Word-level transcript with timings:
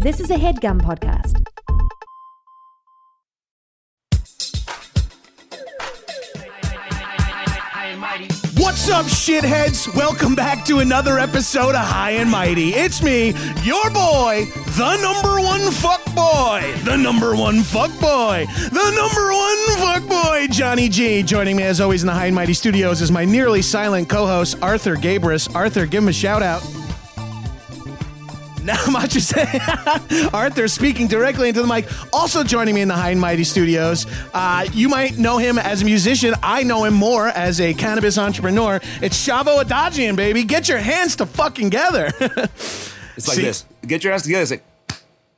This 0.00 0.20
is 0.20 0.30
a 0.30 0.34
headgum 0.34 0.80
podcast. 0.82 1.42
What's 8.58 8.90
up, 8.90 9.06
shitheads? 9.06 9.94
Welcome 9.96 10.34
back 10.34 10.66
to 10.66 10.80
another 10.80 11.18
episode 11.18 11.70
of 11.70 11.84
High 11.84 12.12
and 12.12 12.30
Mighty. 12.30 12.74
It's 12.74 13.02
me, 13.02 13.28
your 13.62 13.90
boy, 13.90 14.46
the 14.76 14.98
number 15.02 15.40
one 15.40 15.70
fuck 15.72 16.04
boy, 16.14 16.74
the 16.84 16.96
number 16.96 17.34
one 17.34 17.62
fuck 17.62 17.90
boy, 17.98 18.46
the 18.70 18.90
number 18.94 19.32
one 19.32 19.76
fuck 19.78 20.06
boy, 20.06 20.46
Johnny 20.50 20.90
G. 20.90 21.22
Joining 21.22 21.56
me 21.56 21.62
as 21.62 21.80
always 21.80 22.02
in 22.02 22.06
the 22.06 22.12
High 22.12 22.26
and 22.26 22.34
Mighty 22.34 22.54
studios 22.54 23.00
is 23.00 23.10
my 23.10 23.24
nearly 23.24 23.62
silent 23.62 24.10
co-host 24.10 24.58
Arthur 24.62 24.96
Gabris. 24.96 25.52
Arthur, 25.54 25.86
give 25.86 26.02
him 26.02 26.08
a 26.08 26.12
shout 26.12 26.42
out. 26.42 26.62
I'm 28.68 28.92
not 28.92 29.02
much 29.02 29.12
to 29.12 29.20
say. 29.20 29.60
Arthur 30.32 30.66
speaking 30.68 31.06
directly 31.06 31.48
into 31.48 31.62
the 31.62 31.66
mic. 31.68 31.86
Also 32.12 32.42
joining 32.42 32.74
me 32.74 32.80
in 32.80 32.88
the 32.88 32.94
High 32.94 33.10
and 33.10 33.20
Mighty 33.20 33.44
Studios. 33.44 34.06
Uh, 34.34 34.66
you 34.72 34.88
might 34.88 35.18
know 35.18 35.38
him 35.38 35.58
as 35.58 35.82
a 35.82 35.84
musician. 35.84 36.34
I 36.42 36.62
know 36.64 36.84
him 36.84 36.94
more 36.94 37.28
as 37.28 37.60
a 37.60 37.74
cannabis 37.74 38.18
entrepreneur. 38.18 38.80
It's 39.00 39.26
Shavo 39.26 39.62
Odadjian, 39.62 40.16
baby. 40.16 40.42
Get 40.44 40.68
your 40.68 40.78
hands 40.78 41.16
to 41.16 41.26
fucking 41.26 41.70
together. 41.70 42.10
It's 43.16 43.28
like 43.28 43.36
See- 43.36 43.44
this. 43.44 43.64
Get 43.86 44.04
your 44.04 44.12
ass 44.12 44.24
together. 44.24 44.42
It's 44.42 44.50
like 44.50 44.62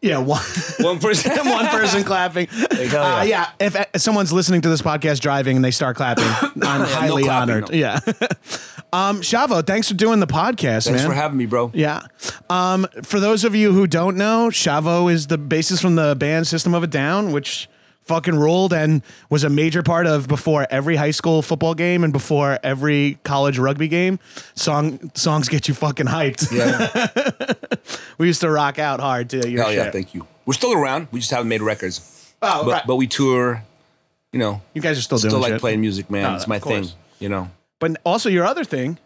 yeah, 0.00 0.18
one, 0.18 0.40
one 0.80 0.98
person. 0.98 1.32
one 1.48 1.66
person 1.68 2.04
clapping. 2.04 2.46
hell 2.46 3.02
Uh, 3.02 3.22
yeah. 3.22 3.24
yeah, 3.24 3.50
if, 3.66 3.76
if 3.94 4.00
someone's 4.00 4.32
listening 4.32 4.60
to 4.62 4.68
this 4.68 4.82
podcast 4.82 5.20
driving 5.20 5.56
and 5.56 5.64
they 5.64 5.70
start 5.70 5.96
clapping, 5.96 6.24
I'm 6.62 6.80
highly 6.82 7.24
clapping, 7.24 7.54
honored. 7.54 7.70
no. 7.70 7.76
Yeah. 7.76 8.00
um, 8.92 9.20
Shavo, 9.22 9.66
thanks 9.66 9.88
for 9.88 9.94
doing 9.94 10.20
the 10.20 10.26
podcast, 10.26 10.84
Thanks 10.86 11.02
man. 11.02 11.06
for 11.08 11.14
having 11.14 11.36
me, 11.38 11.46
bro. 11.46 11.70
Yeah. 11.74 12.02
Um, 12.48 12.86
for 13.02 13.18
those 13.20 13.44
of 13.44 13.54
you 13.54 13.72
who 13.72 13.86
don't 13.86 14.16
know, 14.16 14.48
Shavo 14.50 15.10
is 15.12 15.26
the 15.26 15.38
bassist 15.38 15.82
from 15.82 15.96
the 15.96 16.14
band 16.16 16.46
System 16.46 16.74
of 16.74 16.82
a 16.82 16.86
Down, 16.86 17.32
which 17.32 17.68
fucking 18.08 18.34
ruled 18.34 18.72
and 18.72 19.02
was 19.30 19.44
a 19.44 19.50
major 19.50 19.82
part 19.82 20.06
of 20.06 20.26
before 20.26 20.66
every 20.70 20.96
high 20.96 21.10
school 21.12 21.42
football 21.42 21.74
game 21.74 22.02
and 22.02 22.12
before 22.12 22.58
every 22.62 23.18
college 23.22 23.58
rugby 23.58 23.86
game. 23.86 24.18
Song 24.54 25.10
songs 25.14 25.48
get 25.48 25.68
you 25.68 25.74
fucking 25.74 26.06
hyped. 26.06 26.50
Yeah. 26.50 27.52
we 28.18 28.26
used 28.26 28.40
to 28.40 28.50
rock 28.50 28.78
out 28.78 28.98
hard 29.00 29.30
to 29.30 29.48
your 29.48 29.62
Hell 29.62 29.72
yeah. 29.72 29.84
shit. 29.84 29.92
Thank 29.92 30.14
you. 30.14 30.26
We're 30.46 30.54
still 30.54 30.72
around. 30.72 31.08
We 31.12 31.20
just 31.20 31.30
haven't 31.30 31.48
made 31.48 31.60
records. 31.62 32.32
Oh, 32.40 32.64
but, 32.64 32.70
right. 32.72 32.86
but 32.86 32.96
we 32.96 33.06
tour. 33.06 33.62
You 34.32 34.38
know, 34.38 34.62
you 34.74 34.82
guys 34.82 34.98
are 34.98 35.02
still 35.02 35.18
doing 35.18 35.30
still 35.30 35.40
like 35.40 35.52
shit. 35.52 35.60
playing 35.60 35.80
music, 35.80 36.10
man. 36.10 36.24
Oh, 36.32 36.36
it's 36.36 36.46
my 36.46 36.56
of 36.56 36.62
course. 36.62 36.90
thing. 36.90 36.98
You 37.18 37.28
know, 37.28 37.50
But 37.78 37.96
also 38.04 38.28
your 38.28 38.44
other 38.44 38.64
thing 38.64 38.98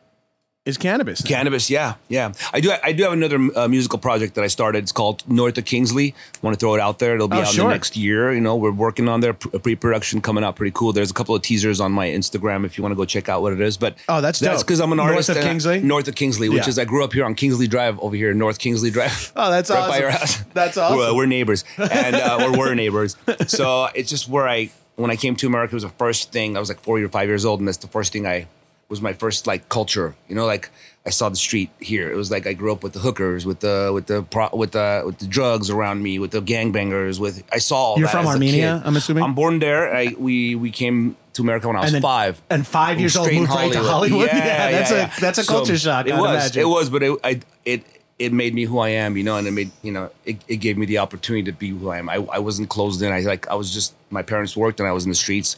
is 0.64 0.78
cannabis. 0.78 1.20
cannabis. 1.22 1.68
Yeah, 1.68 1.94
yeah. 2.08 2.32
I 2.52 2.60
do. 2.60 2.72
I 2.84 2.92
do 2.92 3.02
have 3.02 3.12
another 3.12 3.38
uh, 3.56 3.66
musical 3.66 3.98
project 3.98 4.36
that 4.36 4.44
I 4.44 4.46
started. 4.46 4.84
It's 4.84 4.92
called 4.92 5.28
North 5.28 5.58
of 5.58 5.64
Kingsley. 5.64 6.14
want 6.40 6.54
to 6.54 6.60
throw 6.60 6.74
it 6.74 6.80
out 6.80 7.00
there. 7.00 7.16
It'll 7.16 7.26
be 7.26 7.36
Oh, 7.36 7.40
out 7.40 7.48
in 7.48 7.52
sure. 7.54 7.64
the 7.66 7.70
next 7.74 7.96
year. 7.96 8.32
You 8.32 8.40
know, 8.40 8.54
we're 8.54 8.70
working 8.70 9.08
on 9.08 9.20
their 9.20 9.34
pre- 9.34 9.58
pre-production 9.58 10.20
coming 10.20 10.44
out 10.44 10.54
pretty 10.54 10.70
cool. 10.72 10.92
There's 10.92 11.10
a 11.10 11.14
couple 11.14 11.34
of 11.34 11.42
teasers 11.42 11.80
on 11.80 11.90
my 11.90 12.06
Instagram 12.06 12.64
if 12.64 12.78
you 12.78 12.82
want 12.82 12.92
to 12.92 12.96
go 12.96 13.04
check 13.04 13.28
out 13.28 13.42
what 13.42 13.52
it 13.52 13.60
is. 13.60 13.76
But 13.76 13.96
Oh, 14.08 14.20
that's 14.20 14.38
that's 14.38 14.62
because 14.62 14.78
I'm 14.80 14.92
an 14.92 15.00
artist. 15.00 15.28
North 15.30 15.36
of 15.36 15.36
and 15.38 15.44
I- 15.44 15.48
Kingsley? 15.50 15.80
North 15.80 16.06
of 16.06 16.14
Kingsley, 16.14 16.48
which 16.48 16.62
Yeah. 16.62 16.68
is 16.68 16.78
I 16.78 16.84
grew 16.84 17.02
up 17.02 17.12
here 17.12 17.24
on 17.24 17.34
Kingsley 17.34 17.66
Drive 17.66 17.98
over 17.98 18.14
here, 18.14 18.32
North 18.32 18.58
Kingsley 18.60 18.90
Drive. 18.92 19.32
Oh, 19.34 19.50
that's 19.50 19.68
right 19.70 19.78
awesome. 19.80 19.90
by 19.90 19.98
your 19.98 20.10
house. 20.10 20.38
That's 20.54 20.76
awesome. 20.76 20.96
We're, 20.98 21.14
we're 21.16 21.26
neighbors, 21.26 21.64
and 21.78 22.14
uh, 22.14 22.38
or 22.52 22.56
we're 22.56 22.74
neighbors. 22.74 23.16
So 23.48 23.86
it's 23.94 24.10
just 24.10 24.28
where 24.28 24.46
I, 24.46 24.70
when 24.96 25.10
I 25.10 25.16
came 25.16 25.34
to 25.36 25.46
America, 25.48 25.72
it 25.72 25.74
was 25.76 25.82
the 25.82 25.88
first 25.88 26.30
thing. 26.30 26.56
I 26.56 26.60
was 26.60 26.68
like 26.68 26.78
four 26.80 27.00
or 27.00 27.08
five 27.08 27.26
years 27.28 27.44
old, 27.44 27.58
and 27.58 27.66
that's 27.66 27.78
the 27.78 27.88
first 27.88 28.12
thing 28.12 28.26
I 28.26 28.46
was 28.92 29.00
my 29.02 29.12
first 29.14 29.46
like 29.46 29.62
culture. 29.68 30.14
You 30.28 30.34
know, 30.36 30.46
like 30.54 30.70
I 31.04 31.10
saw 31.10 31.28
the 31.28 31.36
street 31.48 31.70
here. 31.80 32.06
It 32.12 32.16
was 32.16 32.30
like 32.30 32.46
I 32.46 32.52
grew 32.52 32.70
up 32.72 32.82
with 32.84 32.92
the 32.92 32.98
hookers, 33.00 33.44
with 33.46 33.60
the 33.60 33.90
with 33.96 34.06
the 34.06 34.22
pro, 34.22 34.48
with 34.52 34.72
the 34.72 35.02
with 35.04 35.18
the 35.18 35.26
drugs 35.26 35.70
around 35.70 36.02
me, 36.02 36.18
with 36.18 36.30
the 36.30 36.42
gangbangers. 36.42 37.18
With 37.18 37.42
I 37.52 37.58
saw. 37.58 37.76
All 37.76 37.98
You're 37.98 38.08
from 38.08 38.26
Armenia. 38.26 38.82
I'm 38.84 38.96
assuming? 38.96 39.24
I'm 39.24 39.34
born 39.34 39.58
there. 39.58 39.82
I 40.02 40.14
we 40.18 40.54
we 40.54 40.70
came 40.70 41.16
to 41.32 41.42
America 41.42 41.66
when 41.68 41.76
I 41.76 41.80
was 41.80 41.88
And 41.88 41.94
then- 41.96 42.02
five. 42.02 42.34
and 42.50 42.66
five 42.66 43.00
years 43.00 43.16
old 43.16 43.32
moved 43.32 43.50
right 43.50 43.72
to 43.72 43.78
Hollywood? 43.82 44.28
Yeah, 44.32 44.70
that's 44.70 44.90
a- 44.92 45.10
that's 45.20 45.38
a 45.38 45.46
culture 45.46 45.78
shock, 45.78 46.06
It 46.06 46.12
was. 46.14 46.30
imagine. 46.30 46.60
It 46.62 46.68
was, 46.68 46.90
but 46.90 47.02
it 47.02 47.18
I, 47.24 47.40
it 47.64 47.82
it 48.18 48.32
made 48.32 48.54
me 48.54 48.64
who 48.70 48.78
I 48.78 48.90
am, 48.90 49.16
you 49.16 49.24
know, 49.24 49.36
and 49.38 49.46
it 49.48 49.52
made 49.52 49.70
you 49.82 49.90
know 49.92 50.10
it, 50.26 50.36
it 50.46 50.56
gave 50.58 50.76
me 50.76 50.84
the 50.86 50.98
opportunity 50.98 51.44
to 51.50 51.56
be 51.56 51.70
who 51.70 51.88
I 51.88 51.98
am. 51.98 52.08
I, 52.10 52.16
I 52.38 52.38
wasn't 52.38 52.68
closed 52.68 53.00
in. 53.02 53.10
I 53.10 53.20
like 53.20 53.48
I 53.48 53.54
was 53.54 53.72
just 53.72 53.94
my 54.10 54.22
parents 54.22 54.54
worked 54.56 54.78
and 54.78 54.86
I 54.88 54.92
was 54.92 55.04
in 55.04 55.10
the 55.10 55.16
streets, 55.26 55.56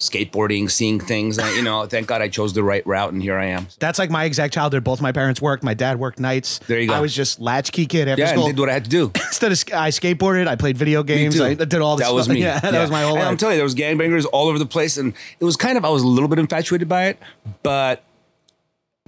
skateboarding, 0.00 0.70
seeing 0.70 1.00
things. 1.00 1.38
And, 1.38 1.56
you 1.56 1.62
know, 1.62 1.86
thank 1.86 2.06
God 2.06 2.20
I 2.20 2.28
chose 2.28 2.52
the 2.52 2.62
right 2.62 2.86
route, 2.86 3.12
and 3.12 3.22
here 3.22 3.36
I 3.38 3.46
am. 3.46 3.68
That's 3.78 3.98
like 3.98 4.10
my 4.10 4.24
exact 4.24 4.52
childhood. 4.54 4.84
Both 4.84 5.00
my 5.00 5.12
parents 5.12 5.40
worked. 5.40 5.62
My 5.62 5.74
dad 5.74 5.98
worked 5.98 6.18
nights. 6.20 6.58
There 6.66 6.78
you 6.80 6.88
go. 6.88 6.94
I 6.94 7.00
was 7.00 7.14
just 7.14 7.40
latchkey 7.40 7.86
kid 7.86 8.08
after 8.08 8.20
Yeah, 8.22 8.32
school. 8.32 8.46
and 8.46 8.54
did 8.56 8.60
what 8.60 8.68
I 8.68 8.72
had 8.74 8.84
to 8.84 8.90
do. 8.90 9.06
Instead 9.14 9.52
of 9.52 9.58
I 9.72 9.90
skateboarded, 9.90 10.46
I 10.48 10.56
played 10.56 10.76
video 10.76 11.02
games. 11.02 11.40
I 11.40 11.54
did 11.54 11.74
all 11.74 11.96
this. 11.96 12.06
That 12.06 12.14
was 12.14 12.24
stuff. 12.24 12.34
me. 12.34 12.40
Yeah, 12.44 12.60
that 12.60 12.80
was 12.80 12.90
my 12.90 13.02
whole 13.02 13.12
and 13.12 13.20
life. 13.20 13.28
I'm 13.28 13.36
telling 13.36 13.54
you, 13.54 13.58
there 13.58 13.64
was 13.64 13.74
gangbangers 13.74 14.26
all 14.32 14.48
over 14.48 14.58
the 14.58 14.66
place, 14.66 14.96
and 14.98 15.14
it 15.40 15.44
was 15.44 15.56
kind 15.56 15.78
of 15.78 15.84
I 15.84 15.88
was 15.88 16.02
a 16.02 16.06
little 16.06 16.28
bit 16.28 16.38
infatuated 16.38 16.88
by 16.88 17.06
it, 17.06 17.18
but 17.62 18.04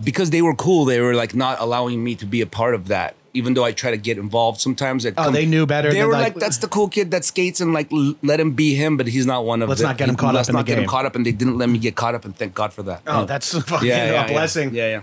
because 0.03 0.31
they 0.31 0.43
were 0.43 0.55
cool, 0.55 0.85
they 0.85 1.01
were 1.01 1.15
like 1.15 1.35
not 1.35 1.61
allowing 1.61 2.03
me 2.05 2.15
to 2.17 2.27
be 2.27 2.41
a 2.41 2.47
part 2.47 2.75
of 2.75 2.89
that. 2.89 3.17
Even 3.37 3.55
though 3.55 3.65
I 3.65 3.73
try 3.73 3.91
to 3.91 3.97
get 4.09 4.17
involved, 4.19 4.61
sometimes 4.61 5.05
Oh, 5.07 5.13
come- 5.13 5.33
they 5.35 5.47
knew 5.47 5.67
better 5.67 5.93
They 5.93 6.05
were 6.05 6.13
like- 6.13 6.35
like, 6.35 6.43
"That's 6.45 6.59
the 6.59 6.69
cool 6.69 6.89
kid 6.89 7.11
that 7.13 7.25
skates, 7.25 7.61
and 7.61 7.73
like 7.79 7.93
l- 7.93 8.15
let 8.23 8.39
him 8.41 8.53
be 8.53 8.75
him, 8.75 8.97
but 8.97 9.07
he's 9.07 9.27
not 9.27 9.45
one 9.45 9.63
of. 9.63 9.69
Let's 9.69 9.81
the, 9.83 9.89
not 9.89 9.99
get 9.99 10.09
him 10.09 10.17
caught 10.17 10.31
up. 10.31 10.35
let's 10.41 10.49
not 10.51 10.65
get 10.67 10.75
game. 10.77 10.85
him 10.85 10.89
caught 10.89 11.07
up, 11.07 11.15
and 11.17 11.25
they 11.27 11.33
didn't 11.33 11.59
let 11.59 11.69
me 11.69 11.79
get 11.79 11.95
caught 11.95 12.15
up, 12.15 12.25
and 12.25 12.35
thank 12.37 12.55
God 12.55 12.73
for 12.73 12.83
that. 12.85 13.03
oh, 13.07 13.25
that's 13.27 13.53
fucking 13.71 13.87
yeah, 13.89 14.11
yeah, 14.13 14.25
a 14.27 14.29
blessing. 14.29 14.75
Yeah, 14.75 14.89
yeah. 14.89 15.01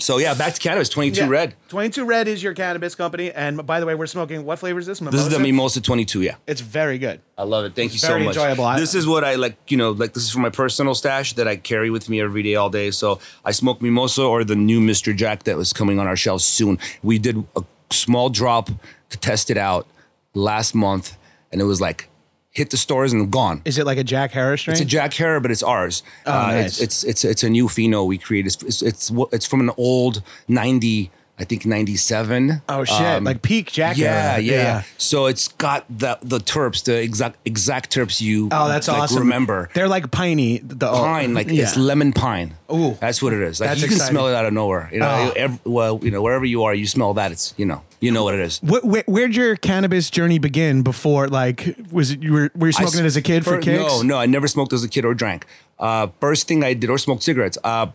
So 0.00 0.18
yeah, 0.18 0.34
back 0.34 0.54
to 0.54 0.60
cannabis. 0.60 0.88
Twenty 0.88 1.12
two 1.12 1.22
Yeah. 1.22 1.28
red. 1.28 1.54
22 1.68 2.04
Red 2.04 2.26
is 2.26 2.42
your 2.42 2.52
cannabis 2.52 2.96
company. 2.96 3.30
And 3.30 3.64
by 3.64 3.78
the 3.78 3.86
way, 3.86 3.94
we're 3.94 4.08
smoking. 4.08 4.44
What 4.44 4.58
flavor 4.58 4.80
is 4.80 4.86
this? 4.86 4.98
This 4.98 5.14
is 5.20 5.28
the 5.28 5.38
Mimosa 5.38 5.80
twenty 5.80 6.04
two. 6.04 6.22
Yeah. 6.22 6.34
It's 6.48 6.60
very 6.60 6.98
good. 6.98 7.20
I 7.38 7.44
love 7.44 7.64
it. 7.64 7.76
Thank 7.76 7.94
you 7.94 8.00
Very 8.00 8.22
so 8.22 8.24
much. 8.26 8.36
enjoyable. 8.36 8.64
I- 8.64 8.80
this 8.80 8.94
is 8.96 9.06
what 9.06 9.22
I 9.22 9.36
like, 9.36 9.56
you 9.70 9.76
know, 9.76 9.92
like 9.92 10.12
this 10.12 10.24
is 10.24 10.30
for 10.30 10.40
my 10.40 10.50
personal 10.50 10.94
stash 10.96 11.34
that 11.34 11.46
I 11.46 11.54
carry 11.56 11.90
with 11.90 12.08
me 12.08 12.20
every 12.20 12.42
day, 12.42 12.56
all 12.56 12.70
day. 12.70 12.90
So 12.90 13.20
I 13.44 13.52
smoke 13.52 13.80
mimosa 13.80 14.22
or 14.22 14.42
the 14.42 14.56
new 14.56 14.80
Mr. 14.80 15.14
Jack 15.14 15.44
that 15.44 15.56
was 15.56 15.72
coming 15.72 16.00
on 16.00 16.08
our 16.08 16.16
shelves 16.16 16.44
soon. 16.44 16.78
We 17.04 17.18
did 17.20 17.44
a 17.56 17.62
small 17.90 18.30
drop 18.30 18.70
to 19.10 19.16
test 19.18 19.48
it 19.48 19.56
out 19.56 19.86
last 20.34 20.74
month, 20.74 21.16
and 21.52 21.60
it 21.60 21.64
was 21.64 21.80
like 21.80 22.08
hit 22.54 22.70
the 22.70 22.76
stores 22.76 23.12
and 23.12 23.30
gone. 23.30 23.60
Is 23.64 23.78
it 23.78 23.84
like 23.86 23.98
a 23.98 24.04
Jack 24.04 24.30
Herer 24.32 24.56
strain? 24.56 24.72
It's 24.72 24.80
a 24.80 24.84
Jack 24.84 25.12
Herer, 25.12 25.40
but 25.40 25.50
it's 25.50 25.62
ours. 25.62 26.02
Oh, 26.24 26.32
uh, 26.32 26.46
nice. 26.52 26.80
it's, 26.80 26.80
it's 26.80 27.04
it's 27.04 27.24
it's 27.24 27.42
a 27.42 27.50
new 27.50 27.66
pheno 27.66 28.06
we 28.06 28.16
created. 28.18 28.54
It's 28.54 28.62
it's 28.62 28.82
it's, 28.82 29.12
it's 29.32 29.46
from 29.46 29.60
an 29.60 29.70
old 29.76 30.22
ninety, 30.48 31.10
I 31.38 31.44
think 31.44 31.66
ninety 31.66 31.96
seven. 31.96 32.62
oh 32.68 32.84
shit! 32.84 33.22
like 33.24 33.42
peak 33.42 33.72
Jack 33.72 33.96
Yeah, 33.96 34.34
era. 34.34 34.40
yeah, 34.40 34.82
So 34.98 35.26
it's 35.26 35.48
got 35.48 35.84
the 35.90 36.18
the 36.22 36.38
terps, 36.38 36.84
the 36.84 37.00
exact 37.02 37.38
exact 37.44 37.92
terps 37.92 38.20
you. 38.20 38.48
Oh, 38.52 38.68
that's 38.68 38.86
like, 38.86 38.98
awesome. 39.02 39.18
Remember 39.20 39.68
They're 39.74 39.88
like 39.88 40.10
piney. 40.12 40.58
The 40.58 40.90
pine, 40.92 41.34
like 41.34 41.48
yeah. 41.50 41.64
it's 41.64 41.76
lemon 41.76 42.12
pine. 42.12 42.54
Ooh. 42.72 42.96
that's 43.00 43.20
what 43.22 43.32
it 43.32 43.40
is. 43.42 43.60
Like 43.60 43.70
That's 43.70 43.82
you 43.82 43.88
can 43.88 43.96
exciting. 43.96 44.14
smell 44.14 44.28
it 44.28 44.34
out 44.34 44.46
of 44.46 44.52
nowhere. 44.52 44.88
You 44.92 45.00
know, 45.00 45.06
Oh. 45.08 45.32
ev- 45.36 45.60
well, 45.66 46.00
you 46.02 46.10
know, 46.10 46.22
wherever 46.22 46.44
you 46.44 46.62
are, 46.64 46.74
you 46.74 46.86
smell 46.86 47.14
that. 47.14 47.30
It's 47.32 47.52
you 47.56 47.66
know, 47.66 47.82
you 48.04 48.12
know 48.12 48.22
what 48.22 48.34
it 48.34 48.40
is. 48.40 48.60
Wh- 48.60 48.84
wh- 48.84 49.08
where'd 49.08 49.34
your 49.34 49.56
cannabis 49.56 50.10
journey 50.10 50.38
begin? 50.38 50.82
Before, 50.82 51.28
like, 51.28 51.74
was 51.90 52.10
it 52.10 52.22
you 52.22 52.32
were 52.32 52.50
were 52.54 52.68
you 52.68 52.74
I 52.76 52.82
smoking 52.82 53.00
it 53.00 53.06
as 53.06 53.16
a 53.16 53.22
kid 53.22 53.44
for 53.44 53.56
fir- 53.56 53.62
kicks? 53.62 53.82
No, 53.82 54.02
no, 54.02 54.18
I 54.18 54.26
never 54.26 54.46
smoked 54.46 54.72
as 54.72 54.84
a 54.84 54.88
kid 54.88 55.04
or 55.04 55.14
drank. 55.14 55.46
Uh, 55.78 56.08
first 56.20 56.46
thing 56.46 56.62
I 56.62 56.74
did 56.74 56.90
or 56.90 56.98
smoked 56.98 57.22
cigarettes. 57.22 57.56
Uh, 57.64 57.86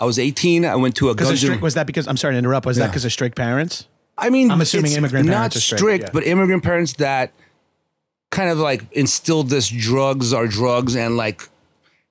I 0.00 0.04
was 0.04 0.18
18. 0.18 0.64
I 0.64 0.76
went 0.76 0.94
to 0.96 1.10
a 1.10 1.14
Guns 1.14 1.40
strict 1.40 1.60
was 1.60 1.74
that 1.74 1.86
because 1.86 2.06
I'm 2.06 2.16
sorry 2.16 2.34
to 2.34 2.38
interrupt. 2.38 2.66
Was 2.66 2.76
that 2.76 2.88
because 2.88 3.04
of 3.04 3.12
strict 3.12 3.36
parents? 3.36 3.88
I 4.16 4.30
mean, 4.30 4.50
I'm 4.50 4.60
assuming 4.60 4.92
immigrant 4.92 5.26
not 5.26 5.34
parents 5.34 5.56
are 5.56 5.60
strict, 5.60 5.80
strict, 5.80 6.04
yeah. 6.04 6.10
but 6.12 6.24
immigrant 6.24 6.62
parents 6.62 6.94
that 6.94 7.32
kind 8.30 8.50
of 8.50 8.58
like 8.58 8.84
instilled 8.92 9.48
this 9.50 9.68
drugs 9.68 10.32
are 10.32 10.46
drugs 10.46 10.94
and 10.94 11.16
like 11.16 11.48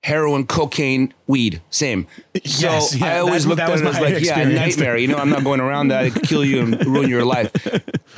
heroin, 0.04 0.46
cocaine, 0.48 1.14
weed, 1.28 1.62
same. 1.70 2.08
So 2.46 2.68
Yes, 2.68 2.96
yeah, 2.96 3.16
I 3.16 3.20
always 3.20 3.46
looked 3.46 3.60
at 3.62 3.70
it 3.70 3.74
as 3.86 4.00
like, 4.00 4.12
yeah, 4.14 4.18
experience. 4.40 4.56
nightmare. 4.78 4.98
You 4.98 5.08
know, 5.08 5.18
I'm 5.18 5.30
not 5.30 5.44
going 5.44 5.60
around 5.60 5.90
that. 5.90 6.06
It 6.06 6.14
could 6.14 6.24
kill 6.24 6.46
you 6.46 6.60
and 6.62 6.86
ruin 6.86 7.10
your 7.10 7.26
life. 7.26 7.52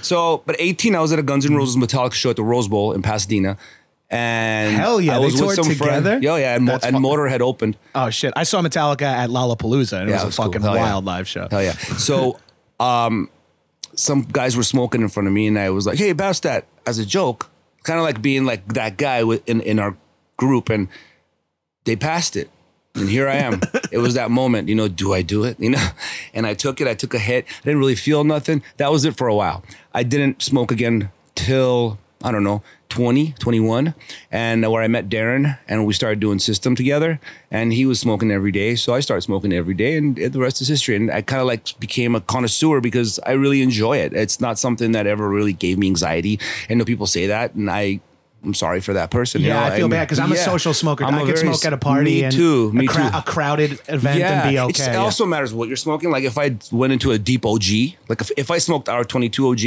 So, 0.02 0.44
but 0.46 0.56
18, 0.60 0.96
I 0.96 1.00
was 1.00 1.12
at 1.14 1.20
a 1.20 1.24
Guns 1.24 1.46
N' 1.46 1.56
Roses 1.56 1.76
Metallica 1.78 2.14
show 2.14 2.30
at 2.30 2.36
the 2.36 2.44
Rose 2.44 2.68
Bowl 2.68 2.94
in 2.94 3.02
Pasadena. 3.02 3.58
And 4.12 4.76
Hell 4.76 5.00
yeah, 5.00 5.18
I 5.18 5.20
they 5.20 5.26
was 5.26 5.34
with 5.36 5.42
toured 5.44 5.56
some 5.56 5.66
friend. 5.76 6.04
together? 6.04 6.20
Yeah, 6.22 6.38
yeah, 6.38 6.56
and, 6.56 6.66
Mo- 6.66 6.80
and 6.82 6.96
fu- 6.96 7.02
Motorhead 7.02 7.42
opened. 7.42 7.78
Oh 7.94 8.10
shit! 8.10 8.34
I 8.36 8.42
saw 8.44 8.60
Metallica 8.62 9.04
at 9.04 9.30
Lollapalooza, 9.30 10.02
and 10.02 10.10
it 10.10 10.14
Yeah, 10.14 10.26
was 10.26 10.34
it 10.34 10.40
a 10.40 10.42
cool. 10.42 10.52
fucking 10.52 10.62
Hell 10.64 10.76
yeah. 10.76 10.82
wild 10.82 11.06
live 11.06 11.28
show. 11.28 11.48
Hell 11.52 11.62
yeah. 11.62 11.74
So, 11.74 12.40
um, 12.80 13.30
some 13.94 14.24
guys 14.24 14.58
were 14.58 14.64
smoking 14.64 15.02
in 15.02 15.10
front 15.10 15.28
of 15.28 15.34
me, 15.34 15.46
and 15.46 15.60
I 15.60 15.70
was 15.70 15.86
like, 15.86 16.00
"Hey, 16.00 16.12
bounce 16.14 16.40
that!" 16.40 16.66
as 16.88 16.98
a 16.98 17.06
joke, 17.06 17.52
kind 17.84 18.00
of 18.00 18.04
like 18.04 18.20
being 18.20 18.46
like 18.46 18.74
that 18.74 18.98
guy 18.98 19.22
in 19.46 19.62
in 19.62 19.78
our 19.78 19.96
group, 20.38 20.70
and 20.70 20.88
they 21.90 21.96
passed 21.96 22.36
it. 22.36 22.52
And 22.94 23.10
here 23.10 23.28
I 23.28 23.38
am. 23.38 23.62
it 23.92 23.98
was 23.98 24.14
that 24.14 24.30
moment, 24.30 24.70
you 24.70 24.76
know, 24.76 24.88
do 24.88 25.12
I 25.12 25.24
do 25.24 25.44
it? 25.44 25.60
You 25.60 25.72
know? 25.72 25.88
And 26.34 26.46
I 26.46 26.54
took 26.54 26.80
it, 26.80 26.88
I 26.88 26.94
took 26.94 27.16
a 27.16 27.20
hit. 27.20 27.46
I 27.48 27.66
didn't 27.66 27.80
really 27.80 27.96
feel 27.96 28.24
nothing. 28.24 28.62
That 28.78 28.92
was 28.92 29.04
it 29.06 29.18
for 29.18 29.28
a 29.28 29.36
while. 29.36 29.64
I 29.94 30.04
didn't 30.04 30.44
smoke 30.44 30.72
again 30.72 31.10
till 31.34 31.98
I 32.22 32.32
don't 32.32 32.44
know, 32.44 32.62
20, 32.90 33.34
21, 33.40 33.94
and 34.30 34.70
where 34.70 34.84
I 34.84 34.88
met 34.90 35.08
Daron 35.08 35.58
and 35.70 35.86
we 35.86 35.94
started 35.94 36.20
doing 36.20 36.38
system 36.38 36.76
together. 36.76 37.20
And 37.50 37.72
he 37.72 37.86
was 37.86 38.00
smoking 38.00 38.30
every 38.30 38.52
day, 38.52 38.76
so 38.76 38.94
I 38.94 39.00
started 39.00 39.22
smoking 39.22 39.54
every 39.54 39.74
day, 39.74 39.96
and 39.96 40.18
the 40.18 40.40
rest 40.40 40.62
is 40.62 40.68
history. 40.68 40.98
And 40.98 41.10
I 41.10 41.22
kind 41.22 41.40
of 41.40 41.48
like 41.48 41.80
became 41.80 42.14
a 42.14 42.22
connoisseur 42.22 42.82
because 42.82 43.20
I 43.26 43.32
really 43.32 43.62
enjoy 43.62 43.98
it. 43.98 44.14
It's 44.14 44.42
not 44.42 44.60
something 44.60 44.92
that 44.92 45.08
ever 45.08 45.30
really 45.30 45.54
gave 45.54 45.78
me 45.78 45.88
anxiety. 45.88 46.40
And 46.68 46.78
know 46.78 46.86
people 46.86 47.08
say 47.08 47.26
that, 47.28 47.56
and 47.56 47.72
I 47.72 48.02
I'm 48.44 48.54
sorry 48.54 48.80
for 48.80 48.94
that 48.94 49.12
person. 49.12 49.42
you 49.42 49.48
Yeah, 49.48 49.60
know? 49.60 49.74
I 49.74 49.78
feel 49.78 49.90
bad 49.90 50.06
because 50.06 50.20
I'm 50.20 50.32
a 50.32 50.38
social 50.38 50.74
smoker. 50.74 51.04
I'm 51.04 51.16
I 51.16 51.26
could 51.26 51.38
smoke 51.38 51.64
at 51.66 51.74
a 51.74 51.78
party 51.78 52.16
Me 52.16 52.24
and 52.24 52.34
too. 52.34 52.72
Me 52.72 52.86
a, 52.86 52.90
too. 52.90 53.10
a 53.14 53.24
crowded 53.26 53.74
event 53.88 54.22
and 54.22 54.50
be 54.50 54.60
okay. 54.60 54.84
It 54.84 54.94
yeah. 54.94 54.98
also 54.98 55.26
matters 55.26 55.54
what 55.54 55.68
you're 55.68 55.78
smoking. 55.78 56.10
Like 56.10 56.24
if 56.24 56.38
I 56.38 56.58
went 56.72 56.94
into 56.94 57.12
a 57.12 57.20
deep 57.20 57.46
OG, 57.46 57.64
like 58.08 58.22
if, 58.22 58.32
if 58.38 58.52
I 58.52 58.58
smoked 58.58 58.88
our 58.88 59.04
22 59.04 59.48
OG, 59.50 59.60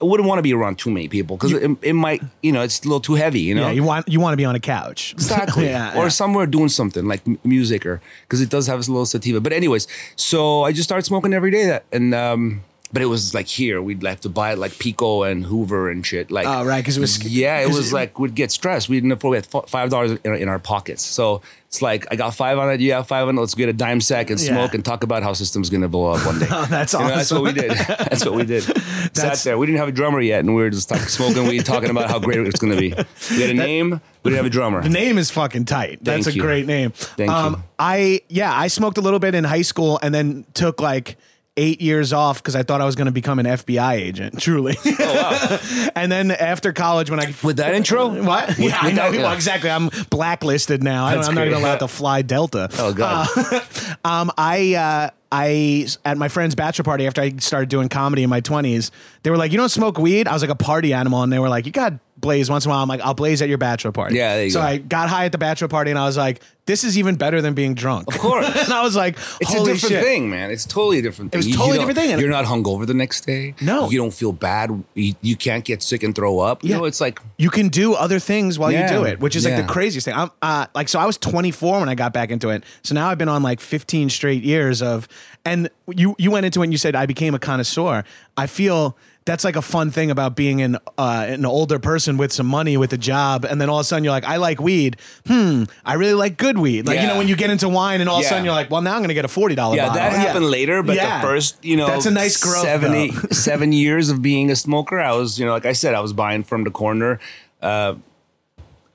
I 0.00 0.04
wouldn't 0.04 0.28
want 0.28 0.38
to 0.38 0.42
be 0.42 0.52
around 0.52 0.78
too 0.78 0.90
many 0.90 1.08
people 1.08 1.36
because 1.36 1.52
it, 1.52 1.70
it 1.82 1.92
might, 1.92 2.22
you 2.42 2.50
know, 2.52 2.62
it's 2.62 2.80
a 2.80 2.84
little 2.84 3.00
too 3.00 3.14
heavy, 3.14 3.40
you 3.40 3.54
know? 3.54 3.62
yeah, 3.62 3.70
you 3.70 3.84
want 3.84 4.08
you 4.08 4.20
want 4.20 4.32
to 4.32 4.36
be 4.36 4.44
on 4.44 4.54
a 4.54 4.60
couch. 4.60 5.12
Exactly. 5.22 5.66
yeah, 5.66 5.96
or 5.96 6.04
yeah. 6.04 6.08
somewhere 6.08 6.46
doing 6.46 6.68
something 6.68 7.06
like 7.06 7.22
music 7.44 7.86
or 7.86 8.00
because 8.22 8.40
it 8.40 8.50
does 8.50 8.66
have 8.66 8.78
a 8.78 8.82
little 8.90 9.06
sativa. 9.06 9.40
But 9.40 9.52
anyways, 9.52 9.86
so 10.16 10.62
I 10.64 10.72
just 10.72 10.88
started 10.88 11.04
smoking 11.04 11.32
every 11.32 11.50
day 11.50 11.66
that 11.66 11.84
and 11.92 12.14
um 12.14 12.64
but 12.92 13.00
it 13.02 13.06
was 13.06 13.32
like 13.34 13.46
here 13.46 13.80
we'd 13.80 14.02
have 14.04 14.20
to 14.20 14.28
buy 14.28 14.52
it 14.52 14.58
like 14.58 14.78
Pico 14.78 15.22
and 15.22 15.44
Hoover 15.46 15.90
and 15.90 16.04
shit. 16.04 16.30
Like 16.30 16.46
Oh, 16.46 16.64
right, 16.64 16.84
'cause 16.84 16.96
it 16.96 17.00
was- 17.00 17.24
yeah, 17.24 17.60
it 17.60 17.68
was 17.68 17.90
it- 17.92 17.94
like 17.94 18.18
we'd 18.18 18.34
get 18.34 18.50
stressed. 18.52 18.88
We 18.88 18.96
didn't 18.96 19.12
afford 19.12 19.30
we 19.32 19.36
had 19.38 19.46
five 19.68 19.90
dollars 19.90 20.12
in, 20.24 20.30
our- 20.30 20.36
in 20.36 20.48
our 20.48 20.58
pockets. 20.58 21.02
So 21.02 21.40
it's 21.68 21.80
like 21.80 22.06
I 22.10 22.16
got 22.16 22.34
five 22.34 22.58
on 22.58 22.70
it. 22.70 22.80
You 22.80 22.92
have 22.92 23.06
five 23.08 23.26
on 23.28 23.36
it. 23.38 23.40
Let's 23.40 23.54
get 23.54 23.68
a 23.70 23.72
dime 23.72 24.00
sack 24.02 24.28
and 24.30 24.38
Yeah. 24.38 24.48
smoke 24.52 24.74
and 24.74 24.84
talk 24.84 25.02
about 25.04 25.22
how 25.22 25.32
system's 25.32 25.70
gonna 25.70 25.88
blow 25.88 26.12
up 26.12 26.26
one 26.26 26.38
day. 26.38 26.46
Oh, 26.50 26.66
that's 26.68 26.92
You 26.92 26.98
know, 26.98 27.04
awesome. 27.06 27.16
that's 27.16 27.32
what 27.32 27.42
we 27.44 27.52
did. 27.52 27.70
That's 28.12 28.24
what 28.26 28.34
we 28.34 28.44
did. 28.44 28.62
Sat 28.64 29.14
That's- 29.14 29.44
there. 29.44 29.56
We 29.56 29.66
didn't 29.66 29.78
have 29.78 29.88
a 29.88 29.92
drummer 29.92 30.20
yet, 30.20 30.40
and 30.40 30.54
we 30.54 30.60
were 30.62 30.68
just 30.70 30.88
talking, 30.88 31.06
smoking 31.06 31.46
weed, 31.46 31.64
talking 31.64 31.88
about 31.90 32.10
how 32.10 32.18
great 32.18 32.40
it's 32.40 32.60
going 32.60 32.74
to 32.74 32.78
be. 32.80 32.90
We 33.34 33.40
had 33.40 33.50
a 33.50 33.54
name. 33.54 34.00
We 34.22 34.30
didn't 34.30 34.36
have 34.36 34.46
a 34.46 34.50
drummer. 34.50 34.82
The 34.82 34.88
name 34.90 35.16
is 35.18 35.30
fucking 35.30 35.64
tight. 35.64 35.98
That's 36.02 36.24
Thank 36.26 36.34
a 36.34 36.36
you. 36.36 36.42
great 36.42 36.66
name. 36.66 36.90
Thank 36.92 37.30
um, 37.30 37.54
you. 37.54 37.62
I 37.78 38.20
yeah, 38.28 38.52
I 38.54 38.68
smoked 38.68 38.98
a 38.98 39.00
little 39.00 39.18
bit 39.18 39.34
in 39.34 39.44
high 39.44 39.62
school 39.62 39.98
and 40.02 40.14
then 40.14 40.44
took 40.54 40.80
like 40.80 41.16
eight 41.56 41.82
years 41.82 42.12
off 42.14 42.38
because 42.42 42.56
I 42.56 42.62
thought 42.62 42.80
I 42.80 42.86
was 42.86 42.94
going 42.96 43.06
to 43.06 43.12
become 43.12 43.38
an 43.38 43.44
FBI 43.46 43.92
agent. 43.94 44.40
Truly. 44.40 44.74
and 45.94 46.10
then 46.10 46.30
after 46.30 46.72
college, 46.72 47.10
when 47.10 47.20
I 47.20 47.26
Oh, 47.26 47.46
With 47.46 47.58
that 47.58 47.74
intro? 47.74 48.08
what? 48.22 48.48
With- 48.48 48.58
yeah, 48.60 48.78
I 48.80 48.90
know 48.92 49.12
that- 49.12 49.34
exactly. 49.34 49.70
I'm 49.70 49.90
blacklisted 50.10 50.82
now. 50.82 51.04
I 51.04 51.14
don't, 51.14 51.24
I'm 51.24 51.34
not 51.34 51.46
even 51.46 51.58
allowed 51.58 51.80
to 51.80 51.88
fly 51.88 52.22
Delta. 52.22 52.68
Oh 52.78 52.92
god. 52.94 53.28
Um, 54.04 54.32
I 54.36 54.74
uh, 54.74 55.10
I 55.30 55.86
at 56.04 56.16
my 56.18 56.26
friend's 56.28 56.54
bachelor 56.56 56.82
party 56.82 57.06
after 57.06 57.20
I 57.20 57.36
started 57.36 57.68
doing 57.68 57.88
comedy 57.88 58.24
in 58.24 58.30
my 58.30 58.40
twenties, 58.40 58.90
they 59.22 59.30
were 59.30 59.36
like, 59.36 59.52
"You 59.52 59.58
don't 59.58 59.68
smoke 59.68 59.96
weed?" 59.96 60.26
I 60.26 60.32
was 60.32 60.42
like 60.42 60.50
a 60.50 60.56
party 60.56 60.92
animal, 60.92 61.22
and 61.22 61.32
they 61.32 61.38
were 61.38 61.48
like, 61.48 61.66
"You 61.66 61.72
got 61.72 61.92
blaze 62.22 62.48
once 62.48 62.64
in 62.64 62.70
a 62.70 62.72
while." 62.74 62.82
I'm 62.82 62.88
like, 62.88 63.02
"I'll 63.02 63.12
blaze 63.12 63.42
at 63.42 63.50
your 63.50 63.58
bachelor 63.58 63.92
party." 63.92 64.16
Yeah, 64.16 64.36
there 64.36 64.44
you 64.44 64.50
so 64.50 64.60
go. 64.60 64.66
I 64.66 64.78
got 64.78 65.10
high 65.10 65.26
at 65.26 65.32
the 65.32 65.38
bachelor 65.38 65.68
party, 65.68 65.90
and 65.90 65.98
I 65.98 66.06
was 66.06 66.16
like, 66.16 66.40
"This 66.64 66.82
is 66.84 66.96
even 66.96 67.16
better 67.16 67.42
than 67.42 67.52
being 67.52 67.74
drunk." 67.74 68.08
Of 68.08 68.18
course. 68.18 68.46
and 68.64 68.72
I 68.72 68.82
was 68.82 68.96
like, 68.96 69.18
It's 69.40 69.50
a 69.52 69.58
different 69.58 69.80
shit. 69.80 70.02
thing, 70.02 70.30
man. 70.30 70.50
It's 70.50 70.64
totally 70.64 70.98
a 71.00 71.02
different 71.02 71.32
thing. 71.32 71.38
was 71.40 71.46
You- 71.46 71.52
you 71.52 71.58
totally 71.58 71.78
different 71.78 71.98
thing. 71.98 72.18
You're 72.18 72.30
not 72.30 72.46
hungover 72.46 72.86
the 72.86 72.94
next 72.94 73.26
day. 73.26 73.54
No. 73.60 73.90
You 73.90 73.98
don't 73.98 74.14
feel 74.14 74.32
bad. 74.32 74.82
You, 74.94 75.14
you 75.20 75.36
can't 75.36 75.64
get 75.64 75.82
sick 75.82 76.02
and 76.02 76.14
throw 76.14 76.38
up. 76.38 76.64
You 76.64 76.70
Yeah. 76.70 76.76
know, 76.78 76.84
it's 76.86 77.00
like 77.00 77.20
You 77.36 77.50
can 77.50 77.68
do 77.68 77.92
other 77.94 78.18
things 78.18 78.58
while 78.58 78.72
Yeah. 78.72 78.90
you 78.92 78.98
do 78.98 79.04
it, 79.04 79.20
which 79.20 79.36
is 79.36 79.44
like 79.44 79.56
the 79.56 79.64
craziest 79.70 80.04
thing. 80.06 80.14
I'm 80.14 80.30
uh, 80.40 80.66
like, 80.74 80.88
so 80.88 80.98
I 80.98 81.04
was 81.06 81.18
24 81.18 81.80
when 81.80 81.88
I 81.88 81.94
got 81.94 82.12
back 82.12 82.30
into 82.30 82.48
it. 82.50 82.62
So 82.82 82.94
now 82.94 83.08
I've 83.08 83.18
been 83.18 83.28
on 83.28 83.42
like 83.42 83.60
15 83.60 84.08
straight 84.10 84.42
years 84.44 84.80
of, 84.80 85.08
and 85.44 85.68
you 85.88 86.14
you 86.18 86.30
went 86.30 86.46
into 86.46 86.60
it 86.60 86.64
and 86.64 86.72
you 86.72 86.78
said 86.78 86.94
I 86.94 87.06
became 87.06 87.34
a 87.34 87.38
connoisseur. 87.40 88.04
I 88.36 88.46
feel 88.46 88.96
that's 89.24 89.44
like 89.44 89.54
a 89.56 89.62
fun 89.62 89.90
thing 89.90 90.10
about 90.10 90.34
being 90.34 90.62
an 90.62 90.76
uh, 90.98 91.24
an 91.28 91.44
older 91.46 91.78
person 91.78 92.16
with 92.16 92.32
some 92.32 92.46
money 92.46 92.76
with 92.76 92.92
a 92.92 92.98
job, 92.98 93.44
and 93.44 93.60
then 93.60 93.68
all 93.68 93.78
of 93.78 93.82
a 93.82 93.84
sudden 93.84 94.02
you're 94.04 94.12
like, 94.12 94.24
I 94.24 94.36
like 94.36 94.60
weed. 94.60 94.96
Hmm, 95.26 95.64
I 95.84 95.94
really 95.94 96.14
like 96.14 96.36
good 96.36 96.58
weed. 96.58 96.86
Like 96.86 97.00
you 97.00 97.06
know 97.06 97.16
when 97.18 97.28
you 97.28 97.36
get 97.36 97.50
into 97.50 97.68
wine, 97.68 98.00
and 98.00 98.08
all 98.10 98.18
of 98.18 98.24
a 98.24 98.28
sudden 98.28 98.44
you're 98.44 98.54
like, 98.54 98.70
well 98.70 98.82
now 98.82 98.94
I'm 98.96 99.02
gonna 99.02 99.14
get 99.14 99.24
a 99.24 99.28
forty 99.28 99.54
dollar. 99.54 99.76
yeah, 99.76 99.86
bottle. 99.88 100.02
that 100.02 100.12
happened 100.12 100.50
later. 100.50 100.82
But 100.82 100.96
Yeah. 100.96 101.20
the 101.20 101.26
first, 101.26 101.64
you 101.64 101.76
know, 101.76 101.86
That's 101.86 102.06
a 102.06 102.10
nice 102.10 102.36
growth, 102.36 102.62
Seven, 102.62 102.94
eight, 102.94 103.12
seven 103.32 103.72
years 103.84 104.10
of 104.10 104.22
being 104.22 104.50
a 104.50 104.56
smoker, 104.56 104.98
I 105.00 105.12
was, 105.12 105.38
you 105.38 105.46
know, 105.46 105.52
like 105.52 105.66
I 105.66 105.72
said, 105.72 105.94
I 105.94 106.00
was 106.00 106.12
buying 106.12 106.42
from 106.44 106.64
the 106.64 106.70
corner. 106.70 107.20
Uh, 107.60 107.94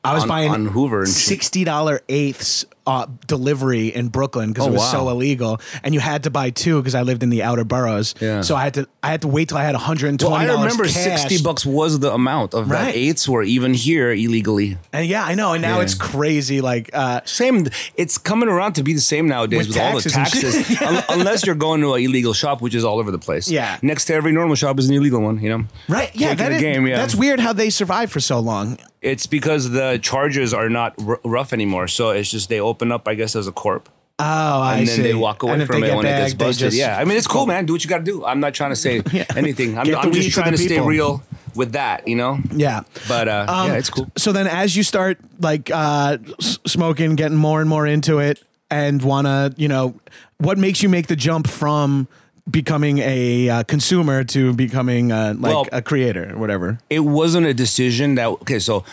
I 0.04 0.14
was 0.14 0.24
on- 0.24 0.30
buying 0.30 0.52
on 0.52 0.66
Hoover 0.68 1.00
and 1.02 1.10
sixty 1.10 1.64
dollar 1.64 2.02
eighths 2.10 2.66
uh, 2.88 3.06
delivery 3.28 3.90
in 3.90 4.08
Brooklyn 4.08 4.50
because 4.54 4.66
Oh, 4.66 4.70
it 4.70 4.74
was 4.74 4.82
wow. 4.82 4.92
so 5.06 5.10
illegal, 5.10 5.60
and 5.84 5.94
you 5.94 6.00
had 6.00 6.24
to 6.24 6.30
buy 6.32 6.50
two 6.50 6.80
because 6.82 6.96
I 6.96 7.02
lived 7.04 7.22
in 7.22 7.30
the 7.30 7.44
outer 7.44 7.64
boroughs. 7.66 8.16
Yeah. 8.20 8.42
So 8.42 8.56
I 8.56 8.64
had 8.64 8.74
to 8.76 8.88
I 9.04 9.10
had 9.10 9.22
to 9.22 9.28
wait 9.28 9.50
till 9.50 9.58
I 9.58 9.64
had 9.64 9.76
one 9.76 9.84
hundred 9.84 10.10
and 10.10 10.22
well. 10.22 10.34
I 10.34 10.46
remember 10.46 10.88
sixty 10.88 11.42
bucks 11.44 11.66
was 11.66 12.00
the 12.00 12.12
amount 12.14 12.54
of 12.54 12.70
Right. 12.72 12.86
that 12.86 12.96
eighths 12.96 13.28
were 13.30 13.44
even 13.44 13.74
here 13.74 14.12
illegally. 14.12 14.78
and 14.94 15.06
yeah, 15.06 15.24
I 15.26 15.36
know. 15.36 15.54
And 15.54 15.62
now 15.62 15.78
Yeah. 15.78 15.84
it's 15.84 15.94
crazy. 15.96 16.62
Like, 16.62 16.90
uh, 16.94 17.22
Same. 17.26 17.68
It's 17.96 18.18
coming 18.18 18.50
around 18.50 18.74
to 18.74 18.84
be 18.84 18.94
the 18.94 19.02
same 19.14 19.28
nowadays 19.28 19.60
With 19.60 19.76
with, 19.76 19.78
all 19.84 20.00
the 20.00 20.10
taxes 20.10 20.54
Un- 20.82 21.04
unless 21.10 21.46
you're 21.46 21.56
going 21.68 21.82
to 21.82 21.94
an 21.96 22.02
illegal 22.08 22.34
shop, 22.34 22.62
which 22.62 22.76
is 22.80 22.84
all 22.88 23.00
over 23.00 23.12
the 23.12 23.20
place. 23.28 23.50
Yeah. 23.50 23.78
Next 23.82 24.06
to 24.06 24.14
every 24.14 24.32
normal 24.32 24.56
shop 24.56 24.80
is 24.80 24.88
an 24.90 24.96
illegal 24.96 25.22
one. 25.22 25.38
You 25.44 25.50
know. 25.54 25.62
right? 25.90 26.12
Yeah, 26.16 26.34
that 26.36 26.52
is- 26.54 26.62
game. 26.62 26.88
Yeah. 26.88 26.98
That's 27.02 27.16
weird 27.16 27.40
how 27.40 27.54
they 27.54 27.70
survived 27.70 28.12
for 28.12 28.22
so 28.22 28.40
long. 28.40 28.78
It's 29.02 29.28
because 29.28 29.70
the 29.70 30.00
charges 30.02 30.54
are 30.54 30.70
not 30.70 30.96
r- 31.08 31.20
rough 31.24 31.54
anymore. 31.54 31.88
So 31.88 32.10
it's 32.18 32.32
just 32.32 32.50
they 32.50 32.60
open 32.60 32.77
up, 32.92 33.08
I 33.08 33.16
guess, 33.16 33.36
as 33.36 33.48
a 33.48 33.52
corp, 33.52 33.90
Oh, 34.20 34.24
I 34.26 34.78
and 34.80 34.88
then 34.88 34.96
see. 34.96 35.02
they 35.04 35.14
walk 35.14 35.44
away 35.44 35.64
from 35.66 35.84
it 35.84 35.96
when 35.96 36.06
it 36.06 36.10
gets 36.10 36.34
busted. 36.34 36.60
just- 36.72 36.78
yeah, 36.78 36.98
I 36.98 37.04
mean, 37.06 37.18
it's 37.18 37.28
cool, 37.28 37.46
man. 37.46 37.66
Do 37.68 37.74
what 37.74 37.84
you 37.84 37.90
got 37.90 38.00
to 38.00 38.04
do. 38.04 38.26
I'm 38.26 38.40
not 38.40 38.54
trying 38.56 38.72
to 38.72 38.76
say 38.76 39.02
anything. 39.36 39.78
I'm, 39.78 39.94
I'm 39.96 40.12
just 40.12 40.32
trying 40.32 40.52
to 40.54 40.58
stay 40.58 40.80
real 40.80 41.22
with 41.56 41.74
that. 41.74 42.08
You 42.08 42.16
know. 42.16 42.40
Yeah. 42.52 42.82
But 43.08 43.28
uh, 43.28 43.46
Um, 43.48 43.68
yeah, 43.70 43.78
it's 43.78 43.90
cool. 43.92 44.08
So 44.18 44.32
then, 44.32 44.48
as 44.48 44.76
you 44.76 44.82
start 44.84 45.20
like 45.40 45.70
uh, 45.74 46.18
smoking, 46.40 47.16
getting 47.16 47.38
more 47.38 47.62
and 47.62 47.70
more 47.70 47.86
into 47.86 48.20
it, 48.20 48.44
and 48.72 49.02
wanna, 49.02 49.54
you 49.56 49.68
know, 49.68 49.94
what 50.40 50.58
makes 50.58 50.82
you 50.84 50.90
make 50.90 51.08
the 51.08 51.16
jump 51.16 51.48
from 51.48 52.08
becoming 52.50 52.98
a 53.00 53.50
uh, 53.50 53.64
consumer 53.64 54.24
to 54.24 54.54
becoming 54.54 55.12
uh, 55.12 55.36
like 55.38 55.54
Well- 55.54 55.68
a 55.72 55.82
creator 55.82 56.34
or 56.34 56.40
whatever? 56.40 56.80
it 56.90 57.02
wasn't 57.02 57.46
a 57.46 57.54
decision 57.54 58.16
that 58.16 58.28
okay 58.28 58.60
so 58.60 58.84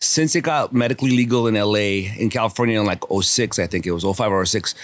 since 0.00 0.34
it 0.34 0.40
got 0.42 0.72
medically 0.72 1.10
legal 1.10 1.46
in 1.46 1.54
LA 1.54 2.08
in 2.18 2.30
California 2.30 2.80
in 2.80 2.86
like 2.86 3.02
06 3.10 3.58
I 3.58 3.66
think 3.66 3.86
it 3.86 3.92
was 3.92 4.02
05 4.04 4.32
or 4.32 4.44
06 4.46 4.74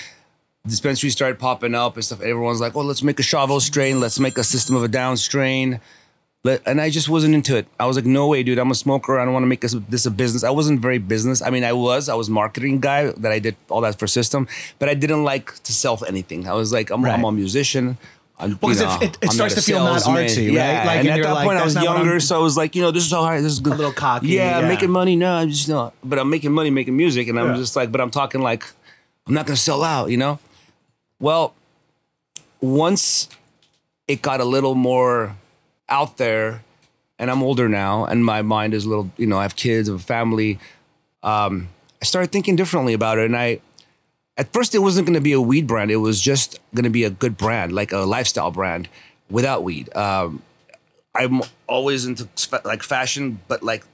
dispensaries 0.66 1.12
started 1.12 1.38
popping 1.38 1.74
up 1.74 1.94
and 1.94 2.04
stuff. 2.04 2.20
Everyone's 2.20 2.60
like 2.60 2.76
oh 2.76 2.82
let's 2.82 3.02
make 3.02 3.18
a 3.18 3.22
Shavo 3.22 3.60
strain. 3.60 4.00
Let's 4.00 4.18
make 4.20 4.36
a 4.36 4.44
system 4.44 4.76
of 4.76 4.82
a 4.84 4.88
down 4.88 5.16
strain. 5.16 5.80
Let- 6.44 6.62
and 6.66 6.80
I 6.80 6.90
just 6.90 7.08
wasn't 7.08 7.34
into 7.34 7.56
it. 7.56 7.66
I 7.80 7.86
was 7.86 7.96
like 7.96 8.04
no 8.04 8.28
way 8.28 8.42
dude. 8.42 8.58
I'm 8.58 8.70
a 8.70 8.74
smoker. 8.74 9.18
I 9.18 9.24
don't 9.24 9.32
want 9.32 9.44
to 9.44 9.48
make 9.48 9.62
this, 9.62 9.74
this 9.88 10.04
a 10.06 10.10
business. 10.10 10.44
I 10.44 10.50
wasn't 10.50 10.80
very 10.80 10.98
business. 10.98 11.40
I 11.40 11.50
mean 11.50 11.64
I 11.64 11.72
was. 11.72 12.08
I 12.08 12.14
was 12.14 12.28
marketing 12.28 12.80
guy 12.80 13.10
that 13.10 13.32
I 13.32 13.38
did 13.38 13.56
all 13.70 13.80
that 13.80 13.98
for 13.98 14.06
system 14.06 14.46
but 14.78 14.88
I 14.88 14.94
didn't 14.94 15.24
like 15.24 15.54
to 15.62 15.72
sell 15.72 15.98
anything. 16.06 16.46
I 16.46 16.52
was 16.52 16.72
like 16.72 16.90
I'm, 16.90 17.04
I'm 17.06 17.24
a 17.24 17.32
musician 17.32 17.96
I'm, 18.38 18.58
Well, 18.60 18.72
you 18.74 18.78
'cause 18.78 19.00
know, 19.00 19.06
it- 19.06 19.10
it- 19.14 19.18
it 19.22 19.32
starts 19.32 19.54
to 19.54 19.62
feel 19.62 19.80
not 19.82 20.02
artsy, 20.02 20.14
right? 20.14 20.52
Yeah, 20.52 20.84
Like, 20.84 20.98
and 21.00 21.08
and 21.08 21.20
at 21.20 21.22
that 21.26 21.32
like, 21.34 21.46
point 21.46 21.58
I 21.58 21.64
was 21.64 21.74
younger, 21.74 22.20
so 22.20 22.36
I 22.38 22.42
was 22.42 22.54
like, 22.56 22.76
you 22.76 22.82
know, 22.82 22.90
this 22.90 23.06
is 23.06 23.12
all 23.14 23.24
right. 23.24 23.40
This 23.40 23.52
is 23.52 23.60
good. 23.60 23.72
A 23.72 23.76
little 23.76 23.92
cocky, 23.92 24.26
Yeah, 24.28 24.60
yeah. 24.60 24.68
making 24.68 24.90
money. 24.90 25.16
No, 25.16 25.32
I'm 25.36 25.48
just 25.48 25.68
not. 25.70 25.94
But 26.04 26.18
I'm 26.18 26.28
making 26.28 26.52
money 26.52 26.68
making 26.68 26.96
music, 26.96 27.28
and 27.28 27.40
I'm 27.40 27.52
Yeah. 27.52 27.56
just 27.56 27.76
like, 27.76 27.90
but 27.90 28.00
I'm 28.00 28.10
talking 28.10 28.42
like, 28.42 28.64
I'm 29.26 29.32
not 29.32 29.46
gonna 29.46 29.56
sell 29.56 29.82
out. 29.82 30.10
You 30.10 30.18
know. 30.18 30.38
Well, 31.18 31.54
once 32.60 33.28
it 34.08 34.22
got 34.22 34.40
a 34.40 34.44
little 34.44 34.74
more 34.74 35.36
out 35.88 36.16
there, 36.18 36.62
and 37.18 37.30
I'm 37.30 37.42
older 37.42 37.68
now, 37.68 38.04
and 38.04 38.24
my 38.24 38.42
mind 38.42 38.74
is 38.74 38.84
a 38.84 38.88
little, 38.88 39.10
you 39.16 39.26
know, 39.26 39.38
I 39.38 39.42
have 39.42 39.56
kids, 39.56 39.88
I 39.88 39.92
have 39.92 40.00
a 40.00 40.04
family. 40.04 40.58
Um, 41.22 41.68
I 42.02 42.04
started 42.04 42.30
thinking 42.32 42.56
differently 42.56 42.92
about 42.92 43.18
it, 43.18 43.24
and 43.26 43.36
I. 43.36 43.60
At 44.38 44.52
first, 44.52 44.74
it 44.74 44.80
wasn't 44.80 45.06
going 45.06 45.14
to 45.14 45.20
be 45.20 45.32
a 45.32 45.40
weed 45.40 45.66
brand. 45.66 45.90
It 45.90 45.96
was 45.96 46.20
just 46.20 46.58
going 46.74 46.84
to 46.84 46.90
be 46.90 47.04
a 47.04 47.10
good 47.10 47.36
brand, 47.36 47.72
like 47.72 47.92
a 47.92 47.98
lifestyle 47.98 48.50
brand 48.50 48.88
without 49.30 49.64
weed. 49.64 49.94
Um, 49.96 50.42
I'm 51.14 51.42
always 51.66 52.04
into 52.04 52.28
like 52.64 52.82
fashion, 52.82 53.40
but 53.48 53.62
like 53.62 53.84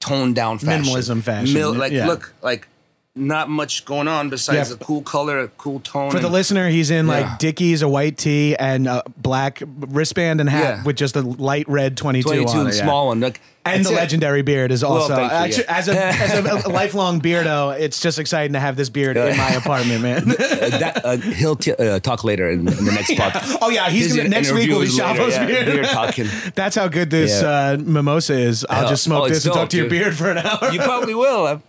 toned 0.00 0.34
down 0.34 0.58
fashion, 0.58 0.92
Minimalism 0.92 1.22
fashion, 1.22 1.78
like 1.78 1.92
yeah. 1.92 2.06
look, 2.06 2.34
like 2.42 2.66
not 3.14 3.50
much 3.50 3.84
going 3.84 4.08
on 4.08 4.30
besides 4.30 4.70
Yeah. 4.70 4.76
a 4.76 4.78
cool 4.78 5.02
color, 5.02 5.38
a 5.40 5.48
cool 5.48 5.80
tone. 5.80 6.10
For 6.10 6.18
the 6.18 6.30
listener, 6.30 6.70
he's 6.70 6.90
in 6.90 7.06
Yeah. 7.06 7.12
like 7.12 7.38
Dickies, 7.38 7.82
a 7.82 7.88
white 7.88 8.16
tee, 8.16 8.56
and 8.56 8.86
a 8.88 9.02
black 9.20 9.62
wristband 9.88 10.40
and 10.40 10.48
hat 10.48 10.62
Yeah. 10.78 10.82
with 10.84 10.96
just 10.96 11.14
a 11.16 11.20
light 11.20 11.68
red 11.68 11.98
22, 11.98 12.26
22, 12.28 12.50
on 12.58 12.64
the 12.64 12.70
it. 12.70 12.76
yeah. 12.76 12.82
small 12.84 13.08
one, 13.08 13.20
like, 13.20 13.40
And 13.66 13.84
the 13.84 13.90
it. 13.90 13.96
legendary 13.96 14.40
beard 14.40 14.72
is 14.72 14.82
also 14.82 15.14
thank 15.14 15.30
you, 15.30 15.36
actually 15.38 15.64
yeah. 15.64 15.76
as 15.76 15.88
a 15.88 16.06
as 16.56 16.64
a, 16.64 16.68
lifelong 16.70 17.20
beardo. 17.20 17.78
It's 17.78 18.00
just 18.00 18.18
exciting 18.18 18.54
to 18.54 18.60
have 18.60 18.76
this 18.76 18.88
beard 18.88 19.18
in 19.18 19.36
my 19.36 19.50
apartment, 19.62 20.00
man. 20.02 20.30
Uh, 20.32 20.34
that 20.78 21.00
uh, 21.04 21.16
he'll 21.18 21.54
t- 21.56 21.72
uh, 21.74 22.00
talk 22.00 22.24
later 22.24 22.50
in, 22.50 22.60
in 22.60 22.84
the 22.84 22.92
next 22.92 23.10
podcast. 23.12 23.58
Oh 23.60 23.68
yeah, 23.68 23.90
he's 23.90 24.16
gonna 24.16 24.30
next 24.30 24.52
week 24.52 24.70
will 24.70 24.80
be 24.80 24.86
interview 24.86 24.94
is 24.94 24.98
later, 24.98 25.14
Shavo's 25.16 25.32
yeah, 25.34 25.46
beard. 25.46 25.66
beard 25.66 25.86
talking. 25.86 26.26
That's 26.54 26.74
how 26.76 26.88
good 26.88 27.10
this 27.10 27.42
Yeah. 27.42 27.48
uh, 27.48 27.76
mimosa 27.78 28.32
is. 28.38 28.64
I'll 28.70 28.88
just 28.88 29.04
smoke 29.04 29.24
oh, 29.24 29.28
this 29.28 29.44
and 29.44 29.52
talk 29.52 29.64
dope, 29.64 29.68
to 29.70 29.76
your 29.76 29.90
beard 29.90 30.16
for 30.16 30.30
an 30.30 30.38
hour. 30.38 30.72
You 30.72 30.80
probably 30.80 31.14
will. 31.14 31.60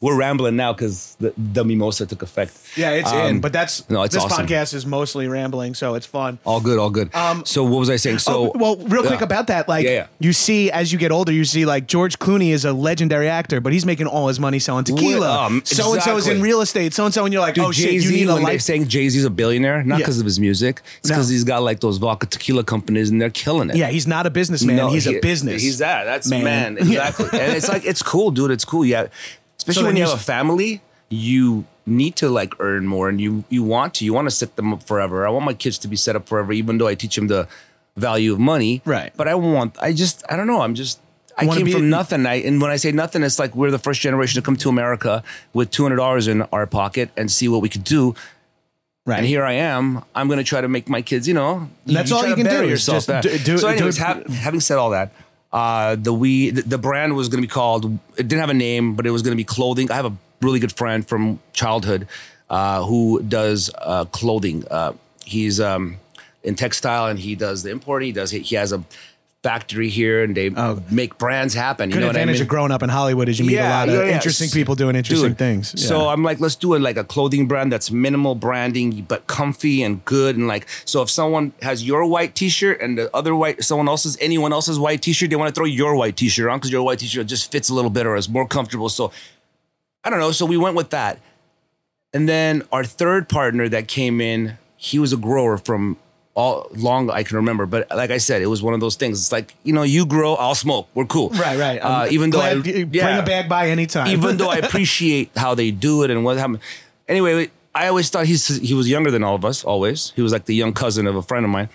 We're 0.00 0.16
rambling 0.16 0.54
now 0.54 0.72
because 0.72 1.16
the, 1.18 1.32
the 1.36 1.64
mimosa 1.64 2.06
took 2.06 2.22
effect. 2.22 2.56
Yeah, 2.76 2.90
it's 2.90 3.10
in, 3.10 3.18
Um, 3.18 3.40
but 3.40 3.52
that's 3.52 3.88
no, 3.90 4.02
it's 4.04 4.14
this 4.14 4.22
awesome. 4.22 4.46
podcast 4.46 4.72
is 4.72 4.86
mostly 4.86 5.26
rambling, 5.26 5.74
so 5.74 5.94
it's 5.96 6.06
fun. 6.06 6.38
All 6.44 6.60
good, 6.60 6.78
all 6.78 6.90
good. 6.90 7.10
so 7.44 7.64
what 7.64 7.80
was 7.80 7.90
I 7.90 7.96
saying? 7.96 8.18
So 8.20 8.52
oh, 8.52 8.52
well, 8.54 8.76
real 8.76 9.02
quick 9.02 9.18
yeah. 9.18 9.24
about 9.24 9.48
that, 9.48 9.68
like 9.68 9.84
Yeah, 9.84 9.90
yeah. 9.90 10.06
you 10.20 10.32
see 10.32 10.70
as 10.70 10.92
you 10.92 11.00
get 11.00 11.10
older, 11.10 11.32
you 11.32 11.44
see 11.44 11.64
like 11.66 11.88
George 11.88 12.20
Clooney 12.20 12.50
is 12.50 12.64
a 12.64 12.72
legendary 12.72 13.28
actor, 13.28 13.60
but 13.60 13.72
he's 13.72 13.84
making 13.84 14.06
all 14.06 14.28
his 14.28 14.38
money 14.38 14.60
selling 14.60 14.84
tequila. 14.84 15.46
Um, 15.46 15.62
so 15.64 15.92
and 15.94 16.02
so 16.02 16.16
is 16.16 16.28
in 16.28 16.40
real 16.40 16.60
estate. 16.60 16.94
So 16.94 17.04
and 17.04 17.12
so, 17.12 17.24
and 17.24 17.32
you're 17.32 17.42
like, 17.42 17.54
Dude, 17.54 17.64
oh 17.64 17.72
shit, 17.72 17.90
Jay-Z, 17.90 18.06
you 18.06 18.16
need 18.26 18.30
a 18.30 18.34
they're 18.34 18.42
life. 18.44 18.60
saying 18.60 18.86
Jay 18.86 19.08
Z's 19.08 19.24
a 19.24 19.30
billionaire, 19.30 19.82
not 19.82 19.98
because 19.98 20.20
of 20.20 20.24
his 20.26 20.38
music, 20.38 20.80
it's 21.00 21.08
No. 21.10 21.16
because 21.16 21.28
he's 21.28 21.42
got 21.42 21.64
like 21.64 21.80
those 21.80 21.96
vodka 21.98 22.26
tequila 22.26 22.62
companies 22.62 23.10
and 23.10 23.20
they're 23.20 23.30
killing 23.30 23.70
it. 23.70 23.74
Yeah, 23.76 23.88
he's 23.88 24.06
not 24.06 24.26
a 24.26 24.30
businessman. 24.30 24.76
No, 24.76 24.90
he's 24.90 25.06
he- 25.06 25.16
a 25.16 25.20
business. 25.20 25.60
He's 25.60 25.78
that. 25.78 26.04
That's 26.04 26.28
man. 26.30 26.44
man. 26.44 26.78
exactly. 26.78 27.26
and 27.32 27.52
it's 27.56 27.68
like 27.68 27.84
it's 27.84 28.02
cool, 28.02 28.30
dude. 28.30 28.52
It's 28.52 28.64
cool. 28.64 28.84
Yeah, 28.84 29.08
especially 29.68 29.82
So 29.82 29.86
when 29.86 29.96
you 29.96 30.02
you 30.04 30.08
have 30.10 30.18
a 30.18 30.22
family, 30.22 30.80
you 31.08 31.64
need 31.86 32.16
to 32.16 32.28
like 32.28 32.54
earn 32.60 32.86
more, 32.86 33.08
and 33.08 33.20
you 33.20 33.44
you 33.48 33.62
want 33.62 33.94
to. 33.94 34.04
You 34.04 34.12
want 34.12 34.26
to 34.26 34.30
set 34.34 34.56
them 34.56 34.72
up 34.74 34.82
forever. 34.82 35.26
I 35.26 35.30
want 35.30 35.44
my 35.44 35.54
kids 35.54 35.78
to 35.78 35.88
be 35.88 35.96
set 35.96 36.16
up 36.16 36.28
forever, 36.28 36.52
even 36.52 36.78
though 36.78 36.86
I 36.88 36.94
teach 36.94 37.16
them 37.16 37.28
the 37.28 37.48
value 37.96 38.32
of 38.32 38.38
money. 38.38 38.82
Right. 38.84 39.12
But 39.16 39.28
I 39.28 39.34
want. 39.34 39.76
I 39.80 39.92
just. 39.92 40.22
I 40.30 40.36
don't 40.36 40.46
know. 40.46 40.60
I'm 40.62 40.74
just. 40.74 41.00
I 41.36 41.46
came 41.46 41.70
from 41.70 41.88
nothing. 41.88 42.26
I, 42.26 42.36
and 42.36 42.60
when 42.60 42.70
I 42.70 42.76
say 42.76 42.90
nothing, 42.92 43.22
it's 43.22 43.38
like 43.38 43.54
we're 43.54 43.70
the 43.70 43.78
first 43.78 44.00
generation 44.00 44.40
to 44.40 44.44
come 44.44 44.56
to 44.56 44.68
America 44.68 45.22
with 45.52 45.70
two 45.70 45.84
hundred 45.84 45.96
dollars 45.96 46.26
in 46.26 46.42
our 46.42 46.66
pocket 46.66 47.10
and 47.16 47.30
see 47.30 47.46
what 47.48 47.62
we 47.62 47.68
could 47.68 47.84
do. 47.84 48.14
right. 49.06 49.18
And 49.18 49.26
here 49.26 49.44
I 49.44 49.52
am. 49.52 50.02
I'm 50.16 50.26
going 50.26 50.38
to 50.38 50.44
try 50.44 50.60
to 50.60 50.68
make 50.68 50.88
my 50.88 51.00
kids, 51.00 51.28
you 51.28 51.34
know, 51.34 51.68
That's 51.86 52.10
all 52.12 52.26
you 52.26 52.34
can 52.34 52.44
do 52.46 52.66
Yourself. 52.68 53.06
just 53.06 53.22
do- 53.22 53.38
do- 53.38 53.58
so, 53.58 53.68
do 53.68 53.74
anyways, 53.74 53.96
it- 53.98 54.02
ha- 54.02 54.20
having 54.32 54.60
said 54.60 54.78
all 54.78 54.90
that, 54.90 55.12
uh, 55.52 55.96
the 55.96 56.12
we 56.12 56.50
the, 56.50 56.78
brand 56.78 57.16
was 57.16 57.28
going 57.28 57.42
to 57.42 57.46
be 57.46 57.50
called. 57.50 57.98
It 58.16 58.28
didn't 58.28 58.40
have 58.40 58.50
a 58.50 58.54
name, 58.54 58.94
but 58.94 59.06
it 59.06 59.10
was 59.10 59.22
going 59.22 59.32
to 59.32 59.36
be 59.36 59.44
clothing. 59.44 59.90
I 59.90 59.94
have 59.94 60.06
a 60.06 60.16
really 60.40 60.60
good 60.60 60.72
friend 60.72 61.06
from 61.06 61.40
childhood 61.52 62.06
uh, 62.50 62.84
who 62.84 63.22
does 63.22 63.70
uh, 63.78 64.04
clothing. 64.06 64.64
Uh, 64.70 64.92
he's 65.24 65.60
um, 65.60 65.96
in 66.42 66.54
textile 66.54 67.06
and 67.06 67.18
he 67.18 67.34
does 67.34 67.62
the 67.62 67.70
import. 67.70 68.02
He 68.02 68.12
does. 68.12 68.30
He 68.30 68.56
has 68.56 68.72
a 68.72 68.84
factory 69.44 69.88
here 69.88 70.24
and 70.24 70.36
they 70.36 70.50
oh. 70.56 70.82
make 70.90 71.16
brands 71.16 71.54
happen. 71.54 71.90
You 71.90 71.94
Good 71.94 72.00
know 72.00 72.06
what 72.08 72.16
I 72.16 72.24
mean? 72.24 72.40
of 72.40 72.48
growing 72.48 72.72
up 72.72 72.82
in 72.82 72.88
Hollywood 72.88 73.28
is 73.28 73.38
you 73.38 73.44
meet 73.44 73.58
a 73.58 73.68
lot 73.68 73.88
of 73.88 73.94
yeah, 73.94 74.04
yeah. 74.06 74.14
interesting 74.14 74.50
people 74.50 74.74
doing 74.74 74.96
interesting 74.96 75.30
Dude, 75.30 75.38
things. 75.38 75.74
Yeah. 75.76 75.86
So 75.86 76.08
I'm 76.08 76.24
like, 76.24 76.40
let's 76.40 76.56
do 76.56 76.74
it 76.74 76.80
like 76.80 76.96
a 76.96 77.04
clothing 77.04 77.46
brand 77.46 77.70
that's 77.70 77.90
minimal 77.90 78.34
branding 78.34 79.02
but 79.02 79.26
comfy 79.28 79.82
and 79.82 80.04
good 80.04 80.36
and 80.36 80.48
like. 80.48 80.68
So 80.84 81.02
if 81.02 81.10
someone 81.10 81.52
has 81.62 81.86
your 81.86 82.04
white 82.04 82.34
T-shirt 82.34 82.80
and 82.80 82.98
the 82.98 83.14
other 83.14 83.34
white, 83.34 83.62
someone 83.62 83.88
else's, 83.88 84.18
anyone 84.20 84.52
else's 84.52 84.78
white 84.78 85.02
T-shirt, 85.02 85.30
they 85.30 85.36
want 85.36 85.54
to 85.54 85.58
throw 85.58 85.66
your 85.66 85.94
white 85.94 86.16
T-shirt 86.16 86.50
on 86.50 86.58
because 86.58 86.72
your 86.72 86.82
white 86.82 86.98
T-shirt 86.98 87.26
just 87.26 87.52
fits 87.52 87.68
a 87.68 87.74
little 87.74 87.90
better, 87.90 88.10
or 88.10 88.16
is 88.16 88.28
more 88.28 88.46
comfortable. 88.46 88.88
So 88.88 89.12
I 90.02 90.10
don't 90.10 90.18
know. 90.18 90.32
So 90.32 90.46
we 90.46 90.56
went 90.56 90.74
with 90.74 90.90
that, 90.90 91.20
and 92.12 92.28
then 92.28 92.64
our 92.72 92.84
third 92.84 93.28
partner 93.28 93.68
that 93.68 93.86
came 93.86 94.20
in, 94.20 94.58
he 94.76 94.98
was 94.98 95.12
a 95.12 95.16
grower 95.16 95.58
from. 95.58 95.96
All 96.38 96.68
long 96.76 97.10
I 97.10 97.24
can 97.24 97.36
remember, 97.42 97.66
but 97.66 97.90
like 97.90 98.12
I 98.18 98.18
said, 98.18 98.42
it 98.42 98.46
was 98.46 98.62
one 98.62 98.72
of 98.72 98.78
those 98.78 98.94
things. 98.94 99.18
It's 99.18 99.32
like 99.32 99.56
you 99.64 99.72
know, 99.72 99.82
you 99.82 100.06
grow, 100.06 100.34
I'll 100.34 100.54
smoke. 100.54 100.86
We're 100.94 101.10
cool, 101.16 101.30
right, 101.30 101.58
right. 101.58 101.78
Uh, 101.78 102.06
even 102.10 102.30
though 102.30 102.40
I, 102.40 102.52
yeah 102.52 102.84
bring 102.84 103.18
a 103.18 103.26
bag 103.26 103.48
by 103.48 103.70
anytime. 103.70 104.06
even 104.06 104.36
though 104.36 104.48
I 104.48 104.58
appreciate 104.66 105.30
how 105.34 105.56
they 105.56 105.72
do 105.72 106.04
it 106.04 106.10
and 106.12 106.24
what 106.24 106.36
happened. 106.36 106.60
Anyway, 107.08 107.50
I 107.74 107.88
always 107.88 108.08
thought 108.10 108.26
he's 108.26 108.46
he 108.70 108.74
was 108.74 108.88
younger 108.88 109.10
than 109.10 109.24
all 109.24 109.34
of 109.34 109.44
us. 109.44 109.64
Always, 109.64 110.12
he 110.14 110.22
was 110.22 110.32
like 110.32 110.44
the 110.44 110.54
young 110.54 110.72
cousin 110.72 111.08
of 111.08 111.16
a 111.16 111.22
friend 111.22 111.44
of 111.44 111.50
mine. 111.50 111.68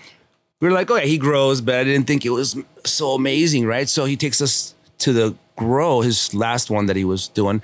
We 0.60 0.68
were 0.68 0.74
like, 0.74 0.90
oh 0.90 0.96
yeah, 0.96 1.04
he 1.04 1.18
grows, 1.18 1.60
but 1.60 1.74
I 1.74 1.84
didn't 1.84 2.06
think 2.06 2.24
it 2.24 2.30
was 2.30 2.56
so 2.84 3.12
amazing, 3.12 3.66
right? 3.66 3.88
So 3.88 4.06
he 4.06 4.16
takes 4.16 4.40
us 4.40 4.74
to 4.98 5.12
the 5.12 5.34
grow, 5.56 6.00
his 6.00 6.34
last 6.34 6.70
one 6.70 6.86
that 6.86 6.96
he 6.96 7.04
was 7.04 7.28
doing. 7.28 7.60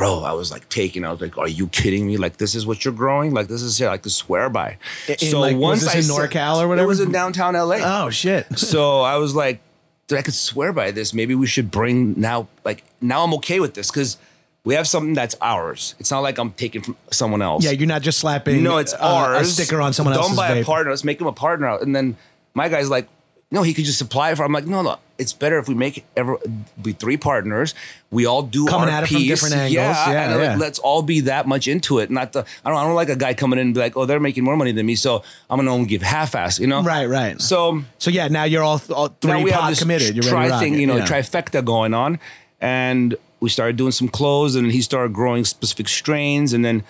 Bro, 0.00 0.20
I 0.20 0.32
was 0.32 0.50
like 0.50 0.66
taking. 0.70 1.04
I 1.04 1.12
was 1.12 1.20
like, 1.20 1.36
"Are 1.36 1.46
you 1.46 1.68
kidding 1.68 2.06
me? 2.06 2.16
Like 2.16 2.38
this 2.38 2.54
is 2.54 2.64
what 2.64 2.86
you're 2.86 2.94
growing? 2.94 3.34
Like 3.34 3.48
this 3.48 3.60
is 3.60 3.76
here, 3.76 3.88
like 3.88 4.00
to 4.04 4.10
swear 4.10 4.48
by." 4.48 4.78
In, 5.20 5.32
like, 5.32 5.58
was 5.58 5.82
this 5.82 6.08
in 6.08 6.16
NorCal 6.16 6.56
or 6.56 6.68
whatever? 6.68 6.86
It 6.86 6.88
was 6.88 7.00
in 7.00 7.12
downtown 7.12 7.52
LA 7.52 7.80
oh 7.82 8.08
shit. 8.08 8.46
so 8.58 9.02
I 9.02 9.16
was 9.16 9.34
like, 9.34 9.60
dude, 10.06 10.18
I 10.18 10.22
could 10.22 10.32
swear 10.32 10.72
by 10.72 10.90
this. 10.90 11.12
Maybe 11.12 11.34
we 11.34 11.46
should 11.46 11.70
bring 11.70 12.18
now, 12.18 12.48
like, 12.64 12.82
now 13.02 13.24
I'm 13.24 13.34
okay 13.34 13.60
with 13.60 13.74
this 13.74 13.90
because 13.90 14.16
we 14.64 14.74
have 14.74 14.88
something 14.88 15.12
that's 15.12 15.36
ours. 15.42 15.94
It's 15.98 16.10
not 16.10 16.20
like 16.20 16.38
I'm 16.38 16.52
taking 16.52 16.80
from 16.80 16.96
someone 17.10 17.42
else. 17.42 17.62
Yeah, 17.62 17.72
you're 17.72 17.86
not 17.86 18.00
just 18.00 18.20
slapping. 18.20 18.62
no, 18.62 18.78
it's 18.78 18.94
uh, 18.94 19.00
ours. 19.00 19.48
A 19.48 19.52
sticker 19.52 19.82
on 19.82 19.92
someone 19.92 20.14
Don't 20.14 20.22
else's 20.22 20.38
buy 20.38 20.48
a 20.48 20.64
partner. 20.64 20.92
Let's 20.92 21.04
make 21.04 21.20
him 21.20 21.26
a 21.26 21.32
partner. 21.32 21.76
And 21.76 21.94
then 21.94 22.16
my 22.54 22.70
guy's 22.70 22.88
like, 22.88 23.06
no, 23.52 23.62
he 23.62 23.74
could 23.74 23.84
just 23.84 23.98
supply 23.98 24.30
it 24.30 24.36
for. 24.36 24.44
I'm 24.44 24.52
like, 24.52 24.66
no, 24.66 24.82
no. 24.82 24.98
It's 25.18 25.32
better 25.32 25.58
if 25.58 25.68
we 25.68 25.74
make 25.74 26.04
ever 26.16 26.38
be 26.80 26.92
three 26.92 27.16
partners. 27.16 27.74
We 28.10 28.24
all 28.24 28.42
do 28.42 28.66
Coming 28.66 28.88
our 28.88 28.94
at 28.94 29.02
it 29.02 29.08
from 29.08 29.22
different 29.24 29.54
angles. 29.54 29.74
Yeah, 29.74 30.10
Yeah, 30.10 30.24
and 30.30 30.40
uh, 30.40 30.46
like, 30.46 30.58
let's 30.58 30.78
all 30.78 31.02
be 31.02 31.20
that 31.22 31.46
much 31.46 31.68
into 31.68 31.98
it. 31.98 32.10
Not 32.10 32.32
the 32.32 32.46
I 32.64 32.70
don't 32.70 32.78
I 32.78 32.84
don't 32.84 32.94
like 32.94 33.10
a 33.10 33.16
guy 33.16 33.34
coming 33.34 33.58
in 33.58 33.66
and 33.66 33.74
be 33.74 33.80
like, 33.80 33.96
oh, 33.96 34.06
they're 34.06 34.20
making 34.20 34.44
more 34.44 34.56
money 34.56 34.72
than 34.72 34.86
me, 34.86 34.94
so 34.94 35.22
I'm 35.50 35.58
gonna 35.58 35.72
only 35.72 35.86
give 35.86 36.00
half-ass. 36.00 36.58
You 36.58 36.68
know? 36.68 36.82
Right, 36.82 37.06
right. 37.06 37.40
So 37.40 37.82
So 37.98 38.10
yeah, 38.10 38.28
now 38.28 38.44
you're 38.44 38.62
all, 38.62 38.80
all 38.94 39.08
three 39.08 39.42
we 39.42 39.50
have 39.50 39.68
this 39.68 39.80
committed. 39.80 40.14
You're 40.14 40.22
tri 40.22 40.58
thing, 40.60 40.74
you 40.74 40.86
know, 40.86 40.96
yeah. 40.96 41.06
trifecta 41.06 41.62
going 41.62 41.92
on, 41.92 42.18
and 42.60 43.16
we 43.40 43.50
started 43.50 43.76
doing 43.76 43.92
some 43.92 44.08
clothes, 44.08 44.54
and 44.54 44.70
he 44.70 44.80
started 44.80 45.12
growing 45.12 45.44
specific 45.44 45.88
strains, 45.88 46.52
and 46.52 46.64
then 46.64 46.84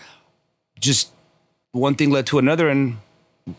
just 0.79 1.11
one 1.73 1.95
thing 1.95 2.11
led 2.11 2.26
to 2.26 2.38
another, 2.38 2.69
and 2.69 2.99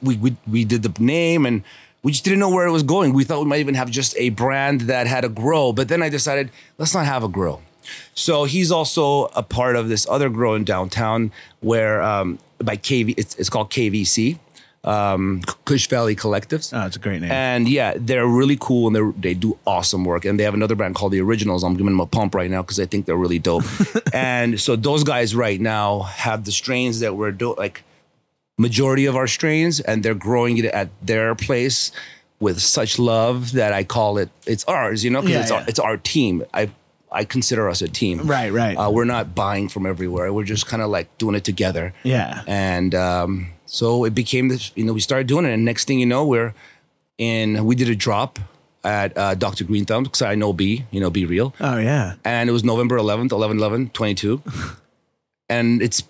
we 0.01 0.15
we 0.17 0.38
we 0.50 0.63
did 0.63 0.84
the 0.84 0.93
name, 1.03 1.46
and 1.46 1.63
we 2.03 2.12
just 2.12 2.24
didn't 2.24 2.39
know 2.39 2.50
where 2.50 2.67
it 2.67 2.72
was 2.72 2.84
going. 2.84 3.13
We 3.13 3.24
thought 3.24 3.39
we 3.39 3.46
might 3.46 3.60
even 3.60 3.75
have 3.75 3.89
just 3.89 4.15
a 4.17 4.29
brand 4.29 4.81
that 4.81 5.08
had 5.08 5.24
a 5.24 5.29
grow, 5.29 5.72
but 5.72 5.88
then 5.88 6.01
I 6.01 6.10
decided 6.10 6.51
let's 6.77 6.93
not 6.93 7.05
have 7.05 7.24
a 7.24 7.27
grow. 7.27 7.62
So 8.13 8.46
he's 8.46 8.72
also 8.72 9.25
a 9.36 9.43
part 9.43 9.75
of 9.75 9.89
this 9.89 10.08
other 10.10 10.29
grow 10.29 10.55
in 10.55 10.63
downtown 10.63 11.31
where 11.60 12.01
um, 12.01 12.39
by 12.60 12.77
KV, 12.77 13.15
it's, 13.17 13.36
it's 13.36 13.50
called 13.50 13.72
KVC, 13.72 14.38
um, 14.84 15.41
Kush 15.65 15.88
Valley 15.88 16.15
Collectives. 16.15 16.72
Oh, 16.74 16.86
it's 16.86 16.96
a 16.96 17.00
great 17.00 17.22
name. 17.22 17.31
And 17.31 17.67
yeah, 17.67 17.93
they're 17.96 18.27
really 18.27 18.58
cool 18.60 18.88
and 18.88 18.96
they 18.96 19.29
they 19.29 19.34
do 19.34 19.58
awesome 19.65 20.05
work. 20.05 20.25
And 20.25 20.39
they 20.39 20.43
have 20.43 20.53
another 20.53 20.75
brand 20.75 20.96
called 20.96 21.12
the 21.12 21.22
Originals. 21.22 21.63
I'm 21.63 21.74
giving 21.74 21.88
them 21.88 22.00
a 22.00 22.08
pump 22.08 22.36
right 22.36 22.50
now 22.50 22.62
because 22.62 22.79
I 22.79 22.86
think 22.86 23.05
they're 23.05 23.15
really 23.15 23.39
dope. 23.39 23.63
and 24.13 24.60
so 24.60 24.75
those 24.75 25.03
guys 25.03 25.36
right 25.36 25.60
now 25.60 26.01
have 26.01 26.46
the 26.46 26.51
strains 26.51 27.00
that 27.01 27.15
we're 27.15 27.31
doing, 27.31 27.55
like 27.58 27.84
majority 28.62 29.06
of 29.08 29.15
our 29.15 29.27
strains, 29.27 29.80
and 29.80 30.03
they're 30.03 30.22
growing 30.30 30.58
it 30.58 30.65
at 30.65 30.89
their 31.01 31.36
place 31.36 31.91
with 32.39 32.60
such 32.62 32.98
love 32.98 33.51
that 33.53 33.72
I 33.74 33.84
call 33.84 34.18
it 34.18 34.30
it's 34.46 34.63
ours. 34.65 35.03
You 35.03 35.12
know, 35.12 35.22
because 35.22 35.34
Yeah, 35.34 35.41
it's 35.41 35.51
yeah. 35.51 35.58
our, 35.58 35.65
it's 35.68 35.80
our 35.80 35.98
team. 35.98 36.44
I 36.53 36.70
I 37.12 37.25
consider 37.25 37.70
us 37.70 37.82
a 37.82 37.88
team. 37.89 38.25
Right, 38.25 38.51
right. 38.53 38.75
Uh, 38.77 38.89
we're 38.89 39.03
not 39.18 39.36
buying 39.36 39.68
from 39.70 39.86
everywhere. 39.86 40.32
We're 40.32 40.46
just 40.56 40.65
kind 40.65 40.82
of 40.82 40.89
like 40.89 41.08
doing 41.18 41.36
it 41.36 41.44
together. 41.44 41.94
Yeah. 42.03 42.41
And 42.48 42.96
um, 42.96 43.48
so 43.65 44.06
it 44.06 44.15
became 44.15 44.48
this, 44.48 44.72
you 44.75 44.86
know, 44.86 44.94
we 44.94 45.01
started 45.01 45.27
doing 45.27 45.44
it. 45.46 45.51
And 45.51 45.65
next 45.65 45.88
thing 45.88 46.00
you 46.00 46.06
know, 46.06 46.25
we're 46.25 46.53
in, 47.18 47.65
we 47.65 47.75
did 47.75 47.89
a 47.89 47.96
drop 47.96 48.39
at 48.86 49.12
uh, 49.18 49.36
Dr. 49.36 49.65
Green 49.65 49.84
Thumb 49.84 50.03
because 50.03 50.22
I 50.22 50.36
know 50.36 50.53
B, 50.53 50.86
you 50.89 51.01
know, 51.01 51.10
B-Real. 51.10 51.53
oh 51.60 51.77
yeah. 51.77 52.15
And 52.24 52.50
it 52.50 52.53
was 52.53 52.63
November 52.63 52.98
11th, 52.98 53.32
11 53.34 53.58
11, 53.58 53.89
22. 53.89 54.41
and 55.50 55.82
it's, 55.82 56.03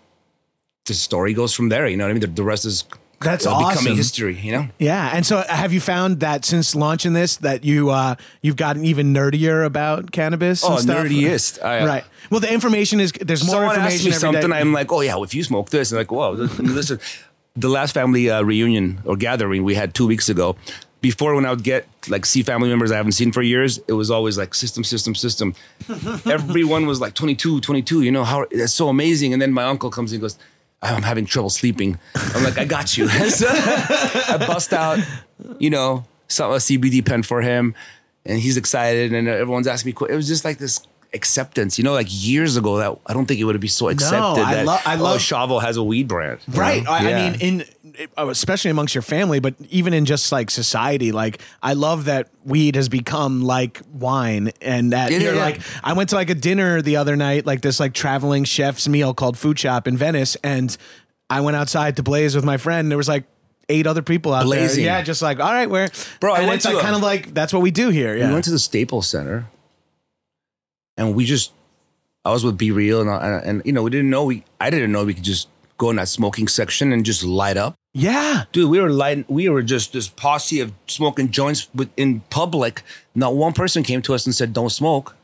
the 0.97 1.03
story 1.03 1.33
goes 1.33 1.53
from 1.53 1.69
there. 1.69 1.87
You 1.87 1.97
know 1.97 2.05
what 2.05 2.09
I 2.11 2.13
mean? 2.13 2.21
The, 2.21 2.27
the 2.27 2.43
rest 2.43 2.65
is 2.65 2.83
That's 3.19 3.45
uh, 3.45 3.51
awesome. 3.53 3.69
becoming 3.69 3.95
history, 3.97 4.35
you 4.37 4.51
know? 4.51 4.67
Yeah, 4.79 5.11
and 5.13 5.25
so 5.25 5.43
have 5.47 5.71
you 5.73 5.79
found 5.81 6.19
that 6.21 6.43
since 6.45 6.75
launching 6.75 7.13
this 7.13 7.37
that 7.37 7.63
you 7.63 7.89
uh, 7.91 8.15
you've 8.41 8.55
gotten 8.55 8.83
even 8.85 9.13
nerdier 9.13 9.65
about 9.65 10.11
cannabis? 10.11 10.63
and 10.63 10.73
Oh, 10.73 10.77
stuff? 10.77 11.05
nerdiest. 11.05 11.63
I- 11.63 11.85
right. 11.85 12.03
Well, 12.29 12.39
the 12.39 12.51
information 12.51 12.99
is 12.99 13.11
there's 13.11 13.45
more 13.45 13.63
information 13.65 14.07
every 14.07 14.11
day. 14.11 14.17
something, 14.17 14.51
I'm 14.53 14.73
like, 14.73 14.91
oh 14.91 15.01
yeah, 15.01 15.21
if 15.21 15.33
you 15.35 15.43
smoke 15.43 15.69
this, 15.69 15.91
and 15.91 15.97
like, 15.99 16.11
whoa, 16.11 16.31
listen. 16.59 16.99
the 17.55 17.67
last 17.67 17.91
family 17.93 18.29
uh, 18.29 18.41
reunion 18.41 19.01
or 19.05 19.17
gathering 19.17 19.63
we 19.65 19.75
had 19.75 19.93
two 19.93 20.07
weeks 20.07 20.29
ago. 20.29 20.55
Before, 21.01 21.33
when 21.35 21.45
I 21.45 21.49
would 21.49 21.63
get 21.63 21.85
like 22.07 22.25
see 22.25 22.43
family 22.43 22.69
members 22.69 22.91
I 22.91 22.95
haven't 22.97 23.13
seen 23.13 23.31
for 23.31 23.41
years, 23.41 23.79
it 23.87 23.93
was 23.93 24.09
always 24.11 24.37
like 24.37 24.53
system, 24.53 24.83
system, 24.83 25.15
system. 25.15 25.53
Everyone 26.25 26.85
was 26.85 27.01
like 27.01 27.13
22, 27.13 27.59
22. 27.61 28.03
You 28.03 28.11
know 28.11 28.23
how 28.23 28.45
that's 28.51 28.73
so 28.73 28.87
amazing. 28.87 29.33
And 29.33 29.41
then 29.41 29.51
my 29.51 29.63
uncle 29.63 29.89
comes 29.89 30.11
and 30.11 30.21
goes, 30.21 30.37
"I'm 30.81 31.03
having 31.03 31.25
trouble 31.25 31.49
sleeping." 31.49 31.99
I'm 32.15 32.43
like, 32.43 32.57
"I 32.57 32.65
got 32.65 32.97
you." 32.97 33.07
So 33.29 33.47
I 33.49 34.37
bust 34.47 34.73
out, 34.73 34.99
you 35.59 35.69
know, 35.69 36.05
some 36.27 36.51
a 36.51 36.55
CBD 36.55 37.05
pen 37.05 37.23
for 37.23 37.41
him, 37.41 37.75
and 38.25 38.39
he's 38.39 38.57
excited, 38.57 39.13
and 39.13 39.27
everyone's 39.27 39.67
asking 39.67 39.93
me. 39.99 40.07
It 40.09 40.15
was 40.15 40.27
just 40.27 40.45
like 40.45 40.57
this 40.57 40.81
acceptance, 41.13 41.77
you 41.77 41.83
know, 41.83 41.91
like 41.93 42.07
years 42.09 42.55
ago 42.55 42.77
that 42.77 42.97
I 43.05 43.13
don't 43.13 43.25
think 43.25 43.39
it 43.41 43.43
would 43.43 43.59
be 43.59 43.67
so 43.67 43.89
accepted 43.89 44.17
No, 44.41 44.43
I 44.45 44.53
that 44.55 44.65
lo- 44.65 44.77
I 44.85 44.95
oh, 44.97 45.03
love- 45.03 45.19
Shavo 45.19 45.61
has 45.61 45.75
a 45.75 45.83
weed 45.83 46.07
brand, 46.07 46.39
you 46.47 46.57
Right. 46.59 46.83
know? 46.83 46.91
I, 46.91 47.01
Yeah. 47.01 47.17
I 47.17 47.31
mean, 47.31 47.41
in 47.41 47.65
Uh, 48.17 48.27
especially 48.29 48.71
amongst 48.71 48.95
your 48.95 49.01
family, 49.01 49.39
but 49.39 49.55
even 49.69 49.93
in 49.93 50.05
just 50.05 50.31
like 50.31 50.49
society, 50.49 51.11
like 51.11 51.41
I 51.61 51.73
love 51.73 52.05
that 52.05 52.29
weed 52.45 52.75
has 52.75 52.89
become 52.89 53.41
like 53.43 53.81
wine, 53.93 54.51
and 54.61 54.93
that 54.93 55.11
Yeah, 55.11 55.19
you're 55.19 55.35
yeah. 55.35 55.41
like. 55.41 55.61
I 55.83 55.93
went 55.93 56.09
to 56.09 56.15
like 56.15 56.29
a 56.29 56.35
dinner 56.35 56.81
the 56.81 56.97
other 56.97 57.15
night, 57.15 57.45
like 57.45 57.61
this 57.61 57.79
like 57.79 57.93
traveling 57.93 58.43
chef's 58.43 58.87
meal 58.87 59.13
called 59.13 59.37
Food 59.37 59.57
Shop 59.59 59.87
in 59.87 59.97
Venice, 59.97 60.37
and 60.43 60.75
I 61.29 61.41
went 61.41 61.55
outside 61.57 61.95
to 61.97 62.03
blaze 62.03 62.35
with 62.35 62.45
my 62.45 62.57
friend. 62.57 62.85
And 62.85 62.91
there 62.91 62.97
was 62.97 63.07
like. 63.09 63.25
Eight 63.69 63.87
other 63.87 64.01
people 64.01 64.33
out 64.33 64.43
Blazing. 64.43 64.83
there, 64.83 64.97
yeah, 64.97 65.01
just 65.01 65.21
like 65.21 65.39
all 65.39 65.53
right, 65.53 65.69
where 65.69 65.87
Bro, 66.19 66.33
I 66.33 66.39
went 66.41 66.55
it's 66.55 66.65
to 66.65 66.73
like 66.73 66.83
kind 66.83 66.93
of 66.95 67.01
like 67.01 67.33
that's 67.33 67.53
what 67.53 67.61
we 67.61 67.71
do 67.71 67.87
here, 67.87 68.17
yeah. 68.17 68.27
We 68.27 68.33
went 68.33 68.43
to 68.45 68.51
the 68.51 68.59
Staples 68.59 69.07
Center 69.07 69.45
and 70.97 71.15
we 71.15 71.23
just 71.23 71.53
I 72.25 72.31
was 72.31 72.43
with 72.43 72.57
B-Real, 72.57 72.99
and, 73.01 73.09
and 73.09 73.45
and 73.45 73.61
you 73.65 73.71
know 73.71 73.83
we 73.83 73.89
didn't 73.89 74.09
know 74.09 74.25
we 74.25 74.43
I 74.59 74.71
didn't 74.71 74.91
know 74.91 75.05
we 75.05 75.13
could 75.13 75.23
just 75.23 75.47
go 75.81 75.89
in 75.89 75.95
that 75.97 76.07
smoking 76.07 76.47
section 76.47 76.93
and 76.93 77.03
just 77.05 77.23
light 77.23 77.57
up. 77.57 77.73
Yeah. 77.93 78.45
Dude, 78.53 78.69
we 78.69 78.79
were 78.79 78.89
lighting. 78.91 79.25
We 79.27 79.49
were 79.49 79.63
just 79.63 79.91
this 79.93 80.07
posse 80.07 80.59
of 80.61 80.71
smoking 80.87 81.29
joints 81.31 81.67
with, 81.75 81.89
in 81.97 82.21
public. 82.29 82.83
Not 83.15 83.35
one 83.35 83.53
person 83.53 83.83
came 83.83 84.01
to 84.03 84.13
us 84.13 84.25
and 84.25 84.33
said, 84.35 84.53
"Don't 84.53 84.69
smoke." 84.71 85.15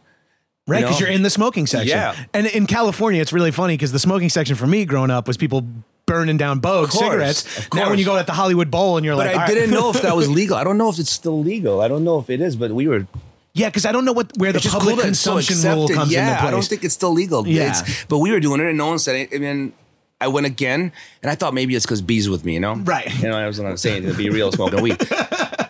Right, 0.67 0.79
You 0.81 0.85
because 0.87 0.99
know? 0.99 1.07
you're 1.07 1.15
in 1.15 1.23
the 1.23 1.29
smoking 1.29 1.65
section. 1.67 1.97
Yeah. 1.97 2.13
And 2.33 2.45
in 2.47 2.67
California, 2.67 3.21
it's 3.21 3.31
really 3.31 3.51
funny 3.51 3.75
because 3.75 3.93
the 3.93 3.99
smoking 3.99 4.29
section 4.29 4.55
for 4.57 4.67
me 4.67 4.83
growing 4.83 5.11
up 5.11 5.25
was 5.27 5.37
people 5.37 5.61
burning 6.05 6.35
down 6.37 6.59
Bogue 6.59 6.89
course, 6.89 7.03
cigarettes. 7.05 7.69
Now 7.73 7.89
when 7.89 7.99
you 7.99 8.05
go 8.05 8.17
at 8.17 8.25
the 8.27 8.33
Hollywood 8.33 8.69
Bowl 8.69 8.97
and 8.97 9.05
you're 9.05 9.15
But 9.15 9.27
like, 9.27 9.35
I 9.35 9.39
right. 9.43 9.53
didn't 9.53 9.71
know 9.71 9.89
if 9.91 10.01
that 10.01 10.15
was 10.15 10.27
legal. 10.41 10.57
I 10.57 10.63
don't 10.65 10.77
know 10.77 10.89
if 10.89 10.99
it's 10.99 11.09
still 11.11 11.39
legal. 11.41 11.79
I 11.79 11.87
don't 11.87 12.03
know 12.03 12.19
if 12.19 12.29
it 12.29 12.41
is, 12.41 12.57
but 12.57 12.71
we 12.71 12.85
were 12.87 13.07
Yeah, 13.53 13.69
because 13.69 13.85
I 13.85 13.91
don't 13.93 14.03
know 14.03 14.11
what 14.19 14.27
where 14.37 14.51
the 14.51 14.57
It's 14.59 14.67
public 14.69 14.95
cool 14.95 15.03
that 15.05 15.15
so 15.15 15.35
consumption 15.35 15.71
rule 15.77 15.87
comes 15.87 16.11
yeah, 16.11 16.27
into 16.31 16.39
place. 16.41 16.47
I 16.47 16.51
don't 16.51 16.65
think 16.65 16.83
it's 16.83 16.93
still 17.01 17.13
legal. 17.13 17.47
Yeah. 17.47 17.69
It's- 17.69 18.05
but 18.09 18.17
we 18.19 18.31
were 18.33 18.41
doing 18.41 18.59
it 18.59 18.67
and 18.67 18.77
no 18.77 18.87
one 18.87 18.99
said 18.99 19.15
it. 19.21 19.27
I 19.33 19.37
then 19.39 19.71
I 20.19 20.27
went 20.29 20.45
again 20.47 20.91
and 21.21 21.29
I 21.31 21.35
thought 21.35 21.53
maybe 21.53 21.75
it's 21.75 21.85
because 21.85 22.01
B's 22.01 22.27
with 22.27 22.43
me, 22.43 22.53
you 22.55 22.59
know? 22.59 22.75
Right. 22.75 23.13
You 23.21 23.29
know, 23.29 23.37
I 23.37 23.45
was 23.47 23.59
not 23.59 23.79
saying 23.79 24.03
to 24.03 24.13
be 24.15 24.29
real 24.29 24.51
smoking 24.51 24.81
weed. 24.81 24.97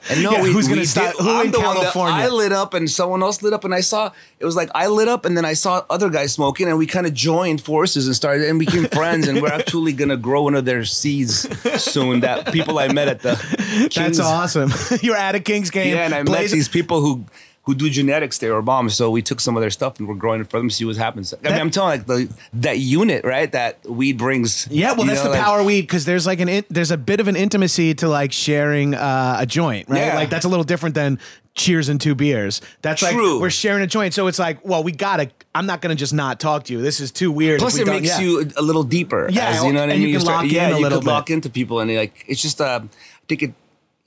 And 0.09 0.23
no, 0.23 0.31
Yeah, 0.31 0.41
we, 0.43 0.53
who's 0.53 0.69
gonna 0.69 0.85
stop- 0.85 1.17
who 1.17 1.29
I'm 1.29 1.47
in 1.47 1.51
the 1.51 1.59
one 1.59 1.75
that- 1.75 1.81
California? 1.91 2.15
I 2.23 2.29
lit 2.29 2.53
up 2.53 2.73
and 2.73 2.89
someone 2.89 3.21
else 3.21 3.41
lit 3.41 3.51
up 3.51 3.65
and 3.65 3.75
I 3.75 3.81
saw 3.81 4.09
it 4.39 4.45
was 4.45 4.55
like 4.55 4.69
I 4.73 4.87
lit 4.87 5.09
up 5.09 5.25
and 5.25 5.35
then 5.35 5.43
I 5.43 5.51
saw 5.51 5.83
other 5.89 6.09
guys 6.09 6.31
smoking 6.31 6.69
and 6.69 6.77
we 6.77 6.85
kind 6.87 7.05
of 7.05 7.13
joined 7.13 7.59
forces 7.59 8.07
and 8.07 8.15
started 8.15 8.47
and 8.47 8.57
became 8.57 8.85
friends 8.85 9.27
and 9.27 9.41
we're 9.41 9.51
actually 9.51 9.91
gonna 9.91 10.15
grow 10.15 10.43
one 10.43 10.55
of 10.55 10.63
their 10.63 10.85
seeds 10.85 11.45
soon. 11.83 12.21
That 12.21 12.53
people 12.53 12.79
I 12.79 12.87
met 12.87 13.09
at 13.09 13.19
the 13.19 13.89
That's 13.93 14.21
awesome. 14.21 14.71
you're 15.01 15.17
at 15.17 15.35
a 15.35 15.41
Kings 15.41 15.71
game. 15.71 15.93
yeah, 15.93 16.05
and 16.05 16.15
I 16.15 16.23
met 16.23 16.49
these 16.51 16.69
people 16.69 17.01
who 17.01 17.25
who 17.67 17.75
do 17.75 17.89
genetics 17.89 18.37
there 18.37 18.55
or 18.55 18.61
bombs. 18.61 18.95
So 18.95 19.11
we 19.11 19.21
took 19.21 19.41
some 19.41 19.57
of 19.57 19.61
their 19.61 19.69
stuff 19.69 19.99
and 19.99 20.07
we're 20.07 20.15
growing 20.15 20.39
it 20.39 20.49
for 20.49 20.57
them, 20.57 20.69
to 20.69 20.73
see 20.73 20.85
what 20.85 20.95
happens. 20.95 21.33
I 21.43 21.49
mean, 21.49 21.59
i'm 21.59 21.69
telling 21.69 21.99
like 21.99 22.07
the 22.07 22.33
that 22.53 22.79
unit, 22.79 23.25
right? 23.25 23.51
That 23.51 23.85
weed 23.85 24.17
brings. 24.17 24.69
Yeah, 24.71 24.93
well, 24.93 25.05
that's 25.05 25.19
know, 25.19 25.25
the 25.25 25.29
like- 25.31 25.43
power 25.43 25.61
weed 25.63 25.81
because 25.81 26.05
there's 26.05 26.25
like 26.25 26.39
an 26.39 26.47
in, 26.47 26.65
there's 26.69 26.91
a 26.91 26.97
bit 26.97 27.19
of 27.19 27.27
an 27.27 27.35
intimacy 27.35 27.93
to 27.95 28.07
like 28.07 28.31
sharing 28.31 28.95
uh, 28.95 29.35
a 29.39 29.45
joint, 29.45 29.89
right? 29.89 29.99
Yeah. 29.99 30.15
Like 30.15 30.29
that's 30.29 30.45
a 30.45 30.49
little 30.49 30.63
different 30.63 30.95
than 30.95 31.19
cheers 31.55 31.89
and 31.89 31.99
two 31.99 32.15
beers. 32.15 32.61
That's 32.81 33.01
like 33.01 33.11
True. 33.13 33.41
we're 33.41 33.49
sharing 33.49 33.83
a 33.83 33.87
joint, 33.87 34.13
so 34.13 34.27
it's 34.27 34.39
like, 34.39 34.65
well, 34.65 34.81
we 34.81 34.93
gotta. 34.93 35.29
I'm 35.53 35.65
not 35.65 35.81
gonna 35.81 35.95
just 35.95 36.13
not 36.13 36.39
talk 36.39 36.63
to 36.65 36.73
you. 36.73 36.81
This 36.81 37.01
is 37.01 37.11
too 37.11 37.33
weird. 37.33 37.59
Plus, 37.59 37.77
it 37.77 37.85
makes 37.85 38.07
yeah. 38.07 38.19
you 38.21 38.49
a 38.55 38.61
little 38.61 38.83
deeper. 38.83 39.27
Yeah, 39.29 39.49
as, 39.49 39.63
you 39.65 39.73
know 39.73 39.81
what 39.81 39.89
I 39.89 39.93
and 39.93 40.01
you 40.01 40.07
mean. 40.07 40.17
can 40.19 40.25
lock 40.25 40.43
in 40.45 40.49
yeah, 40.51 40.67
a 40.69 40.77
you 40.77 40.83
little 40.83 40.99
could 40.99 41.07
lock 41.07 41.29
into 41.29 41.49
people, 41.49 41.81
and 41.81 41.93
like 41.93 42.23
it's 42.29 42.41
just. 42.41 42.61
Uh, 42.61 42.79
I 42.83 42.89
think 43.27 43.43
it. 43.43 43.53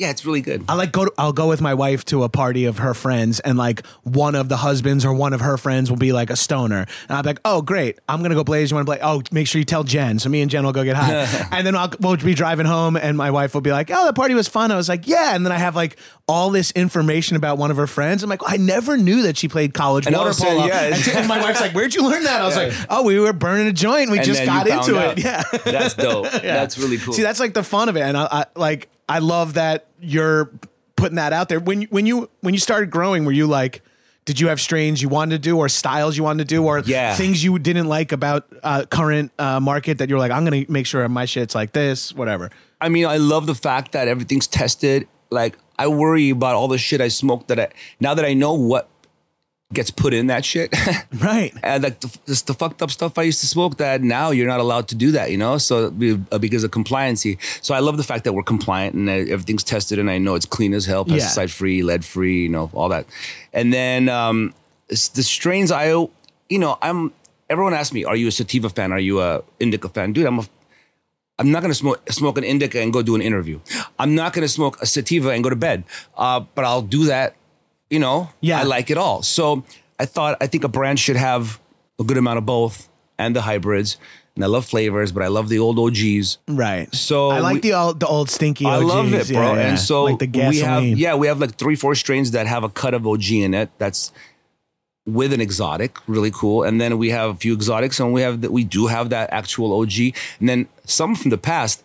Yeah, 0.01 0.09
it's 0.09 0.25
really 0.25 0.41
good. 0.41 0.65
I 0.67 0.75
like 0.77 0.93
go. 0.93 1.05
To, 1.05 1.13
I'll 1.19 1.35
go 1.35 1.47
with 1.47 1.61
my 1.61 1.75
wife 1.75 2.07
to 2.07 2.25
a 2.25 2.31
party 2.31 2.65
of 2.65 2.79
her 2.79 2.95
friends, 2.95 3.39
and 3.39 3.59
like 3.59 3.85
one 4.03 4.35
of 4.35 4.49
the 4.49 4.57
husbands 4.57 5.05
or 5.05 5.13
one 5.13 5.35
of 5.35 5.43
her 5.43 5.59
friends 5.59 5.91
will 5.91 5.99
be 5.99 6.13
like 6.13 6.31
a 6.31 6.37
stoner, 6.37 6.87
and 7.09 7.19
I'm 7.19 7.23
like, 7.25 7.39
oh 7.45 7.61
great, 7.61 7.99
I'm 8.09 8.23
gonna 8.23 8.35
go 8.35 8.43
blaze. 8.43 8.71
You 8.71 8.77
want 8.77 8.87
to 8.87 8.93
play? 8.95 9.01
Oh, 9.03 9.21
make 9.31 9.47
sure 9.47 9.59
you 9.59 9.67
tell 9.67 9.85
Jen. 9.85 10.19
So 10.19 10.31
me 10.31 10.41
and 10.41 10.51
Jen 10.51 10.65
will 10.65 10.73
go 10.73 10.85
get 10.85 10.97
high, 10.97 11.49
and 11.53 11.67
then 11.67 11.77
I'll 11.77 11.91
we'll 12.01 12.17
be 12.17 12.33
driving 12.33 12.65
home, 12.65 12.97
and 12.97 13.15
my 13.19 13.31
wife 13.31 13.53
will 13.53 13.61
be 13.61 13.73
like, 13.73 13.91
oh, 13.93 14.07
the 14.07 14.15
party 14.15 14.33
was 14.33 14.49
fun. 14.49 14.73
I 14.73 14.77
was 14.77 14.89
like, 14.89 15.07
yeah, 15.07 15.35
and 15.37 15.45
then 15.45 15.53
I 15.53 15.59
have 15.59 15.77
like 15.77 15.99
all 16.27 16.49
this 16.49 16.71
information 16.71 17.37
about 17.37 17.59
one 17.59 17.71
of 17.71 17.77
her 17.77 17.87
friends. 17.87 18.23
I'm 18.23 18.31
like, 18.31 18.41
I 18.47 18.57
never 18.57 18.97
knew 18.97 19.23
that 19.25 19.37
she 19.37 19.49
played 19.49 19.75
college 19.75 20.07
And 20.07 20.17
water 20.17 20.31
of 20.31 20.37
a 20.37 20.39
sudden, 20.39 20.55
polo. 20.55 20.67
yeah, 20.67 20.95
and, 20.95 21.09
and 21.19 21.29
my 21.29 21.43
wife's 21.43 21.61
like, 21.61 21.73
where'd 21.73 21.95
you 21.95 22.09
learn 22.09 22.23
that? 22.25 22.41
I 22.41 22.47
was 22.47 22.57
like, 22.57 22.73
oh, 22.89 23.03
we 23.03 23.19
were 23.21 23.33
burning 23.35 23.67
a 23.67 23.73
joint. 23.73 24.11
We 24.11 24.17
And 24.19 24.27
just 24.27 24.47
got 24.47 24.67
into 24.67 24.99
out. 24.99 25.19
it. 25.19 25.25
Yeah. 25.25 25.43
that's 25.65 25.93
dope. 25.95 26.25
Yeah. 26.43 26.55
That's 26.55 26.79
really 26.79 26.97
cool. 26.97 27.13
See, 27.13 27.23
that's 27.23 27.39
like 27.41 27.53
the 27.53 27.63
fun 27.63 27.91
of 27.91 27.97
it, 27.97 28.01
and 28.03 28.17
I, 28.17 28.25
I 28.31 28.45
like 28.57 28.89
I 29.11 29.19
love 29.19 29.55
that 29.55 29.87
you're 30.01 30.51
putting 30.97 31.17
that 31.17 31.33
out 31.33 31.49
there. 31.49 31.59
When 31.61 31.83
you- 31.83 31.89
when 31.91 32.07
you 32.07 32.31
when 32.41 32.55
you 32.55 32.61
started 32.61 32.91
growing, 32.91 33.25
were 33.25 33.33
you 33.33 33.47
like, 33.47 33.83
did 34.27 34.39
you 34.39 34.49
have 34.49 34.61
strains 34.61 35.01
you 35.03 35.09
wanted 35.09 35.43
to 35.43 35.49
do, 35.51 35.57
or 35.57 35.69
styles 35.69 36.17
you 36.17 36.23
wanted 36.23 36.47
to 36.49 36.55
do, 36.55 36.63
or 36.65 36.81
Yeah. 36.85 37.15
things 37.17 37.43
you 37.43 37.59
didn't 37.59 37.89
like 37.89 38.13
about 38.13 38.45
uh, 38.63 38.85
current 38.91 39.33
uh, 39.39 39.59
market 39.59 39.99
that 39.99 40.09
you're 40.09 40.19
like, 40.19 40.31
I'm 40.31 40.45
gonna 40.45 40.65
make 40.69 40.87
sure 40.87 41.09
my 41.09 41.25
shit's 41.25 41.55
like 41.55 41.73
this, 41.73 42.13
whatever. 42.15 42.51
I 42.81 42.89
mean, 42.91 43.07
I 43.07 43.17
love 43.17 43.47
the 43.47 43.55
fact 43.55 43.93
that 43.93 44.07
everything's 44.09 44.47
tested. 44.47 45.09
Like, 45.31 45.57
I 45.79 45.89
worry 45.89 46.31
about 46.31 46.55
all 46.55 46.69
the 46.69 46.79
shit 46.79 47.01
I 47.01 47.09
smoke 47.09 47.47
that 47.49 47.59
I 47.59 47.69
now 47.99 48.13
that 48.15 48.25
I 48.27 48.35
know 48.35 48.53
what 48.53 48.90
gets 49.73 49.91
put 49.91 50.13
in 50.13 50.27
that 50.27 50.45
shit. 50.45 50.75
Right. 51.21 51.53
and 51.63 51.83
like 51.83 52.01
the, 52.01 52.19
just 52.27 52.47
the 52.47 52.55
fucked 52.55 52.81
up 52.83 52.91
stuff 52.91 53.19
I 53.19 53.23
used 53.23 53.41
to 53.41 53.47
smoke 53.47 53.77
that 53.77 54.03
now 54.03 54.31
you're 54.31 54.47
not 54.47 54.59
allowed 54.61 54.89
to 54.89 54.95
do 54.95 55.11
that, 55.13 55.31
you 55.31 55.37
know? 55.37 55.59
So 55.59 55.87
uh, 56.33 56.39
because 56.39 56.65
of 56.65 56.71
compliancy. 56.71 57.39
So 57.63 57.75
I 57.75 57.81
love 57.81 57.97
the 57.97 58.03
fact 58.03 58.25
that 58.25 58.33
we're 58.33 58.43
compliant 58.43 58.95
and 58.95 59.09
everything's 59.09 59.63
tested 59.65 59.99
and 59.99 60.11
I 60.11 60.19
know 60.19 60.35
it's 60.35 60.47
clean 60.47 60.73
as 60.75 60.87
hell, 60.87 61.05
Yeah. 61.07 61.17
pesticide 61.17 61.51
free, 61.51 61.83
lead 61.83 62.05
free, 62.05 62.43
you 62.45 62.49
know, 62.49 62.71
all 62.73 62.89
that. 62.89 63.07
And 63.53 63.73
then 63.73 64.09
um, 64.09 64.55
the 64.89 65.23
strains 65.23 65.71
I, 65.71 65.91
you 65.91 66.59
know, 66.59 66.79
I'm, 66.83 67.13
everyone 67.49 67.75
asks 67.75 67.93
me, 67.93 68.05
are 68.05 68.17
you 68.17 68.29
a 68.29 68.33
sativa 68.33 68.71
fan? 68.71 68.93
Are 68.93 68.99
you 68.99 69.21
a 69.21 69.43
indica 69.61 69.89
fan? 69.89 70.13
Dude, 70.13 70.27
I'm 70.27 70.39
a, 70.41 70.45
I'm 71.39 71.51
not 71.51 71.63
gonna 71.63 71.75
smoke 71.75 72.07
smoke 72.13 72.37
an 72.37 72.45
indica 72.45 72.81
and 72.81 72.93
go 72.93 73.01
do 73.03 73.15
an 73.15 73.23
interview. 73.23 73.61
I'm 73.99 74.15
not 74.15 74.35
gonna 74.35 74.47
smoke 74.47 74.77
a 74.83 74.87
sativa 74.87 75.31
and 75.31 75.43
go 75.43 75.49
to 75.49 75.57
bed. 75.57 75.85
Uh, 76.17 76.41
but 76.55 76.67
I'll 76.67 76.83
do 76.83 77.05
that. 77.07 77.35
You 77.91 77.99
know, 77.99 78.31
Yeah. 78.41 78.61
I 78.61 78.63
like 78.63 78.91
it 78.91 78.97
all. 78.99 79.23
So 79.23 79.65
I 79.99 80.07
thought 80.07 80.37
I 80.41 80.47
think 80.47 80.65
a 80.65 80.69
brand 80.69 80.99
should 81.01 81.17
have 81.17 81.61
a 81.99 82.05
good 82.05 82.17
amount 82.17 82.39
of 82.39 82.47
both 82.47 82.89
and 83.19 83.35
the 83.37 83.43
hybrids. 83.43 83.97
And 84.37 84.45
I 84.45 84.47
love 84.47 84.65
flavors, 84.65 85.11
but 85.13 85.23
I 85.25 85.27
love 85.27 85.49
the 85.49 85.59
old 85.59 85.77
OGs. 85.79 86.39
Right. 86.49 86.89
So 86.95 87.31
I 87.31 87.41
like 87.41 87.55
we- 87.55 87.61
the 87.61 87.75
old 87.75 87.99
the 88.01 88.07
old 88.07 88.31
stinky. 88.31 88.65
I 88.65 88.77
OGs. 88.77 88.85
love 88.87 89.13
it, 89.13 89.29
bro. 89.29 89.43
Yeah, 89.43 89.55
yeah. 89.61 89.69
And 89.71 89.79
so 89.79 90.05
like 90.05 90.19
the 90.21 90.49
we 90.49 90.59
have 90.61 90.85
yeah, 90.85 91.15
we 91.17 91.27
have 91.27 91.41
like 91.41 91.57
three, 91.57 91.75
four 91.75 91.95
strains 91.97 92.31
that 92.31 92.47
have 92.47 92.63
a 92.65 92.69
cut 92.69 92.95
of 92.95 93.07
OG 93.07 93.43
in 93.43 93.53
it. 93.55 93.71
That's 93.79 94.13
with 95.07 95.33
an 95.33 95.41
exotic, 95.41 95.97
really 96.07 96.31
cool. 96.31 96.63
And 96.63 96.81
then 96.81 96.97
we 96.97 97.11
have 97.11 97.31
a 97.31 97.35
few 97.35 97.53
exotics, 97.55 97.99
and 97.99 98.13
we 98.13 98.21
have 98.23 98.41
that 98.43 98.53
we 98.53 98.63
do 98.63 98.87
have 98.87 99.11
that 99.11 99.31
actual 99.33 99.73
OG. 99.81 100.15
And 100.39 100.49
then 100.49 100.69
some 100.85 101.17
from 101.17 101.31
the 101.31 101.39
past. 101.39 101.83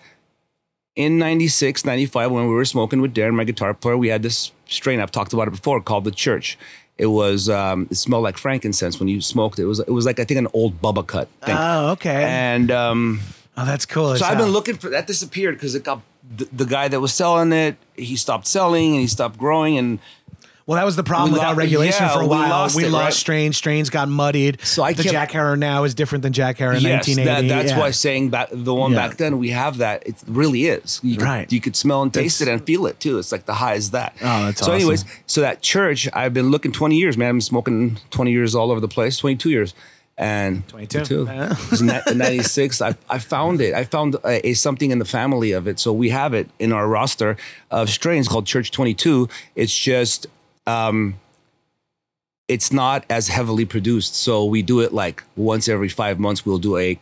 In 0.95 1.17
96, 1.17 1.83
95, 1.83 2.31
when 2.31 2.47
we 2.47 2.53
were 2.53 2.63
smoking 2.63 3.01
with 3.01 3.13
Daron, 3.13 3.33
my 3.33 3.43
guitar 3.43 3.73
player, 3.73 3.97
we 3.97 4.07
had 4.07 4.23
this 4.23 4.51
strain. 4.67 5.01
I've 5.01 5.11
talked 5.11 5.33
about 5.33 5.47
it 5.47 5.51
before 5.51 5.81
called 5.81 6.05
the 6.05 6.11
Church. 6.11 6.57
It 6.97 7.07
was 7.07 7.49
um, 7.49 7.87
it 7.91 7.95
smelled 7.95 8.23
like 8.23 8.37
frankincense 8.37 8.99
when 8.99 9.09
you 9.09 9.19
smoked 9.19 9.59
it. 9.59 9.63
It 9.63 9.65
was 9.65 9.79
it 9.79 9.89
was 9.89 10.05
like 10.05 10.19
I 10.19 10.23
think 10.23 10.37
an 10.37 10.47
old 10.53 10.81
Bubba 10.81 11.05
cut 11.05 11.27
thing. 11.43 11.55
Oh, 11.57 11.89
okay. 11.91 12.23
and 12.23 12.71
um, 12.71 13.19
oh, 13.57 13.65
that's 13.65 13.85
cool. 13.85 14.15
so 14.15 14.25
I've 14.25 14.37
been 14.37 14.49
looking 14.49 14.75
for 14.75 14.89
that 14.89 15.05
disappeared 15.05 15.55
because 15.55 15.75
it 15.75 15.83
got 15.83 16.01
the, 16.37 16.47
the 16.53 16.65
guy 16.65 16.87
that 16.87 17.01
was 17.01 17.13
selling 17.13 17.51
it. 17.51 17.75
He 17.95 18.15
stopped 18.15 18.47
selling 18.47 18.93
and 18.93 19.01
he 19.01 19.07
stopped 19.07 19.37
growing. 19.37 19.77
And 19.77 19.99
Well, 20.67 20.77
that 20.77 20.83
was 20.85 20.95
the 20.95 21.03
problem 21.03 21.29
We 21.31 21.33
without 21.37 21.51
lo- 21.51 21.57
regulation 21.57 22.05
yeah, 22.05 22.13
for 22.13 22.21
a 22.21 22.23
we 22.23 22.29
while. 22.29 22.49
lost 22.49 22.75
we 22.75 22.85
it, 22.85 22.89
lost 22.89 23.03
right? 23.03 23.13
strains. 23.13 23.55
Strains 23.57 23.91
got 23.91 24.09
muddied. 24.09 24.59
So 24.63 24.81
I 24.83 24.93
the 24.93 25.03
Jack 25.03 25.31
Herer 25.31 25.55
now 25.55 25.83
is 25.83 25.93
different 25.93 26.23
than 26.23 26.33
Jack 26.33 26.57
Herer 26.57 26.73
in 26.73 26.81
yes, 26.81 27.07
1980. 27.07 27.47
that, 27.47 27.55
that's 27.55 27.71
yeah. 27.73 27.79
why 27.79 27.91
saying 27.91 28.29
back 28.31 28.49
the 28.51 28.73
one 28.73 28.91
Yeah. 28.93 29.07
back 29.07 29.17
then 29.17 29.37
we 29.37 29.49
have 29.51 29.77
that. 29.77 30.07
It 30.07 30.15
really 30.25 30.65
is. 30.65 30.99
You 31.03 31.17
could, 31.17 31.23
Right. 31.25 31.51
You 31.51 31.61
could 31.61 31.75
smell 31.75 32.01
and 32.01 32.11
taste 32.11 32.41
it 32.41 32.47
and 32.47 32.65
feel 32.65 32.87
it 32.87 32.99
too. 32.99 33.19
It's 33.19 33.31
like 33.31 33.45
the 33.45 33.53
high 33.53 33.75
is 33.75 33.91
that. 33.91 34.15
Oh, 34.23 34.45
that's 34.45 34.65
so. 34.65 34.71
Anyways, 34.71 35.05
so 35.27 35.41
that 35.41 35.61
church 35.61 36.09
I've 36.13 36.33
been 36.33 36.49
looking 36.49 36.71
20 36.71 36.95
years, 36.95 37.15
man. 37.15 37.27
I've 37.29 37.33
been 37.35 37.41
smoking 37.41 37.99
20 38.09 38.31
years 38.31 38.55
all 38.55 38.71
over 38.71 38.79
the 38.79 38.87
place. 38.87 39.17
22 39.17 39.51
years. 39.51 39.75
And 40.17 40.65
22 40.69 41.25
yeah 41.25 41.51
it 41.51 41.71
was 41.71 41.81
96 41.81 42.81
I, 42.81 42.95
I 43.09 43.19
found 43.19 43.59
it. 43.59 43.73
I 43.73 43.83
found 43.83 44.15
a, 44.23 44.47
a 44.47 44.53
something 44.53 44.89
in 44.91 44.99
the 44.99 45.05
family 45.05 45.51
of 45.51 45.67
it. 45.67 45.77
So 45.77 45.91
we 45.91 46.09
have 46.09 46.33
it 46.33 46.49
in 46.57 46.71
our 46.71 46.87
roster 46.87 47.35
of 47.69 47.89
strains 47.89 48.27
called 48.29 48.45
Church 48.45 48.71
22. 48.71 49.27
It's 49.55 49.77
just, 49.77 50.27
um, 50.67 51.15
it's 52.47 52.71
not 52.71 53.05
as 53.09 53.27
heavily 53.27 53.65
produced. 53.65 54.15
So 54.15 54.45
we 54.45 54.61
do 54.61 54.79
it 54.81 54.93
like 54.93 55.23
once 55.35 55.67
every 55.67 55.89
five 55.89 56.19
months. 56.19 56.45
We'll 56.45 56.57
do 56.59 56.77
a 56.77 56.99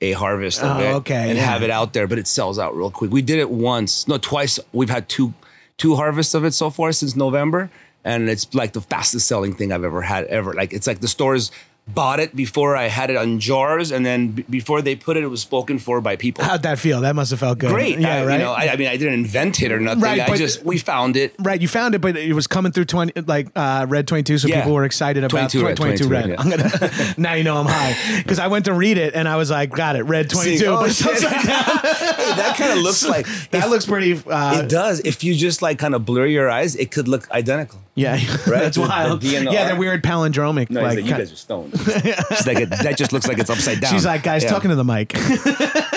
a 0.00 0.12
harvest 0.12 0.60
of 0.62 0.76
Oh, 0.78 0.80
it 0.80 0.92
okay, 0.94 1.28
and 1.28 1.36
yeah. 1.38 1.44
have 1.44 1.62
it 1.62 1.70
out 1.70 1.92
there, 1.92 2.06
but 2.08 2.18
it 2.18 2.26
sells 2.26 2.58
out 2.58 2.74
real 2.76 2.90
quick. 2.90 3.12
We 3.12 3.22
did 3.22 3.38
it 3.38 3.50
once, 3.50 4.08
no, 4.08 4.18
twice. 4.18 4.58
We've 4.72 4.90
had 4.90 5.08
two 5.08 5.34
two 5.78 5.94
harvests 5.96 6.34
of 6.34 6.44
it 6.44 6.52
so 6.54 6.70
far 6.70 6.92
since 6.92 7.14
November, 7.14 7.70
and 8.04 8.28
it's 8.28 8.52
like 8.54 8.72
the 8.72 8.80
fastest 8.80 9.28
selling 9.28 9.52
thing 9.54 9.72
I've 9.72 9.84
ever 9.84 10.02
had 10.02 10.24
ever. 10.26 10.54
Like 10.54 10.72
it's 10.72 10.86
like 10.86 11.00
the 11.00 11.08
stores 11.08 11.52
bought 11.88 12.20
it 12.20 12.34
before 12.36 12.76
I 12.76 12.84
had 12.88 13.10
it 13.10 13.16
on 13.16 13.40
jars, 13.40 13.90
and 13.90 14.06
then 14.06 14.28
b- 14.28 14.44
before 14.48 14.80
they 14.82 14.94
put 14.94 15.16
it, 15.16 15.24
it 15.24 15.26
was 15.26 15.42
spoken 15.42 15.78
for 15.80 16.00
by 16.00 16.14
people. 16.16 16.44
How'd 16.44 16.62
that 16.62 16.78
feel? 16.78 17.00
That 17.00 17.14
must 17.16 17.30
have 17.32 17.40
felt 17.40 17.58
good. 17.58 17.70
Great, 17.70 17.98
Yeah, 17.98 18.18
I, 18.22 18.24
right. 18.24 18.32
You 18.34 18.38
know, 18.44 18.52
I, 18.52 18.68
I 18.72 18.76
mean, 18.76 18.86
I 18.88 18.96
didn't 18.96 19.14
invent 19.14 19.60
it 19.62 19.72
or 19.72 19.80
nothing. 19.80 20.00
Right, 20.00 20.20
I 20.20 20.36
just 20.36 20.64
we 20.64 20.78
found 20.78 21.16
it. 21.16 21.34
Right, 21.40 21.60
you 21.60 21.66
found 21.68 21.94
it, 21.94 22.00
but 22.00 22.16
it 22.16 22.32
was 22.34 22.46
coming 22.46 22.70
through 22.72 22.84
twenty, 22.86 23.12
like 23.22 23.48
uh, 23.56 23.86
red 23.88 24.06
twenty 24.06 24.22
two, 24.22 24.38
so 24.38 24.46
Yeah. 24.48 24.60
people 24.60 24.74
were 24.74 24.84
excited 24.84 25.24
about 25.24 25.50
22 25.50 25.66
red, 25.66 25.76
22 25.76 26.08
red. 26.08 26.36
22 26.36 26.40
I'm 26.42 26.50
gonna 26.50 27.14
now 27.18 27.32
you 27.34 27.42
know 27.44 27.56
I'm 27.56 27.66
high 27.66 28.22
because 28.22 28.38
I 28.38 28.46
went 28.46 28.66
to 28.66 28.72
read 28.74 28.96
it 28.96 29.14
and 29.14 29.28
I 29.28 29.36
was 29.36 29.50
like, 29.50 29.70
got 29.70 29.96
it, 29.96 30.04
red 30.04 30.30
twenty 30.30 30.58
two, 30.58 30.66
oh, 30.66 30.76
but 30.82 30.90
it's 30.90 30.98
shit. 31.02 31.12
upside 31.24 31.44
down. 31.46 31.80
Hey, 32.22 32.36
that 32.36 32.56
kind 32.56 32.72
of 32.72 32.78
looks 32.78 33.04
like 33.08 33.26
that 33.50 33.64
if- 33.64 33.70
looks 33.70 33.86
pretty. 33.86 34.12
Uh, 34.26 34.60
It 34.62 34.68
does. 34.68 35.00
If 35.00 35.24
you 35.24 35.34
just 35.34 35.60
like 35.62 35.78
kind 35.78 35.94
of 35.94 36.04
blur 36.06 36.26
your 36.26 36.48
eyes, 36.48 36.76
it 36.76 36.90
could 36.92 37.08
look 37.08 37.28
identical. 37.32 37.80
Yeah, 37.94 38.16
that's 38.46 38.76
The- 38.76 38.82
wild. 38.82 39.20
the 39.20 39.34
DNR. 39.34 39.52
yeah, 39.52 39.66
they're 39.66 39.76
weird 39.76 40.02
palindromic. 40.02 40.70
No, 40.70 40.82
like, 40.82 40.96
like, 40.96 41.04
you 41.04 41.10
guys 41.10 41.32
are 41.32 41.36
stoned. 41.36 41.72
She's 41.78 42.46
like, 42.46 42.68
that 42.68 42.94
just 42.96 43.12
looks 43.12 43.26
like 43.28 43.38
it's 43.38 43.50
upside 43.50 43.80
down. 43.80 43.92
she's 43.92 44.04
like, 44.06 44.22
guys, 44.22 44.42
Yeah. 44.44 44.50
talking 44.50 44.70
to 44.70 44.76
the 44.76 44.84
mic. 44.84 45.10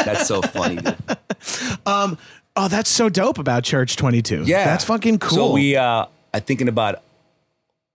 That's 0.05 0.27
so 0.27 0.41
funny, 0.41 0.75
dude. 0.77 0.97
oh, 1.85 2.67
that's 2.69 2.89
so 2.89 3.09
dope 3.09 3.37
about 3.37 3.63
Church 3.63 3.95
twenty 3.95 4.21
two. 4.21 4.43
Yeah, 4.43 4.65
that's 4.65 4.83
fucking 4.85 5.19
cool. 5.19 5.37
So 5.49 5.51
we, 5.53 5.75
uh, 5.75 6.05
I 6.33 6.39
think 6.39 6.61
in 6.61 6.67
about 6.67 7.01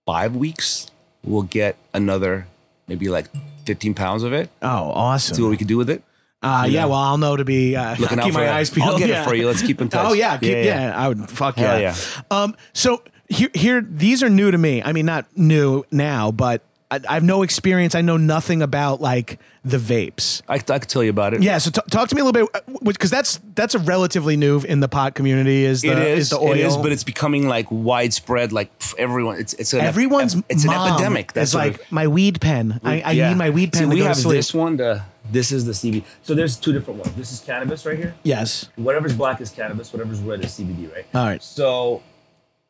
five 0.06 0.34
weeks, 0.36 0.86
we'll 1.24 1.42
get 1.42 1.76
another 1.94 2.46
maybe 2.88 3.08
like 3.08 3.26
15 3.66 3.94
pounds 3.94 4.22
of 4.22 4.32
it. 4.32 4.50
Oh, 4.62 4.66
awesome. 4.90 5.36
See 5.36 5.42
what 5.42 5.50
we 5.50 5.56
can 5.56 5.66
do 5.68 5.76
with 5.76 5.90
it. 5.90 6.02
Uh, 6.42 6.66
yeah, 6.68 6.86
well, 6.86 6.94
I'll 6.98 7.18
know 7.18 7.36
to 7.36 7.44
be 7.44 7.76
uh, 7.76 7.90
Looking 7.96 8.16
keep 8.16 8.18
out 8.18 8.26
for 8.28 8.38
my 8.38 8.44
that. 8.44 8.54
eyes 8.56 8.70
peeled. 8.70 8.88
I'll 8.88 8.98
get 8.98 9.10
it 9.10 9.24
for 9.24 9.34
you. 9.34 9.46
Let's 9.46 9.60
keep 9.62 9.80
in 9.82 9.90
touch. 9.90 10.06
Oh 10.08 10.14
yeah, 10.14 10.38
keep, 10.38 10.50
Yeah, 10.50 10.62
yeah, 10.62 10.80
yeah. 10.88 10.98
I 11.04 11.06
would 11.08 11.28
fuck 11.30 11.56
Hell 11.56 11.78
yeah. 11.78 11.94
yeah. 11.94 12.22
Um, 12.30 12.56
so 12.72 13.02
here, 13.31 13.49
here, 13.55 13.81
these 13.81 14.23
are 14.23 14.29
new 14.29 14.51
to 14.51 14.59
me. 14.59 14.83
I 14.83 14.93
mean, 14.93 15.07
not 15.07 15.27
new 15.37 15.85
now, 15.90 16.31
but 16.33 16.62
I, 16.90 17.01
I 17.09 17.14
have 17.14 17.23
no 17.23 17.43
experience. 17.43 17.95
I 17.95 18.01
know 18.01 18.16
nothing 18.16 18.61
about 18.62 19.01
like 19.01 19.38
the 19.64 19.77
vapes. 19.79 20.43
I, 20.49 20.55
I 20.55 20.59
could 20.59 20.88
tell 20.88 21.05
you 21.05 21.11
about 21.11 21.35
it. 21.35 21.43
Yeah, 21.43 21.59
so 21.59 21.71
t- 21.71 21.81
talk 21.90 22.09
to 22.09 22.14
me 22.16 22.21
a 22.21 22.25
little 22.25 22.47
bit, 22.47 22.51
uh, 22.69 22.79
because 22.83 23.11
that's 23.11 23.38
that's 23.55 23.75
a 23.77 23.79
relatively 23.79 24.37
new 24.37 24.61
in 24.62 24.81
the 24.81 24.88
pot 24.88 25.14
community. 25.14 25.64
Is 25.64 25.83
the 25.83 25.90
It 25.93 25.99
is, 25.99 26.31
the 26.31 26.38
oil? 26.40 26.53
it 26.53 26.59
is, 26.61 26.77
but 26.77 26.90
it's 26.90 27.05
becoming 27.05 27.47
like 27.47 27.66
widespread. 27.71 28.51
Like 28.53 28.77
pff, 28.81 28.95
everyone, 28.99 29.38
it's 29.38 29.55
it's 29.55 29.73
an 29.73 29.81
everyone's 29.83 30.35
ep- 30.37 30.45
it's 30.49 30.64
an 30.64 30.71
epidemic. 30.73 31.31
It's 31.37 31.55
what 31.55 31.61
like 31.66 31.75
it- 31.77 31.93
my 31.93 32.09
weed 32.09 32.40
pen. 32.40 32.81
I, 32.83 33.01
I 33.03 33.11
Yeah. 33.12 33.29
need 33.29 33.37
my 33.37 33.51
weed 33.51 33.73
pen 33.73 33.83
See, 33.85 33.88
to 33.90 33.95
we 33.95 34.01
have 34.01 34.19
to 34.19 34.29
this 34.29 34.53
one. 34.53 34.77
The, 34.79 35.03
this 35.31 35.53
is 35.53 35.64
the 35.66 35.73
CBD. 35.73 36.03
So 36.25 36.35
there's 36.35 36.57
two 36.57 36.73
different 36.73 36.99
ones. 37.01 37.14
This 37.14 37.31
is 37.31 37.38
cannabis 37.38 37.87
right 37.87 37.97
here. 37.97 38.16
Yes. 38.25 38.69
Whatever's 38.75 39.14
black 39.14 39.40
is 39.40 39.51
cannabis. 39.51 39.93
Whatever's 39.93 40.19
red 40.19 40.45
is 40.45 40.51
CBD. 40.59 40.93
Right. 40.93 41.07
All 41.14 41.25
right. 41.27 41.40
So 41.40 42.03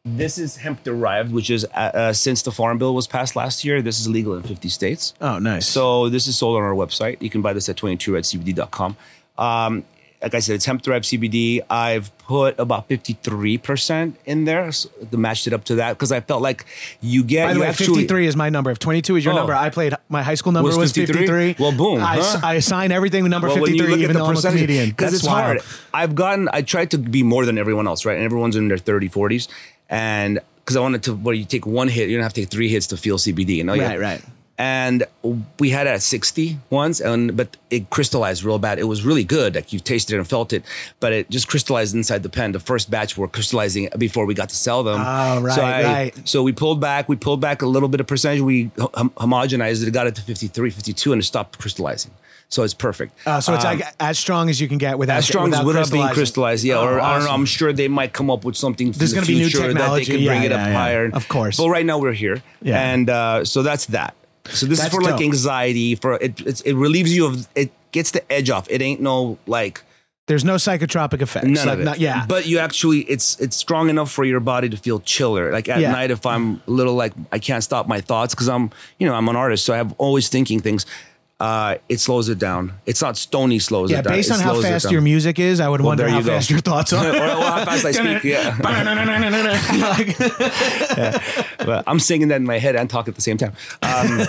this 0.04 0.38
is 0.38 0.56
hemp 0.56 0.82
derived, 0.82 1.32
which 1.32 1.50
is 1.50 1.64
uh, 1.74 1.78
uh, 1.78 2.12
since 2.12 2.42
the 2.42 2.50
farm 2.50 2.78
bill 2.78 2.94
was 2.94 3.06
passed 3.06 3.36
last 3.36 3.64
year, 3.64 3.82
this 3.82 4.00
is 4.00 4.08
legal 4.08 4.34
in 4.34 4.42
50 4.42 4.68
states. 4.68 5.12
Oh, 5.20 5.38
nice. 5.38 5.66
So 5.66 6.08
this 6.08 6.26
is 6.26 6.38
sold 6.38 6.56
on 6.56 6.62
our 6.62 6.72
website. 6.74 7.20
You 7.20 7.28
can 7.30 7.42
buy 7.42 7.52
this 7.52 7.68
at 7.68 7.76
22redcbd.com. 7.76 8.96
Um, 9.36 9.84
like 10.22 10.34
I 10.34 10.40
said, 10.40 10.54
it's 10.56 10.66
hemp 10.66 10.82
derived 10.82 11.06
CBD. 11.06 11.60
I've 11.70 12.16
put 12.18 12.58
about 12.58 12.88
53% 12.90 14.14
in 14.26 14.44
there 14.44 14.70
so 14.70 14.90
to 15.10 15.16
match 15.16 15.46
it 15.46 15.54
up 15.54 15.64
to 15.64 15.76
that 15.76 15.94
because 15.94 16.12
I 16.12 16.20
felt 16.20 16.42
like 16.42 16.66
you 17.00 17.24
get 17.24 17.46
By 17.46 17.54
the 17.54 17.60
way, 17.60 17.66
actually 17.68 18.02
53 18.02 18.26
is 18.26 18.36
my 18.36 18.50
number. 18.50 18.70
If 18.70 18.78
22 18.78 19.16
is 19.16 19.24
your 19.24 19.32
Oh. 19.32 19.38
number, 19.38 19.54
I 19.54 19.70
played 19.70 19.94
my 20.10 20.22
high 20.22 20.34
school 20.34 20.52
number 20.52 20.66
was, 20.68 20.76
Was 20.76 20.92
53. 20.92 21.26
53? 21.26 21.56
Well, 21.58 21.72
boom, 21.76 22.02
I, 22.02 22.16
huh? 22.20 22.40
I 22.42 22.54
assign 22.56 22.92
everything 22.92 23.22
with 23.22 23.30
number 23.30 23.48
53, 23.48 24.02
even 24.02 24.14
though 24.16 24.26
I'm 24.26 24.36
a 24.36 24.42
comedian. 24.42 24.90
because 24.90 25.14
it's 25.14 25.24
wild. 25.24 25.58
hard. 25.58 25.60
I've 25.94 26.14
gotten, 26.14 26.50
I 26.52 26.62
tried 26.62 26.90
to 26.92 26.98
be 26.98 27.22
more 27.22 27.46
than 27.46 27.56
everyone 27.56 27.86
else, 27.86 28.04
right? 28.04 28.16
And 28.16 28.24
everyone's 28.24 28.56
in 28.56 28.68
their 28.68 28.78
30, 28.78 29.08
40s. 29.08 29.48
And 29.90 30.40
because 30.64 30.76
I 30.76 30.80
wanted 30.80 31.02
to, 31.04 31.14
where 31.14 31.34
you 31.34 31.44
take 31.44 31.66
one 31.66 31.88
hit, 31.88 32.08
you 32.08 32.16
don't 32.16 32.22
have 32.22 32.32
to 32.34 32.40
take 32.42 32.50
three 32.50 32.68
hits 32.68 32.86
to 32.88 32.96
feel 32.96 33.18
CBD, 33.18 33.56
you 33.56 33.64
know? 33.64 33.76
Right, 33.76 33.98
right. 34.00 34.22
And 34.56 35.04
we 35.58 35.70
had 35.70 35.86
it 35.86 35.90
at 35.90 36.02
60 36.02 36.58
once, 36.68 37.00
and 37.00 37.34
but 37.34 37.56
it 37.70 37.88
crystallized 37.88 38.44
real 38.44 38.58
bad. 38.58 38.78
It 38.78 38.84
was 38.84 39.02
really 39.06 39.24
good. 39.24 39.54
Like 39.54 39.72
you 39.72 39.80
tasted 39.80 40.14
it 40.16 40.18
and 40.18 40.28
felt 40.28 40.52
it, 40.52 40.64
but 41.00 41.14
it 41.14 41.30
just 41.30 41.48
crystallized 41.48 41.94
inside 41.94 42.22
the 42.22 42.28
pen. 42.28 42.52
The 42.52 42.60
first 42.60 42.90
batch 42.90 43.16
were 43.16 43.26
crystallizing 43.26 43.88
before 43.96 44.26
we 44.26 44.34
got 44.34 44.50
to 44.50 44.54
sell 44.56 44.82
them. 44.82 45.00
Oh, 45.00 45.40
right, 45.40 45.54
so 45.54 45.62
I- 45.62 45.82
right. 45.82 46.28
So 46.28 46.42
we 46.42 46.52
pulled 46.52 46.78
back, 46.78 47.08
we 47.08 47.16
pulled 47.16 47.40
back 47.40 47.62
a 47.62 47.66
little 47.66 47.88
bit 47.88 48.00
of 48.00 48.06
percentage. 48.06 48.42
We 48.42 48.70
hom- 48.78 49.10
homogenized 49.16 49.86
it, 49.86 49.90
got 49.92 50.06
it 50.06 50.14
to 50.16 50.22
53, 50.22 50.68
52, 50.68 51.12
and 51.14 51.22
it 51.22 51.24
stopped 51.24 51.58
crystallizing. 51.58 52.10
So 52.50 52.64
it's 52.64 52.74
perfect. 52.74 53.16
Uh, 53.26 53.40
so 53.40 53.54
it's 53.54 53.64
Um, 53.64 53.78
like 53.78 53.86
as 54.00 54.18
strong 54.18 54.50
as 54.50 54.60
you 54.60 54.66
can 54.66 54.78
get 54.78 54.98
without 54.98 55.18
as 55.18 55.26
strong 55.26 55.54
as 55.54 55.64
without 55.64 55.66
without 55.82 55.92
being 55.92 56.08
crystallized, 56.08 56.64
yeah. 56.64 56.74
Oh, 56.78 56.84
or 56.84 57.00
I 57.00 57.14
don't 57.14 57.24
know. 57.24 57.30
I'm 57.32 57.46
sure 57.46 57.72
they 57.72 57.86
might 57.86 58.12
come 58.12 58.28
up 58.28 58.44
with 58.44 58.56
something. 58.56 58.90
There's 58.90 59.12
going 59.12 59.24
to 59.24 59.32
be 59.32 59.38
new 59.38 59.48
technology 59.48 59.74
that 59.78 59.94
they 59.94 60.04
can 60.04 60.14
bring 60.26 60.42
Yeah, 60.42 60.46
it 60.46 60.52
up 60.52 60.58
yeah, 60.60 60.66
yeah. 60.66 60.72
higher. 60.74 61.10
Of 61.12 61.28
course. 61.28 61.56
But 61.58 61.68
right 61.68 61.86
now 61.86 61.98
we're 61.98 62.12
here, 62.12 62.42
Yeah. 62.60 62.80
and 62.92 63.08
uh, 63.08 63.44
so 63.44 63.62
that's 63.62 63.86
that. 63.86 64.14
So 64.48 64.66
this 64.66 64.80
That's 64.80 64.92
is 64.92 64.94
for 64.94 65.02
like 65.02 65.20
anxiety. 65.20 65.94
For 65.94 66.14
it, 66.14 66.40
it's, 66.44 66.60
it 66.62 66.72
relieves 66.74 67.14
you 67.14 67.26
of 67.26 67.46
it. 67.54 67.70
Gets 67.92 68.10
the 68.12 68.22
edge 68.32 68.50
off. 68.50 68.66
It 68.70 68.82
ain't 68.82 69.00
no 69.00 69.38
like 69.46 69.82
There's 70.26 70.44
no 70.44 70.54
psychotropic 70.56 71.20
effects. 71.22 71.46
none 71.46 71.66
like, 71.66 71.74
of 71.74 71.80
it. 71.80 71.84
Not, 71.84 71.98
yeah. 72.00 72.24
But 72.26 72.46
you 72.46 72.58
actually, 72.58 73.00
it's 73.00 73.38
it's 73.40 73.56
strong 73.56 73.90
enough 73.90 74.10
for 74.12 74.24
your 74.24 74.38
body 74.40 74.68
to 74.68 74.76
feel 74.76 75.00
chiller. 75.00 75.52
Like 75.52 75.68
at 75.68 75.80
Yeah. 75.80 75.90
night, 75.92 76.10
if 76.12 76.24
I'm 76.24 76.62
a 76.66 76.70
little 76.70 76.94
like 76.94 77.12
I 77.32 77.38
can't 77.40 77.62
stop 77.64 77.86
my 77.88 78.00
thoughts 78.00 78.32
because 78.34 78.48
I'm 78.48 78.70
you 78.98 79.06
know 79.08 79.14
I'm 79.14 79.28
an 79.28 79.36
artist, 79.36 79.64
so 79.64 79.72
I 79.74 79.76
have 79.76 79.92
always 79.98 80.28
thinking 80.28 80.60
things. 80.60 80.84
Uh, 81.40 81.76
it 81.88 82.00
slows 82.00 82.28
it 82.28 82.38
down. 82.38 82.74
It's 82.84 83.00
not 83.00 83.16
stony 83.16 83.58
slows 83.58 83.90
yeah, 83.90 84.00
it 84.00 84.04
down. 84.04 84.12
Yeah, 84.12 84.18
based 84.18 84.30
on 84.30 84.40
how 84.40 84.60
fast 84.60 84.90
your 84.90 85.00
music 85.00 85.38
is, 85.38 85.58
I 85.58 85.70
would 85.70 85.80
wonder 85.80 86.06
how 86.06 86.20
go. 86.20 86.26
fast 86.26 86.50
your 86.50 86.60
thoughts 86.60 86.92
are. 86.92 87.06
or, 87.06 87.16
or 87.16 87.18
how 87.18 87.64
fast 87.64 87.86
I 87.86 87.92
speak. 87.92 88.24
Yeah. 88.24 88.58
But 91.60 91.84
I'm 91.86 91.98
singing 91.98 92.28
that 92.28 92.36
in 92.36 92.44
my 92.44 92.58
head 92.58 92.76
and 92.76 92.90
talking 92.90 93.12
at 93.12 93.16
the 93.16 93.22
same 93.22 93.38
time. 93.38 93.52
Um, 93.82 94.20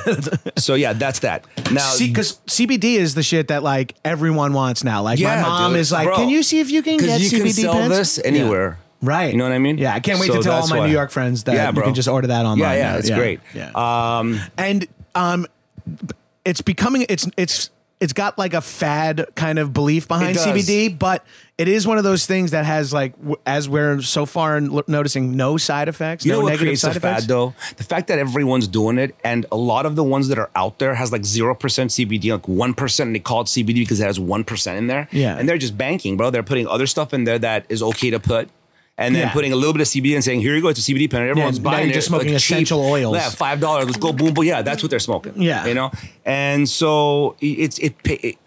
so 0.58 0.76
yeah, 0.76 0.94
that's 0.94 1.20
that. 1.20 1.46
Now, 1.72 1.94
because 1.98 2.40
CBD 2.48 2.96
is 2.96 3.16
the 3.16 3.24
shit 3.24 3.50
that 3.50 3.64
like 3.64 3.96
everyone 4.06 4.54
wants 4.54 4.84
now. 4.84 5.02
Like 5.02 5.20
Yeah, 5.20 5.42
my 5.42 5.48
mom 5.48 5.72
dude. 5.72 5.82
is 5.82 5.92
like, 5.92 6.08
Bro. 6.08 6.16
"Can 6.16 6.30
you 6.30 6.44
see 6.44 6.60
if 6.60 6.72
you 6.72 6.82
can 6.82 6.98
get 6.98 7.20
you 7.20 7.30
CBD 7.30 7.42
can 7.42 7.54
sell 7.54 7.74
pens?" 7.74 7.90
this 7.90 8.20
anywhere, 8.24 8.80
Right. 9.02 9.32
You 9.32 9.38
know 9.38 9.46
what 9.46 9.54
I 9.54 9.60
mean? 9.60 9.78
Yeah, 9.78 9.94
I 9.94 10.00
can't 10.00 10.20
wait 10.20 10.28
So 10.28 10.38
to 10.38 10.44
tell 10.44 10.62
all 10.62 10.68
my 10.68 10.80
why. 10.80 10.88
New 10.88 10.94
York 10.94 11.12
friends 11.12 11.44
that 11.46 11.56
Yeah, 11.56 11.72
you 11.74 11.82
can 11.82 11.94
just 11.94 12.08
order 12.08 12.28
that 12.28 12.46
online. 12.46 12.60
Yeah, 12.60 12.74
yeah, 12.74 12.92
now. 12.92 12.98
it's 12.98 13.10
great. 13.10 13.40
Yeah. 13.54 14.18
Um, 14.20 14.40
and 14.58 14.88
um, 15.16 15.48
it's 16.46 16.62
becoming 16.62 17.06
it's 17.10 17.28
it's 17.38 17.70
it's 18.00 18.14
got 18.14 18.36
like 18.36 18.56
a 18.56 18.62
fad 18.62 19.28
kind 19.36 19.60
of 19.60 19.74
belief 19.74 20.08
behind. 20.08 20.36
CBD, 20.36 20.98
but 20.98 21.24
it 21.60 21.68
is 21.68 21.86
one 21.86 22.00
of 22.00 22.04
those 22.04 22.26
things 22.26 22.50
that 22.50 22.66
has 22.66 22.92
like 22.92 23.16
w- 23.18 23.36
as 23.46 23.70
we're 23.70 24.02
so 24.02 24.26
far 24.26 24.60
noticing 24.60 25.38
no 25.38 25.58
side 25.58 25.88
effects. 25.88 26.26
You 26.26 26.32
no 26.32 26.40
know 26.40 26.44
what 26.46 26.50
negative 26.50 26.66
creates 26.66 26.82
side 26.82 26.98
a 26.98 27.00
fad 27.00 27.12
effects. 27.12 27.28
though? 27.28 27.54
The 27.78 27.84
fact 27.84 28.08
that 28.08 28.18
everyone's 28.18 28.68
doing 28.68 28.98
it, 28.98 29.16
and 29.24 29.46
a 29.52 29.56
lot 29.56 29.86
of 29.86 29.96
the 29.96 30.04
ones 30.04 30.30
that 30.30 30.40
are 30.40 30.50
out 30.56 30.80
there 30.80 30.96
has 30.96 31.12
like 31.12 31.24
zero 31.26 31.54
percent 31.54 31.92
CBD, 31.92 32.32
like 32.32 32.48
one 32.48 32.74
percent, 32.74 33.10
and 33.10 33.16
they 33.16 33.20
call 33.20 33.42
it 33.42 33.46
CBD 33.46 33.76
because 33.76 34.00
it 34.00 34.06
has 34.06 34.20
one 34.20 34.44
percent 34.44 34.80
in 34.80 34.88
there. 34.88 35.08
Yeah. 35.12 35.38
and 35.38 35.48
they're 35.48 35.60
just 35.60 35.78
banking, 35.78 36.18
bro. 36.18 36.32
They're 36.32 36.42
putting 36.42 36.66
other 36.66 36.88
stuff 36.88 37.14
in 37.14 37.26
there 37.26 37.38
that 37.38 37.68
is 37.70 37.84
okay 37.84 38.10
to 38.10 38.20
put. 38.20 38.50
And 39.02 39.16
then 39.16 39.24
Yeah. 39.24 39.34
putting 39.34 39.52
a 39.52 39.56
little 39.56 39.74
bit 39.74 39.82
of 39.82 39.88
CBD 39.88 40.16
and 40.16 40.24
saying, 40.24 40.42
"Here 40.42 40.56
you 40.56 40.62
go, 40.62 40.68
it's 40.70 40.80
a 40.80 40.84
CBD 40.84 41.10
pen." 41.10 41.28
Everyone's 41.28 41.60
now 41.60 41.72
buying 41.72 41.86
you're 41.88 41.92
it. 41.92 41.96
just 41.96 42.08
smoking 42.08 42.32
like, 42.34 42.42
cheap. 42.42 42.56
essential 42.56 42.82
oils. 42.86 43.16
Yeah, 43.16 43.30
five 43.30 43.60
dollars. 43.60 43.86
Let's 43.86 43.98
go, 43.98 44.14
boom, 44.14 44.34
boom. 44.34 44.46
Yeah, 44.46 44.62
that's 44.62 44.84
what 44.84 44.90
they're 44.90 45.00
smoking. 45.00 45.34
Yeah. 45.42 45.66
you 45.66 45.74
know. 45.74 45.92
And 46.26 46.70
so 46.70 47.36
it's 47.42 47.80
it. 47.80 47.96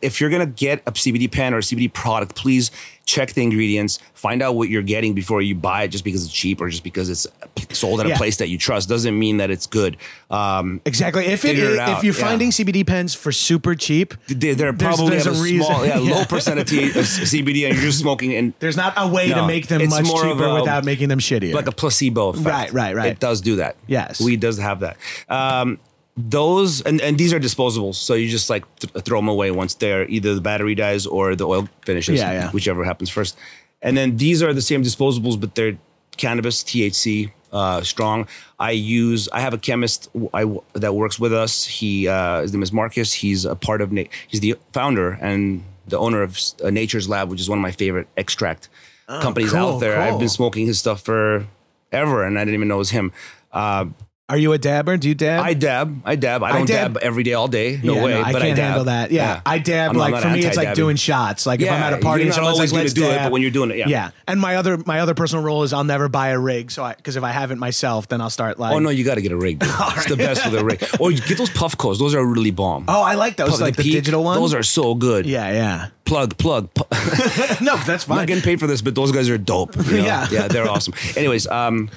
If 0.01 0.21
you're 0.21 0.31
gonna 0.31 0.47
get 0.47 0.83
a 0.87 0.93
CBD 0.93 1.29
pen 1.31 1.53
or 1.55 1.59
a 1.59 1.63
CBD 1.63 1.89
product, 1.93 2.35
please 2.35 2.71
check 3.07 3.33
the 3.35 3.43
ingredients, 3.43 3.99
find 4.15 4.43
out 4.43 4.55
what 4.55 4.69
you're 4.69 4.83
getting 4.83 5.15
before 5.15 5.43
you 5.43 5.55
buy 5.55 5.83
it. 5.83 5.89
Just 5.89 6.05
because 6.05 6.25
it's 6.25 6.33
cheap 6.33 6.61
or 6.61 6.69
just 6.71 6.83
because 6.85 7.09
it's 7.11 7.27
sold 7.73 8.01
at 8.01 8.07
Yeah. 8.07 8.15
a 8.15 8.17
place 8.17 8.39
that 8.39 8.49
you 8.49 8.59
trust 8.59 8.89
doesn't 8.89 9.19
mean 9.19 9.37
that 9.39 9.51
it's 9.51 9.67
good. 9.67 9.97
Um, 10.31 10.81
Exactly. 10.85 11.27
If 11.27 11.45
it, 11.45 11.59
it 11.59 11.79
if 11.89 12.05
you're 12.05 12.15
yeah. 12.15 12.21
finding 12.21 12.51
CBD 12.51 12.87
pens 12.87 13.15
for 13.15 13.31
super 13.33 13.75
cheap, 13.75 14.15
they, 14.29 14.55
There's- 14.55 14.75
probably 14.79 15.11
there's 15.11 15.25
have 15.27 15.35
a, 15.37 15.39
a 15.39 15.43
reason. 15.43 15.67
small, 15.67 15.87
yeah, 15.87 15.99
low 15.99 16.25
percentage 16.29 16.73
of 16.73 16.97
of 16.97 17.05
CBD, 17.05 17.67
and 17.67 17.75
you're 17.75 17.85
just 17.85 17.99
smoking 17.99 18.35
and 18.35 18.53
there's 18.61 18.77
not 18.77 18.95
a 18.97 19.07
way 19.09 19.29
to 19.29 19.47
make 19.47 19.67
them 19.69 19.87
much 19.89 20.07
cheaper 20.07 20.45
a- 20.45 20.55
without 20.55 20.85
making 20.85 21.09
them 21.09 21.19
shittier. 21.19 21.53
like 21.55 21.67
a 21.69 21.73
placebo 21.73 22.29
effect. 22.31 22.47
Right, 22.47 22.73
right, 22.73 22.97
right. 22.97 23.13
It 23.13 23.21
does 23.21 23.41
do 23.41 23.57
that. 23.57 23.77
Yes. 23.87 24.21
weed 24.21 24.41
does 24.41 24.59
have 24.59 24.81
that. 24.81 24.97
Um, 25.29 25.79
those 26.17 26.81
and, 26.83 27.01
and 27.01 27.19
these 27.19 27.33
are 27.33 27.41
disposables, 27.41 27.97
so 27.97 28.15
you 28.15 28.29
just 28.29 28.49
like 28.49 28.65
th- 28.77 29.05
throw 29.05 29.19
them 29.19 29.29
away 29.29 29.51
once 29.51 29.75
they're 29.75 30.07
either 30.09 30.35
the 30.35 30.41
battery 30.41 30.75
dies 30.75 31.07
or 31.07 31.35
the 31.35 31.47
oil 31.47 31.69
finishes. 31.85 32.21
Yeah, 32.21 32.33
yeah. 32.33 32.51
whichever 32.51 32.85
happens 32.85 33.11
first. 33.11 33.37
And 33.83 33.97
then 33.97 34.17
these 34.17 34.43
are 34.43 34.53
the 34.55 34.63
same 34.63 34.83
disposables, 34.83 35.41
but 35.41 35.55
they're 35.55 35.77
cannabis 36.17 36.63
THC 36.63 37.33
uh, 37.53 37.83
strong. 37.83 38.27
I 38.59 38.71
use. 38.73 39.29
I 39.33 39.41
have 39.41 39.55
a 39.55 39.59
chemist 39.59 40.09
I, 40.33 40.45
that 40.75 40.95
works 40.95 41.19
with 41.19 41.33
us. 41.33 41.65
He 41.67 42.07
uh, 42.09 42.43
his 42.43 42.53
name 42.53 42.63
is 42.63 42.73
Marcus. 42.73 43.13
He's 43.15 43.45
a 43.45 43.57
part 43.57 43.81
of. 43.81 43.93
Na- 43.93 44.05
he's 44.29 44.41
the 44.41 44.57
founder 44.73 45.19
and 45.21 45.63
the 45.87 45.99
owner 45.99 46.23
of 46.23 46.39
uh, 46.65 46.71
Nature's 46.71 47.09
Lab, 47.09 47.29
which 47.29 47.41
is 47.41 47.49
one 47.49 47.59
of 47.59 47.63
my 47.63 47.73
favorite 47.73 48.09
extract 48.17 48.69
companies 49.07 49.53
Oh, 49.53 49.57
cool, 49.59 49.75
out 49.75 49.79
there. 49.81 50.01
I've 50.01 50.19
been 50.19 50.29
smoking 50.31 50.67
his 50.67 50.79
stuff 50.79 51.03
for 51.03 51.47
ever, 51.93 52.25
and 52.25 52.39
I 52.39 52.43
didn't 52.43 52.55
even 52.55 52.69
know 52.69 52.77
it 52.77 52.79
was 52.79 52.91
him. 52.91 53.13
Uh, 53.53 53.87
Are 54.27 54.39
you 54.39 54.55
a 54.55 54.59
dabber? 54.59 54.97
Do 54.97 55.07
you 55.07 55.15
dab? 55.15 55.45
I 55.45 55.53
dab. 55.53 56.01
I 56.03 56.17
dab. 56.17 56.43
I 56.43 56.53
don't 56.53 56.67
dab- 56.67 56.95
dab, 56.95 57.03
every 57.03 57.25
day, 57.25 57.35
all 57.35 57.47
day. 57.47 57.79
No 57.83 57.97
Yeah, 57.97 58.05
way. 58.05 58.15
I 58.15 58.33
but 58.33 58.41
can't 58.41 58.53
I 58.53 58.57
dab. 58.57 58.65
handle 58.65 58.85
that. 58.85 59.11
Yeah, 59.11 59.43
I 59.45 59.59
dab. 59.59 59.91
I'm 59.91 59.99
like 59.99 60.15
I'm 60.15 60.23
for 60.23 60.31
me, 60.31 60.43
it's 60.43 60.57
like 60.57 60.75
doing 60.75 60.97
shots. 60.97 61.45
Like 61.45 61.61
if 61.61 61.71
I'm 61.71 61.83
at 61.83 61.93
a 61.93 61.99
party 61.99 62.23
you're 62.25 62.31
not 62.31 62.37
someone's 62.37 62.55
like, 62.59 62.61
always 62.61 62.73
gonna 62.73 62.83
"Let's 62.85 62.95
do 62.95 63.05
it, 63.11 63.19
but 63.19 63.33
when 63.33 63.43
you're 63.43 63.51
doing 63.51 63.71
it, 63.71 63.77
yeah. 63.77 63.89
yeah. 63.89 64.11
And 64.27 64.41
my 64.41 64.57
other 64.57 64.79
my 64.87 65.01
other 65.01 65.13
personal 65.13 65.45
rule 65.45 65.63
is 65.63 65.75
I'll 65.75 65.85
never 65.85 66.09
buy 66.09 66.29
a 66.29 66.39
rig. 66.39 66.71
So 66.71 66.83
I 66.83 66.95
because 66.95 67.17
if 67.17 67.23
I 67.23 67.33
haven't 67.33 67.59
myself, 67.59 68.09
then 68.09 68.23
I'll 68.23 68.31
start 68.31 68.59
like. 68.59 68.73
Oh 68.73 68.79
no, 68.79 68.89
you 68.89 69.05
got 69.05 69.17
to 69.17 69.23
get 69.23 69.33
a 69.33 69.37
rig. 69.37 69.59
Dude. 69.59 69.69
It's 69.97 70.07
the 70.07 70.17
best 70.17 70.51
with 70.51 70.59
a 70.59 70.65
rig. 70.65 70.83
Or 71.01 71.11
you 71.13 71.21
get 71.21 71.37
those 71.37 71.51
Puffcos. 71.51 71.99
Those 71.99 72.15
are 72.15 72.25
really 72.25 72.51
bomb. 72.51 72.87
Oh, 72.89 73.03
I 73.03 73.17
like 73.17 73.37
those. 73.37 73.51
Puff- 73.51 73.61
like 73.61 73.77
the, 73.77 73.83
Peak, 73.83 73.93
digital 73.93 74.25
ones. 74.25 74.41
Those 74.41 74.55
are 74.55 74.63
so 74.63 74.95
good. 74.95 75.27
Yeah, 75.27 75.51
yeah. 75.53 75.89
Plug, 76.07 76.37
plug. 76.39 76.71
No, 77.61 77.77
that's 77.77 78.05
fine. 78.05 78.17
I'm 78.17 78.23
not 78.23 78.27
getting 78.27 78.43
paid 78.43 78.59
for 78.59 78.67
this, 78.67 78.81
but 78.81 78.95
those 78.95 79.13
guys 79.13 79.29
are 79.29 79.37
dope. 79.39 79.77
you 79.77 79.99
know? 79.99 80.05
Yeah. 80.05 80.27
yeah, 80.31 80.49
they're 80.49 80.69
awesome. 80.69 80.95
Anyways, 81.17 81.47
um, 81.47 81.91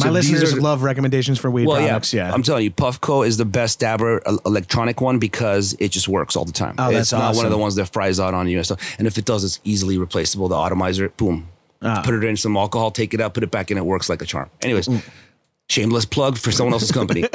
My 0.00 0.06
so 0.06 0.12
listeners 0.12 0.52
are- 0.54 0.60
love 0.60 0.82
recommendations 0.82 1.38
for 1.38 1.50
weed 1.50 1.66
Well, 1.66 1.76
products. 1.78 2.12
Yeah, 2.12 2.32
I'm 2.32 2.42
telling 2.42 2.64
you, 2.64 2.70
Puffco 2.70 3.26
is 3.26 3.36
the 3.36 3.44
best 3.44 3.78
dabber 3.80 4.22
electronic 4.44 5.00
one 5.00 5.18
because 5.18 5.74
it 5.78 5.90
just 5.90 6.08
works 6.08 6.36
all 6.36 6.44
the 6.44 6.52
time. 6.52 6.74
Oh, 6.78 6.90
that's 6.90 7.02
it's 7.02 7.12
not 7.12 7.34
one 7.36 7.44
of 7.46 7.50
the 7.52 7.58
ones 7.58 7.74
that 7.76 7.86
fries 7.92 8.18
out 8.18 8.34
on 8.34 8.48
you 8.48 8.56
and 8.58 8.66
stuff. 8.66 8.80
And 8.98 9.06
if 9.06 9.18
it 9.18 9.24
does, 9.24 9.44
it's 9.44 9.60
easily 9.64 9.98
replaceable. 9.98 10.48
The 10.48 10.56
atomizer, 10.56 11.10
boom, 11.10 11.48
Ah. 11.82 12.02
put 12.04 12.14
it 12.14 12.24
in 12.24 12.36
some 12.36 12.56
alcohol, 12.56 12.90
take 12.90 13.14
it 13.14 13.20
out, 13.20 13.34
put 13.34 13.42
it 13.42 13.50
back 13.50 13.70
in, 13.70 13.78
it 13.78 13.84
works 13.86 14.08
like 14.08 14.20
a 14.22 14.26
charm. 14.26 14.50
Anyways, 14.62 14.88
shameless 15.68 16.04
plug 16.04 16.36
for 16.38 16.50
someone 16.52 16.72
else's 16.74 16.92
company. 16.92 17.24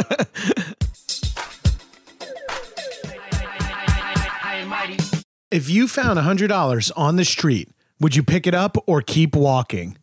If 5.51 5.69
you 5.69 5.88
found 5.88 6.19
$100 6.19 6.91
on 6.97 7.15
the 7.15 7.25
street, 7.25 7.69
would 7.99 8.15
you 8.15 8.23
pick 8.23 8.45
it 8.45 8.54
up 8.54 8.78
or 8.88 9.01
keep 9.01 9.36
walking? 9.36 9.97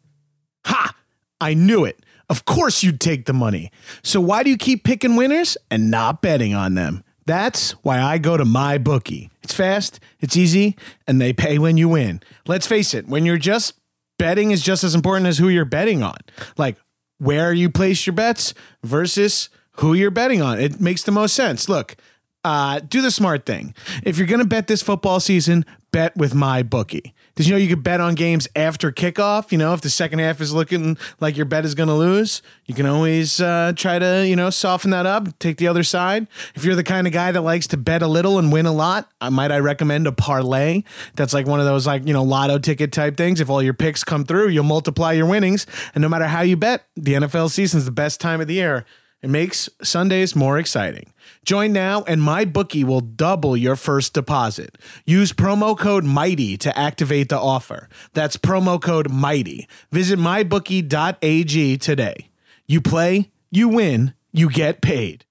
Ha! 0.64 0.94
I 1.40 1.54
knew 1.54 1.84
it. 1.84 2.01
Of 2.32 2.46
course 2.46 2.82
you'd 2.82 2.98
take 2.98 3.26
the 3.26 3.34
money. 3.34 3.70
So 4.02 4.18
why 4.18 4.42
do 4.42 4.48
you 4.48 4.56
keep 4.56 4.84
picking 4.84 5.16
winners 5.16 5.58
and 5.70 5.90
not 5.90 6.22
betting 6.22 6.54
on 6.54 6.72
them? 6.72 7.04
That's 7.26 7.72
why 7.82 8.00
I 8.00 8.16
go 8.16 8.38
to 8.38 8.46
my 8.46 8.78
bookie. 8.78 9.28
It's 9.42 9.52
fast, 9.52 10.00
it's 10.18 10.34
easy, 10.34 10.74
and 11.06 11.20
they 11.20 11.34
pay 11.34 11.58
when 11.58 11.76
you 11.76 11.90
win. 11.90 12.22
Let's 12.46 12.66
face 12.66 12.94
it, 12.94 13.06
when 13.06 13.26
you're 13.26 13.36
just 13.36 13.74
betting 14.18 14.50
is 14.50 14.62
just 14.62 14.82
as 14.82 14.94
important 14.94 15.26
as 15.26 15.36
who 15.36 15.50
you're 15.50 15.66
betting 15.66 16.02
on. 16.02 16.16
Like 16.56 16.78
where 17.18 17.52
you 17.52 17.68
place 17.68 18.06
your 18.06 18.14
bets 18.14 18.54
versus 18.82 19.50
who 19.72 19.92
you're 19.92 20.10
betting 20.10 20.40
on. 20.40 20.58
It 20.58 20.80
makes 20.80 21.02
the 21.02 21.12
most 21.12 21.34
sense. 21.34 21.68
Look, 21.68 21.96
uh, 22.44 22.80
do 22.80 23.02
the 23.02 23.10
smart 23.10 23.44
thing. 23.44 23.74
If 24.04 24.16
you're 24.16 24.26
going 24.26 24.40
to 24.40 24.46
bet 24.46 24.68
this 24.68 24.80
football 24.82 25.20
season, 25.20 25.66
bet 25.90 26.16
with 26.16 26.34
my 26.34 26.62
bookie. 26.62 27.12
Did 27.34 27.46
you 27.46 27.52
know 27.52 27.58
you 27.58 27.68
could 27.68 27.82
bet 27.82 28.00
on 28.00 28.14
games 28.14 28.46
after 28.54 28.92
kickoff? 28.92 29.52
You 29.52 29.58
know, 29.58 29.72
if 29.72 29.80
the 29.80 29.88
second 29.88 30.18
half 30.18 30.40
is 30.40 30.52
looking 30.52 30.98
like 31.18 31.36
your 31.36 31.46
bet 31.46 31.64
is 31.64 31.74
going 31.74 31.88
to 31.88 31.94
lose, 31.94 32.42
you 32.66 32.74
can 32.74 32.84
always 32.84 33.40
uh, 33.40 33.72
try 33.74 33.98
to, 33.98 34.26
you 34.26 34.36
know, 34.36 34.50
soften 34.50 34.90
that 34.90 35.06
up, 35.06 35.38
take 35.38 35.56
the 35.56 35.66
other 35.66 35.82
side. 35.82 36.26
If 36.54 36.64
you're 36.64 36.74
the 36.74 36.84
kind 36.84 37.06
of 37.06 37.12
guy 37.12 37.32
that 37.32 37.40
likes 37.40 37.66
to 37.68 37.78
bet 37.78 38.02
a 38.02 38.06
little 38.06 38.38
and 38.38 38.52
win 38.52 38.66
a 38.66 38.72
lot, 38.72 39.10
I 39.20 39.30
might 39.30 39.50
I 39.50 39.60
recommend 39.60 40.06
a 40.06 40.12
parlay. 40.12 40.82
That's 41.16 41.32
like 41.32 41.46
one 41.46 41.60
of 41.60 41.66
those 41.66 41.86
like, 41.86 42.06
you 42.06 42.12
know, 42.12 42.22
lotto 42.22 42.58
ticket 42.58 42.92
type 42.92 43.16
things. 43.16 43.40
If 43.40 43.48
all 43.48 43.62
your 43.62 43.74
picks 43.74 44.04
come 44.04 44.24
through, 44.24 44.48
you'll 44.48 44.64
multiply 44.64 45.12
your 45.12 45.26
winnings. 45.26 45.66
And 45.94 46.02
no 46.02 46.08
matter 46.08 46.26
how 46.26 46.42
you 46.42 46.56
bet, 46.56 46.84
the 46.96 47.14
NFL 47.14 47.50
season 47.50 47.78
is 47.78 47.86
the 47.86 47.90
best 47.90 48.20
time 48.20 48.40
of 48.40 48.46
the 48.46 48.54
year. 48.54 48.84
It 49.22 49.30
makes 49.30 49.68
Sundays 49.82 50.34
more 50.34 50.58
exciting. 50.58 51.12
Join 51.44 51.72
now 51.72 52.02
and 52.04 52.20
my 52.20 52.44
bookie 52.44 52.84
will 52.84 53.00
double 53.00 53.56
your 53.56 53.76
first 53.76 54.14
deposit. 54.14 54.76
Use 55.06 55.32
promo 55.32 55.78
code 55.78 56.04
MIGHTY 56.04 56.56
to 56.58 56.76
activate 56.76 57.28
the 57.28 57.38
offer. 57.38 57.88
That's 58.12 58.36
promo 58.36 58.82
code 58.82 59.10
MIGHTY. 59.10 59.68
Visit 59.90 60.18
mybookie.ag 60.18 61.78
today. 61.78 62.30
You 62.66 62.80
play, 62.80 63.30
you 63.50 63.68
win, 63.68 64.14
you 64.32 64.50
get 64.50 64.80
paid. 64.80 65.24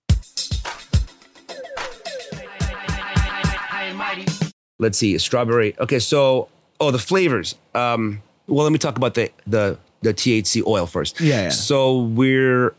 let's 4.81 4.97
see, 4.97 5.17
strawberry. 5.17 5.75
Okay, 5.79 5.99
so 5.99 6.49
oh, 6.81 6.91
the 6.91 6.99
flavors. 6.99 7.55
Um, 7.73 8.21
well, 8.47 8.65
let 8.65 8.73
me 8.73 8.79
talk 8.79 8.97
about 8.97 9.13
the 9.13 9.31
the 9.47 9.77
the 10.01 10.13
THC 10.13 10.65
oil 10.65 10.85
first. 10.85 11.21
Yeah, 11.21 11.43
yeah. 11.43 11.49
So 11.49 12.01
we're 12.01 12.73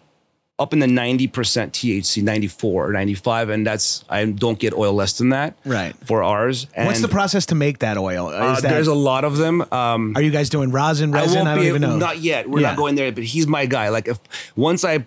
up 0.58 0.72
in 0.72 0.78
the 0.78 0.86
90% 0.86 1.30
THC, 1.30 2.22
94 2.22 2.88
or 2.88 2.92
95, 2.92 3.48
and 3.48 3.66
that's 3.66 4.04
I 4.08 4.24
don't 4.26 4.58
get 4.58 4.74
oil 4.74 4.92
less 4.92 5.18
than 5.18 5.30
that. 5.30 5.56
Right. 5.64 5.94
For 6.06 6.22
ours. 6.22 6.66
And, 6.74 6.86
What's 6.86 7.00
the 7.00 7.08
process 7.08 7.46
to 7.46 7.54
make 7.54 7.78
that 7.80 7.96
oil? 7.98 8.28
uh, 8.28 8.60
that, 8.60 8.68
there's 8.68 8.86
a 8.86 8.94
lot 8.94 9.24
of 9.24 9.38
them. 9.38 9.62
Um, 9.72 10.12
are 10.14 10.22
you 10.22 10.30
guys 10.30 10.50
doing 10.50 10.70
rosin, 10.70 11.10
resin? 11.10 11.46
I, 11.46 11.54
don't 11.54 11.64
be 11.64 11.68
even 11.68 11.82
know. 11.82 11.96
Not 11.96 12.18
yet. 12.18 12.48
We're 12.48 12.60
Yeah. 12.60 12.68
not 12.68 12.76
going 12.76 12.94
there, 12.94 13.10
but 13.10 13.24
he's 13.24 13.46
my 13.46 13.66
guy. 13.66 13.88
Like 13.88 14.06
if 14.08 14.18
once 14.54 14.84
I 14.84 15.06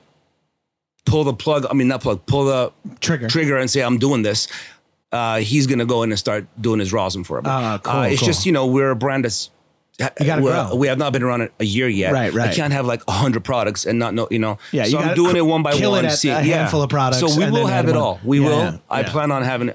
pull 1.06 1.24
the 1.24 1.34
plug, 1.34 1.66
I 1.70 1.74
mean 1.74 1.88
not 1.88 2.02
plug, 2.02 2.26
pull 2.26 2.46
the 2.46 2.74
Trigger. 3.00 3.28
trigger 3.28 3.58
and 3.58 3.70
say 3.70 3.82
I'm 3.82 3.98
doing 4.00 4.24
this, 4.24 4.48
uh, 5.12 5.38
he's 5.38 5.68
gonna 5.68 5.86
go 5.86 6.04
in 6.04 6.12
and 6.12 6.20
start 6.20 6.48
doing 6.60 6.80
his 6.80 6.92
rosin 6.92 7.24
for 7.24 7.38
him. 7.38 7.46
Ah, 7.48 7.80
cool, 7.82 7.94
uh, 7.94 8.04
it's 8.08 8.20
cool. 8.20 8.26
just 8.28 8.46
you 8.46 8.52
know 8.52 8.66
we're 8.68 8.90
a 8.92 8.96
brand 8.96 9.24
that's. 9.24 9.52
You 10.00 10.26
gotta 10.26 10.42
grow. 10.42 10.76
We 10.76 10.88
have 10.88 10.98
not 10.98 11.14
been 11.14 11.24
around 11.24 11.50
a 11.60 11.64
year 11.66 11.88
yet. 11.88 12.12
Right, 12.12 12.34
right. 12.34 12.50
I 12.50 12.54
can't 12.54 12.74
have 12.74 12.86
like 12.86 13.02
hundred 13.08 13.44
products 13.46 13.86
and 13.86 13.98
not 13.98 14.14
know, 14.14 14.28
you 14.30 14.40
know. 14.40 14.58
Yeah, 14.74 14.84
so 14.86 14.98
I'm 15.00 15.16
doing 15.16 15.36
it 15.38 15.42
one 15.46 15.64
by 15.64 15.74
kill 15.74 15.96
it 15.96 16.00
one. 16.00 16.06
at 16.06 16.18
see- 16.18 16.30
a 16.30 16.40
handful 16.42 16.82
of 16.82 16.90
products 16.90 17.20
So 17.22 17.28
we 17.40 17.50
will 17.50 17.68
have 17.68 17.86
it 17.88 17.94
them 17.94 18.02
all. 18.02 18.20
We 18.24 18.40
Yeah, 18.42 18.46
will. 18.48 18.60
yeah, 18.60 18.78
I 18.90 19.00
yeah. 19.02 19.12
plan 19.12 19.32
on 19.32 19.44
having 19.44 19.74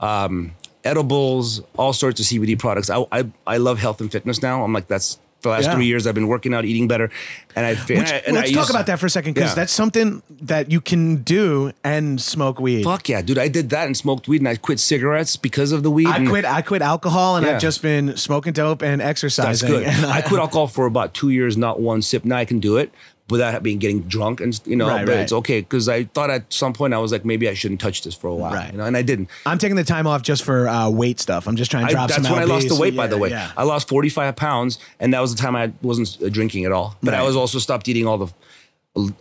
um, 0.00 0.52
edibles, 0.84 1.62
all 1.78 1.92
sorts 1.92 2.20
of 2.20 2.26
CBD 2.26 2.58
products. 2.58 2.90
I, 2.90 3.04
I 3.10 3.24
I 3.46 3.56
love 3.56 3.78
health 3.78 4.00
and 4.00 4.12
fitness 4.12 4.42
now. 4.42 4.62
I'm 4.64 4.72
like 4.72 4.86
that's 4.86 5.18
the 5.44 5.50
last 5.50 5.64
Yeah. 5.64 5.74
three 5.74 5.86
years 5.86 6.06
I've 6.06 6.14
been 6.14 6.26
working 6.28 6.52
out, 6.52 6.64
eating 6.64 6.88
better, 6.88 7.10
and 7.54 7.64
I 7.64 7.74
Which, 7.74 7.90
and 7.90 8.36
I 8.36 8.40
let's 8.40 8.50
talk 8.50 8.62
use- 8.62 8.70
about 8.70 8.86
that 8.86 8.98
for 8.98 9.06
a 9.06 9.10
second 9.10 9.34
because 9.34 9.50
Yeah. 9.50 9.54
that's 9.54 9.72
something 9.72 10.22
that 10.42 10.70
you 10.70 10.80
can 10.80 11.16
do 11.22 11.72
and 11.84 12.20
smoke 12.20 12.60
weed. 12.60 12.84
Fuck 12.84 13.08
yeah, 13.08 13.22
dude! 13.22 13.38
I 13.38 13.48
did 13.48 13.70
that 13.70 13.86
and 13.86 13.96
smoked 13.96 14.26
weed, 14.28 14.40
and 14.40 14.48
I 14.48 14.56
quit 14.56 14.80
cigarettes 14.80 15.36
because 15.36 15.72
of 15.72 15.82
the 15.82 15.90
weed. 15.90 16.06
I 16.08 16.16
and 16.16 16.28
quit. 16.28 16.44
I 16.44 16.62
quit 16.62 16.82
alcohol, 16.82 17.36
and 17.36 17.46
Yeah. 17.46 17.54
I've 17.54 17.60
just 17.60 17.82
been 17.82 18.16
smoking 18.16 18.52
dope 18.52 18.82
and 18.82 19.00
exercising. 19.00 19.68
That's 19.70 19.78
good. 19.80 19.84
And 19.86 20.06
I 20.06 20.20
quit 20.22 20.40
alcohol 20.40 20.66
for 20.66 20.86
about 20.86 21.14
two 21.14 21.30
years, 21.30 21.56
not 21.56 21.80
one 21.80 22.02
sip. 22.02 22.24
Now 22.24 22.36
I 22.38 22.44
can 22.44 22.58
do 22.60 22.76
it 22.76 22.90
without 23.30 23.62
being 23.62 23.78
getting 23.78 24.02
drunk, 24.02 24.40
and 24.40 24.60
you 24.66 24.76
know, 24.76 24.86
Right, 24.88 25.06
but 25.06 25.12
right. 25.12 25.20
it's 25.20 25.32
okay 25.32 25.60
because 25.60 25.88
I 25.88 26.04
thought 26.04 26.28
at 26.30 26.52
some 26.52 26.72
point 26.74 26.92
I 26.92 26.98
was 26.98 27.10
like, 27.10 27.24
maybe 27.24 27.48
I 27.48 27.54
shouldn't 27.54 27.80
touch 27.80 28.02
this 28.02 28.14
for 28.14 28.28
a 28.28 28.34
while, 28.34 28.52
Right. 28.52 28.70
you 28.70 28.78
know, 28.78 28.84
and 28.84 28.96
I 28.96 29.02
didn't. 29.02 29.30
I'm 29.46 29.58
taking 29.58 29.76
the 29.76 29.84
time 29.84 30.06
off 30.06 30.22
just 30.22 30.44
for 30.44 30.68
uh, 30.68 30.90
weight 30.90 31.18
stuff. 31.20 31.46
I'm 31.48 31.56
just 31.56 31.70
trying 31.70 31.84
to 31.86 31.90
I, 31.90 31.92
drop 31.92 32.08
that's 32.10 32.22
some 32.22 32.32
when 32.32 32.42
I 32.42 32.44
lost 32.44 32.68
the 32.68 32.74
lbs. 32.74 32.80
weight, 32.80 32.96
by 32.96 33.06
the 33.06 33.16
way. 33.18 33.30
Yeah. 33.30 33.50
I 33.56 33.62
lost 33.64 33.88
45 33.88 34.36
pounds, 34.36 34.78
and 35.00 35.14
that 35.14 35.20
was 35.20 35.34
the 35.34 35.40
time 35.40 35.56
I 35.56 35.72
wasn't 35.80 36.18
uh, 36.22 36.28
drinking 36.28 36.64
at 36.66 36.72
all. 36.72 36.96
But 37.02 37.14
I 37.14 37.22
was 37.22 37.34
also 37.36 37.58
stopped 37.58 37.88
eating 37.88 38.06
all 38.06 38.18
the. 38.18 38.32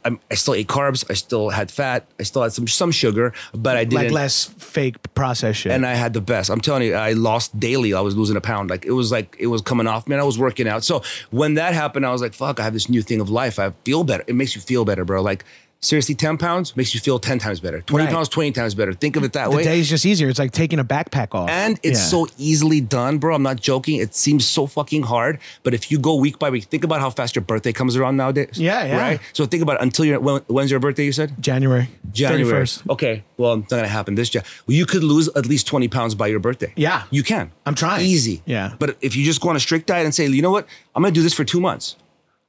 I, 0.05 0.17
I 0.29 0.35
still 0.35 0.53
ate 0.53 0.67
carbs. 0.67 1.03
I 1.09 1.15
still 1.15 1.49
had 1.49 1.71
fat. 1.71 2.05
I 2.19 2.23
still 2.23 2.43
had 2.43 2.53
some 2.53 2.67
some 2.67 2.91
sugar, 2.91 3.33
but 3.55 3.75
I 3.75 3.85
didn't. 3.85 4.03
like 4.03 4.11
less 4.11 4.45
fake 4.45 4.97
process 5.15 5.55
shit. 5.55 5.71
and 5.71 5.83
I 5.83 5.95
had 5.95 6.13
the 6.13 6.21
best. 6.21 6.51
I'm 6.51 6.61
telling 6.61 6.83
you, 6.83 6.93
I 6.93 7.13
lost 7.13 7.59
daily. 7.59 7.93
I 7.93 8.01
was 8.01 8.15
losing 8.15 8.35
a 8.35 8.41
pound. 8.41 8.69
Like 8.69 8.85
it 8.85 8.91
was 8.91 9.11
like 9.11 9.35
it 9.39 9.47
was 9.47 9.61
coming 9.63 9.87
off 9.87 10.07
me. 10.07 10.13
And 10.13 10.21
I 10.21 10.25
was 10.25 10.37
working 10.37 10.67
out. 10.67 10.83
So 10.83 11.01
when 11.31 11.55
that 11.55 11.73
happened, 11.73 12.05
I 12.05 12.11
was 12.11 12.21
like, 12.21 12.33
"Fuck! 12.35 12.59
I 12.59 12.63
have 12.63 12.73
this 12.73 12.87
new 12.87 13.01
thing 13.01 13.19
of 13.19 13.31
life. 13.31 13.57
I 13.57 13.71
feel 13.83 14.03
better. 14.03 14.23
It 14.27 14.35
makes 14.35 14.53
you 14.55 14.61
feel 14.61 14.85
better, 14.85 15.05
bro. 15.05 15.23
Like 15.23 15.43
seriously, 15.83 16.15
ten 16.15 16.37
pounds 16.37 16.75
makes 16.75 16.93
you 16.93 16.99
feel 16.99 17.19
ten 17.19 17.37
times 17.39 17.59
better. 17.59 17.81
Twenty 17.81 18.05
Right. 18.05 18.13
pounds, 18.13 18.29
twenty 18.29 18.51
times 18.51 18.73
better. 18.73 18.93
Think 18.93 19.15
of 19.15 19.23
it 19.23 19.33
that 19.33 19.49
way. 19.49 19.53
the 19.53 19.57
way. 19.57 19.63
day's 19.63 19.89
just 19.89 20.05
easier. 20.05 20.29
It's 20.29 20.39
like 20.39 20.51
taking 20.51 20.79
a 20.79 20.83
backpack 20.83 21.35
off. 21.35 21.49
and 21.49 21.79
it's 21.83 21.99
Yeah. 21.99 22.05
so 22.05 22.27
easily 22.37 22.81
done, 22.81 23.17
bro. 23.19 23.35
I'm 23.35 23.43
not 23.43 23.59
joking. 23.61 23.99
It 23.99 24.15
seems 24.15 24.45
so 24.45 24.65
fucking 24.65 25.03
hard, 25.03 25.39
but 25.63 25.73
if 25.73 25.91
you 25.91 25.99
go 25.99 26.15
week 26.15 26.39
by 26.39 26.49
week, 26.49 26.63
think 26.65 26.83
about 26.83 26.99
how 27.01 27.09
fast 27.09 27.35
your 27.35 27.43
birthday 27.43 27.71
comes 27.73 27.95
around 27.95 28.17
nowadays. 28.17 28.51
Yeah, 28.55 28.85
yeah. 28.85 28.97
Right. 28.97 29.19
So 29.33 29.45
think 29.45 29.61
about 29.61 29.75
it 29.75 29.81
until 29.83 30.05
you're. 30.05 30.19
When, 30.19 30.41
when's 30.47 30.71
your 30.71 30.79
birthday? 30.79 31.05
You 31.05 31.11
said. 31.11 31.33
January. 31.39 31.89
January. 32.11 32.63
31st. 32.65 32.89
Okay. 32.89 33.23
Well, 33.37 33.53
it's 33.55 33.71
not 33.71 33.77
gonna 33.77 33.87
happen 33.87 34.15
this 34.15 34.29
Jan. 34.29 34.43
Well, 34.67 34.75
you 34.77 34.85
could 34.85 35.03
lose 35.03 35.27
at 35.35 35.45
least 35.45 35.67
twenty 35.67 35.87
pounds 35.87 36.15
by 36.15 36.27
your 36.27 36.39
birthday. 36.39 36.71
Yeah. 36.75 37.03
you 37.11 37.23
can. 37.23 37.51
I'm 37.65 37.75
trying. 37.75 38.05
Easy. 38.05 38.41
Yeah. 38.45 38.73
But 38.79 38.97
if 39.01 39.15
you 39.15 39.23
just 39.25 39.41
go 39.41 39.49
on 39.49 39.55
a 39.55 39.59
strict 39.59 39.87
diet 39.87 40.05
and 40.05 40.13
say, 40.15 40.25
you 40.27 40.41
know 40.41 40.51
what, 40.51 40.67
I'm 40.95 41.03
gonna 41.03 41.11
do 41.13 41.21
this 41.21 41.33
for 41.33 41.43
two 41.43 41.59
months, 41.59 41.95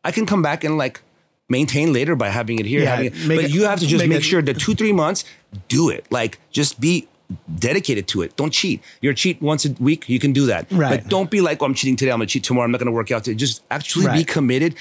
I 0.05 0.11
can 0.13 0.27
come 0.27 0.43
back 0.43 0.65
and 0.65 0.77
like 0.79 1.01
maintain 1.49 1.93
later 1.93 2.17
by 2.17 2.29
having 2.29 2.59
it 2.59 2.67
here. 2.67 2.83
Yeah, 2.83 2.91
having 2.97 3.07
it. 3.07 3.15
But 3.29 3.39
it- 3.45 3.51
you 3.51 3.65
have 3.65 3.81
to 3.81 3.87
just 3.87 4.03
make 4.03 4.09
make, 4.11 4.19
it- 4.19 4.25
sure 4.25 4.43
the 4.43 4.55
two 4.55 4.75
three 4.75 4.93
months, 4.93 5.25
do 5.69 5.91
it. 5.91 6.07
Like 6.11 6.39
just 6.51 6.81
be 6.81 7.09
dedicated 7.59 8.07
to 8.09 8.23
it. 8.23 8.37
Don't 8.37 8.53
cheat. 8.53 8.83
You're 9.01 9.15
cheat 9.15 9.41
once 9.41 9.65
a 9.65 9.71
week. 9.81 10.09
You 10.09 10.19
can 10.19 10.33
do 10.33 10.47
that. 10.47 10.67
Right. 10.71 11.01
But 11.03 11.09
don't 11.11 11.31
be 11.31 11.41
like, 11.41 11.63
oh, 11.63 11.67
I'm 11.67 11.75
cheating 11.75 11.97
today. 11.97 12.11
I'm 12.13 12.19
gonna 12.19 12.27
cheat 12.27 12.45
tomorrow. 12.45 12.65
I'm 12.67 12.71
not 12.71 12.79
gonna 12.79 12.93
work 12.93 13.11
out 13.11 13.25
today. 13.25 13.35
Just 13.37 13.63
actually 13.71 14.09
be 14.13 14.25
committed. 14.25 14.75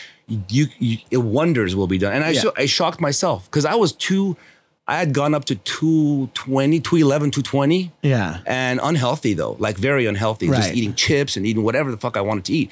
You, 0.49 0.67
you, 0.79 0.97
it 1.11 1.17
wonders 1.17 1.75
will 1.75 1.87
be 1.87 1.97
done. 1.97 2.13
And 2.13 2.23
I, 2.23 2.29
Yeah. 2.31 2.41
so, 2.41 2.53
I 2.57 2.65
shocked 2.65 2.99
myself 3.01 3.45
because 3.45 3.65
I 3.65 3.75
was 3.75 3.91
too. 3.93 4.37
I 4.85 4.97
had 4.97 5.13
gone 5.13 5.33
up 5.33 5.45
to 5.45 5.55
220, 5.55 6.81
211, 6.81 7.31
220. 7.31 7.91
Yeah. 8.01 8.39
And 8.45 8.81
unhealthy 8.83 9.33
though, 9.33 9.55
like 9.59 9.77
very 9.77 10.05
unhealthy, 10.05 10.47
just 10.47 10.73
eating 10.73 10.93
chips 10.93 11.37
and 11.37 11.45
eating 11.47 11.63
whatever 11.63 11.89
the 11.89 11.95
fuck 11.97 12.17
I 12.17 12.21
wanted 12.21 12.43
to 12.45 12.53
eat. 12.53 12.69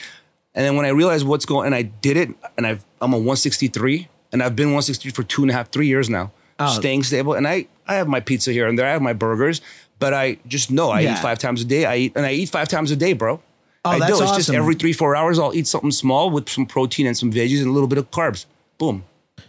And 0.53 0.65
then 0.65 0.75
when 0.75 0.85
I 0.85 0.89
realized 0.89 1.25
what's 1.25 1.45
going, 1.45 1.65
and 1.67 1.75
I 1.75 1.83
did 1.83 2.17
it, 2.17 2.29
and 2.57 2.67
I've, 2.67 2.83
I'm 3.01 3.13
a 3.13 3.17
163, 3.17 4.07
and 4.33 4.43
I've 4.43 4.55
been 4.55 4.67
163 4.67 5.11
for 5.11 5.23
two 5.23 5.41
and 5.43 5.51
a 5.51 5.53
half, 5.53 5.69
three 5.71 5.87
years 5.87 6.09
now, 6.09 6.31
Oh. 6.59 6.67
staying 6.67 7.03
stable. 7.03 7.33
And 7.33 7.47
I, 7.47 7.67
I 7.87 7.95
have 7.95 8.07
my 8.07 8.19
pizza 8.19 8.51
here 8.51 8.67
and 8.67 8.77
there, 8.77 8.85
I 8.85 8.91
have 8.91 9.01
my 9.01 9.13
burgers, 9.13 9.61
but 9.99 10.13
I 10.13 10.37
just 10.47 10.69
know 10.69 10.89
I 10.91 11.01
Yeah. 11.01 11.13
eat 11.13 11.19
five 11.19 11.39
times 11.39 11.61
a 11.61 11.65
day. 11.65 11.85
I 11.85 11.95
eat, 11.97 12.13
and 12.15 12.25
I 12.25 12.33
eat 12.33 12.49
five 12.49 12.67
times 12.67 12.91
a 12.91 12.95
day, 12.95 13.13
bro. 13.13 13.41
Oh, 13.83 13.89
I 13.89 13.99
that's 13.99 14.11
do. 14.17 14.23
It's 14.23 14.31
just 14.35 14.49
awesome. 14.49 14.55
every 14.57 14.75
three, 14.75 14.93
four 14.93 15.15
hours, 15.15 15.39
I'll 15.39 15.55
eat 15.55 15.65
something 15.67 15.89
small 15.91 16.29
with 16.29 16.49
some 16.49 16.65
protein 16.67 17.07
and 17.07 17.17
some 17.17 17.31
veggies 17.31 17.59
and 17.59 17.67
a 17.67 17.71
little 17.71 17.87
bit 17.87 17.97
of 17.97 18.11
carbs. 18.11 18.45
Boom. 18.77 19.03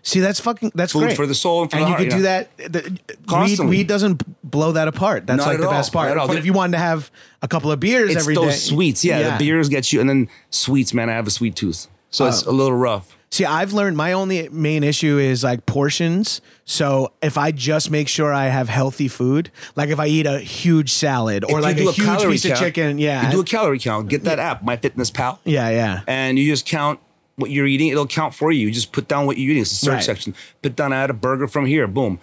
See, 0.05 0.19
that's 0.21 0.41
fucking. 0.41 0.73
That's 0.75 0.93
Food 0.93 1.01
great 1.05 1.17
for 1.17 1.27
the 1.27 1.35
soul 1.35 1.63
and 1.63 1.71
for 1.71 1.77
the 1.77 1.83
you 1.83 1.87
heart, 1.87 1.99
could 2.01 2.11
do 2.11 2.23
that. 2.23 2.57
The, 2.59 2.81
weed, 2.91 3.27
Constantly. 3.29 3.77
weed 3.79 3.87
doesn't 3.87 4.23
blow 4.51 4.73
that 4.73 4.89
apart. 4.89 5.27
That's 5.29 5.39
Not 5.39 5.47
like 5.47 5.55
at 5.55 5.61
the 5.61 5.67
all. 5.69 5.73
best 5.73 5.93
part. 5.93 6.09
Not 6.09 6.13
at 6.17 6.19
all. 6.21 6.27
But 6.29 6.39
if 6.39 6.45
you 6.45 6.53
wanted 6.53 6.73
to 6.73 6.79
have 6.79 7.11
a 7.41 7.47
couple 7.49 7.71
of 7.71 7.79
beers 7.79 8.17
every 8.17 8.35
day. 8.35 8.41
It's 8.43 8.51
those 8.55 8.65
sweets. 8.65 9.05
Yeah, 9.05 9.37
the 9.37 9.45
beers 9.45 9.69
get 9.69 9.93
you, 9.93 10.01
and 10.01 10.09
then 10.11 10.29
sweets, 10.51 10.93
man. 10.93 11.09
I 11.09 11.13
have 11.13 11.27
a 11.29 11.31
sweet 11.31 11.55
tooth. 11.55 11.87
So 12.11 12.27
it's 12.27 12.45
Oh. 12.47 12.51
a 12.51 12.53
little 12.53 12.77
rough. 12.77 13.17
See, 13.31 13.47
I've 13.47 13.73
learned 13.73 13.97
my 13.97 14.13
only 14.13 14.49
main 14.51 14.83
issue 14.83 15.17
is 15.19 15.43
like 15.43 15.65
portions. 15.65 16.43
So 16.67 17.13
if 17.23 17.39
I 17.39 17.51
just 17.51 17.91
make 17.91 18.07
sure 18.09 18.31
I 18.31 18.49
have 18.49 18.69
healthy 18.69 19.09
food, 19.09 19.51
like 19.77 19.89
if 19.89 19.99
I 19.99 20.07
eat 20.09 20.27
a 20.27 20.39
huge 20.41 20.93
salad 20.93 21.43
or 21.45 21.59
If 21.61 21.65
like 21.65 21.77
do 21.79 21.89
a, 21.89 21.93
huge 21.93 22.07
calorie 22.07 22.33
piece 22.33 22.45
of 22.45 22.51
count- 22.51 22.61
chicken, 22.61 22.99
yeah, 22.99 23.27
You 23.27 23.33
do 23.33 23.41
a 23.41 23.45
calorie 23.45 23.79
count. 23.79 24.09
Get 24.09 24.25
that 24.25 24.39
app, 24.39 24.63
My 24.63 24.77
Fitness 24.77 25.11
Pal, 25.11 25.39
yeah, 25.45 25.71
yeah. 25.71 26.01
and 26.07 26.39
you 26.39 26.47
just 26.47 26.67
count 26.67 27.01
what 27.37 27.51
you're 27.51 27.67
eating. 27.67 27.89
It'll 27.89 28.07
count 28.07 28.35
for 28.35 28.53
you. 28.53 28.67
You 28.67 28.73
just 28.73 28.93
put 28.93 29.09
down 29.09 29.27
what 29.27 29.39
you're 29.39 29.51
eating. 29.51 29.63
It's 29.63 29.73
a 29.73 29.77
search 29.77 29.93
Right. 29.95 30.03
section. 30.05 30.35
Put 30.63 30.77
down 30.77 30.93
I 30.93 31.01
had 31.01 31.11
a 31.11 31.15
burger 31.15 31.49
from 31.49 31.67
here. 31.67 31.87
Boom. 31.87 32.19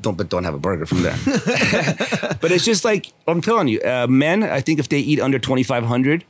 Don't 0.00 0.16
but 0.16 0.28
don't 0.28 0.44
have 0.44 0.54
a 0.54 0.58
burger 0.58 0.86
from 0.86 1.02
there. 1.02 1.16
but 2.40 2.50
it's 2.52 2.64
just 2.64 2.84
like 2.84 3.12
I'm 3.26 3.40
telling 3.40 3.68
you, 3.68 3.80
uh, 3.80 4.06
men. 4.08 4.42
I 4.42 4.60
think 4.60 4.78
if 4.78 4.88
they 4.88 4.98
eat 5.00 5.20
under 5.20 5.38
2,500 5.38 6.24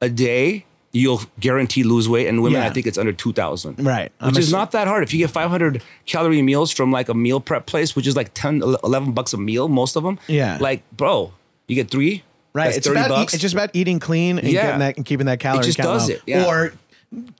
a 0.00 0.08
day, 0.08 0.64
you'll 0.92 1.20
guarantee 1.40 1.82
lose 1.82 2.08
weight. 2.08 2.26
And 2.28 2.42
women, 2.42 2.60
Yeah. 2.62 2.66
I 2.68 2.70
think 2.70 2.86
it's 2.86 2.96
under 2.98 3.12
2,000. 3.12 3.84
Right. 3.84 4.10
I'm 4.20 4.28
Which 4.28 4.38
is 4.38 4.48
assu- 4.48 4.52
not 4.52 4.70
that 4.72 4.86
hard. 4.86 5.02
If 5.02 5.12
you 5.12 5.18
get 5.18 5.30
500 5.30 5.82
calorie 6.06 6.40
meals 6.42 6.70
from 6.70 6.92
like 6.92 7.08
a 7.08 7.14
meal 7.14 7.40
prep 7.40 7.66
place, 7.66 7.94
which 7.96 8.06
is 8.06 8.16
like 8.16 8.32
10, 8.34 8.62
11 8.62 9.12
bucks 9.12 9.32
a 9.32 9.38
meal, 9.38 9.68
most 9.68 9.96
of 9.96 10.02
them. 10.02 10.18
Yeah. 10.28 10.56
Like, 10.60 10.82
bro, 10.96 11.32
you 11.66 11.74
get 11.74 11.90
three. 11.90 12.22
Right. 12.54 12.74
It's 12.76 12.86
30 12.86 13.00
about 13.00 13.08
bucks. 13.10 13.34
it's 13.34 13.42
just 13.42 13.54
about 13.54 13.70
eating 13.74 13.98
clean 13.98 14.38
and 14.38 14.46
Yeah. 14.48 14.62
getting 14.62 14.78
that 14.78 14.96
and 14.96 15.04
keeping 15.04 15.26
that 15.26 15.40
calorie 15.40 15.64
just 15.64 15.76
count 15.76 15.88
does 15.98 16.08
low. 16.08 16.14
it, 16.14 16.22
yeah. 16.26 16.46
Or 16.46 16.72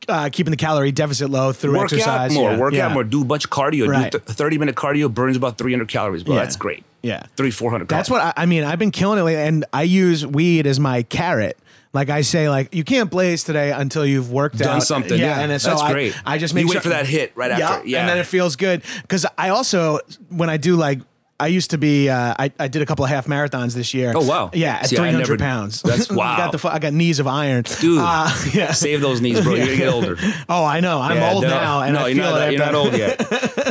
uh, 0.08 0.28
keeping 0.30 0.50
the 0.50 0.56
calorie 0.56 0.92
deficit 0.92 1.30
low 1.30 1.52
through 1.52 1.72
work 1.76 1.84
exercise. 1.84 2.30
out 2.30 2.34
more, 2.34 2.50
yeah, 2.52 2.58
work 2.58 2.74
yeah. 2.74 2.86
out 2.86 2.92
more, 2.92 3.04
do 3.04 3.22
a 3.22 3.24
bunch 3.24 3.44
of 3.44 3.50
cardio. 3.50 3.88
Right. 3.88 4.10
Do 4.12 4.18
th- 4.18 4.36
30 4.36 4.58
minute 4.58 4.74
cardio 4.74 5.12
burns 5.12 5.36
about 5.36 5.58
300 5.58 5.88
calories, 5.88 6.22
bro. 6.22 6.34
Yeah. 6.34 6.42
That's 6.42 6.56
great. 6.56 6.84
Yeah. 7.02 7.24
Three, 7.36 7.50
400 7.50 7.88
That's 7.88 8.08
calories. 8.08 8.24
what 8.26 8.38
I, 8.38 8.42
I 8.42 8.46
mean. 8.46 8.64
I've 8.64 8.78
been 8.78 8.90
killing 8.90 9.18
it, 9.18 9.22
lately, 9.22 9.42
and 9.42 9.64
I 9.72 9.82
use 9.82 10.26
weed 10.26 10.66
as 10.66 10.80
my 10.80 11.02
carrot. 11.02 11.58
Like 11.92 12.10
I 12.10 12.22
say, 12.22 12.48
like 12.48 12.74
you 12.74 12.82
can't 12.82 13.08
blaze 13.08 13.44
today 13.44 13.70
until 13.70 14.04
you've 14.04 14.32
worked 14.32 14.58
Done 14.58 14.78
out. 14.78 14.82
something, 14.82 15.16
yeah. 15.18 15.38
and 15.38 15.62
so 15.62 15.70
That's 15.70 15.82
I, 15.82 15.92
great. 15.92 16.20
I 16.26 16.38
just 16.38 16.52
You 16.52 16.56
make 16.56 16.66
wait 16.66 16.72
sure 16.72 16.80
for 16.82 16.88
that 16.88 17.06
hit 17.06 17.30
right 17.36 17.52
after, 17.52 17.86
yeah. 17.86 18.00
and 18.00 18.08
then 18.08 18.18
it 18.18 18.26
feels 18.26 18.56
good 18.56 18.82
because 19.02 19.24
I 19.38 19.50
also 19.50 20.00
when 20.28 20.50
I 20.50 20.56
do 20.56 20.74
like. 20.76 21.00
I 21.40 21.48
used 21.48 21.70
to 21.70 21.78
be. 21.78 22.08
Uh, 22.08 22.34
I, 22.38 22.52
I 22.60 22.68
did 22.68 22.80
a 22.82 22.86
couple 22.86 23.04
of 23.04 23.10
half 23.10 23.26
marathons 23.26 23.74
this 23.74 23.92
year. 23.92 24.12
Oh, 24.14 24.24
wow. 24.24 24.50
Yeah, 24.54 24.76
at 24.76 24.86
See, 24.88 24.96
three 24.96 25.10
hundred 25.10 25.40
pounds. 25.40 25.82
that's- 25.82 26.08
I 26.10 26.14
wow. 26.14 26.36
got 26.36 26.52
the 26.52 26.68
I 26.68 26.78
got 26.78 26.92
knees 26.92 27.18
of 27.18 27.26
iron, 27.26 27.64
Dude, 27.80 27.98
Uh, 28.00 28.30
yeah. 28.52 28.72
Save 28.72 29.00
those 29.00 29.20
knees, 29.20 29.40
bro. 29.40 29.54
You're 29.54 29.66
gonna 29.66 29.76
get 29.78 29.88
older. 29.92 30.16
Oh, 30.48 30.64
I 30.64 30.80
know. 30.80 31.00
I'm 31.00 31.16
Yeah, 31.16 31.32
old 31.32 31.42
no- 31.42 31.48
now, 31.50 31.80
and 31.82 31.94
no, 31.94 32.00
I 32.04 32.08
you're 32.08 32.22
feel 32.24 32.34
not, 32.34 32.48
it. 32.48 32.52
you're 32.52 32.64
not 32.64 32.74
old 32.74 32.92
yet. 32.96 33.18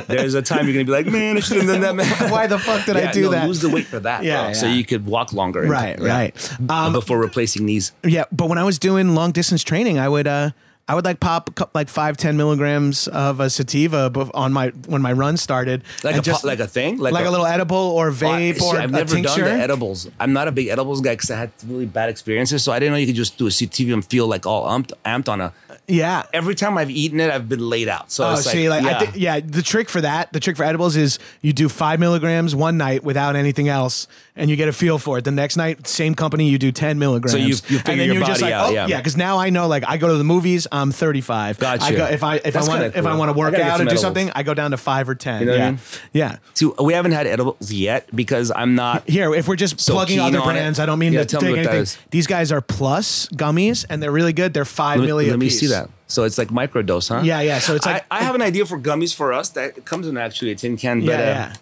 There's 0.08 0.34
a 0.34 0.41
time 0.41 0.65
you're 0.67 0.73
gonna 0.73 0.86
be 0.86 0.91
like, 0.91 1.06
man, 1.06 1.38
I 1.38 1.39
should 1.39 1.58
have 1.58 1.67
done 1.67 1.82
that, 1.82 1.95
man. 1.95 2.32
Why 2.32 2.47
the 2.47 2.60
fuck 2.60 2.86
did 2.86 2.97
I 2.97 3.12
do 3.12 3.23
no, 3.23 3.30
that? 3.32 3.47
Lose 3.47 3.62
the 3.62 3.69
weight 3.69 3.86
for 3.88 3.99
that, 4.02 4.23
Yeah, 4.23 4.45
bro, 4.45 4.54
so 4.54 4.67
you 4.67 4.84
could 4.84 5.06
walk 5.06 5.32
longer. 5.34 5.62
Right, 5.62 5.97
Yeah. 5.99 6.08
right. 6.08 6.60
Um, 6.69 6.91
Before 6.93 7.17
replacing 7.17 7.65
knees. 7.65 7.93
Yeah, 8.04 8.26
but 8.32 8.49
when 8.49 8.58
I 8.58 8.63
was 8.63 8.78
doing 8.80 9.15
long 9.15 9.32
distance 9.32 9.63
training, 9.63 9.99
I 9.99 10.10
would 10.10 10.28
uh 10.28 10.52
I 10.86 10.96
would 10.96 11.06
like 11.06 11.22
pop 11.22 11.50
like 11.74 11.88
five 11.88 12.17
ten 12.17 12.36
milligrams 12.36 13.08
of 13.08 13.39
a 13.39 13.50
sativa 13.50 14.12
on 14.34 14.52
my 14.52 14.69
when 14.88 15.02
my 15.02 15.13
run 15.13 15.38
started, 15.38 15.82
Like 16.04 16.17
a 16.17 16.22
po- 16.22 16.46
like 16.46 16.60
a 16.60 16.67
thing? 16.67 16.98
Like 16.98 17.13
like, 17.13 17.26
a- 17.26 17.30
a, 17.30 17.32
little 17.32 17.46
edible 17.46 17.78
or 17.78 18.08
oh, 18.08 18.10
I- 18.10 18.13
vape 18.13 18.62
or 18.62 18.78
I've 18.78 18.91
never 18.91 19.22
done 19.22 19.39
the 19.39 19.52
edibles. 19.52 20.10
I'm 20.19 20.34
not 20.34 20.50
a 20.50 20.52
big 20.52 20.67
edibles 20.67 21.00
guy 21.00 21.13
because 21.13 21.32
I 21.32 21.38
had 21.38 21.52
really 21.65 21.86
bad 21.86 22.10
experiences. 22.10 22.63
So 22.63 22.74
I 22.74 22.80
didn't 22.80 22.91
know 22.93 22.98
you 22.98 23.06
could 23.06 23.15
just 23.15 23.38
do 23.38 23.48
a 23.48 23.52
sativa 23.52 23.93
and 23.93 24.06
feel 24.06 24.28
like 24.28 24.46
all 24.46 24.67
amped, 24.67 24.91
amped 25.06 25.30
on 25.30 25.39
a. 25.39 25.54
Uh, 25.69 25.76
yeah. 25.88 26.24
Every 26.34 26.56
time 26.56 26.78
I've 26.78 26.89
eaten 26.91 27.19
it, 27.19 27.32
I've 27.32 27.48
been 27.48 27.69
laid 27.69 27.88
out. 27.88 28.12
So 28.12 28.28
Oh, 28.28 28.36
see, 28.36 28.69
like, 28.69 28.84
yeah. 28.84 28.98
I 28.98 29.00
think, 29.00 29.12
yeah, 29.15 29.39
the 29.39 29.62
trick 29.62 29.89
for 29.89 30.02
that, 30.02 30.32
the 30.34 30.39
trick 30.39 30.58
for 30.58 30.63
edibles 30.63 30.96
is 30.96 31.19
you 31.41 31.54
do 31.54 31.67
five 31.69 32.00
milligrams 32.00 32.56
one 32.56 32.78
night 32.78 33.04
without 33.04 33.36
anything 33.36 33.67
else, 33.69 34.08
and 34.36 34.50
you 34.50 34.56
get 34.56 34.67
a 34.67 34.74
feel 34.74 34.98
for 34.98 35.17
it. 35.19 35.24
The 35.24 35.32
next 35.32 35.58
night, 35.58 35.88
same 35.88 36.15
company, 36.15 36.50
you 36.50 36.58
do 36.58 36.72
ten 36.72 36.98
milligrams. 37.00 37.32
So 37.32 37.38
you- 37.38 37.46
you 37.46 37.78
and 37.78 37.86
figure 37.86 37.96
then 37.98 37.98
your 38.08 38.15
you're 38.15 38.26
just 38.26 38.41
body 38.41 38.52
like, 38.52 38.54
out, 38.54 38.69
oh, 38.69 38.74
yeah. 38.74 38.88
yeah, 38.88 38.98
because 38.98 39.15
now 39.15 39.38
I 39.38 39.50
know, 39.50 39.67
like, 39.67 39.84
I 39.88 39.98
go 39.98 40.08
to 40.08 40.17
the 40.17 40.24
movies, 40.24 40.67
I'm 40.72 40.91
35. 40.91 41.60
Gotcha. 41.60 41.84
I 41.86 41.91
go 41.91 42.06
if 42.06 42.24
I 42.24 42.36
if 42.38 42.54
That's 42.54 42.67
I 42.67 42.69
want 42.69 42.82
kinda 42.82 42.98
if 43.00 43.06
I 43.06 43.10
cool. 43.10 43.19
want 43.19 43.30
to 43.30 43.38
work 43.38 43.54
out 43.56 43.78
some 43.78 43.88
or 43.88 43.89
do 43.89 43.98
something, 43.98 44.32
I 44.36 44.43
go 44.43 44.54
down 44.54 44.72
to 44.72 44.78
five 44.78 45.08
or 45.08 45.15
ten. 45.15 45.41
You 45.41 45.46
know 45.46 45.52
what 45.54 45.62
I 45.62 45.63
yeah, 45.65 45.69
mean? 45.72 45.80
yeah. 46.13 46.38
See, 46.56 46.65
we 46.82 46.93
haven't 46.93 47.12
had 47.12 47.28
edibles 47.28 47.72
yet 47.72 48.08
because 48.15 48.52
I'm 48.56 48.76
not. 48.76 49.08
Here, 49.08 49.34
if 49.36 49.48
we're 49.48 49.56
just 49.56 49.80
So 49.80 49.93
plugging 49.93 50.19
other 50.19 50.41
brands, 50.41 50.80
I 50.80 50.86
don't 50.86 51.00
mean 51.00 51.13
Yeah, 51.13 51.19
to 51.22 51.26
tell 51.26 51.41
me 51.41 51.56
take 51.56 51.67
anything. 51.67 52.00
These 52.12 52.28
guys 52.28 52.52
are 52.52 52.62
plus 52.62 53.28
gummies, 53.30 53.86
and 53.89 54.02
they're 54.02 54.12
really 54.12 54.34
good. 54.34 54.54
They're 54.54 54.65
five 54.65 55.00
Let, 55.00 55.13
let 55.13 55.39
me 55.39 55.50
see 55.50 55.67
that. 55.67 55.89
So 56.08 56.24
it's 56.24 56.38
like 56.38 56.50
microdose, 56.50 57.10
huh? 57.10 57.22
Yeah, 57.24 57.41
yeah. 57.41 57.60
So 57.60 57.76
it's 57.76 57.86
like 57.86 58.06
I, 58.12 58.19
I 58.19 58.24
have 58.24 58.36
an 58.36 58.41
idea 58.41 58.65
for 58.65 58.80
gummies 58.80 59.15
for 59.15 59.34
us 59.34 59.50
that 59.50 59.84
comes 59.86 60.08
in 60.08 60.15
actually 60.17 60.52
a 60.52 60.56
tin 60.56 60.78
can. 60.78 61.02
Yeah, 61.02 61.08
but, 61.08 61.19
uh, 61.19 61.24
yeah. 61.24 61.54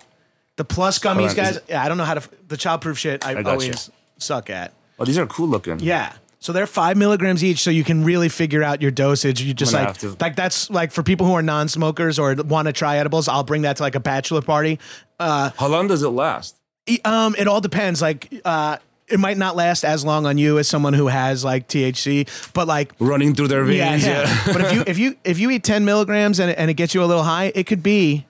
The 0.62 0.66
plus 0.66 1.00
gummies, 1.00 1.30
on, 1.32 1.36
guys. 1.36 1.60
Yeah, 1.68 1.84
I 1.84 1.88
don't 1.90 1.98
know 1.98 2.04
how 2.04 2.14
to. 2.14 2.30
The 2.48 2.56
childproof 2.56 2.96
shit, 2.98 3.26
I, 3.26 3.32
I 3.34 3.42
always 3.42 3.90
suck 4.20 4.52
at. 4.52 4.74
Oh, 5.00 5.06
these 5.06 5.18
are 5.18 5.26
cool 5.26 5.48
looking. 5.48 5.80
Yeah. 5.80 6.14
So 6.38 6.54
they're 6.54 6.68
five 6.68 6.98
milligrams 6.98 7.44
each, 7.44 7.62
so 7.62 7.72
you 7.72 7.84
can 7.84 8.04
really 8.04 8.30
figure 8.30 8.62
out 8.62 8.80
your 8.80 8.92
dosage. 8.92 9.42
You 9.42 9.56
just 9.56 9.74
like 9.74 9.98
to- 10.00 10.16
like 10.20 10.36
that's 10.36 10.70
like 10.70 10.92
for 10.92 11.02
people 11.02 11.26
who 11.26 11.34
are 11.34 11.42
non-smokers 11.42 12.20
or 12.20 12.36
want 12.36 12.68
to 12.68 12.74
try 12.74 12.98
edibles. 12.98 13.28
I'll 13.28 13.44
bring 13.44 13.64
that 13.64 13.78
to 13.78 13.84
like 13.84 13.96
a 13.96 14.00
bachelor 14.00 14.44
party. 14.44 14.78
How 15.20 15.52
long 15.68 15.88
does 15.88 16.04
it 16.04 16.10
last? 16.10 16.58
Um, 17.04 17.34
it 17.40 17.48
all 17.48 17.62
depends. 17.62 18.04
Like, 18.04 18.32
uh, 18.46 18.78
it 19.08 19.20
might 19.20 19.38
not 19.38 19.56
last 19.56 19.84
as 19.84 20.06
long 20.06 20.28
on 20.28 20.38
you 20.38 20.60
as 20.60 20.68
someone 20.68 20.94
who 20.94 21.08
has 21.08 21.44
like 21.44 21.68
THC, 21.68 22.28
but 22.54 22.68
like 22.68 22.94
Running 23.00 23.34
through 23.34 23.48
their 23.48 23.66
yeah, 23.72 23.90
veins. 23.92 24.06
yeah. 24.06 24.22
Yeah. 24.22 24.54
but 24.54 24.62
if 24.62 24.74
you 24.74 24.84
if 24.86 25.00
you 25.00 25.16
if 25.24 25.40
you 25.40 25.50
eat 25.50 25.64
ten 25.64 25.86
milligrams 25.86 26.40
and 26.40 26.52
and 26.52 26.70
it 26.70 26.76
gets 26.76 26.94
you 26.94 27.04
a 27.04 27.06
little 27.06 27.24
high, 27.24 27.52
it 27.56 27.66
could 27.66 27.82
be 27.84 28.26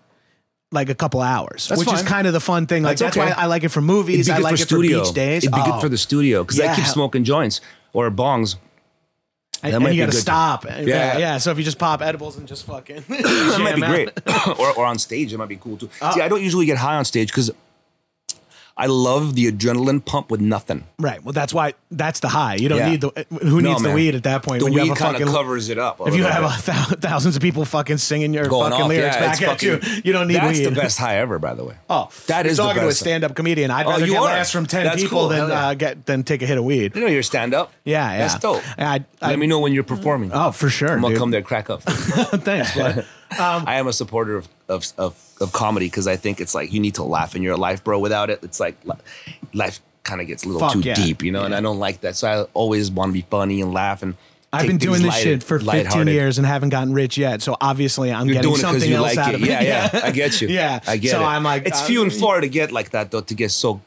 like 0.71 0.89
a 0.89 0.95
couple 0.95 1.21
hours, 1.21 1.67
That's 1.67 1.79
which 1.79 1.93
is 1.93 2.01
kind 2.03 2.27
of 2.27 2.34
the 2.34 2.39
fun 2.39 2.65
thing. 2.65 2.84
Like 2.84 2.97
That's 2.97 3.15
that's 3.15 3.17
okay. 3.17 3.36
why 3.36 3.43
I 3.43 3.47
like 3.47 3.63
it 3.63 3.69
for 3.69 3.81
movies. 3.81 4.29
I 4.29 4.38
like 4.38 4.55
for 4.57 4.62
it 4.62 4.65
studio. 4.67 4.99
for 4.99 5.05
beach 5.05 5.13
days. 5.13 5.43
It'd 5.43 5.53
be 5.53 5.60
Oh. 5.62 5.71
good 5.73 5.81
for 5.81 5.89
the 5.89 5.97
studio 5.97 6.43
because 6.43 6.60
I 6.60 6.73
keep 6.75 6.86
smoking 6.86 7.23
joints 7.23 7.60
or 7.93 8.10
bongs. 8.10 8.55
and, 9.63 9.73
and 9.75 9.93
you 9.93 10.01
got 10.05 10.12
to 10.12 10.17
stop. 10.17 10.65
Yeah. 10.65 10.79
Yeah. 10.81 11.17
yeah, 11.17 11.38
So 11.38 11.51
if 11.51 11.57
you 11.57 11.63
just 11.63 11.77
pop 11.77 12.01
edibles 12.01 12.38
and 12.38 12.47
just 12.47 12.65
fucking, 12.65 13.03
That 13.10 13.60
might 13.62 13.75
be 13.75 13.81
great. 13.81 14.10
or, 14.60 14.71
or 14.77 14.86
on 14.86 14.97
stage, 14.97 15.34
it 15.34 15.38
might 15.38 15.49
be 15.49 15.57
cool 15.57 15.77
too. 15.77 15.89
Uh, 16.01 16.12
See, 16.13 16.21
I 16.21 16.27
don't 16.29 16.41
usually 16.41 16.65
get 16.65 16.77
high 16.77 16.95
on 16.95 17.05
stage 17.05 17.27
because 17.27 17.51
I 18.81 18.87
love 18.87 19.35
the 19.35 19.51
adrenaline 19.51 20.03
pump 20.03 20.31
with 20.31 20.41
nothing. 20.41 20.85
Right. 20.97 21.23
Well, 21.23 21.33
that's 21.33 21.53
why 21.53 21.75
that's 21.91 22.19
the 22.19 22.29
high. 22.29 22.55
You 22.55 22.67
don't 22.67 22.79
Yeah. 22.79 22.89
need 22.89 23.01
the 23.01 23.25
who 23.41 23.61
No, 23.61 23.69
needs 23.69 23.83
the 23.83 23.91
weed 23.91 24.15
at 24.15 24.23
that 24.23 24.41
point. 24.41 24.59
The 24.59 24.65
when 24.71 24.73
weed 24.73 24.95
kind 24.95 25.15
of 25.21 25.29
covers 25.29 25.69
it 25.69 25.77
up. 25.77 26.01
If 26.07 26.15
you 26.15 26.23
have 26.23 26.43
a 26.43 26.71
bit. 26.89 26.99
thousands 27.01 27.35
of 27.35 27.43
people 27.43 27.63
fucking 27.63 27.99
singing 27.99 28.33
your 28.33 28.47
Going 28.47 28.71
fucking 28.71 28.83
off, 28.85 28.89
lyrics 28.89 29.15
yeah, 29.15 29.21
back 29.21 29.41
at 29.43 29.61
you, 29.61 29.77
fucking- 29.77 30.01
you 30.03 30.13
don't 30.13 30.27
need 30.27 30.33
weed. 30.35 30.41
That's 30.41 30.57
weed. 30.59 30.65
the 30.65 30.71
best 30.71 30.97
high 30.97 31.17
ever, 31.17 31.37
by 31.37 31.53
the 31.53 31.63
way. 31.63 31.75
Oh, 31.89 32.09
That 32.25 32.47
the 32.47 32.55
talking 32.55 32.81
to 32.81 32.87
a 32.87 32.91
stand-up 32.93 33.35
comedian. 33.35 33.69
I'd 33.69 33.85
Oh, 33.85 33.89
rather 33.91 34.05
you 34.07 34.13
get 34.13 34.21
are? 34.21 34.45
from 34.45 34.65
ten 34.65 34.83
That's 34.85 35.01
people 35.03 35.19
cool. 35.19 35.27
than 35.29 35.49
yeah. 35.49 35.67
uh, 35.67 35.73
get 35.75 36.05
than 36.07 36.23
take 36.23 36.41
a 36.41 36.47
hit 36.47 36.57
of 36.57 36.63
weed. 36.63 36.95
You 36.95 37.01
know 37.01 37.07
your 37.07 37.23
stand 37.23 37.53
up. 37.53 37.71
Yeah, 37.85 38.11
yeah. 38.11 38.17
That's 38.17 38.39
dope. 38.39 38.63
I, 38.79 39.03
I, 39.21 39.29
Let 39.29 39.37
me 39.39 39.45
know 39.45 39.59
when 39.59 39.73
you're 39.73 39.83
performing. 39.83 40.31
Oh, 40.33 40.51
for 40.51 40.69
sure. 40.69 40.89
I'm 40.93 41.01
gonna 41.01 41.13
dude. 41.13 41.19
come 41.19 41.29
there, 41.31 41.41
crack 41.43 41.69
up. 41.69 41.83
Thanks. 41.83 42.75
I 43.31 43.75
am 43.75 43.87
a 43.87 43.93
supporter 43.93 44.37
of 44.37 44.47
of 44.67 45.15
of, 45.41 45.47
of 45.47 45.54
comedy 45.54 45.88
because 45.88 46.08
I 46.08 46.15
think 46.15 46.39
it's 46.39 46.54
like 46.56 46.71
you 46.71 46.80
need 46.80 46.95
to 46.95 47.04
laugh 47.04 47.36
in 47.36 47.41
your 47.41 47.58
life, 47.58 47.84
bro. 47.84 47.99
Without 47.99 48.30
it, 48.30 48.39
it's 48.43 48.60
like 48.60 48.75
life 49.54 49.80
kind 50.04 50.21
of 50.21 50.27
gets 50.27 50.43
a 50.43 50.47
little 50.47 50.62
Fuck 50.62 50.73
too 50.73 50.80
yeah. 50.82 50.93
deep, 50.95 51.23
you 51.23 51.32
know. 51.32 51.43
And 51.43 51.54
I 51.54 51.62
don't 51.62 51.80
like 51.80 52.01
that, 52.01 52.15
so 52.15 52.27
I 52.27 52.41
always 52.54 52.89
want 52.91 53.10
to 53.10 53.13
be 53.13 53.25
funny 53.30 53.62
and 53.62 53.73
laugh. 53.73 54.01
And 54.04 54.15
I've 54.54 54.67
been 54.67 54.77
doing 54.77 55.01
this 55.01 55.12
light- 55.12 55.23
shit 55.23 55.43
for 55.43 55.60
15 55.60 56.08
years 56.08 56.38
and 56.38 56.45
haven't 56.47 56.69
gotten 56.69 56.93
rich 56.93 57.17
yet. 57.17 57.41
So 57.41 57.56
obviously, 57.62 58.12
I'm 58.12 58.25
You're 58.27 58.36
getting 58.36 58.49
doing 58.51 58.62
something 58.62 58.89
you 58.89 58.95
else 58.97 59.15
like 59.15 59.27
out 59.27 59.34
it. 59.34 59.36
of 59.36 59.43
it. 59.43 59.49
Yeah, 59.49 59.62
yeah, 59.62 59.89
I 60.04 60.12
get 60.12 60.41
you. 60.41 60.47
Yeah. 60.49 60.80
I 60.88 60.97
get 60.97 61.12
So 61.12 61.21
it. 61.21 61.25
I'm 61.25 61.43
like, 61.43 61.65
it's 61.65 61.82
uh, 61.82 61.86
few 61.86 62.01
and 62.04 62.12
far 62.12 62.41
to 62.41 62.49
get 62.49 62.71
like 62.71 62.89
that, 62.91 63.12
though. 63.12 63.21
To 63.21 63.34
get 63.34 63.51
so, 63.51 63.80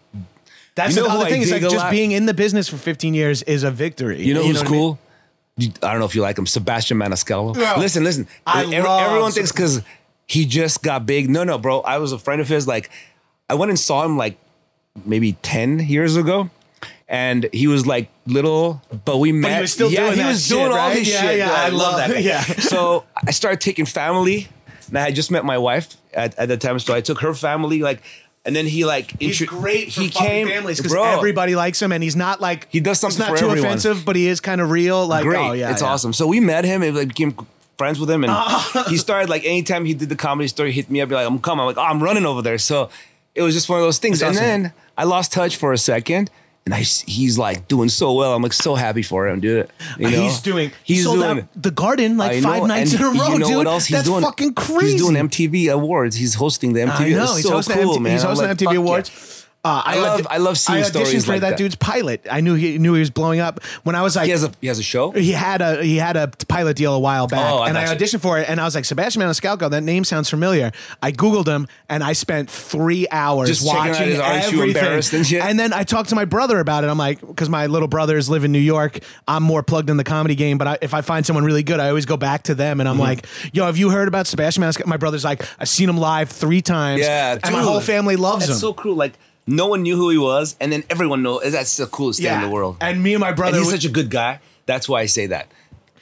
That's 0.75 0.95
You 0.97 1.03
know 1.03 1.09
the 1.09 1.11
who 1.15 1.21
other 1.21 1.31
thing 1.31 1.43
is 1.43 1.51
like 1.53 1.61
just 1.63 1.77
lot? 1.77 1.91
being 1.91 2.13
in 2.13 2.25
the 2.27 2.33
business 2.35 2.69
for 2.69 2.77
15 2.79 3.13
years 3.15 3.43
is 3.43 3.63
a 3.63 3.71
victory. 3.71 4.23
you 4.23 4.33
know 4.35 4.43
who's 4.43 4.59
what 4.59 4.69
I 4.69 4.71
mean? 4.71 4.81
cool? 4.81 4.99
I 5.83 5.91
don't 5.93 5.99
know 6.01 6.07
if 6.07 6.15
you 6.17 6.23
like 6.23 6.37
him, 6.39 6.47
Sebastian 6.47 6.99
Maniscalco. 6.99 7.57
Yeah. 7.57 7.79
Listen, 7.79 8.03
listen. 8.03 8.27
I 8.47 8.63
Every- 8.63 8.81
love 8.81 9.03
everyone 9.03 9.33
thinks 9.33 9.53
because 9.53 9.83
he 10.27 10.45
just 10.47 10.83
got 10.83 11.07
big. 11.07 11.29
No, 11.31 11.45
no, 11.45 11.59
bro. 11.59 11.81
I 11.81 11.99
was 11.99 12.13
a 12.13 12.19
friend 12.19 12.41
of 12.41 12.49
his. 12.49 12.67
Like, 12.67 12.91
I 13.49 13.55
went 13.55 13.71
and 13.71 13.79
saw 13.79 14.05
him 14.05 14.17
like 14.17 14.39
maybe 15.05 15.33
ten 15.43 15.81
years 15.81 16.17
ago, 16.17 16.51
and 17.09 17.49
he 17.53 17.67
was 17.67 17.87
like 17.87 18.09
little, 18.27 18.81
but 19.05 19.19
we 19.19 19.33
met. 19.33 19.55
he 19.57 19.61
was 19.61 19.73
still 19.73 19.91
yeah, 19.91 20.07
doing 20.07 20.19
he 20.19 20.25
was 20.25 20.47
shit, 20.47 20.57
doing 20.57 20.71
all 20.71 20.77
right? 20.77 20.95
this 20.95 21.13
Yeah, 21.13 21.21
shit. 21.23 21.39
yeah, 21.39 21.53
I 21.53 21.69
love- 21.69 21.97
that. 21.97 22.23
yeah. 22.23 22.41
So 22.61 23.05
I 23.27 23.31
started 23.33 23.61
taking 23.61 23.87
family, 23.87 24.49
and 24.89 24.99
I 24.99 25.03
had 25.03 25.15
just 25.15 25.31
met 25.31 25.45
my 25.45 25.59
wife 25.59 25.97
at, 26.15 26.39
at 26.39 26.49
the 26.49 26.57
time. 26.57 26.79
So 26.79 26.95
I 26.95 27.01
took 27.01 27.21
her 27.21 27.35
family, 27.35 27.81
like, 27.81 28.03
and 28.47 28.55
then 28.55 28.67
he 28.67 28.85
like 28.85 29.19
He's 29.21 29.41
great 29.43 29.93
for 29.93 30.03
he 30.03 30.09
came, 30.11 30.49
families 30.49 30.77
because 30.79 30.95
everybody 30.95 31.55
likes 31.57 31.81
him, 31.81 31.93
and 31.93 32.03
he's 32.03 32.17
not 32.17 32.41
like 32.43 32.69
He 32.71 32.79
does 32.81 33.01
something 33.01 33.17
He's 33.17 33.29
not 33.29 33.31
for 33.31 33.37
too 33.39 33.47
everyone. 33.51 33.69
offensive, 33.69 34.05
but 34.05 34.17
he 34.17 34.27
is 34.29 34.41
kind 34.41 34.61
of 34.61 34.71
real. 34.71 35.07
Like, 35.07 35.25
great. 35.25 35.39
oh 35.39 35.53
yeah, 35.53 35.71
it's 35.71 35.81
yeah. 35.83 35.89
awesome. 35.89 36.13
So 36.13 36.27
we 36.27 36.41
met 36.41 36.65
him 36.65 36.83
and 36.83 36.95
like 36.97 37.09
became 37.09 37.35
friends 37.77 37.99
with 37.99 38.11
him, 38.11 38.25
and 38.25 38.33
ah. 38.33 38.87
he 38.89 38.97
started 38.97 39.29
like 39.29 39.45
anytime 39.45 39.85
he 39.85 39.95
did 39.95 40.09
the 40.09 40.17
comedy 40.17 40.49
story, 40.49 40.73
he 40.73 40.81
hit 40.81 40.91
me 40.91 41.01
up, 41.01 41.09
be 41.09 41.15
like, 41.15 41.27
"I'm 41.27 41.39
coming." 41.39 41.61
I'm 41.61 41.67
like, 41.67 41.79
"Oh, 41.79 41.83
I'm 41.83 42.03
running 42.03 42.27
over 42.27 42.43
there." 42.43 42.59
So 42.59 42.91
it 43.35 43.43
was 43.43 43.55
just 43.55 43.69
one 43.69 43.79
of 43.79 43.85
those 43.85 43.99
things. 43.99 44.21
That's 44.21 44.37
and 44.39 44.47
awesome. 44.47 44.63
then 44.63 44.73
I 44.97 45.05
lost 45.05 45.33
touch 45.33 45.57
for 45.57 45.73
a 45.73 45.79
second. 45.79 46.31
And 46.67 46.73
I, 46.73 46.79
he's 46.79 47.37
like 47.37 47.69
doing 47.69 47.91
so 47.91 48.15
well. 48.15 48.33
I'm 48.33 48.41
like 48.41 48.55
so 48.55 48.75
happy 48.75 49.03
for 49.03 49.29
him, 49.29 49.41
dude. 49.41 49.69
You 49.99 50.11
know? 50.11 50.23
He's 50.23 50.41
doing. 50.41 50.73
He's 50.83 50.99
he 50.99 51.03
sold 51.03 51.19
doing. 51.19 51.41
out 51.41 51.49
the 51.55 51.71
Garden 51.71 52.17
like 52.17 52.39
I 52.39 52.41
five 52.41 52.67
nights 52.67 52.95
in 52.95 53.03
a 53.03 53.05
row, 53.05 53.13
You 53.13 53.39
know 53.39 53.47
dude. 53.49 53.57
what 53.59 53.67
else 53.67 53.85
he's 53.85 53.99
That's 53.99 54.09
doing? 54.09 54.23
fucking 54.23 54.55
crazy. 54.55 54.93
He's 54.93 55.03
doing 55.03 55.15
MTV 55.29 55.71
awards. 55.71 56.17
He's 56.17 56.33
hosting 56.37 56.73
the 56.73 56.81
MTV. 56.81 57.01
I 57.01 57.09
know. 57.11 57.35
He's 57.35 57.43
so 57.43 57.51
hosting 57.51 57.77
cool, 57.77 57.99
MTV, 57.99 58.01
man. 58.01 58.13
He's 58.13 58.23
hosting 58.23 58.49
like, 58.49 58.57
MTV 58.57 58.65
fuck 58.65 59.09
yeah. 59.09 59.44
Awards. 59.65 59.87
Uh, 59.87 59.91
I 59.91 59.99
love- 60.01 60.27
I 60.31 60.37
love 60.39 60.59
seeing 60.59 60.79
I 60.79 60.83
auditioned 60.83 60.89
stories 61.07 61.25
for 61.25 61.33
like 61.33 61.41
that, 61.41 61.51
that. 61.51 61.59
dude's 61.59 61.75
pilot. 61.75 62.27
I 62.31 62.41
knew 62.41 62.55
he 62.55 62.79
knew 62.79 62.95
he 62.95 63.01
was 63.01 63.11
blowing 63.11 63.41
up 63.41 63.61
when 63.83 63.95
I 63.97 64.03
was 64.03 64.15
like. 64.17 64.27
He 64.27 64.31
has 64.33 64.45
a 64.45 64.53
he 64.61 64.67
has 64.69 64.79
a 64.79 64.83
show. 64.83 65.11
he 65.13 65.31
had 65.33 65.61
a 65.63 65.83
he 65.83 65.97
had 65.97 66.17
a 66.17 66.29
pilot 66.49 66.77
deal 66.77 66.95
a 66.95 66.99
while 66.99 67.27
back, 67.27 67.51
Oh, 67.53 67.59
I 67.59 67.69
and 67.69 67.79
I 67.79 67.85
got 67.87 67.99
you. 68.01 68.07
auditioned 68.07 68.21
for 68.21 68.39
it, 68.39 68.49
and 68.49 68.61
I 68.61 68.65
was 68.65 68.75
like 68.75 68.85
Sebastian 68.85 69.23
Maniscalco. 69.23 69.71
That 69.71 69.83
name 69.83 70.05
sounds 70.05 70.29
familiar. 70.31 70.71
I 71.03 71.13
googled 71.13 71.47
him, 71.47 71.67
and 71.89 72.05
I 72.05 72.13
spent 72.13 72.51
three 72.51 73.07
hours 73.11 73.49
Just 73.49 73.65
checking 73.65 73.79
out 73.81 73.89
watching 73.89 74.09
his- 74.09 74.19
aren't 74.21 74.53
you 74.53 74.61
everything. 74.61 74.83
embarrassed 74.83 75.13
and 75.15 75.27
shit? 75.27 75.43
And 75.43 75.59
then 75.59 75.73
I 75.73 75.83
talked 75.85 76.11
to 76.11 76.15
my 76.15 76.25
brother 76.25 76.59
about 76.61 76.85
it. 76.85 76.89
I'm 76.91 76.99
like, 76.99 77.21
because 77.21 77.49
my 77.49 77.67
little 77.67 77.89
brothers 77.89 78.29
live 78.29 78.45
in 78.45 78.53
New 78.53 78.59
York, 78.59 78.99
I'm 79.27 79.43
more 79.43 79.63
plugged 79.63 79.89
in 79.91 79.97
the 79.97 80.05
comedy 80.05 80.35
game. 80.35 80.59
But 80.59 80.69
I, 80.69 80.79
if 80.83 80.95
I 80.95 81.01
find 81.01 81.25
someone 81.25 81.45
really 81.45 81.63
good, 81.63 81.81
I 81.81 81.89
always 81.89 82.07
go 82.07 82.17
back 82.17 82.45
to 82.45 82.55
them, 82.55 82.81
and 82.81 82.89
Mm-hmm. 82.89 83.01
I'm 83.01 83.07
like, 83.09 83.27
Yo, 83.53 83.65
have 83.67 83.77
you 83.79 83.91
heard 83.91 84.09
about 84.09 84.27
Sebastian 84.27 84.63
Maniscalco? 84.63 84.87
My 84.87 84.97
brother's 84.99 85.25
like, 85.25 85.43
I've 85.59 85.69
seen 85.69 85.89
him 85.89 85.97
live 85.97 86.29
three 86.31 86.61
times. 86.61 87.01
Yeah, 87.01 87.39
and 87.43 87.53
my 87.55 87.63
whole 87.63 87.81
family 87.81 88.17
loves 88.17 88.47
That's 88.47 88.59
him. 88.59 88.61
so 88.61 88.75
cool. 88.75 88.95
Like 88.95 89.15
no 89.47 89.67
one 89.67 89.83
knew 89.83 89.97
who 89.97 90.11
he 90.11 90.19
was, 90.19 90.57
and 90.61 90.73
then 90.73 90.85
everyone 90.91 91.23
knows. 91.23 91.53
That's 91.53 91.77
the 91.77 91.87
coolest 91.87 92.21
thing 92.23 92.33
in 92.35 92.41
the 92.43 92.49
world. 92.51 92.77
And 92.81 93.03
me 93.03 93.15
and 93.15 93.21
my 93.21 93.33
brother, 93.33 93.57
And 93.59 93.65
he's 93.65 93.73
we- 93.73 93.79
such 93.79 93.85
a 93.89 93.93
good 93.93 94.11
guy. 94.11 94.41
That's 94.67 94.89
why 94.89 95.01
I 95.03 95.07
say 95.07 95.27
that. 95.27 95.49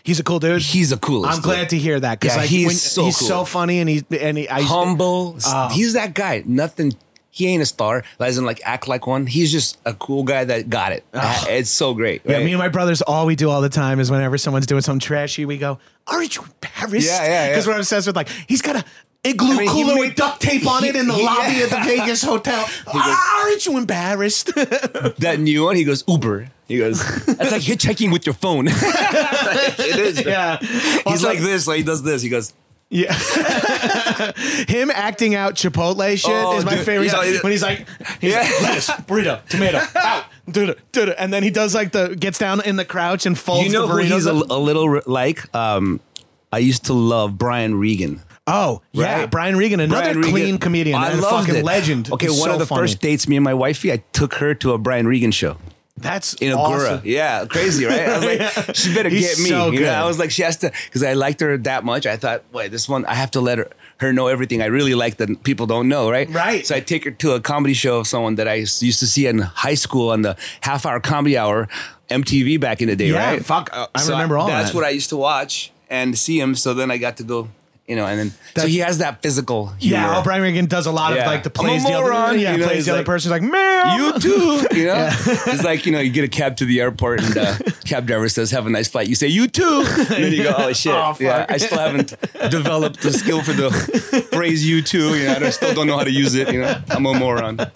he's 0.05 0.18
a 0.20 0.24
cool 0.24 0.38
dude. 0.40 0.62
He's 0.62 0.90
the 0.90 0.97
coolest. 0.97 1.36
I'm 1.36 1.43
glad 1.43 1.70
to 1.70 1.78
hear 1.78 1.99
that 2.01 2.18
because 2.20 2.34
Yeah, 2.36 2.40
like 2.43 2.51
he's 2.51 2.66
when- 2.66 2.76
so 2.76 3.05
he's 3.05 3.16
cool. 3.18 3.28
so 3.28 3.45
funny 3.45 3.78
and 3.80 3.88
he's 3.88 4.03
and 4.20 4.36
he 4.38 4.49
I, 4.49 4.62
humble. 4.62 5.36
Oh. 5.47 5.68
He's 5.72 5.93
that 5.95 6.14
guy. 6.14 6.43
Nothing 6.47 6.95
he 7.34 7.47
ain't 7.47 7.62
a 7.62 7.66
star. 7.66 8.05
Doesn't 8.18 8.45
like 8.45 8.61
act 8.64 8.86
like 8.88 9.07
one. 9.07 9.26
He's 9.26 9.51
just 9.51 9.78
a 9.86 9.95
cool 9.95 10.22
guy 10.22 10.45
that 10.45 10.68
got 10.68 10.93
it. 10.93 11.03
Oh. 11.14 11.45
It's 11.49 11.70
so 11.70 11.95
great. 11.95 12.22
Yeah, 12.24 12.36
right? 12.36 12.45
me 12.45 12.53
and 12.53 12.59
my 12.59 12.68
brothers, 12.68 13.01
all 13.03 13.26
we 13.26 13.36
do 13.36 13.49
all 13.49 13.61
the 13.62 13.68
time 13.70 14.01
is 14.01 14.11
whenever 14.11 14.36
someone's 14.38 14.66
doing 14.66 14.82
something 14.82 15.01
trashy, 15.01 15.45
we 15.47 15.57
go, 15.57 15.78
"Aren't 16.07 16.36
you 16.36 16.43
embarrassed?" 16.45 17.07
Yeah, 17.07 17.22
yeah, 17.22 17.28
yeah. 17.28 17.49
Because 17.51 17.66
we're 17.66 17.78
obsessed 17.78 18.07
with 18.07 18.16
like 18.16 18.28
he's 18.49 18.61
got 18.62 18.76
a 18.76 18.84
igloo 19.25 19.55
I 19.55 19.59
mean, 19.59 19.68
cooler 19.68 19.95
made- 19.95 20.01
with 20.01 20.14
duct 20.16 20.41
tape 20.41 20.66
on 20.66 20.83
he- 20.83 20.89
it 20.91 20.97
in 20.97 21.07
the 21.09 21.14
he- 21.14 21.25
lobby 21.25 21.55
yeah. 21.57 21.64
of 21.64 21.70
the 21.70 21.77
Vegas 21.85 22.23
hotel. 22.23 22.64
Ah, 22.89 23.45
Aren't 23.45 23.66
you 23.66 23.77
embarrassed? 23.79 24.47
that 24.55 25.37
new 25.41 25.64
one. 25.64 25.77
He 25.77 25.85
goes 25.85 26.05
Uber. 26.09 26.49
He 26.68 26.79
goes. 26.79 27.01
That's 27.27 27.53
like 27.53 27.62
hitchhiking 27.62 28.12
with 28.12 28.25
your 28.27 28.35
phone. 28.35 28.66
it 28.70 29.97
is. 29.99 30.25
yeah, 30.25 30.59
He's 30.59 31.07
Also- 31.07 31.29
like 31.29 31.39
this. 31.41 31.66
Like 31.66 31.79
he 31.79 31.83
does 31.85 32.03
this. 32.03 32.23
He 32.23 32.29
goes. 32.29 32.53
Yeah. 32.95 33.12
Him 34.68 34.91
acting 34.91 35.35
out 35.35 35.55
Chipotle 35.55 36.11
shit 36.18 36.29
Oh, 36.31 36.59
is 36.59 36.64
my 36.66 36.75
dude, 36.77 36.85
favorite. 36.85 37.12
like- 37.12 37.43
when 37.43 37.53
he's 37.53 37.62
like, 37.62 37.87
he's 38.20 38.33
Yeah. 38.33 38.41
like, 38.41 38.61
lettuce, 38.62 38.91
burrito, 38.91 39.47
tomato, 39.49 39.81
out, 39.99 40.25
do 40.51 40.75
it, 40.75 41.14
and 41.18 41.33
then 41.33 41.43
he 41.43 41.49
does 41.51 41.75
like 41.75 41.93
the 41.93 42.14
gets 42.14 42.39
down 42.39 42.61
in 42.62 42.77
the 42.77 42.85
crouch 42.85 43.25
and 43.25 43.39
falls. 43.39 43.64
You 43.64 43.73
know 43.73 43.87
the 43.87 43.93
who 43.95 43.99
he's 44.01 44.27
a, 44.27 44.33
a 44.33 44.59
little 44.59 45.01
like? 45.07 45.55
Um, 45.55 46.01
I 46.53 46.59
used 46.59 46.85
to 46.87 46.93
love 46.93 47.39
Brian 47.39 47.77
Regan. 47.79 48.20
Oh 48.47 48.82
yeah, 48.93 49.20
Right. 49.20 49.30
Brian 49.30 49.57
Regan, 49.57 49.80
another 49.80 50.01
Brian 50.03 50.16
Regan. 50.18 50.30
clean 50.32 50.59
comedian, 50.59 50.97
I 50.99 51.11
and 51.11 51.20
loved 51.20 51.47
fucking 51.47 51.61
it. 51.61 51.64
legend. 51.64 52.11
Okay, 52.12 52.26
He's 52.26 52.38
one 52.40 52.49
so 52.51 52.53
of 52.55 52.59
the 52.61 52.66
funny. 52.66 52.82
first 52.82 53.01
dates, 53.01 53.28
me 53.28 53.36
and 53.36 53.45
my 53.45 53.55
wifey, 53.55 53.93
I 53.93 54.03
took 54.12 54.34
her 54.34 54.55
to 54.55 54.72
a 54.72 54.78
Brian 54.78 55.07
Regan 55.07 55.30
show. 55.30 55.57
That's 55.99 56.34
in 56.34 56.53
Agora. 56.53 56.95
awesome. 56.95 57.01
Yeah, 57.05 57.45
crazy, 57.47 57.84
right? 57.84 58.09
I 58.09 58.18
was 58.18 58.24
like, 58.66 58.74
she 58.76 58.93
better 58.95 59.09
He's 59.09 59.36
get 59.36 59.43
me. 59.45 59.51
so 59.51 59.70
you 59.70 59.80
know? 59.82 59.90
I 59.93 60.05
was 60.05 60.18
like, 60.18 60.32
she 60.32 60.43
has 60.43 60.57
to, 60.59 60.72
because 60.86 61.05
I 61.05 61.12
liked 61.12 61.40
her 61.40 61.57
that 61.59 61.84
much. 61.84 62.07
I 62.07 62.16
thought, 62.16 62.43
wait, 62.53 62.72
this 62.72 62.88
one, 62.88 63.05
I 63.05 63.14
have 63.14 63.30
to 63.32 63.40
let 63.40 63.59
her, 63.59 63.70
her 63.99 64.12
know 64.12 64.26
everything 64.26 64.62
I 64.62 64.66
really 64.66 64.95
like 64.97 65.18
that 65.18 65.45
people 65.45 65.66
don't 65.66 65.88
know, 65.88 66.11
right? 66.11 66.28
Right. 66.28 66.66
So 66.66 66.74
I 66.74 66.80
take 66.80 67.05
her 67.05 67.11
to 67.12 67.32
a 67.32 67.40
comedy 67.40 67.74
show 67.74 67.99
of 68.01 68.09
someone 68.09 68.34
that 68.36 68.49
I 68.49 68.55
used 68.55 68.80
to 68.80 69.07
see 69.07 69.26
in 69.28 69.38
high 69.40 69.74
school 69.74 70.11
on 70.11 70.22
the 70.22 70.36
half 70.62 70.86
hour 70.86 70.99
comedy 70.99 71.36
hour, 71.38 71.68
MTV 72.11 72.59
back 72.59 72.82
in 72.82 72.88
the 72.88 72.97
day, 72.97 73.11
Yeah, 73.11 73.30
right? 73.34 73.45
fuck, 73.45 73.70
I 73.72 74.01
So 74.01 74.12
remember 74.12 74.38
all 74.38 74.49
that. 74.49 74.59
That's 74.59 74.70
that. 74.72 74.76
what 74.76 74.84
I 74.84 74.90
used 74.90 75.11
to 75.11 75.16
watch 75.16 75.72
and 75.88 76.18
see 76.18 76.40
him. 76.40 76.57
So 76.57 76.74
then 76.74 76.90
I 76.90 76.97
got 76.99 77.16
to 77.18 77.22
go. 77.22 77.49
You 77.89 77.97
know, 77.97 78.07
and 78.07 78.18
then 78.18 78.33
so 78.57 78.66
he 78.68 78.78
has 78.78 78.99
that 78.99 79.22
physical 79.22 79.66
humor. 79.66 79.97
Yeah, 79.99 80.20
Brian 80.22 80.41
Regan 80.43 80.66
does 80.66 80.87
a 80.87 80.93
lot 80.93 81.14
Yeah. 81.14 81.22
of 81.22 81.26
like 81.26 81.43
the 81.43 81.51
I'm 81.59 81.66
a 81.66 81.68
plays 81.68 81.83
the 81.85 81.93
other, 81.93 82.03
moron, 82.05 82.39
yeah, 82.39 82.53
you 82.53 82.59
know, 82.59 82.64
plays 82.66 82.76
he's 82.76 82.87
the 82.87 82.93
other 82.93 83.01
like, 83.01 83.07
person's 83.07 83.33
like, 83.33 83.43
man, 83.43 83.99
You 83.99 84.18
too, 84.20 84.66
you 84.72 84.87
know. 84.87 85.11
It's 85.26 85.64
like 85.64 85.85
you 85.85 85.91
know, 85.93 85.99
you 85.99 86.11
get 86.12 86.24
a 86.24 86.28
cab 86.28 86.57
to 86.59 86.64
the 86.64 86.80
airport 86.80 87.22
and 87.24 87.33
the 87.35 87.43
uh, 87.43 87.59
cab 87.85 88.07
driver 88.07 88.28
says, 88.28 88.53
"Have 88.53 88.66
a 88.66 88.70
nice 88.70 88.89
flight." 88.89 89.09
You 89.09 89.16
say, 89.16 89.26
"You 89.26 89.49
too," 89.49 89.85
and 89.99 90.07
then 90.24 90.33
you 90.33 90.45
go, 90.45 90.55
"Oh 90.57 90.72
shit!" 90.72 90.93
Oh, 90.95 91.16
yeah, 91.18 91.45
I 91.49 91.57
still 91.57 91.78
haven't 91.78 92.14
developed 92.51 93.03
the 93.03 93.12
skill 93.12 93.43
for 93.43 93.53
the 93.53 93.70
phrase 94.33 94.66
"you 94.66 94.80
too." 94.80 95.16
You 95.18 95.26
know, 95.26 95.35
I 95.47 95.51
still 95.51 95.74
don't 95.74 95.89
know 95.89 95.99
how 95.99 96.05
to 96.05 96.11
use 96.12 96.37
it. 96.37 96.53
You 96.53 96.61
know, 96.61 96.80
I'm 96.89 97.05
a 97.05 97.14
moron. 97.18 97.59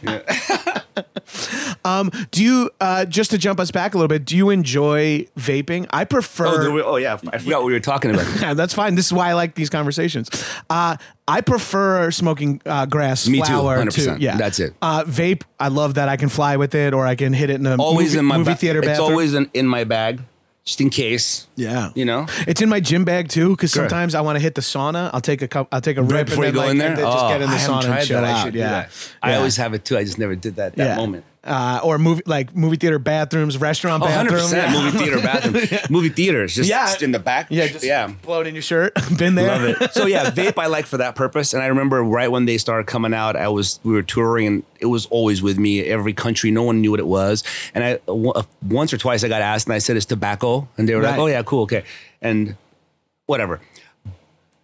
Yeah. 1.86 2.24
Do 2.30 2.42
you 2.42 2.70
uh, 2.80 3.04
just 3.04 3.30
to 3.30 3.38
jump 3.38 3.60
us 3.60 3.70
back 3.70 3.94
a 3.94 3.96
little 3.96 4.08
bit? 4.08 4.24
Do 4.24 4.36
you 4.36 4.50
enjoy 4.50 5.26
vaping? 5.38 5.86
I 5.90 6.04
prefer. 6.04 6.68
Oh, 6.68 6.70
we- 6.72 6.82
oh, 6.82 6.96
yeah, 6.96 7.14
I 7.32 7.38
forgot 7.38 7.60
what 7.60 7.66
we 7.66 7.72
were 7.72 7.80
talking 7.80 8.10
about. 8.12 8.26
Yeah, 8.40 8.54
that's 8.60 8.74
fine. 8.74 8.94
This 8.94 9.06
is 9.06 9.12
why 9.12 9.30
I 9.30 9.32
like 9.34 9.54
these 9.54 9.70
conversations. 9.70 10.28
Uh, 10.68 10.96
I 11.28 11.40
prefer 11.40 12.10
smoking 12.10 12.60
uh, 12.66 12.86
grass 12.86 13.26
Me 13.28 13.40
too, 13.40 13.52
100%. 13.52 14.20
Yeah, 14.20 14.36
That's 14.36 14.60
it. 14.60 14.74
Uh, 14.82 15.04
vape. 15.04 15.42
I 15.58 15.68
love 15.68 15.94
that 15.94 16.08
I 16.08 16.16
can 16.16 16.28
fly 16.28 16.56
with 16.56 16.74
it, 16.74 16.94
or 16.94 17.06
I 17.06 17.14
can 17.16 17.32
hit 17.32 17.50
it 17.50 17.56
in 17.56 17.66
a 17.66 17.76
Always 17.76 18.08
movie, 18.10 18.18
in 18.20 18.24
my 18.24 18.38
movie 18.38 18.52
ba- 18.52 18.56
theater 18.56 18.78
It's 18.80 18.88
bathroom. 18.88 19.10
always 19.10 19.34
in, 19.34 19.50
in 19.54 19.66
my 19.66 19.82
bag, 19.84 20.20
just 20.64 20.80
in 20.80 20.90
case. 20.90 21.46
yeah. 21.56 21.90
You 21.94 22.04
know. 22.04 22.26
It's 22.46 22.60
in 22.62 22.68
my 22.68 22.78
gym 22.80 23.04
bag 23.04 23.28
too, 23.28 23.50
because 23.50 23.70
Sure. 23.72 23.82
sometimes 23.88 24.14
I 24.14 24.20
want 24.20 24.36
to 24.36 24.40
hit 24.40 24.54
the 24.54 24.60
sauna. 24.60 25.10
I'll 25.12 25.20
take 25.20 25.42
a 25.42 25.48
cup. 25.48 25.68
I'll 25.72 25.80
take 25.80 25.96
a 25.96 26.02
rip 26.02 26.26
before 26.28 26.44
you 26.46 26.52
go 26.52 26.60
then, 26.62 26.70
in 26.72 26.78
there, 26.78 26.88
and 26.90 26.98
then 26.98 27.04
just 27.06 27.24
oh, 27.24 27.28
get 27.28 27.42
in 27.42 27.48
the 27.50 27.54
I 27.56 27.58
haven't 27.58 27.76
sauna 27.82 27.96
and 27.98 28.06
chill 28.06 28.20
that. 28.20 28.24
I 28.24 28.30
out. 28.38 28.44
should 28.44 28.52
do 28.52 28.58
yeah. 28.60 28.68
that. 28.70 28.90
I 29.22 29.34
always 29.34 29.56
have 29.56 29.74
it 29.74 29.84
too. 29.84 29.96
I 29.98 30.04
just 30.04 30.18
never 30.18 30.34
did 30.36 30.56
that 30.56 30.76
that 30.76 30.86
Yeah. 30.90 30.96
moment. 30.96 31.24
Uh, 31.46 31.78
or 31.84 31.96
movie 31.96 32.22
like 32.26 32.56
movie 32.56 32.76
theater 32.76 32.98
bathrooms, 32.98 33.56
restaurant 33.56 34.02
Oh, 34.02 34.06
100 34.06 34.30
bathroom. 34.30 34.42
percent 34.42 34.72
Yeah. 34.72 34.82
movie 34.82 34.98
theater 34.98 35.20
bathroom, 35.20 35.80
movie 35.90 36.08
theaters, 36.08 36.54
just, 36.56 36.68
Yeah. 36.68 36.86
just 36.86 37.02
in 37.02 37.12
the 37.12 37.20
back. 37.20 37.46
Yeah, 37.50 37.68
just 37.68 37.84
yeah. 37.84 38.08
blow 38.22 38.40
it 38.40 38.48
in 38.48 38.54
your 38.56 38.62
shirt. 38.62 38.94
Been 39.16 39.36
there. 39.36 39.46
Love 39.46 39.80
it. 39.82 39.94
So 39.94 40.06
yeah, 40.06 40.28
vape 40.30 40.58
I 40.58 40.66
like 40.66 40.86
for 40.86 40.96
that 40.96 41.14
purpose. 41.14 41.54
And 41.54 41.62
I 41.62 41.66
remember 41.66 42.02
right 42.02 42.30
when 42.30 42.46
they 42.46 42.58
started 42.58 42.88
coming 42.88 43.14
out, 43.14 43.36
I 43.36 43.46
was 43.46 43.78
we 43.84 43.92
were 43.92 44.02
touring 44.02 44.46
and 44.48 44.62
it 44.80 44.86
was 44.86 45.06
always 45.06 45.40
with 45.40 45.56
me. 45.56 45.82
Every 45.84 46.12
country, 46.12 46.50
no 46.50 46.64
one 46.64 46.80
knew 46.80 46.90
what 46.90 46.98
it 47.00 47.06
was. 47.06 47.44
And 47.74 47.84
I 47.84 47.98
w- 48.06 48.32
uh, 48.32 48.42
once 48.62 48.92
or 48.92 48.98
twice 48.98 49.22
I 49.22 49.28
got 49.28 49.40
asked, 49.40 49.66
and 49.68 49.74
I 49.74 49.78
said 49.78 49.96
it's 49.96 50.04
tobacco, 50.06 50.68
and 50.76 50.88
they 50.88 50.94
were 50.96 51.00
Right. 51.02 51.10
like, 51.10 51.18
"Oh 51.20 51.26
yeah, 51.28 51.42
cool, 51.44 51.62
okay," 51.62 51.84
and 52.20 52.56
whatever. 53.26 53.60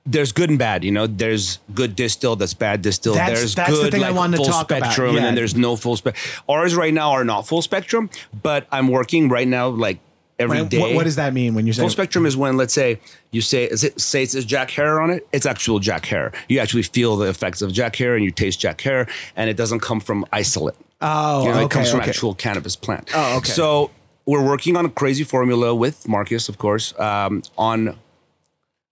There's 0.04 0.32
good 0.32 0.50
and 0.50 0.58
bad, 0.58 0.82
you 0.82 0.90
know. 0.90 1.06
There's 1.06 1.60
good 1.74 1.94
distill, 1.94 2.34
that's 2.34 2.54
bad 2.54 2.82
distill. 2.82 3.14
That's- 3.14 3.38
there's 3.38 3.54
that's 3.54 3.70
the 3.70 3.76
good 3.84 3.92
thing 3.92 4.02
I 4.02 4.08
like 4.08 4.16
wanted 4.16 4.38
to 4.38 4.42
full 4.44 4.52
talk 4.52 4.70
about. 4.70 4.82
spectrum, 4.84 5.12
Yeah. 5.12 5.18
and 5.18 5.26
then 5.26 5.34
there's 5.36 5.54
no 5.54 5.76
full 5.76 5.96
spectrum. 5.96 6.42
Ours 6.48 6.74
right 6.74 6.92
now 6.92 7.12
are 7.12 7.24
not 7.24 7.46
full 7.46 7.62
spectrum, 7.62 8.10
but 8.42 8.66
I'm 8.72 8.88
working 8.88 9.28
right 9.28 9.46
now 9.46 9.68
like 9.68 10.00
every 10.40 10.58
Right, 10.62 10.68
day. 10.68 10.80
What, 10.80 10.94
what 10.94 11.04
does 11.04 11.14
that 11.16 11.32
mean 11.32 11.54
when 11.54 11.66
you're 11.66 11.74
saying 11.74 11.84
Full 11.88 11.92
spectrum 11.92 12.26
is 12.26 12.36
when, 12.36 12.56
let's 12.56 12.74
say, 12.74 12.98
you 13.30 13.40
say 13.40 13.64
is 13.64 13.84
it 13.84 14.00
say 14.00 14.24
it 14.24 14.30
says 14.30 14.44
Jack 14.44 14.70
Herer 14.70 15.00
on 15.00 15.10
it. 15.10 15.24
It's 15.32 15.46
actual 15.46 15.78
Jack 15.78 16.06
Herer. 16.06 16.32
You 16.48 16.58
actually 16.58 16.82
feel 16.82 17.16
the 17.16 17.28
effects 17.28 17.62
of 17.62 17.72
Jack 17.72 17.94
Herer, 17.94 18.16
and 18.16 18.24
you 18.24 18.32
taste 18.32 18.58
Jack 18.58 18.80
Herer, 18.80 19.06
and 19.36 19.48
it 19.48 19.56
doesn't 19.56 19.80
come 19.80 20.00
from 20.00 20.26
isolate. 20.32 20.74
Oh, 21.00 21.42
you 21.44 21.48
know, 21.50 21.54
okay, 21.56 21.64
it 21.64 21.70
comes 21.70 21.90
from 21.90 22.00
okay. 22.00 22.08
actual 22.10 22.34
cannabis 22.34 22.74
plant. 22.74 23.08
Oh, 23.14 23.36
okay. 23.38 23.50
So 23.50 23.92
we're 24.26 24.44
working 24.44 24.76
on 24.76 24.84
a 24.84 24.88
crazy 24.90 25.22
formula 25.24 25.74
with 25.74 26.08
Marcus, 26.08 26.48
of 26.48 26.58
course, 26.58 26.92
um, 26.98 27.42
on. 27.56 27.98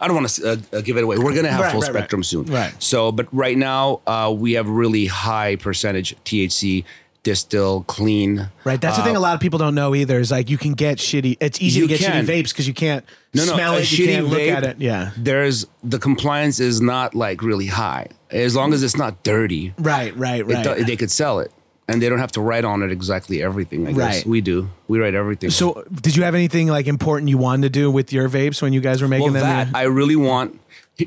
I 0.00 0.06
don't 0.08 0.16
want 0.16 0.28
to 0.30 0.52
uh, 0.52 0.56
uh, 0.72 0.80
give 0.80 0.96
it 0.96 1.04
away. 1.04 1.18
We're 1.18 1.32
going 1.32 1.44
to 1.44 1.50
have 1.50 1.60
Right, 1.60 1.72
full 1.72 1.80
right, 1.82 1.88
right. 1.92 1.98
spectrum 1.98 2.22
soon. 2.24 2.46
Right. 2.46 2.72
So, 2.82 3.12
but 3.12 3.28
right 3.32 3.56
now 3.58 4.00
uh, 4.06 4.34
we 4.36 4.52
have 4.54 4.68
really 4.68 5.06
high 5.06 5.56
percentage 5.56 6.16
THC, 6.24 6.84
distill, 7.22 7.82
clean. 7.82 8.48
Right. 8.64 8.80
That's 8.80 8.96
the 8.96 9.02
thing 9.02 9.16
a 9.16 9.20
lot 9.20 9.34
of 9.34 9.40
people 9.40 9.58
don't 9.58 9.74
know 9.74 9.94
either 9.94 10.18
is 10.18 10.30
like 10.30 10.48
you 10.48 10.56
can 10.56 10.72
get 10.72 10.96
shitty. 10.98 11.36
It's 11.40 11.60
easy 11.60 11.82
to 11.82 11.86
get 11.86 12.00
can. 12.00 12.24
shitty 12.24 12.28
vapes 12.28 12.48
because 12.48 12.66
you 12.66 12.72
can't 12.74 13.04
no, 13.34 13.44
no, 13.44 13.52
smell 13.52 13.74
it. 13.74 13.92
You 13.92 14.06
can't 14.06 14.26
look 14.28 14.40
at 14.40 14.64
it. 14.64 14.80
Yeah. 14.80 15.10
There's 15.18 15.66
the 15.84 15.98
compliance 15.98 16.60
is 16.60 16.80
not 16.80 17.14
like 17.14 17.42
really 17.42 17.66
high. 17.66 18.08
As 18.30 18.56
long 18.56 18.72
as 18.72 18.82
it's 18.82 18.96
not 18.96 19.22
dirty, 19.22 19.74
Right. 19.78 20.16
Right. 20.16 20.46
Right. 20.46 20.64
do- 20.64 20.84
they 20.84 20.96
could 20.96 21.10
sell 21.10 21.40
it. 21.40 21.52
And 21.90 22.00
they 22.00 22.08
don't 22.08 22.18
have 22.20 22.32
to 22.32 22.40
write 22.40 22.64
on 22.64 22.82
it 22.82 22.90
exactly 22.92 23.42
everything. 23.42 23.86
I 23.88 23.92
guess 23.92 24.16
Right. 24.18 24.26
we 24.26 24.40
do. 24.40 24.70
We 24.88 24.98
write 25.00 25.14
everything. 25.14 25.50
so, 25.50 25.84
did 26.00 26.16
you 26.16 26.22
have 26.22 26.34
anything 26.34 26.68
like 26.68 26.86
important 26.86 27.28
you 27.28 27.38
wanted 27.38 27.62
to 27.62 27.70
do 27.80 27.90
with 27.90 28.12
your 28.12 28.28
vapes 28.28 28.62
when 28.62 28.72
you 28.72 28.80
guys 28.80 29.02
were 29.02 29.08
making 29.08 29.32
well, 29.32 29.42
them? 29.44 29.70
that 29.72 29.76
I 29.78 29.82
really 29.84 30.16
want. 30.16 30.58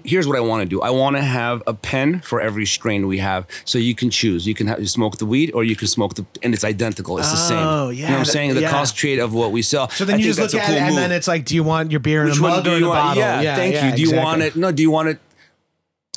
Here's 0.03 0.27
what 0.27 0.35
I 0.35 0.39
want 0.39 0.63
to 0.63 0.67
do. 0.67 0.81
I 0.81 0.89
want 0.89 1.17
to 1.17 1.21
have 1.21 1.61
a 1.67 1.73
pen 1.75 2.19
for 2.21 2.41
every 2.41 2.65
strain 2.65 3.05
we 3.05 3.19
have, 3.19 3.45
so 3.63 3.77
you 3.77 3.93
can 3.93 4.09
choose. 4.09 4.47
You 4.47 4.55
can 4.55 4.65
have, 4.65 4.79
you 4.79 4.87
smoke 4.87 5.17
the 5.19 5.25
weed, 5.27 5.51
or 5.53 5.63
you 5.63 5.75
can 5.75 5.87
smoke 5.87 6.15
the, 6.15 6.25
and 6.41 6.51
it's 6.51 6.63
identical. 6.63 7.19
It's 7.19 7.29
the 7.29 7.37
same. 7.37 7.59
Oh, 7.59 7.89
You 7.89 8.01
yeah, 8.01 8.07
know 8.07 8.13
what 8.13 8.19
I'm 8.19 8.25
saying? 8.25 8.55
The 8.55 8.61
yeah. 8.61 8.71
concentrate 8.71 9.19
of 9.19 9.35
what 9.35 9.51
we 9.51 9.61
sell. 9.61 9.89
so 9.89 10.03
then 10.03 10.15
I 10.15 10.17
you 10.17 10.23
just 10.25 10.39
look 10.39 10.55
at 10.55 10.65
cool 10.65 10.75
it, 10.75 10.79
and 10.79 10.87
move. 10.87 10.95
then 10.95 11.11
it's 11.11 11.27
like, 11.27 11.45
do 11.45 11.53
you 11.53 11.63
want 11.63 11.91
your 11.91 11.99
beer 11.99 12.23
in 12.23 12.29
Which 12.29 12.39
a 12.39 12.41
mug 12.41 12.65
or 12.67 12.71
in 12.71 12.83
a 12.83 12.87
bottle? 12.87 13.21
Yeah, 13.21 13.55
thank 13.55 13.75
yeah, 13.75 13.91
you. 13.91 13.95
Do 13.95 14.01
you 14.01 14.15
want 14.17 14.41
it? 14.41 14.55
No. 14.55 14.71
Do 14.71 14.81
you 14.81 14.89
want 14.89 15.09
it 15.09 15.19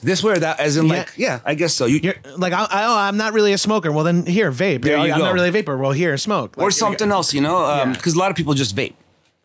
this 0.03 0.23
way 0.23 0.33
or 0.35 0.39
that? 0.39 0.61
As 0.61 0.77
in, 0.77 0.87
Yeah. 0.87 0.93
like, 0.95 1.13
yeah, 1.17 1.41
I 1.45 1.55
guess 1.55 1.75
so. 1.75 1.87
You, 1.87 2.01
You're 2.03 2.15
like, 2.37 2.53
I, 2.53 2.65
I, 2.71 2.85
oh, 2.85 2.97
I'm 2.99 3.17
not 3.17 3.33
really 3.33 3.53
a 3.53 3.59
smoker. 3.59 3.91
Well, 3.93 4.05
then 4.05 4.27
here, 4.27 4.53
vape. 4.53 4.83
There 4.83 4.97
you 4.99 5.13
I'm 5.13 5.19
go. 5.19 5.25
not 5.25 5.35
really 5.35 5.49
a 5.49 5.53
vapor. 5.53 5.77
Well, 5.77 5.93
here, 5.93 6.17
smoke. 6.19 6.57
or 6.59 6.65
Like, 6.65 6.73
something 6.73 7.11
else, 7.11 7.33
you 7.35 7.41
know? 7.41 7.65
Um, 7.65 7.91
yeah. 7.91 7.97
Because 7.97 8.15
a 8.15 8.19
lot 8.19 8.31
of 8.31 8.37
people 8.37 8.55
just 8.55 8.75
vape. 8.77 8.95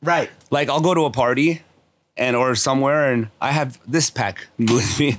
Right. 0.04 0.30
Like, 0.50 0.70
I'll 0.70 0.82
go 0.82 0.94
to 0.94 1.06
a 1.06 1.12
party 1.12 1.62
and 2.18 2.36
or 2.36 2.54
somewhere, 2.56 3.12
and 3.14 3.30
I 3.40 3.52
have 3.52 3.80
this 3.88 4.10
pack 4.10 4.48
with 4.60 5.00
me. 5.00 5.18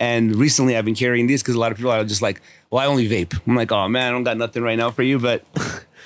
And 0.00 0.34
recently, 0.36 0.76
I've 0.76 0.84
been 0.84 0.96
carrying 0.96 1.26
these 1.28 1.42
because 1.42 1.54
a 1.54 1.58
lot 1.60 1.70
of 1.70 1.76
people 1.78 1.92
are 1.92 2.04
just 2.04 2.20
like, 2.20 2.42
"Well, 2.68 2.82
I 2.82 2.86
only 2.86 3.08
vape." 3.08 3.40
I'm 3.46 3.54
like, 3.54 3.70
"Oh 3.70 3.88
man, 3.88 4.08
I 4.08 4.10
don't 4.10 4.24
got 4.24 4.36
nothing 4.36 4.62
right 4.64 4.76
now 4.76 4.90
for 4.90 5.04
you." 5.04 5.20
But 5.20 5.44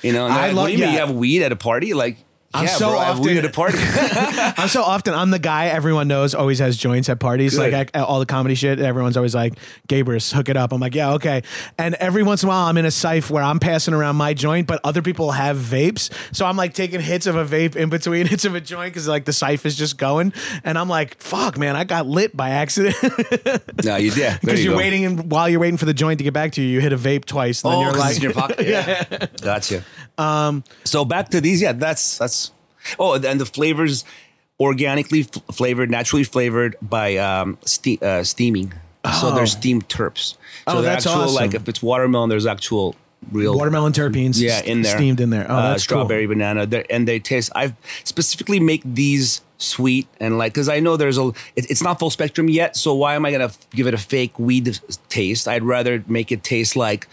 you 0.03 0.13
know, 0.13 0.25
and 0.25 0.33
I 0.35 0.47
like, 0.47 0.53
love- 0.55 0.63
what 0.63 0.67
do 0.67 0.73
you 0.73 0.77
mean 0.79 0.87
yeah. 0.89 0.93
you 0.93 0.99
have 1.07 1.11
weed 1.15 1.41
at 1.41 1.51
a 1.51 1.55
party? 1.55 1.95
Like, 1.95 2.17
I'm 2.51 2.63
yeah, 2.65 2.69
so 2.71 2.89
bro, 2.89 2.97
often- 2.99 3.23
weed 3.25 3.37
at 3.37 3.45
a 3.45 3.49
party. 3.49 3.77
I'm 3.81 4.69
so 4.69 4.81
often 4.81 5.13
I'm 5.13 5.29
the 5.29 5.37
guy 5.39 5.67
everyone 5.67 6.07
knows 6.07 6.33
always 6.33 6.57
has 6.59 6.77
joints 6.77 7.07
at 7.07 7.19
parties. 7.19 7.55
Good. 7.55 7.71
Like 7.71 7.95
I, 7.95 7.99
all 7.99 8.19
the 8.19 8.25
comedy 8.25 8.55
shit, 8.55 8.79
everyone's 8.79 9.17
always 9.17 9.35
like, 9.35 9.53
"Gabrus, 9.87 10.33
hook 10.33 10.49
it 10.49 10.57
up." 10.57 10.71
I'm 10.73 10.79
like, 10.81 10.95
"Yeah, 10.95 11.13
okay." 11.13 11.43
And 11.77 11.93
every 11.95 12.23
once 12.23 12.41
in 12.41 12.47
a 12.47 12.49
while, 12.49 12.65
I'm 12.65 12.77
in 12.77 12.85
a 12.85 12.89
sife 12.89 13.29
where 13.29 13.43
I'm 13.43 13.59
passing 13.59 13.93
around 13.93 14.15
my 14.15 14.33
joint, 14.33 14.65
but 14.65 14.79
other 14.83 15.03
people 15.03 15.31
have 15.31 15.57
vapes, 15.57 16.11
so 16.35 16.45
I'm 16.45 16.57
like 16.57 16.73
taking 16.73 17.01
hits 17.01 17.27
of 17.27 17.35
a 17.35 17.45
vape 17.45 17.75
in 17.75 17.89
between 17.89 18.25
hits 18.33 18.45
of 18.45 18.55
a 18.55 18.61
joint 18.61 18.93
because 18.93 19.07
like 19.07 19.25
the 19.25 19.31
sife 19.31 19.63
is 19.65 19.75
just 19.75 19.97
going, 19.99 20.33
and 20.63 20.77
I'm 20.77 20.89
like, 20.89 21.21
"Fuck, 21.21 21.57
man, 21.57 21.75
I 21.75 21.83
got 21.83 22.07
lit 22.07 22.35
by 22.35 22.49
accident." 22.49 22.95
no, 23.83 23.95
you 23.97 24.11
yeah, 24.13 24.29
there 24.29 24.39
Because 24.41 24.63
you 24.65 24.73
are 24.73 24.77
waiting, 24.77 25.05
and 25.05 25.31
while 25.31 25.47
you're 25.47 25.59
waiting 25.59 25.77
for 25.77 25.85
the 25.85 25.93
joint 25.93 26.17
to 26.17 26.23
get 26.23 26.33
back 26.33 26.53
to 26.53 26.61
you, 26.63 26.67
you 26.67 26.81
hit 26.81 26.93
a 26.93 26.97
vape 26.97 27.25
twice, 27.25 27.63
and 27.63 27.71
then 27.73 27.77
Oh, 27.79 27.81
you're 27.83 27.91
'cause 27.91 27.99
like, 27.99 28.15
in 28.17 28.21
your 28.23 28.33
pocket. 28.33 28.65
Yeah, 28.67 29.27
gotcha. 29.41 29.83
Um, 30.19 30.63
so 30.83 31.05
back 31.05 31.29
to 31.29 31.41
these. 31.41 31.61
Yeah, 31.61 31.71
that's 31.73 32.17
that's. 32.17 32.51
Oh, 32.97 33.13
and 33.15 33.39
the 33.39 33.45
flavors, 33.45 34.03
organically 34.59 35.21
f- 35.21 35.41
flavored, 35.55 35.89
naturally 35.91 36.23
flavored 36.23 36.75
by 36.81 37.17
um, 37.17 37.57
ste- 37.65 38.01
uh, 38.01 38.23
steaming. 38.23 38.73
So 39.21 39.33
they're 39.33 39.47
steamed 39.47 39.87
terps. 39.87 40.33
So 40.33 40.37
Oh, 40.67 40.81
that's 40.81 41.05
actual 41.07 41.23
awesome. 41.23 41.35
like 41.35 41.53
if 41.53 41.67
it's 41.69 41.81
watermelon, 41.81 42.29
there's 42.29 42.45
actual 42.45 42.95
real 43.31 43.55
watermelon 43.55 43.93
terpenes, 43.93 44.39
Yeah, 44.39 44.61
in 44.61 44.81
there, 44.81 44.95
steamed 44.97 45.19
in 45.21 45.29
there. 45.29 45.45
Oh, 45.49 45.55
Uh, 45.55 45.69
that's 45.71 45.87
cool. 45.87 45.99
strawberry, 45.99 46.25
banana, 46.27 46.65
They're- 46.65 46.85
and 46.89 47.07
they 47.07 47.17
taste. 47.19 47.49
I 47.55 47.73
specifically 48.03 48.59
make 48.59 48.81
these 48.85 49.41
sweet 49.57 50.07
and 50.19 50.37
like 50.37 50.53
because 50.53 50.67
I 50.69 50.79
know 50.79 50.95
there's 50.97 51.17
a. 51.17 51.27
It, 51.55 51.69
it's 51.71 51.81
not 51.81 51.97
full 51.99 52.09
spectrum 52.09 52.49
yet, 52.49 52.75
so 52.75 52.93
why 52.93 53.15
am 53.15 53.25
I 53.25 53.31
gonna 53.31 53.45
f- 53.45 53.67
give 53.71 53.87
it 53.87 53.93
a 53.93 53.97
fake 53.97 54.37
weed 54.37 54.79
taste? 55.07 55.47
I'd 55.47 55.63
rather 55.63 56.03
make 56.07 56.31
it 56.31 56.43
taste 56.43 56.75
like 56.75 57.07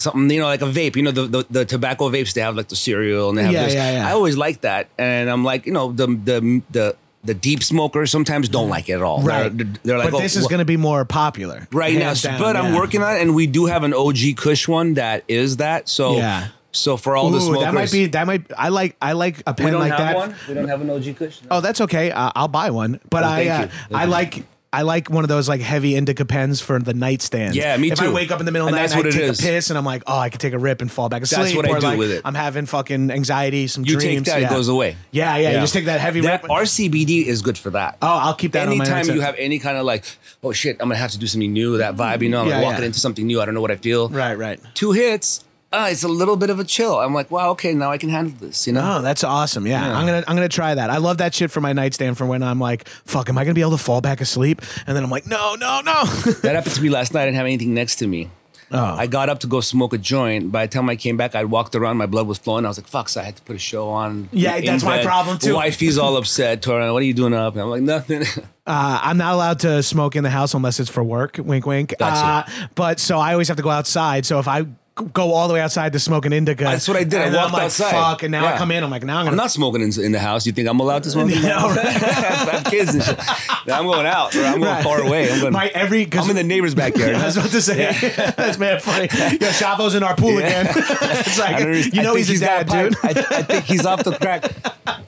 something, 0.00 0.30
you 0.30 0.40
know, 0.40 0.46
like 0.46 0.62
a 0.62 0.66
vape. 0.66 0.96
You 0.96 1.02
know, 1.02 1.10
the, 1.10 1.26
the 1.26 1.46
the 1.50 1.64
tobacco 1.64 2.08
vapes 2.10 2.32
they 2.34 2.40
have 2.40 2.56
like 2.56 2.68
the 2.68 2.76
cereal 2.76 3.28
and 3.28 3.38
they 3.38 3.42
have 3.44 3.52
Yeah, 3.52 3.64
this. 3.64 3.74
yeah, 3.74 3.92
yeah. 3.92 4.08
I 4.08 4.12
always 4.12 4.36
like 4.36 4.62
that, 4.62 4.88
and 4.98 5.30
I'm 5.30 5.44
like, 5.44 5.66
you 5.66 5.72
know, 5.72 5.92
the 5.92 6.06
the 6.06 6.62
the 6.70 6.96
the 7.22 7.34
deep 7.34 7.62
smokers 7.62 8.10
sometimes 8.10 8.48
don't 8.48 8.70
like 8.70 8.88
it 8.88 8.94
at 8.94 9.02
all. 9.02 9.22
Right. 9.22 9.54
They're, 9.54 9.66
they're 9.82 9.98
like, 9.98 10.10
but 10.10 10.16
oh, 10.18 10.20
this 10.22 10.36
is 10.36 10.42
well- 10.44 10.48
going 10.48 10.58
to 10.60 10.64
be 10.64 10.78
more 10.78 11.04
popular 11.04 11.68
right 11.70 11.94
now. 11.96 12.14
down, 12.14 12.38
but 12.38 12.56
I'm 12.56 12.74
working 12.74 13.02
on 13.02 13.16
it, 13.16 13.20
and 13.22 13.34
we 13.34 13.46
do 13.46 13.66
have 13.66 13.82
an 13.84 13.92
OG 13.92 14.36
Kush 14.36 14.66
one 14.66 14.94
that 14.94 15.24
is 15.28 15.58
that. 15.58 15.88
So 15.88 16.16
Yeah. 16.16 16.48
So 16.72 16.96
for 16.96 17.16
all 17.16 17.30
the 17.30 17.40
smokers, 17.40 17.62
that 17.64 17.74
might 17.74 17.90
be 17.90 18.06
that 18.06 18.26
might 18.28 18.44
I 18.56 18.68
like 18.68 18.94
I 19.02 19.12
like 19.14 19.42
a 19.44 19.50
we 19.50 19.64
pen 19.64 19.72
don't 19.72 19.80
like 19.80 19.90
have 19.90 19.98
that. 19.98 20.16
one. 20.16 20.34
We 20.48 20.54
don't 20.54 20.68
have 20.68 20.80
an 20.80 20.88
OG 20.88 21.16
Kush. 21.16 21.40
Oh, 21.50 21.60
that's 21.60 21.80
okay. 21.80 22.12
Uh, 22.12 22.30
I'll 22.36 22.46
buy 22.46 22.70
one. 22.70 23.00
But 23.10 23.24
Oh, 23.24 23.26
I 23.26 23.48
uh, 23.48 23.68
I 23.92 24.04
like 24.04 24.44
I 24.72 24.82
like 24.82 25.10
one 25.10 25.24
of 25.24 25.28
those 25.28 25.48
like 25.48 25.60
heavy 25.60 25.96
indica 25.96 26.24
pens 26.24 26.60
for 26.60 26.78
the 26.78 26.94
nightstand. 26.94 27.56
Yeah, 27.56 27.76
me 27.76 27.90
if 27.90 28.00
I 28.00 28.12
wake 28.12 28.30
up 28.30 28.38
in 28.38 28.46
the 28.46 28.52
middle 28.52 28.68
of 28.68 28.72
the 28.72 28.78
night 28.80 28.92
and 28.94 29.00
I 29.06 29.10
take 29.10 29.22
is. 29.22 29.40
a 29.40 29.42
piss 29.42 29.70
and 29.70 29.76
I'm 29.76 29.84
like, 29.84 30.04
oh, 30.06 30.16
I 30.16 30.30
could 30.30 30.40
take 30.40 30.52
a 30.52 30.58
rip 30.58 30.80
and 30.80 30.90
fall 30.90 31.08
back 31.08 31.22
asleep. 31.22 31.42
That's 31.42 31.56
what 31.56 31.64
I 31.68 31.80
do 31.80 31.86
like, 31.86 31.98
with 31.98 32.12
it. 32.12 32.22
I'm 32.24 32.34
having 32.36 32.66
fucking 32.66 33.10
anxiety, 33.10 33.66
some 33.66 33.84
You 33.84 33.98
dreams. 33.98 34.26
take 34.26 34.34
that, 34.34 34.40
yeah. 34.42 34.46
it 34.46 34.50
goes 34.50 34.68
away. 34.68 34.96
Yeah, 35.10 35.36
yeah, 35.38 35.50
You 35.54 35.58
just 35.60 35.72
take 35.74 35.86
that 35.86 36.00
heavy 36.00 36.20
That 36.20 36.44
rip. 36.44 36.52
RCBD 36.52 37.24
is 37.26 37.42
good 37.42 37.58
for 37.58 37.70
that. 37.70 37.98
oh, 38.00 38.06
I'll 38.06 38.34
keep 38.34 38.52
that. 38.52 38.68
on 38.68 38.78
my 38.78 38.84
Anytime 38.84 39.12
you 39.14 39.20
have 39.22 39.34
any 39.38 39.58
kind 39.58 39.76
of 39.76 39.84
like, 39.84 40.04
oh 40.44 40.52
shit, 40.52 40.76
I'm 40.80 40.86
gonna 40.88 40.96
have 41.00 41.10
to 41.10 41.18
do 41.18 41.26
something 41.26 41.52
new. 41.52 41.78
That 41.78 41.96
vibe, 41.96 42.22
you 42.22 42.28
know, 42.28 42.42
I'm 42.42 42.46
Yeah, 42.48 42.56
like 42.58 42.64
walking 42.66 42.80
yeah. 42.82 42.86
into 42.86 43.00
something 43.00 43.26
new. 43.26 43.40
I 43.40 43.46
don't 43.46 43.54
know 43.54 43.60
what 43.60 43.72
I 43.72 43.76
feel. 43.76 44.08
right, 44.08 44.34
right. 44.38 44.60
Two 44.74 44.92
hits, 44.92 45.44
uh, 45.72 45.88
it's 45.90 46.02
a 46.02 46.08
little 46.08 46.36
bit 46.36 46.50
of 46.50 46.58
a 46.58 46.64
chill. 46.64 46.98
I'm 46.98 47.14
like, 47.14 47.30
wow, 47.30 47.50
okay, 47.50 47.74
now 47.74 47.90
I 47.90 47.98
can 47.98 48.08
handle 48.08 48.34
this. 48.38 48.66
You 48.66 48.72
know. 48.72 48.96
Oh, 48.98 49.02
that's 49.02 49.22
awesome. 49.22 49.66
Yeah. 49.66 49.86
Yeah. 49.86 49.96
I'm 49.98 50.06
gonna 50.06 50.24
I'm 50.26 50.36
gonna 50.36 50.48
try 50.48 50.74
that. 50.74 50.90
I 50.90 50.96
love 50.98 51.18
that 51.18 51.34
shit 51.34 51.50
for 51.50 51.60
my 51.60 51.72
nightstand 51.72 52.18
for 52.18 52.26
when 52.26 52.42
I'm 52.42 52.58
like, 52.58 52.88
fuck, 52.88 53.28
am 53.28 53.38
I 53.38 53.44
gonna 53.44 53.54
be 53.54 53.60
able 53.60 53.72
to 53.72 53.78
fall 53.78 54.00
back 54.00 54.20
asleep? 54.20 54.62
And 54.86 54.96
then 54.96 55.04
I'm 55.04 55.10
like, 55.10 55.26
no, 55.26 55.54
no, 55.54 55.80
no. 55.80 56.04
That 56.42 56.54
happened 56.54 56.74
to 56.74 56.82
me 56.82 56.88
last 56.88 57.14
night. 57.14 57.22
I 57.22 57.24
didn't 57.26 57.36
have 57.36 57.46
anything 57.46 57.74
next 57.74 57.96
to 57.96 58.06
me. 58.06 58.30
Oh. 58.72 58.94
I 58.96 59.08
got 59.08 59.28
up 59.28 59.40
to 59.40 59.48
go 59.48 59.60
smoke 59.60 59.92
a 59.92 59.98
joint. 59.98 60.52
By 60.52 60.66
the 60.66 60.72
time 60.72 60.88
I 60.88 60.94
came 60.94 61.16
back, 61.16 61.34
I 61.34 61.44
walked 61.44 61.74
around. 61.74 61.96
My 61.96 62.06
blood 62.06 62.28
was 62.28 62.38
flowing. 62.38 62.64
I 62.64 62.68
was 62.68 62.78
like, 62.78 62.86
"Fuck!" 62.86 63.08
So 63.08 63.20
I 63.20 63.24
had 63.24 63.34
to 63.36 63.42
put 63.42 63.56
a 63.56 63.58
show 63.58 63.88
on. 63.88 64.28
Yeah, 64.32 64.60
that's 64.60 64.84
my 64.84 65.02
problem, 65.02 65.38
too. 65.38 65.54
Wifey's 65.54 65.98
all 65.98 66.16
upset. 66.16 66.62
Tora, 66.62 66.92
what 66.92 67.02
are 67.02 67.06
you 67.06 67.14
doing 67.14 67.34
up? 67.34 67.54
And 67.54 67.62
I'm 67.62 67.70
like, 67.70 67.82
nothing. 67.82 68.24
Uh, 68.66 69.00
I'm 69.02 69.16
not 69.16 69.34
allowed 69.34 69.58
to 69.60 69.82
smoke 69.82 70.14
in 70.14 70.22
the 70.22 70.30
house 70.30 70.54
unless 70.54 70.78
it's 70.78 70.88
for 70.90 71.02
work. 71.02 71.40
Wink, 71.42 71.66
wink. 71.66 71.92
Gotcha. 71.98 72.48
Uh, 72.48 72.66
but 72.76 73.00
so 73.00 73.18
I 73.18 73.32
always 73.32 73.48
have 73.48 73.56
to 73.56 73.64
go 73.64 73.70
outside. 73.70 74.24
So 74.24 74.38
if 74.38 74.46
I 74.46 74.64
go 75.00 75.32
all 75.32 75.48
the 75.48 75.54
way 75.54 75.60
outside 75.60 75.92
to 75.94 75.98
smoke 75.98 76.26
an 76.26 76.32
indica, 76.32 76.64
That's 76.64 76.86
what 76.88 76.96
I 76.96 77.04
did. 77.04 77.20
I 77.20 77.24
and 77.26 77.34
then 77.34 77.40
walked 77.42 77.52
I'm 77.52 77.58
like, 77.58 77.62
outside. 77.64 77.90
Fuck, 77.92 78.22
and 78.22 78.32
now 78.32 78.46
I 78.46 78.56
come 78.58 78.70
in. 78.70 78.82
I'm 78.82 78.90
like, 78.90 79.02
now 79.04 79.18
I'm 79.18 79.24
gonna. 79.24 79.30
I'm 79.32 79.36
not 79.36 79.50
smoking 79.50 79.82
in, 79.82 79.92
in 80.02 80.12
the 80.12 80.18
house. 80.18 80.46
You 80.46 80.52
think 80.52 80.68
I'm 80.68 80.80
allowed 80.80 81.02
to 81.04 81.10
smoke? 81.10 81.30
in 81.30 81.40
the 81.42 81.48
house? 81.52 81.76
right. 81.76 81.86
I 81.86 81.90
have 81.90 82.64
kids 82.64 82.94
and 82.94 83.02
shit. 83.02 83.18
Now 83.66 83.78
I'm 83.80 83.86
going 83.86 84.06
out. 84.06 84.34
Or 84.36 84.42
I'm 84.44 84.60
going 84.60 84.62
Right. 84.62 84.84
far 84.84 85.00
away. 85.00 85.30
I'm 85.32 85.40
going. 85.40 85.52
My 85.52 85.68
every. 85.68 86.08
I'm 86.12 86.30
in 86.30 86.36
the 86.36 86.44
neighbor's 86.44 86.74
backyard. 86.74 87.14
I 87.16 87.26
was 87.26 87.36
about 87.36 87.50
to 87.50 87.60
say 87.62 87.92
that's 88.36 88.58
mad 88.58 88.82
funny. 88.82 89.08
Yeah, 89.40 89.52
Shavo's 89.52 89.94
in 89.94 90.02
our 90.02 90.14
pool 90.16 90.40
Yeah. 90.40 90.46
again. 90.62 90.66
it's 90.76 91.38
like 91.38 91.56
I 91.56 91.60
you 91.60 92.02
know 92.02 92.14
think 92.14 92.18
he's 92.18 92.28
his 92.28 92.40
got 92.40 92.66
dad, 92.66 92.90
dude. 92.90 92.98
I, 93.02 93.08
I 93.38 93.42
think 93.42 93.64
he's 93.64 93.84
off 93.86 94.04
the 94.04 94.12
crack. 94.16 94.44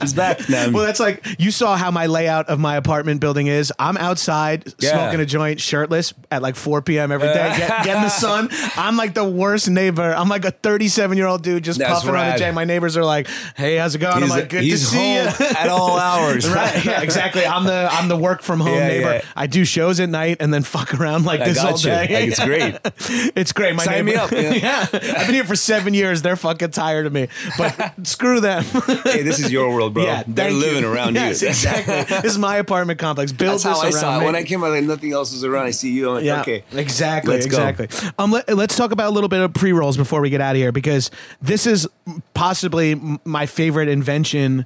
He's 0.03 0.13
back 0.13 0.49
now. 0.49 0.69
Well, 0.71 0.85
that's 0.85 0.99
like 0.99 1.25
you 1.39 1.51
saw 1.51 1.75
how 1.75 1.91
my 1.91 2.05
layout 2.05 2.49
of 2.49 2.59
my 2.59 2.75
apartment 2.77 3.19
building 3.21 3.47
is. 3.47 3.71
I'm 3.79 3.97
outside 3.97 4.73
Yeah. 4.79 4.91
smoking 4.93 5.19
a 5.19 5.25
joint, 5.25 5.59
shirtless 5.59 6.13
at 6.31 6.41
like 6.41 6.55
4 6.55 6.81
p.m. 6.81 7.11
every 7.11 7.27
day, 7.27 7.53
get, 7.57 7.83
getting 7.85 8.03
the 8.03 8.09
sun. 8.23 8.49
I'm 8.75 8.97
like 8.97 9.13
the 9.13 9.23
worst 9.23 9.69
neighbor. 9.69 10.13
I'm 10.13 10.29
like 10.29 10.45
a 10.45 10.51
37 10.51 11.17
year 11.17 11.27
old 11.27 11.43
dude 11.43 11.63
just 11.63 11.79
That's 11.79 11.91
puffing 11.93 12.09
on 12.09 12.15
a 12.15 12.19
rad. 12.19 12.37
J. 12.37 12.51
My 12.51 12.65
neighbors 12.65 12.95
are 12.97 13.05
like, 13.05 13.27
"Hey, 13.55 13.77
how's 13.77 13.95
it 13.95 13.99
going?" 13.99 14.21
I'm 14.23 14.29
like, 14.29 14.49
"Good 14.49 14.59
to 14.61 14.65
he's 14.65 14.87
see 14.87 15.15
you." 15.15 15.21
at 15.21 15.69
all 15.69 15.97
hours. 15.99 16.47
right? 16.49 16.83
Yeah, 16.85 17.01
exactly. 17.01 17.45
I'm 17.45 17.65
the 17.65 17.87
I'm 17.91 18.07
the 18.07 18.17
work 18.17 18.41
from 18.41 18.59
home 18.59 18.73
Yeah, 18.73 18.87
neighbor. 18.87 19.13
yeah. 19.15 19.21
I 19.35 19.47
do 19.47 19.65
shows 19.65 19.99
at 19.99 20.09
night 20.09 20.37
and 20.39 20.53
then 20.53 20.63
fuck 20.63 20.93
around 20.99 21.25
like 21.25 21.41
I 21.41 21.49
this 21.49 21.57
got 21.57 21.71
all 21.73 21.77
you. 21.79 21.83
day. 21.85 22.01
Like, 22.13 22.27
it's 22.29 22.43
great. 22.43 22.77
it's 23.35 23.51
great. 23.53 23.75
My 23.75 23.83
Sign 23.85 24.05
me 24.05 24.11
neighbor- 24.13 24.23
up, 24.23 24.31
yeah. 24.31 24.53
yeah, 24.53 24.87
I've 24.91 25.25
been 25.27 25.33
here 25.35 25.43
for 25.43 25.55
seven 25.55 25.93
years. 25.93 26.21
They're 26.21 26.35
fucking 26.35 26.71
tired 26.71 27.05
of 27.05 27.13
me, 27.13 27.27
but 27.57 27.93
screw 28.07 28.39
them. 28.39 28.63
hey, 28.63 29.21
this 29.23 29.39
is 29.39 29.51
your 29.51 29.73
world, 29.73 29.92
bro. 29.93 30.03
Yeah, 30.03 30.23
They're 30.27 30.49
you. 30.49 30.57
living 30.57 30.83
around 30.83 31.15
yes, 31.15 31.41
you. 31.41 31.47
exactly. 31.49 32.03
this 32.21 32.25
is 32.33 32.37
my 32.39 32.57
apartment 32.57 32.99
complex. 32.99 33.31
Build 33.31 33.53
That's 33.53 33.63
how 33.63 33.79
I 33.79 33.85
this 33.91 33.99
saw 33.99 34.07
around 34.09 34.15
it. 34.15 34.19
me. 34.19 34.25
When 34.25 34.35
I 34.35 34.43
came 34.43 34.63
out, 34.63 34.71
like 34.71 34.83
nothing 34.83 35.13
else 35.13 35.31
was 35.31 35.43
around. 35.43 35.65
I 35.67 35.71
see 35.71 35.91
you. 35.91 36.11
Like, 36.11 36.23
yeah, 36.23 36.41
okay. 36.41 36.63
exactly, 36.73 37.33
Let's 37.35 37.45
go. 37.45 37.65
exactly. 37.67 38.11
Um, 38.17 38.31
let, 38.31 38.49
us 38.49 38.75
talk 38.75 38.91
about 38.91 39.07
a 39.09 39.13
little 39.13 39.29
bit 39.29 39.41
of 39.41 39.53
pre 39.53 39.71
rolls 39.71 39.95
before 39.97 40.19
we 40.21 40.29
get 40.29 40.41
out 40.41 40.51
of 40.55 40.57
here 40.57 40.71
because 40.71 41.11
this 41.41 41.65
is 41.67 41.87
possibly 42.33 42.99
my 43.25 43.45
favorite 43.45 43.87
invention. 43.89 44.65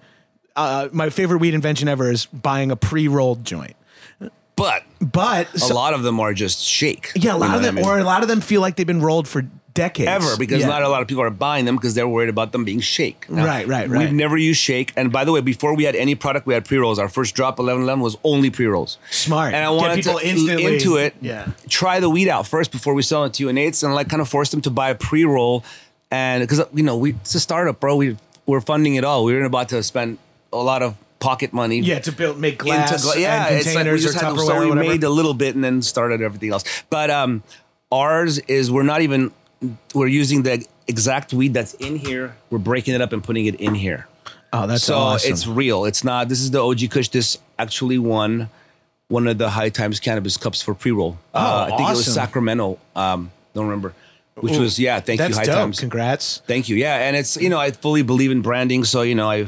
Uh, 0.55 0.89
my 0.91 1.09
favorite 1.09 1.38
weed 1.38 1.53
invention 1.53 1.88
ever 1.88 2.09
is 2.09 2.25
buying 2.28 2.71
a 2.71 2.75
pre 2.75 3.07
rolled 3.07 3.45
joint. 3.45 3.75
But 4.55 4.84
But 4.99 5.53
a 5.53 5.59
so- 5.59 5.75
lot 5.75 5.93
of 5.93 6.01
them 6.01 6.19
are 6.19 6.34
just 6.34 6.63
shake. 6.63 7.11
yeah, 7.15 7.32
a 7.32 7.34
You 7.36 7.39
lot 7.39 7.39
know 7.39 7.45
of 7.45 7.51
what 7.53 7.61
I 7.61 7.65
them, 7.67 7.75
mean? 7.75 7.86
or 7.86 7.99
a 7.99 8.03
lot 8.03 8.23
of 8.23 8.28
them 8.28 8.41
feel 8.41 8.59
like 8.61 8.75
they've 8.75 8.88
been 8.88 9.01
rolled 9.03 9.28
for 9.28 9.43
decades 9.78 10.09
ever 10.09 10.36
because 10.38 10.61
Yeah. 10.61 10.67
not 10.73 10.82
a 10.84 10.89
lot 10.89 11.01
of 11.01 11.07
people 11.07 11.23
are 11.23 11.30
buying 11.30 11.65
them 11.65 11.75
because 11.75 11.93
they're 11.95 12.07
worried 12.07 12.30
about 12.30 12.51
them 12.51 12.63
being 12.65 12.80
shake. 12.82 13.30
Now, 13.30 13.45
Right, 13.45 13.65
right, 13.67 13.88
right. 13.89 13.99
We've 13.99 14.13
never 14.13 14.36
used 14.38 14.59
shake. 14.59 14.91
And 14.97 15.11
by 15.11 15.23
the 15.25 15.32
way, 15.32 15.41
before 15.41 15.75
we 15.75 15.84
had 15.86 15.95
any 15.95 16.15
product, 16.15 16.45
we 16.47 16.53
had 16.53 16.65
pre 16.65 16.78
rolls. 16.78 16.99
Our 16.99 17.09
first 17.09 17.36
drop, 17.36 17.59
1111, 17.59 18.01
was 18.01 18.17
only 18.23 18.49
pre 18.49 18.65
rolls. 18.65 18.97
Smart. 19.09 19.53
And 19.53 19.63
I 19.63 19.69
Get 19.71 19.78
wanted 19.82 19.95
people 20.03 20.19
to 20.19 20.28
instantly- 20.28 20.65
into 20.75 20.97
it. 20.97 21.15
Yeah. 21.21 21.47
Try 21.69 21.99
the 21.99 22.09
weed 22.09 22.28
out 22.30 22.45
first 22.47 22.71
before 22.71 22.93
we 22.93 23.03
sell 23.03 23.23
it 23.25 23.34
to 23.36 23.43
you. 23.43 23.49
And 23.49 23.57
it's 23.59 23.84
and 23.84 23.93
like 23.95 24.09
kind 24.09 24.21
of 24.21 24.28
force 24.30 24.49
them 24.51 24.61
to 24.61 24.69
buy 24.69 24.89
a 24.89 24.95
pre 24.95 25.23
roll. 25.25 25.63
And 26.11 26.41
because 26.41 26.61
you 26.73 26.84
know 26.84 26.97
we 26.97 27.11
it's 27.21 27.36
a 27.36 27.39
startup, 27.39 27.80
bro. 27.80 27.95
We 27.97 28.17
we're 28.45 28.61
funding 28.61 28.95
it 28.95 29.03
all. 29.03 29.25
We 29.25 29.34
weren't 29.34 29.45
about 29.45 29.69
to 29.69 29.84
spend 29.84 30.17
a 30.53 30.57
lot 30.57 30.82
of 30.82 30.95
pocket 31.19 31.51
money. 31.51 31.80
yeah 31.80 31.99
to 31.99 32.11
build 32.11 32.39
make 32.39 32.59
glass 32.59 33.03
gla- 33.03 33.17
yeah, 33.19 33.47
it's 33.47 33.65
like 33.65 33.65
we 33.65 33.73
containers 33.73 34.03
just 34.03 34.15
or 34.21 34.25
had 34.25 34.34
to, 34.36 34.39
so 34.39 34.69
we 34.69 34.73
made 34.75 35.03
a 35.03 35.09
little 35.09 35.34
bit 35.34 35.55
and 35.55 35.63
then 35.63 35.82
started 35.82 36.21
everything 36.21 36.51
else. 36.53 36.63
But 36.91 37.09
um, 37.09 37.41
ours 37.91 38.38
is 38.47 38.71
we're 38.71 38.84
not 38.84 39.01
even 39.01 39.32
we're 39.93 40.08
using 40.08 40.43
the 40.43 40.66
exact 40.88 41.34
weed 41.34 41.53
that's 41.53 41.74
in 41.76 41.95
here. 41.97 42.36
We're 42.49 42.58
breaking 42.60 42.93
it 42.95 43.01
up 43.01 43.12
and 43.14 43.24
putting 43.24 43.45
it 43.45 43.55
in 43.55 43.76
here. 43.76 44.08
oh, 44.53 44.68
that's 44.68 44.84
so 44.84 44.95
awesome. 44.97 45.32
it's 45.32 45.47
real. 45.47 45.86
It's 45.86 46.03
not. 46.03 46.30
This 46.30 46.39
is 46.39 46.51
the 46.51 46.64
OG 46.64 46.89
Kush. 46.89 47.10
This 47.10 47.38
actually 47.60 47.97
won 47.97 48.49
one 49.10 49.28
of 49.28 49.38
the 49.38 49.49
High 49.51 49.70
Times 49.70 49.99
Cannabis 49.99 50.38
Cups 50.38 50.62
for 50.62 50.74
pre 50.74 50.91
roll. 50.91 51.18
uh, 51.34 51.70
I 51.72 51.78
think 51.78 51.89
it 51.89 51.95
was. 51.95 52.14
Sacramento. 52.14 52.80
Um, 52.95 53.32
don't 53.53 53.66
remember. 53.66 53.93
Which 54.36 54.58
was 54.58 54.78
yeah. 54.78 54.99
Thank 54.99 55.20
you, 55.20 55.34
High 55.34 55.45
dope. 55.45 55.55
Times. 55.55 55.80
Congrats. 55.80 56.43
Thank 56.45 56.70
you. 56.70 56.76
Yeah, 56.76 56.95
and 56.97 57.16
it's 57.16 57.38
you 57.38 57.49
know 57.49 57.58
I 57.58 57.72
fully 57.72 58.03
believe 58.03 58.30
in 58.32 58.41
branding, 58.41 58.84
so 58.84 59.01
you 59.01 59.16
know 59.16 59.30
I. 59.30 59.47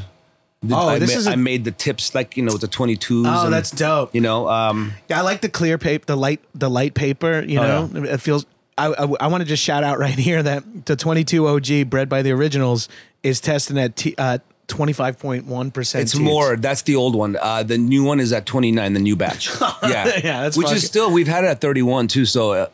Oh, 0.70 0.90
I, 0.90 1.00
this 1.00 1.14
ma- 1.14 1.20
is 1.20 1.28
a- 1.28 1.32
I 1.32 1.36
made 1.38 1.64
the 1.64 1.72
tips 1.72 2.14
like 2.14 2.36
you 2.36 2.44
know 2.44 2.52
with 2.52 2.62
the 2.62 2.68
twenty 2.68 2.96
twos. 2.98 3.28
Oh, 3.30 3.50
that's 3.52 3.72
dope. 3.72 4.14
You 4.16 4.20
know, 4.22 4.50
um, 4.50 4.92
Yeah, 5.08 5.20
I 5.20 5.22
like 5.22 5.40
the 5.42 5.48
clear 5.48 5.78
paper, 5.78 6.06
the 6.06 6.18
light, 6.18 6.42
the 6.54 6.70
light 6.70 6.96
paper. 6.96 7.42
You 7.48 7.60
Oh, 7.60 7.86
know, 7.86 8.04
it 8.04 8.20
feels. 8.20 8.46
I, 8.88 9.06
I, 9.20 9.28
want 9.28 9.42
to 9.42 9.46
just 9.46 9.64
shout 9.64 9.84
out 9.84 10.00
right 10.00 10.14
here 10.18 10.42
that 10.42 10.86
the 10.86 10.96
22 10.96 11.48
OG 11.48 11.90
bred 11.90 12.10
by 12.10 12.22
the 12.22 12.32
originals 12.32 12.88
is 13.24 13.40
testing 13.42 13.78
at 13.78 13.96
t, 13.96 14.16
uh, 14.18 14.40
25.1 14.68 15.74
percent. 15.74 16.02
it's 16.04 16.16
more. 16.18 16.56
That's 16.56 16.84
the 16.84 16.96
old 16.96 17.16
one. 17.16 17.36
Uh, 17.42 17.64
the 17.64 17.78
new 17.78 18.04
one 18.04 18.20
is 18.20 18.32
at 18.32 18.46
twenty 18.46 18.72
nine. 18.72 18.94
The 18.94 19.00
new 19.00 19.16
batch. 19.16 19.50
Yeah, 19.60 19.68
Yeah, 20.24 20.42
that's 20.44 20.56
which 20.58 20.66
fucking- 20.66 20.78
is 20.78 20.86
still 20.86 21.12
we've 21.12 21.28
had 21.28 21.44
it 21.44 21.48
at 21.48 21.60
thirty 21.62 21.82
one 21.82 22.08
too. 22.08 22.26
So 22.26 22.52
uh, 22.54 22.68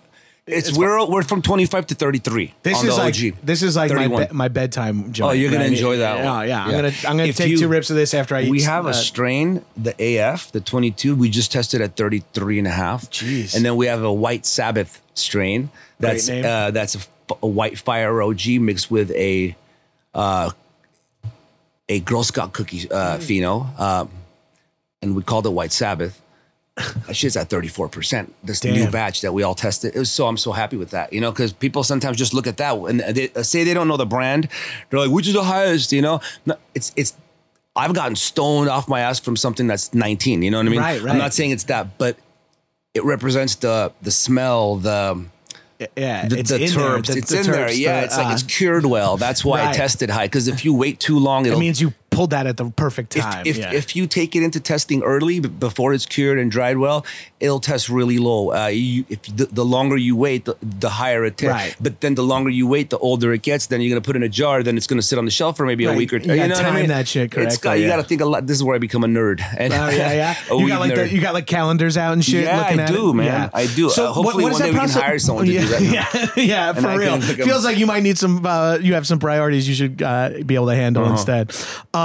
it's, 0.45 0.77
we're 0.77 1.03
we're 1.09 1.23
from 1.23 1.41
twenty 1.41 1.65
five 1.65 1.87
to 1.87 1.95
thirty 1.95 2.19
three. 2.19 2.53
This 2.63 2.77
on 2.79 2.87
is 2.87 2.97
like 2.97 3.15
OG. 3.15 3.37
this 3.43 3.63
is 3.63 3.75
like 3.75 3.91
my, 3.93 4.25
be, 4.25 4.33
my 4.33 4.47
bedtime 4.49 5.11
joint. 5.13 5.29
Oh, 5.31 5.33
you're 5.33 5.51
gonna 5.51 5.63
enjoy 5.65 5.97
that 5.97 6.17
Yeah, 6.17 6.31
one. 6.31 6.47
yeah. 6.49 6.65
I'm 6.65 6.71
gonna 6.71 6.87
I'm 7.07 7.17
gonna 7.17 7.23
If 7.23 7.37
take 7.37 7.49
you- 7.49 7.57
two 7.57 7.67
rips 7.69 7.89
of 7.89 7.95
this 7.95 8.13
after 8.13 8.35
I 8.35 8.41
eat. 8.43 8.51
We 8.51 8.61
have 8.63 8.85
uh, 8.85 8.89
a 8.89 8.93
strain, 8.93 9.63
the 9.77 9.95
AF, 10.19 10.51
the 10.51 10.59
22. 10.61 11.15
We 11.15 11.29
just 11.29 11.51
tested 11.51 11.81
at 11.81 11.95
33 11.95 12.59
and 12.59 12.67
a 12.67 12.71
half. 12.71 13.09
Jeez. 13.09 13.55
And 13.55 13.63
then 13.65 13.75
we 13.77 13.87
have 13.87 14.03
a 14.03 14.13
White 14.13 14.45
Sabbath 14.45 15.01
strain. 15.13 15.69
That's 15.99 16.29
uh, 16.29 16.71
that's 16.71 16.95
a, 16.95 16.99
a 17.43 17.47
white 17.47 17.77
fire 17.77 18.21
OG 18.21 18.47
mixed 18.59 18.91
with 18.91 19.11
a 19.11 19.55
uh, 20.13 20.51
a 21.89 21.99
Girl 22.01 22.23
Scout 22.23 22.53
cookie 22.53 22.89
uh, 22.89 23.17
pheno. 23.17 23.79
Um, 23.79 24.09
and 25.01 25.15
we 25.15 25.23
called 25.23 25.45
it 25.45 25.51
White 25.51 25.71
Sabbath. 25.71 26.21
That 27.07 27.15
shit's 27.15 27.37
at 27.37 27.49
34%. 27.49 28.31
This 28.43 28.63
new 28.63 28.89
batch 28.89 29.21
that 29.21 29.33
we 29.33 29.43
all 29.43 29.55
tested. 29.55 29.95
It 29.95 29.99
was 29.99 30.11
so 30.11 30.27
I'm 30.27 30.35
so 30.35 30.51
happy 30.51 30.75
with 30.75 30.89
that, 30.89 31.13
you 31.13 31.21
know, 31.21 31.31
because 31.31 31.53
people 31.53 31.83
sometimes 31.83 32.17
just 32.17 32.33
look 32.33 32.47
at 32.47 32.57
that 32.57 32.75
and 32.75 32.99
they 32.99 33.29
uh, 33.33 33.43
say 33.43 33.63
they 33.63 33.73
don't 33.73 33.87
know 33.87 33.95
the 33.95 34.05
brand. 34.05 34.49
They're 34.89 34.99
like, 34.99 35.11
which 35.11 35.27
is 35.27 35.35
the 35.35 35.43
highest, 35.43 35.93
you 35.93 36.01
know? 36.01 36.19
No, 36.45 36.57
it's 36.73 36.91
it's 36.97 37.13
I've 37.77 37.93
gotten 37.93 38.15
stoned 38.15 38.67
off 38.67 38.89
my 38.89 39.01
ass 39.01 39.19
from 39.19 39.37
something 39.37 39.67
that's 39.67 39.93
19. 39.93 40.41
You 40.41 40.51
know 40.51 40.57
what 40.57 40.65
I 40.65 40.69
mean? 40.69 40.79
Right, 40.79 41.01
right. 41.01 41.11
I'm 41.11 41.17
not 41.17 41.33
saying 41.33 41.51
it's 41.51 41.65
that, 41.65 41.97
but 41.97 42.17
it 42.93 43.05
represents 43.05 43.55
the 43.55 43.93
the 44.01 44.11
smell, 44.11 44.75
the 44.75 45.23
yeah, 45.95 46.28
the, 46.28 46.39
it's 46.39 46.49
the 46.49 46.63
in 46.63 46.73
there. 46.73 47.01
The- 47.01 47.17
it's 47.17 47.30
the 47.32 47.39
in 47.39 47.45
there. 47.45 47.71
Yeah, 47.71 47.99
the, 47.99 48.05
it's 48.05 48.17
like 48.17 48.28
uh, 48.28 48.34
it's 48.34 48.43
cured 48.43 48.86
well. 48.86 49.17
That's 49.17 49.43
why 49.43 49.61
I 49.61 49.65
right. 49.67 49.76
tested 49.76 50.09
high. 50.09 50.26
Because 50.26 50.47
if 50.47 50.63
you 50.63 50.73
wait 50.73 50.99
too 50.99 51.19
long, 51.19 51.45
it'll 51.45 51.57
It 51.57 51.59
means 51.59 51.82
you 51.82 51.93
pulled 52.16 52.30
that 52.32 52.47
at 52.47 52.57
the 52.57 52.70
perfect 52.72 53.11
time. 53.11 53.45
if, 53.45 53.57
yeah. 53.57 53.74
if 53.74 53.95
you 53.95 54.07
take 54.07 54.36
it 54.36 54.43
into 54.43 54.59
testing 54.59 55.03
early 55.03 55.39
before 55.39 55.93
it's 55.93 56.05
cured 56.05 56.39
and 56.39 56.49
dried 56.51 56.78
well, 56.78 57.05
it'll 57.39 57.59
test 57.59 57.89
really 57.89 58.18
low. 58.18 58.53
Uh, 58.53 58.68
you, 58.68 59.05
if 59.09 59.22
the, 59.24 59.45
the 59.45 59.66
longer 59.66 59.97
you 59.97 60.16
wait, 60.16 60.45
the, 60.45 60.55
the 60.61 60.89
higher 60.89 61.26
it 61.26 61.38
tests. 61.38 61.53
Right. 61.53 61.76
But 61.80 62.01
then 62.01 62.16
the 62.16 62.24
longer 62.24 62.49
you 62.49 62.68
wait, 62.68 62.89
the 62.89 62.97
older 62.99 63.34
it 63.34 63.41
gets. 63.41 63.68
Then 63.68 63.82
you're 63.82 63.89
gonna 63.93 64.01
put 64.01 64.16
it 64.16 64.20
in 64.20 64.24
a 64.24 64.30
jar. 64.30 64.63
Then 64.63 64.78
it's 64.78 64.88
gonna 64.88 65.01
sit 65.01 65.20
on 65.20 65.26
the 65.26 65.32
shelf 65.32 65.57
for 65.57 65.66
maybe 65.66 65.86
Right. 65.86 65.93
a 65.93 65.97
week 65.97 66.13
or 66.13 66.20
two. 66.20 66.30
You 66.30 66.36
gotta 66.38 66.47
know 66.49 66.55
what 66.55 66.66
I 66.66 66.80
mean? 66.80 66.88
that 66.89 67.07
shit 67.07 67.26
It's 67.26 67.34
got, 67.36 67.41
correctly, 67.41 67.82
you 67.82 67.88
yeah. 67.88 67.95
got 67.95 68.01
to 68.01 68.07
think 68.07 68.22
a 68.22 68.26
lot. 68.26 68.47
This 68.47 68.57
is 68.57 68.63
where 68.63 68.76
I 68.76 68.80
become 68.80 69.03
a 69.03 69.07
nerd. 69.07 69.41
And 69.57 69.74
Oh 69.86 69.89
yeah, 69.89 70.13
yeah. 70.13 70.36
you 70.55 70.68
got 70.68 70.80
like 70.80 70.95
the, 70.95 71.09
you 71.13 71.22
got 71.22 71.34
like 71.34 71.45
calendars 71.47 71.97
out 71.97 72.13
and 72.13 72.24
shit. 72.24 72.43
Yeah, 72.45 72.61
I 72.61 72.86
do, 72.86 73.13
man. 73.13 73.26
Yeah. 73.26 73.49
I 73.53 73.68
do. 73.68 73.88
Uh, 73.89 74.13
hopefully 74.13 74.43
what 74.43 74.53
is 74.53 74.59
one 74.59 74.70
day 74.70 74.72
we 74.74 74.80
can 74.80 74.89
hire 74.89 75.20
someone 75.20 75.45
to 75.45 75.51
do 75.51 75.66
that. 75.74 75.82
Yeah, 75.82 76.41
yeah, 76.41 76.74
for 76.74 76.97
real. 76.97 77.18
can 77.20 77.22
pick 77.22 77.39
'em. 77.39 77.45
Feels 77.47 77.66
like 77.66 77.78
you 77.78 77.86
might 77.86 78.03
need 78.03 78.18
some. 78.18 78.45
Uh, 78.45 78.78
you 78.82 78.93
have 78.93 79.05
some 79.05 79.20
priorities 79.20 79.68
you 79.68 79.76
should 79.76 80.01
uh, 80.01 80.30
be 80.45 80.55
able 80.55 80.68
to 80.68 80.76
handle 80.76 81.03
Uh-huh. 81.03 81.13
instead. 81.13 81.53
Um, 81.93 82.04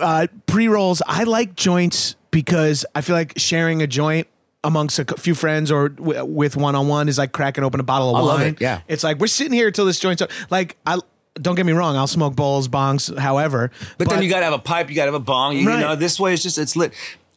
uh, 0.00 0.26
pre 0.46 0.68
rolls. 0.68 1.02
I 1.06 1.24
like 1.24 1.54
joints 1.54 2.16
because 2.30 2.84
I 2.94 3.00
feel 3.00 3.16
like 3.16 3.34
sharing 3.38 3.82
a 3.82 3.86
joint. 3.86 4.28
Amongst 4.64 4.98
a 4.98 5.04
few 5.04 5.36
friends 5.36 5.70
or 5.70 5.90
w- 5.90 6.24
with 6.24 6.56
one 6.56 6.74
on 6.74 6.88
one 6.88 7.08
is 7.08 7.18
like 7.18 7.30
cracking 7.30 7.62
open 7.62 7.78
a 7.78 7.84
bottle 7.84 8.16
of 8.16 8.16
I 8.16 8.26
wine. 8.26 8.46
it, 8.54 8.60
yeah. 8.60 8.80
it's 8.88 9.04
like 9.04 9.18
we're 9.18 9.28
sitting 9.28 9.52
here 9.52 9.70
till 9.70 9.84
this 9.86 10.00
joint's 10.00 10.22
o- 10.22 10.26
like 10.50 10.76
I. 10.84 10.98
Don't 11.34 11.54
get 11.54 11.66
me 11.66 11.72
wrong. 11.72 11.96
I'll 11.96 12.08
smoke 12.08 12.34
bowls, 12.34 12.66
bongs, 12.66 13.16
however. 13.16 13.70
But, 13.98 14.08
then 14.08 14.22
you 14.24 14.28
got 14.30 14.38
to 14.38 14.44
have 14.46 14.54
a 14.54 14.58
pipe. 14.58 14.88
You 14.88 14.96
got 14.96 15.04
to 15.04 15.12
have 15.12 15.20
a 15.20 15.24
bong. 15.24 15.56
You, 15.56 15.68
Right. 15.68 15.78
know, 15.80 15.94
this 15.94 16.18
way 16.18 16.32
it's 16.32 16.42
just 16.42 16.58
it's 16.58 16.74
lit. 16.74 16.92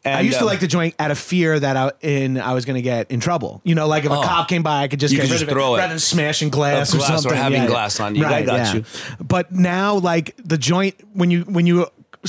And, 0.05 0.15
I 0.15 0.21
used 0.21 0.37
to 0.37 0.43
um, 0.45 0.47
like 0.47 0.61
the 0.61 0.67
joint 0.67 0.95
out 0.97 1.11
of 1.11 1.17
fear 1.19 1.59
that 1.59 1.75
I 1.75 1.91
in 2.01 2.39
I 2.39 2.53
was 2.53 2.63
going 2.65 2.75
to 2.75 2.81
get 2.81 3.11
in 3.11 3.19
trouble. 3.19 3.61
You 3.65 3.75
know, 3.75 3.85
like 3.87 4.05
if 4.05 4.11
a 4.11 4.15
Oh. 4.15 4.21
cop 4.23 4.47
came 4.47 4.63
by, 4.63 4.83
I 4.83 4.87
could 4.87 4.99
just 4.99 5.11
You 5.13 5.17
get 5.19 5.23
could 5.23 5.31
rid 5.31 5.39
just 5.39 5.43
of 5.43 5.49
throw 5.49 5.73
it 5.73 5.77
it. 5.77 5.81
rather 5.81 5.93
than 5.93 5.99
smashing 5.99 6.49
glass, 6.49 6.89
Of 6.93 6.95
or 6.95 6.97
glass 6.99 7.09
or 7.11 7.21
something. 7.23 7.37
having 7.37 7.61
Yeah, 7.63 7.67
glass 7.67 7.99
on 7.99 8.15
you. 8.15 8.25
I 8.25 8.43
got 8.43 8.55
yeah. 8.59 8.73
you. 8.75 8.83
But 9.19 9.51
now, 9.51 9.95
like 9.95 10.35
the 10.43 10.57
joint, 10.57 10.95
when 11.13 11.31
you 11.31 11.41
when 11.41 11.65
you 11.67 11.87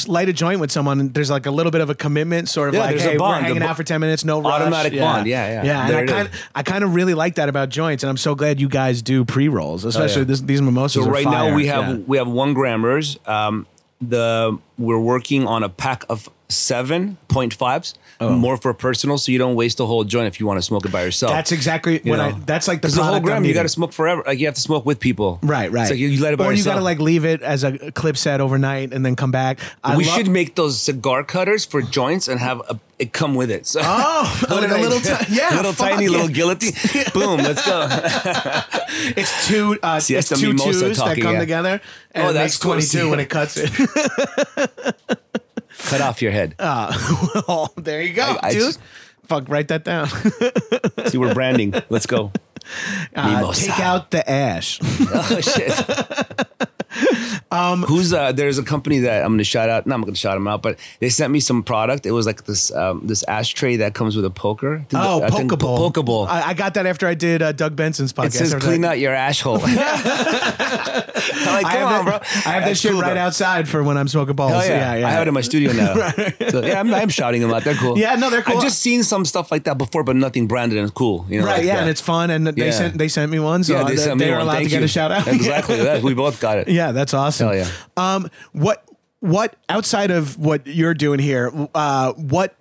light 0.09 0.29
a 0.29 0.33
joint 0.33 0.61
with 0.61 0.71
someone, 0.73 1.09
there's 1.11 1.31
like 1.31 1.47
a 1.47 1.51
little 1.53 1.71
bit 1.73 1.81
of 1.81 1.91
a 1.91 1.95
commitment, 1.95 2.49
sort 2.49 2.69
of 2.69 2.75
Yeah, 2.75 2.81
like, 2.83 2.91
there's 2.91 3.05
a 3.05 3.11
hey, 3.11 3.17
bond. 3.17 3.43
we're 3.45 3.49
hanging 3.49 3.63
out 3.63 3.77
for 3.77 3.85
ten 3.85 4.01
minutes, 4.01 4.25
no 4.25 4.41
rush. 4.41 4.61
Automatic 4.63 4.99
bond. 4.99 5.27
Yeah, 5.29 5.63
yeah. 5.63 5.65
yeah. 5.65 5.87
And 5.87 5.97
I 5.97 6.13
kind 6.13 6.31
I 6.57 6.63
kind 6.65 6.83
of 6.85 6.95
really 6.97 7.15
like 7.15 7.37
that 7.37 7.49
about 7.49 7.69
joints, 7.69 8.03
and 8.03 8.11
I'm 8.11 8.17
so 8.17 8.35
glad 8.35 8.61
you 8.61 8.69
guys 8.69 9.01
do 9.01 9.25
pre 9.25 9.47
rolls, 9.49 9.85
especially 9.85 10.25
this, 10.25 10.41
these 10.41 10.61
mimosas. 10.61 11.05
So 11.05 11.11
right 11.11 11.25
now 11.25 11.55
we 11.55 11.67
have 11.67 11.89
Yeah. 11.89 11.95
we 12.07 12.17
have 12.19 12.27
one 12.29 12.53
grammars. 12.53 13.17
Um, 13.27 13.67
the 14.01 14.59
we're 14.79 14.99
working 14.99 15.47
on 15.47 15.63
a 15.63 15.69
pack 15.69 16.05
of 16.09 16.29
seven 16.51 17.17
point 17.29 17.55
fives, 17.55 17.95
Oh. 18.23 18.31
more 18.37 18.59
for 18.59 18.75
personal, 18.75 19.17
so 19.17 19.33
you 19.33 19.39
don't 19.39 19.55
waste 19.55 19.79
the 19.79 19.87
whole 19.87 20.05
joint 20.05 20.27
if 20.27 20.39
you 20.41 20.47
want 20.47 20.59
to 20.59 20.63
smoke 20.63 20.85
it 20.85 20.93
by 20.93 21.03
yourself. 21.05 21.33
That's 21.33 21.53
exactly 21.53 22.03
You 22.05 22.11
what 22.11 22.21
I. 22.21 22.33
That's 22.33 22.69
like 22.69 22.83
the 22.83 22.89
the 22.89 23.03
whole 23.03 23.19
gram 23.21 23.45
you 23.47 23.55
got 23.55 23.63
to 23.63 23.69
smoke 23.71 23.93
forever. 23.95 24.23
Like 24.27 24.39
you 24.39 24.45
have 24.47 24.57
to 24.57 24.61
smoke 24.61 24.85
with 24.85 25.01
people. 25.01 25.39
Right, 25.43 25.71
right. 25.73 25.89
So 25.89 25.95
you, 25.95 26.09
you 26.09 26.21
let 26.23 26.35
it 26.35 26.37
by 26.37 26.45
yourself, 26.51 26.55
or 26.55 26.59
you 26.59 26.65
got 26.65 26.75
to 26.81 26.85
like 26.85 26.99
leave 26.99 27.25
it 27.25 27.41
as 27.43 27.65
a 27.65 27.91
clip 27.93 28.19
set 28.19 28.41
overnight 28.43 28.93
and 28.93 29.07
then 29.07 29.17
come 29.17 29.31
back. 29.31 29.59
I 29.83 29.97
we 29.97 30.05
love- 30.05 30.17
should 30.17 30.29
make 30.29 30.55
those 30.55 30.79
cigar 30.79 31.25
cutters 31.25 31.65
for 31.65 31.81
joints 31.81 32.29
and 32.29 32.39
have 32.41 32.61
a, 32.69 32.79
it 32.99 33.15
come 33.15 33.35
with 33.35 33.51
it. 33.51 33.67
So 33.67 33.81
Oh, 33.83 34.39
like 34.51 34.71
a 34.71 34.75
little 34.77 35.01
ti- 35.01 35.33
yeah, 35.35 35.49
little 35.57 35.73
tiny 35.73 36.05
yeah. 36.05 36.11
little 36.11 36.29
guillotine. 36.29 36.73
Boom, 37.15 37.39
let's 37.39 37.65
go. 37.67 37.87
It's 39.17 39.49
two. 39.49 39.79
Uh, 39.83 39.99
See, 39.99 40.15
it's 40.17 40.29
two 40.29 40.35
twos 40.35 40.41
the 40.41 40.47
two 40.47 40.53
mimosa 40.53 40.85
twos 40.89 40.99
that 40.99 41.17
come 41.19 41.33
yeah. 41.35 41.39
together, 41.41 41.81
and 42.13 42.27
Oh, 42.27 42.31
it 42.31 42.33
that's 42.35 42.53
makes 42.55 42.59
twenty 42.59 42.83
two 42.83 43.09
when 43.09 43.19
it 43.21 43.31
cuts 43.31 43.57
it. 43.57 43.71
Cut 45.87 46.01
off 46.01 46.23
your 46.23 46.33
head. 46.33 46.55
Uh, 46.59 46.93
well, 47.49 47.73
there 47.77 48.03
you 48.03 48.13
go, 48.15 48.23
I- 48.23 48.39
I 48.49 48.53
dude. 48.53 48.61
just- 48.61 48.81
Fuck, 49.27 49.49
write 49.49 49.69
that 49.69 49.85
down. 49.85 50.09
See, 51.09 51.17
we're 51.19 51.33
branding. 51.35 51.73
Let's 51.89 52.07
go. 52.07 52.33
Uh, 53.15 53.53
take 53.53 53.79
out 53.79 54.11
the 54.11 54.29
ash. 54.29 54.81
Oh 55.13 55.41
shit. 55.41 55.73
Um, 57.51 57.83
Who's 57.83 58.13
uh? 58.13 58.33
There's 58.33 58.59
a 58.59 58.63
company 58.63 59.01
that 59.01 59.25
I'm 59.25 59.33
gonna 59.33 59.45
shout 59.45 59.69
out. 59.69 59.87
No, 59.87 59.95
I'm 59.95 60.03
gonna 60.03 60.15
shout 60.15 60.37
them 60.37 60.47
out, 60.49 60.63
but 60.63 60.79
they 61.01 61.09
sent 61.09 61.33
me 61.33 61.41
some 61.41 61.63
product. 61.63 62.07
It 62.07 62.13
was 62.13 62.27
like 62.27 62.45
this 62.45 62.73
um, 62.73 63.07
this 63.07 63.23
ashtray 63.25 63.77
that 63.77 63.95
comes 63.95 64.17
with 64.17 64.25
a 64.25 64.31
poker. 64.31 64.87
Oh, 64.95 65.23
I 65.23 65.31
think- 65.31 65.51
Pokeball. 65.51 65.93
Pokeball. 65.93 66.29
I, 66.29 66.49
I 66.51 66.55
got 66.55 66.75
that 66.75 66.87
after 66.87 67.07
I 67.07 67.15
did 67.15 67.43
uh, 67.43 67.53
Doug 67.53 67.75
Benson's 67.77 68.13
podcast. 68.13 68.27
it 68.27 68.33
says 68.33 68.53
I 68.53 68.57
was 68.57 68.65
clean 68.65 68.83
like, 68.83 68.91
out 68.93 68.99
your 68.99 69.15
ash 69.15 69.41
hole. 69.41 69.61
I'm 69.65 69.67
like, 71.55 71.67
I 71.67 71.73
come 71.77 71.89
have 71.89 72.01
on, 72.01 72.05
that, 72.05 72.05
bro. 72.05 72.15
I 72.15 72.19
have 72.19 72.63
that 72.63 72.65
That's 72.69 72.81
shit 72.81 72.93
cool, 72.93 73.01
right 73.01 73.15
though. 73.15 73.21
outside 73.21 73.69
for 73.69 73.83
when 73.83 73.97
I'm 73.97 74.09
smoking 74.09 74.37
balls. 74.37 74.53
Hell 74.53 74.65
yeah. 74.67 74.95
yeah, 74.95 75.01
yeah. 75.01 75.09
I 75.09 75.11
have 75.11 75.23
it 75.23 75.29
in 75.29 75.35
my 75.35 75.41
studio 75.41 75.73
now. 75.73 75.95
so, 76.51 76.65
yeah, 76.65 76.81
I'm, 76.81 76.93
I'm 76.93 77.09
shouting 77.09 77.41
them 77.41 77.53
out. 77.53 77.65
They're 77.65 77.75
cool. 77.75 77.99
Yeah, 77.99 78.15
no, 78.17 78.31
they're 78.31 78.43
cool. 78.43 78.57
I've 78.59 78.63
just 78.63 78.81
seen 78.81 79.03
some 79.03 79.25
stuff 79.25 79.51
like 79.51 79.65
that 79.65 79.79
before, 79.79 80.05
but 80.05 80.17
nothing 80.17 80.47
branded 80.47 80.79
and 80.79 80.93
cool. 80.95 81.27
You 81.29 81.41
know, 81.41 81.47
Right, 81.47 81.59
like 81.59 81.67
yeah, 81.67 81.75
that. 81.77 81.81
and 81.83 81.91
it's 81.91 82.01
fun, 82.01 82.31
and 82.31 82.47
they 82.47 82.67
Yeah. 82.67 82.71
sent 82.71 82.99
they 82.99 83.09
sent 83.09 83.31
me 83.31 83.39
one, 83.39 83.65
so 83.65 83.75
yeah, 83.75 83.85
they 83.85 83.97
they, 83.97 84.03
sent 84.03 84.19
me 84.19 84.25
they 84.27 84.31
were 84.31 84.39
one. 84.39 84.47
allowed 84.47 84.55
Thank 84.55 84.67
to 84.69 84.71
get 84.71 84.79
you. 84.81 84.85
a 84.85 84.89
shout 84.89 85.13
out. 85.13 85.27
Exactly. 85.29 85.77
that. 85.77 86.03
We 86.03 86.15
both 86.15 86.41
got 86.41 86.59
it. 86.59 86.69
Yeah, 86.69 86.93
that's 86.93 87.13
awesome. 87.27 87.49
Hell 87.49 87.57
yeah. 87.57 87.71
Um, 87.97 88.31
what 88.53 88.85
what 89.21 89.57
outside 89.69 90.11
of 90.11 90.39
what 90.39 90.67
you're 90.67 90.95
doing 90.95 91.19
here, 91.19 91.53
uh, 91.75 92.13
what 92.15 92.55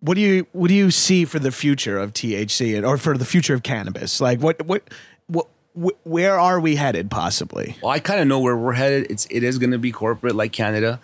what 0.00 0.14
do 0.14 0.20
you 0.20 0.46
what 0.52 0.68
do 0.68 0.74
you 0.74 0.90
see 0.90 1.24
for 1.24 1.38
the 1.38 1.50
future 1.50 1.98
of 1.98 2.12
THC 2.12 2.76
and, 2.76 2.86
or 2.86 2.96
for 2.98 3.18
the 3.18 3.24
future 3.24 3.54
of 3.54 3.62
cannabis? 3.62 4.20
Like 4.20 4.40
what 4.40 4.64
what 4.66 4.88
what 5.26 5.48
wh- 5.80 6.06
where 6.06 6.38
are 6.38 6.60
we 6.60 6.76
headed 6.76 7.10
possibly? 7.10 7.76
Well, 7.82 7.92
I 7.92 7.98
kind 7.98 8.20
of 8.20 8.26
know 8.26 8.40
where 8.40 8.56
we're 8.56 8.74
headed. 8.74 9.10
It's 9.10 9.26
it 9.30 9.42
is 9.42 9.58
going 9.58 9.72
to 9.72 9.78
be 9.78 9.92
corporate 9.92 10.34
like 10.34 10.52
Canada, 10.52 11.00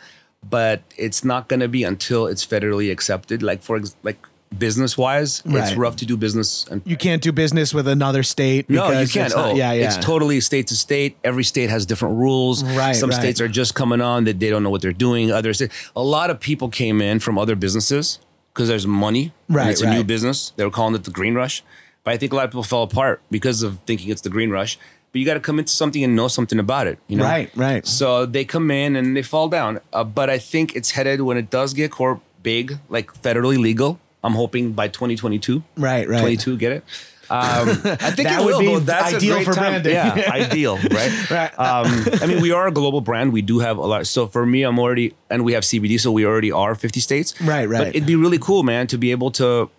but 0.49 0.83
it's 0.97 1.25
not 1.25 1.49
going 1.49 1.61
to 1.61 1.69
be 1.69 1.83
until 1.85 2.27
it's 2.27 2.47
federally 2.47 2.91
accepted. 2.93 3.43
Like 3.43 3.63
for 3.63 3.81
like 4.03 4.25
business 4.59 4.97
wise, 4.99 5.43
it's 5.45 5.75
rough 5.77 5.97
to 5.97 6.07
do 6.07 6.17
business. 6.17 6.67
And 6.71 6.83
You 6.85 6.97
can't 6.97 7.23
do 7.23 7.33
business 7.33 7.73
with 7.75 7.87
another 7.89 8.23
state. 8.23 8.69
no, 8.71 8.91
you 8.91 9.07
can't. 9.09 9.35
not- 9.35 9.53
oh, 9.53 9.55
yeah, 9.55 9.73
yeah. 9.73 9.87
It's 9.87 9.97
totally 9.97 10.41
state 10.41 10.67
to 10.69 10.77
state. 10.77 11.17
Every 11.25 11.45
state 11.45 11.71
has 11.71 11.87
different 11.87 12.17
rules. 12.17 12.63
Right, 12.65 12.95
Some 12.97 13.11
right. 13.11 13.19
states 13.21 13.41
are 13.41 13.49
just 13.49 13.75
coming 13.75 14.01
on 14.01 14.25
that 14.25 14.41
they 14.41 14.51
don't 14.51 14.63
know 14.63 14.71
what 14.71 14.83
they're 14.83 14.93
doing. 14.93 15.31
Others, 15.31 15.63
a 15.95 16.03
lot 16.03 16.31
of 16.31 16.41
people 16.41 16.69
came 16.69 17.01
in 17.01 17.21
from 17.21 17.39
other 17.39 17.57
businesses 17.57 18.19
because 18.53 18.69
there's 18.69 18.87
money. 18.87 19.33
Right, 19.49 19.71
It's 19.71 19.83
a 19.83 19.91
new 19.91 20.05
business. 20.05 20.53
They 20.57 20.65
were 20.65 20.71
calling 20.71 20.95
it 20.95 21.05
the 21.05 21.11
green 21.11 21.35
rush, 21.35 21.63
but 22.05 22.15
I 22.15 22.17
think 22.17 22.33
a 22.33 22.37
lot 22.37 22.45
of 22.45 22.51
people 22.51 22.63
fell 22.63 22.83
apart 22.83 23.21
because 23.31 23.63
of 23.63 23.79
thinking 23.87 24.11
it's 24.11 24.21
the 24.23 24.31
green 24.31 24.51
rush. 24.51 24.79
But 25.13 25.21
you 25.21 25.27
got 25.27 25.35
to 25.35 25.41
come 25.41 25.61
into 25.61 25.71
something 25.73 26.03
and 26.03 26.17
know 26.17 26.27
something 26.27 26.59
about 26.59 26.89
it. 26.89 26.99
You 27.07 27.17
know, 27.19 27.25
Right, 27.25 27.49
right. 27.55 27.87
So 27.87 28.27
they 28.27 28.45
come 28.45 28.71
in 28.73 28.97
and 28.97 29.17
they 29.17 29.23
fall 29.23 29.49
down. 29.49 29.79
Uh, 29.93 30.03
but 30.03 30.29
I 30.29 30.39
think 30.39 30.75
it's 30.75 30.91
headed 30.93 31.21
when 31.21 31.37
it 31.37 31.51
does 31.51 31.73
get 31.73 31.93
corp 31.93 32.21
big, 32.43 32.79
like 32.89 33.13
federally 33.23 33.57
legal. 33.57 34.01
I'm 34.25 34.33
hoping 34.35 34.73
by 34.73 34.89
2022. 34.89 35.63
Right, 35.77 36.09
right. 36.09 36.21
22, 36.21 36.57
get 36.57 36.73
it? 36.73 36.85
Um, 37.31 37.69
I 37.69 38.11
think 38.11 38.29
That 38.29 38.41
it 38.41 38.45
would 38.45 38.65
will. 38.65 38.81
be. 38.81 38.85
That's 38.87 39.15
ideal 39.15 39.41
for 39.45 39.53
time. 39.55 39.83
branding. 39.83 39.93
Yeah, 39.95 40.15
ideal, 40.33 40.77
right? 40.79 41.31
Right. 41.31 41.59
Um, 41.59 41.87
I 42.21 42.27
mean, 42.27 42.41
we 42.43 42.51
are 42.53 42.67
a 42.67 42.73
global 42.73 43.01
brand. 43.01 43.33
We 43.33 43.41
do 43.43 43.61
have 43.61 43.79
a 43.79 43.87
lot. 43.87 44.07
So 44.07 44.27
for 44.27 44.45
me, 44.45 44.63
I'm 44.63 44.79
already, 44.79 45.15
and 45.31 45.45
we 45.45 45.53
have 45.53 45.63
CBD, 45.63 46.01
so 46.01 46.11
we 46.11 46.27
already 46.27 46.51
are 46.53 46.75
50 46.75 47.01
states. 47.01 47.41
Right, 47.41 47.67
right. 47.67 47.79
But 47.79 47.89
it'd 47.89 48.07
be 48.07 48.17
really 48.17 48.39
cool, 48.39 48.63
man, 48.63 48.87
to 48.89 48.99
be 48.99 49.11
able 49.11 49.31
to 49.33 49.71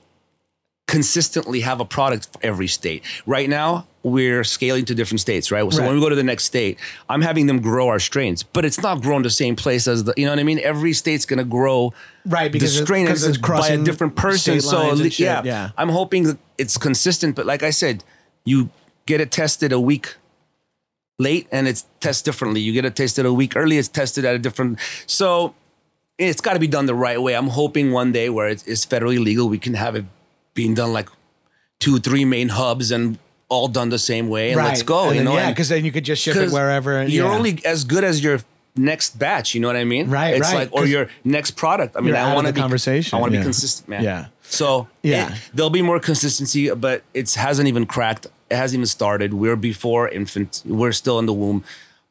consistently 0.88 1.62
have 1.62 1.80
a 1.80 1.86
product 1.86 2.30
for 2.32 2.40
every 2.46 2.68
state. 2.68 3.04
Right 3.26 3.50
now, 3.50 3.86
we're 4.06 4.44
scaling 4.44 4.86
to 4.86 4.94
different 4.94 5.20
states, 5.20 5.50
right? 5.50 5.62
So 5.74 5.80
Right. 5.80 5.88
when 5.88 5.96
we 5.96 6.00
go 6.02 6.10
to 6.10 6.16
the 6.16 6.22
next 6.24 6.44
state, 6.44 6.78
I'm 7.10 7.24
having 7.24 7.48
them 7.48 7.60
grow 7.60 7.88
our 7.88 7.98
strains, 7.98 8.44
but 8.44 8.64
it's 8.64 8.80
not 8.80 9.02
grown 9.02 9.24
the 9.24 9.32
same 9.32 9.56
place 9.56 9.88
as 9.88 10.04
the, 10.04 10.14
you 10.16 10.26
know 10.26 10.32
what 10.32 10.38
I 10.38 10.44
mean? 10.44 10.60
Every 10.60 10.94
state's 10.94 11.26
gonna 11.26 11.44
grow 11.44 11.92
Right, 12.24 12.52
because 12.52 12.78
the 12.78 12.86
strain 12.86 13.08
is 13.08 13.38
by 13.40 13.70
a 13.70 13.78
different 13.84 14.16
person. 14.16 14.62
So 14.62 14.78
lines 14.78 15.00
and 15.00 15.12
shit, 15.12 15.26
yeah, 15.26 15.42
yeah. 15.44 15.70
I'm 15.76 15.90
hoping 15.90 16.24
that 16.26 16.38
it's 16.56 16.78
consistent. 16.78 17.36
But 17.36 17.48
like 17.48 17.64
I 17.64 17.72
said, 17.72 18.04
you 18.44 18.70
get 19.08 19.22
it 19.22 19.32
tested 19.32 19.72
a 19.72 19.80
week 19.80 20.16
late 21.18 21.48
and 21.52 21.68
it's 21.68 21.86
tested 22.00 22.26
differently. 22.26 22.62
You 22.62 22.74
get 22.74 22.86
it 22.86 22.96
tested 22.96 23.26
a 23.26 23.34
week 23.34 23.56
early, 23.56 23.80
it's 23.80 23.88
tested 23.88 24.24
at 24.24 24.36
a 24.36 24.40
different. 24.40 24.78
So 25.08 25.56
it's 26.20 26.42
got 26.42 26.54
to 26.54 26.60
be 26.60 26.68
done 26.68 26.86
the 26.86 26.94
right 26.96 27.20
way. 27.20 27.36
I'm 27.36 27.48
hoping 27.48 27.92
one 27.92 28.12
day 28.12 28.30
where 28.30 28.50
it's, 28.50 28.64
it's 28.68 28.86
federally 28.86 29.18
legal, 29.24 29.50
we 29.50 29.58
can 29.58 29.74
have 29.74 29.96
it 29.96 30.06
being 30.54 30.76
done 30.76 30.94
like 30.94 31.10
two, 31.80 31.98
three 32.00 32.24
main 32.24 32.50
hubs 32.50 32.92
and 32.92 33.18
all 33.56 33.68
done 33.68 33.90
the 33.90 34.00
same 34.00 34.28
way. 34.30 34.52
And 34.52 34.58
let's 34.64 34.84
go. 34.84 35.06
And 35.06 35.16
you 35.16 35.16
then, 35.18 35.26
know, 35.26 35.34
yeah, 35.36 35.50
because 35.52 35.70
then 35.70 35.86
you 35.86 35.92
could 35.92 36.06
just 36.06 36.22
ship 36.22 36.36
it 36.36 36.52
wherever. 36.52 36.98
And, 37.00 37.12
you're 37.12 37.28
yeah. 37.28 37.36
only 37.38 37.62
as 37.66 37.84
good 37.84 38.04
as 38.04 38.24
your 38.24 38.40
next 38.76 39.18
batch. 39.18 39.56
You 39.56 39.62
know 39.62 39.68
what 39.68 39.78
I 39.78 39.86
mean? 39.86 40.10
Right, 40.10 40.36
It's 40.36 40.52
right, 40.52 40.60
like 40.72 40.74
or 40.74 40.86
your 40.86 41.08
next 41.24 41.52
product. 41.52 41.96
I 41.98 42.02
mean, 42.02 42.16
I 42.16 42.34
want 42.36 42.48
to 42.48 42.54
be 42.54 42.60
conversation, 42.62 43.18
I 43.18 43.22
want 43.22 43.32
to 43.32 43.38
yeah. 43.38 43.42
be 43.44 43.46
consistent, 43.46 43.88
man. 43.90 44.04
Yeah. 44.04 44.26
So 44.44 44.88
Yeah. 45.02 45.32
it- 45.34 45.40
there'll 45.54 45.70
be 45.70 45.82
more 45.82 46.00
consistency, 46.00 46.70
but 46.72 47.04
it 47.14 47.34
hasn't 47.34 47.68
even 47.68 47.86
cracked. 47.86 48.28
It 48.52 48.58
hasn't 48.58 48.78
even 48.80 48.86
started. 48.88 49.34
We're 49.34 49.56
before 49.56 50.08
infant. 50.10 50.62
We're 50.66 50.92
still 50.92 51.18
in 51.20 51.26
the 51.26 51.34
womb. 51.34 51.64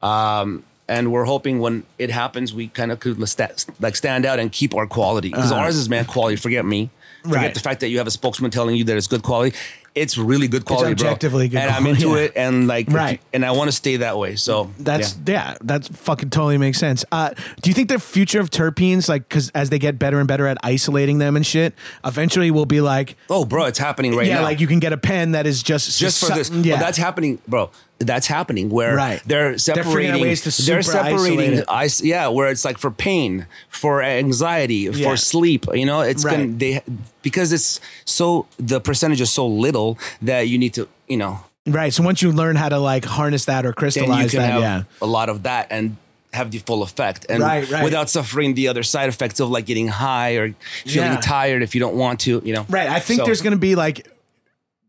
Um, 0.02 0.64
and 0.88 1.12
we're 1.12 1.24
hoping 1.24 1.60
when 1.60 1.84
it 1.98 2.10
happens, 2.10 2.52
we 2.52 2.68
kind 2.68 2.92
of 2.92 3.00
could 3.00 3.18
like 3.18 3.96
stand 3.96 4.26
out 4.26 4.38
and 4.38 4.50
keep 4.52 4.74
our 4.74 4.86
quality 4.86 5.30
because 5.30 5.52
ours 5.52 5.76
is 5.76 5.88
man 5.88 6.04
quality. 6.04 6.36
Forget 6.36 6.64
me. 6.64 6.90
Forget 7.22 7.36
Uh-huh. 7.36 7.44
Right. 7.46 7.54
the 7.54 7.60
fact 7.60 7.80
that 7.80 7.88
you 7.88 7.98
have 7.98 8.06
a 8.06 8.10
spokesman 8.10 8.50
telling 8.50 8.76
you 8.76 8.84
that 8.84 8.96
it's 8.96 9.06
good 9.06 9.22
quality. 9.22 9.56
It's 9.94 10.18
really 10.18 10.48
good 10.48 10.64
quality, 10.64 10.90
objectively 10.90 11.48
bro. 11.48 11.60
good 11.60 11.66
and 11.68 11.70
I'm 11.76 11.86
into 11.86 12.08
yeah. 12.10 12.16
it, 12.16 12.32
and 12.34 12.66
like, 12.66 12.90
Right. 12.90 13.20
and 13.32 13.44
I 13.44 13.52
want 13.52 13.68
to 13.68 13.72
stay 13.72 13.98
that 13.98 14.18
way. 14.18 14.34
So 14.34 14.70
That's 14.78 15.16
yeah. 15.26 15.50
yeah. 15.52 15.56
that's 15.62 15.86
fucking 15.88 16.30
totally 16.30 16.58
makes 16.58 16.78
sense. 16.78 17.04
Uh, 17.12 17.30
do 17.62 17.70
you 17.70 17.74
think 17.74 17.88
the 17.88 18.00
future 18.00 18.40
of 18.40 18.50
terpenes, 18.50 19.08
like, 19.08 19.28
because 19.28 19.50
as 19.50 19.70
they 19.70 19.78
get 19.78 19.98
better 19.98 20.18
and 20.18 20.26
better 20.26 20.48
at 20.48 20.58
isolating 20.64 21.18
them 21.18 21.36
and 21.36 21.46
shit, 21.46 21.74
eventually 22.04 22.50
will 22.50 22.66
be 22.66 22.80
like, 22.80 23.16
Oh, 23.30 23.44
bro, 23.44 23.66
it's 23.66 23.78
happening 23.78 24.16
right 24.16 24.26
yeah, 24.26 24.36
now. 24.38 24.42
like 24.42 24.58
you 24.58 24.66
can 24.66 24.80
get 24.80 24.92
a 24.92 24.96
pen 24.98 25.30
that 25.32 25.46
is 25.46 25.62
just 25.62 25.98
just 26.00 26.24
for 26.26 26.34
this. 26.34 26.50
Yeah, 26.50 26.74
Well, 26.74 26.82
that's 26.82 26.98
happening, 26.98 27.40
bro. 27.46 27.70
That's 28.00 28.26
happening 28.26 28.68
where 28.70 28.96
Right. 28.96 29.22
they're 29.24 29.56
separating 29.56 30.20
ways 30.20 30.42
to 30.42 30.62
they're 30.66 30.82
separating 30.82 31.62
ice 31.68 32.02
yeah 32.02 32.26
where 32.28 32.48
it's 32.50 32.64
like 32.64 32.76
for 32.76 32.90
pain 32.90 33.46
for 33.68 34.02
anxiety 34.02 34.88
Yeah. 34.92 35.08
for 35.08 35.16
sleep 35.16 35.64
you 35.74 35.86
know 35.86 36.00
it's 36.00 36.24
Right. 36.24 36.36
gonna 36.38 36.48
they 36.48 36.82
because 37.22 37.52
it's 37.52 37.80
so 38.04 38.46
the 38.58 38.80
percentage 38.80 39.20
is 39.20 39.30
so 39.30 39.46
little 39.46 39.96
that 40.22 40.48
you 40.48 40.58
need 40.58 40.74
to 40.74 40.88
you 41.08 41.16
know 41.16 41.40
Right. 41.66 41.94
So 41.94 42.02
once 42.02 42.20
you 42.20 42.30
learn 42.30 42.56
how 42.56 42.68
to 42.68 42.76
like 42.78 43.06
harness 43.06 43.46
that 43.46 43.64
or 43.64 43.72
crystallize 43.72 44.32
can 44.32 44.40
that, 44.40 44.52
have 44.52 44.60
yeah. 44.60 44.82
a 45.00 45.06
lot 45.06 45.30
of 45.30 45.44
that 45.44 45.68
and 45.70 45.96
have 46.34 46.50
the 46.50 46.58
full 46.58 46.82
effect 46.82 47.24
and 47.30 47.42
Right, 47.42 47.70
right. 47.70 47.82
without 47.84 48.10
suffering 48.10 48.52
the 48.52 48.68
other 48.68 48.82
side 48.82 49.08
effects 49.08 49.40
of 49.40 49.48
like 49.48 49.64
getting 49.64 49.88
high 49.88 50.32
or 50.34 50.52
feeling 50.84 51.12
Yeah. 51.12 51.20
tired 51.20 51.62
if 51.62 51.74
you 51.74 51.80
don't 51.80 51.94
want 51.94 52.20
to 52.26 52.42
you 52.44 52.52
know 52.52 52.66
Right. 52.68 52.88
I 52.90 52.98
think 53.00 53.20
So- 53.20 53.24
there's 53.24 53.40
going 53.40 53.52
to 53.52 53.58
be 53.58 53.76
like, 53.76 54.06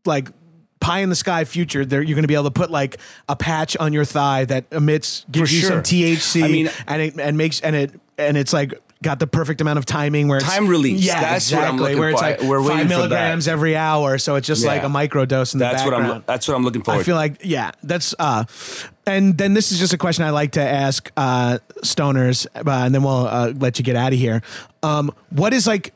like 0.06 0.28
pie 0.86 1.00
in 1.00 1.10
the 1.10 1.16
sky 1.16 1.44
future. 1.46 1.84
There, 1.86 2.02
you're 2.02 2.16
going 2.16 2.24
to 2.24 2.28
be 2.28 2.34
able 2.36 2.44
to 2.46 2.52
put 2.52 2.70
like 2.72 2.98
a 3.28 3.36
patch 3.36 3.76
on 3.78 3.94
your 3.94 4.06
thigh 4.06 4.46
that 4.46 4.66
emits, 4.72 5.26
gives 5.32 5.52
you 5.54 5.62
some. 5.62 5.82
THC, 5.82 6.44
I 6.44 6.48
mean- 6.48 6.70
and 6.88 7.02
it 7.02 7.20
and 7.20 7.38
makes 7.38 7.60
and 7.62 7.76
it 7.76 8.00
and 8.18 8.38
it's 8.38 8.54
like 8.54 8.74
got 9.04 9.20
the 9.20 9.28
perfect 9.28 9.62
amount 9.62 9.78
of 9.78 9.86
timing 9.86 10.28
where 10.28 10.38
it's, 10.38 10.48
Time 10.48 10.68
release. 10.68 11.04
Yeah, 11.06 11.20
That's 11.22 11.52
what 11.52 11.64
I'm 11.64 11.76
exactly. 11.76 11.96
where 12.00 12.10
it's 12.10 12.22
like 12.22 12.42
We're 12.42 12.62
waiting 12.62 12.78
five 12.78 12.90
milligrams 12.90 13.48
every 13.48 13.76
hour, 13.76 14.18
so 14.18 14.36
it's 14.36 14.48
just 14.48 14.66
like 14.66 14.82
Yeah. 14.82 14.86
a 14.88 14.90
micro 14.90 15.26
dose 15.26 15.54
in 15.54 15.60
that's 15.60 15.84
the 15.84 15.92
what 15.92 16.02
i'm 16.02 16.24
that's 16.26 16.48
what 16.48 16.56
i'm 16.56 16.64
looking 16.64 16.82
for. 16.82 16.92
I 16.92 17.04
feel 17.04 17.16
like 17.16 17.40
yeah, 17.44 17.72
that's 17.84 18.16
uh, 18.18 18.46
and 19.06 19.38
then 19.38 19.54
this 19.54 19.72
is 19.72 19.80
just 19.80 19.94
a 19.94 19.98
question 19.98 20.24
I 20.24 20.30
like 20.32 20.52
to 20.54 20.62
ask 20.62 21.12
uh 21.18 21.60
stoners, 21.84 22.48
uh, 22.56 22.62
and 22.86 22.96
then 22.96 23.04
we'll 23.04 23.28
uh, 23.28 23.54
let 23.58 23.78
you 23.78 23.84
get 23.84 23.96
out 23.96 24.14
of 24.14 24.18
here. 24.20 24.42
Um, 24.82 25.12
what 25.30 25.54
is 25.54 25.68
like? 25.68 25.94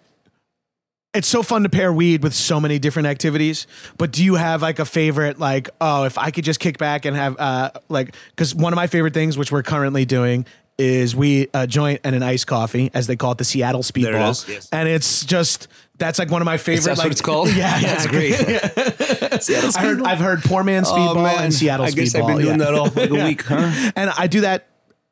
It's 1.13 1.27
so 1.27 1.41
fun 1.41 1.63
to 1.63 1.69
pair 1.69 1.91
weed 1.91 2.21
with 2.21 2.35
so 2.35 2.59
many 2.59 2.77
different 2.77 3.07
activities, 3.07 3.65
but 3.97 4.11
do 4.11 4.23
you 4.23 4.35
have 4.35 4.61
like 4.61 4.77
a 4.77 4.85
favorite? 4.85 5.39
Like, 5.39 5.69
oh, 5.81 6.03
if 6.03 6.19
I 6.19 6.29
could 6.29 6.43
just 6.43 6.59
kick 6.59 6.77
back 6.77 7.05
and 7.05 7.15
have 7.17 7.35
uh, 7.39 7.71
like, 7.89 8.13
because 8.29 8.53
one 8.53 8.73
of 8.73 8.77
my 8.77 8.85
favorite 8.85 9.15
things, 9.15 9.35
which 9.35 9.51
we're 9.51 9.63
currently 9.63 10.05
doing, 10.05 10.45
is 10.77 11.15
we 11.15 11.47
a 11.53 11.65
joint 11.65 12.01
and 12.03 12.15
an 12.15 12.21
iced 12.21 12.45
coffee, 12.45 12.91
as 12.93 13.07
they 13.07 13.15
call 13.15 13.31
it, 13.31 13.39
the 13.39 13.43
Seattle 13.43 13.81
Speedball, 13.81 14.31
is, 14.31 14.47
yes. 14.47 14.69
and 14.71 14.87
it's 14.87 15.25
just 15.25 15.67
that's 15.97 16.19
like 16.19 16.29
one 16.29 16.41
of 16.43 16.45
my 16.45 16.57
favorite. 16.57 16.85
that's 16.85 16.99
like, 16.99 17.05
what 17.05 17.11
it's 17.11 17.21
called 17.21 17.49
Yeah, 17.49 17.77
yeah, 17.81 17.95
that's 17.95 18.07
great 18.07 18.33
Seattle 19.43 19.71
I 19.75 19.81
heard, 19.81 20.01
I've 20.03 20.19
heard 20.19 20.41
poor 20.43 20.63
man 20.63 20.83
speedball 20.83 21.17
Oh, 21.17 21.23
man. 21.23 21.43
and 21.45 21.53
Seattle 21.53 21.85
I 21.87 21.91
guess 21.91 22.13
speedball. 22.13 22.21
I've 22.21 22.27
been 22.27 22.37
doing 22.45 22.59
yeah. 22.59 22.65
that 22.65 22.73
all 22.75 22.89
for 22.89 23.01
like 23.01 23.09
a 23.09 23.13
week, 23.25 23.41
huh? 23.43 23.91
And 23.95 24.09
I 24.11 24.27
do 24.27 24.41
that 24.41 24.67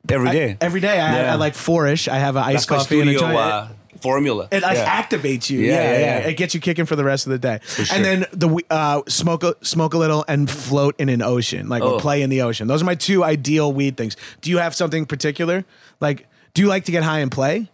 every 0.07 0.29
day. 0.31 0.51
I, 0.51 0.57
every 0.61 0.79
day, 0.79 0.99
I, 0.99 1.21
Yeah. 1.23 1.33
I 1.33 1.35
like 1.35 1.55
four-ish. 1.55 2.07
I 2.07 2.17
have 2.19 2.35
an 2.37 2.43
iced 2.43 2.69
That's 2.69 2.83
coffee 2.83 3.01
and 3.01 3.09
a 3.09 3.13
studio 3.17 3.27
joint. 3.33 3.37
uh, 3.37 3.67
formula. 4.01 4.47
it 4.51 4.61
like 4.63 4.77
Yeah. 4.77 5.01
activates 5.03 5.49
you. 5.49 5.59
Yeah, 5.59 5.73
Yeah 5.73 5.91
yeah, 5.91 5.99
yeah. 6.19 6.27
It 6.27 6.37
gets 6.37 6.53
you 6.53 6.59
kicking 6.61 6.85
for 6.85 6.95
the 6.95 7.03
rest 7.03 7.25
of 7.27 7.31
the 7.31 7.39
day. 7.39 7.59
sure. 7.67 7.85
And 7.91 8.03
then 8.05 8.25
the 8.33 8.47
we- 8.47 8.63
uh, 8.69 9.01
smoke 9.07 9.43
a, 9.43 9.55
smoke 9.61 9.93
a 9.93 9.97
little 9.97 10.23
and 10.27 10.49
float 10.49 10.95
in 10.99 11.09
an 11.09 11.21
ocean, 11.21 11.69
like 11.69 11.83
or 11.83 11.95
Oh. 11.95 11.99
play 11.99 12.21
in 12.21 12.29
the 12.29 12.41
ocean. 12.41 12.67
Those 12.67 12.81
are 12.81 12.85
my 12.85 12.95
two 12.95 13.23
ideal 13.23 13.71
weed 13.73 13.97
things. 13.97 14.15
Do 14.41 14.49
you 14.49 14.57
have 14.59 14.75
something 14.75 15.05
particular? 15.05 15.65
Like, 15.99 16.27
do 16.53 16.61
you 16.61 16.67
like 16.67 16.85
to 16.85 16.91
get 16.91 17.03
high 17.03 17.19
and 17.19 17.31
play? 17.31 17.69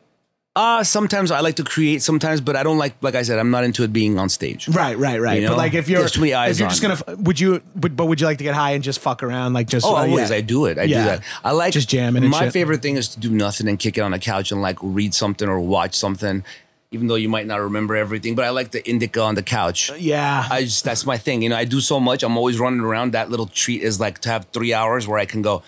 Uh, 0.56 0.84
sometimes 0.84 1.32
I 1.32 1.40
like 1.40 1.56
to 1.56 1.64
create 1.64 2.04
sometimes, 2.04 2.40
but 2.40 2.56
I 2.56 2.62
don't 2.62 2.78
like, 2.78 2.94
like 3.02 3.16
I 3.16 3.24
said, 3.24 3.40
I'm 3.40 3.50
not 3.50 3.64
into 3.64 3.82
it 3.84 3.92
being 3.92 4.20
on 4.20 4.30
stage. 4.30 4.68
Right, 4.68 4.96
right, 4.96 5.20
right. 5.20 5.42
You 5.42 5.48
but 5.48 5.58
like 5.58 5.74
if 5.74 5.90
you're 5.90 6.02
There's 6.02 6.12
too 6.12 6.22
many 6.22 6.36
eyes 6.36 6.58
if 6.58 6.60
you're 6.60 6.68
on 6.68 6.70
just 6.70 6.82
gonna, 6.84 6.94
f- 6.94 7.18
would 7.18 7.40
you? 7.40 7.64
But, 7.76 7.96
but 7.96 8.06
would 8.06 8.22
you 8.22 8.28
like 8.28 8.38
to 8.38 8.44
get 8.44 8.54
high 8.54 8.72
and 8.74 8.84
just 8.84 9.00
fuck 9.00 9.24
around, 9.24 9.54
like 9.54 9.68
just? 9.68 9.84
Oh, 9.84 9.96
uh, 9.96 10.02
always. 10.06 10.30
yeah. 10.30 10.36
I 10.36 10.42
do 10.42 10.66
it. 10.68 10.78
I 10.78 10.84
Yeah. 10.84 10.98
do 11.00 11.04
that. 11.06 11.24
I 11.44 11.52
like 11.54 11.74
Just 11.74 11.90
jamming 11.90 12.22
and 12.22 12.30
My 12.30 12.42
shit. 12.44 12.54
favorite 12.54 12.84
thing 12.84 12.98
is 12.98 13.08
to 13.10 13.20
do 13.20 13.32
nothing 13.32 13.68
and 13.68 13.80
kick 13.80 13.98
it 13.98 14.02
on 14.02 14.12
the 14.12 14.20
couch 14.20 14.52
and 14.52 14.62
like 14.62 14.78
read 14.84 15.16
something 15.16 15.50
or 15.50 15.60
watch 15.60 15.96
something, 15.96 16.44
even 16.92 17.08
though 17.08 17.16
you 17.16 17.30
might 17.30 17.48
not 17.48 17.60
remember 17.60 17.96
everything. 17.96 18.36
But 18.36 18.46
I 18.46 18.52
like 18.52 18.70
the 18.70 18.88
indica 18.88 19.22
on 19.24 19.34
the 19.34 19.42
couch. 19.42 19.90
Yeah. 19.98 20.46
I 20.52 20.66
just 20.66 20.84
that's 20.84 21.04
my 21.04 21.18
thing. 21.18 21.42
You 21.42 21.50
know, 21.50 21.58
I 21.58 21.66
do 21.66 21.82
so 21.82 22.00
much. 22.00 22.22
I'm 22.22 22.38
always 22.38 22.60
running 22.60 22.82
around. 22.82 23.14
That 23.14 23.32
little 23.32 23.48
treat 23.48 23.82
is 23.82 24.00
like 24.00 24.20
to 24.20 24.30
have 24.30 24.46
three 24.54 24.72
hours 24.72 25.08
where 25.08 25.18
I 25.18 25.26
can 25.26 25.42
go. 25.42 25.64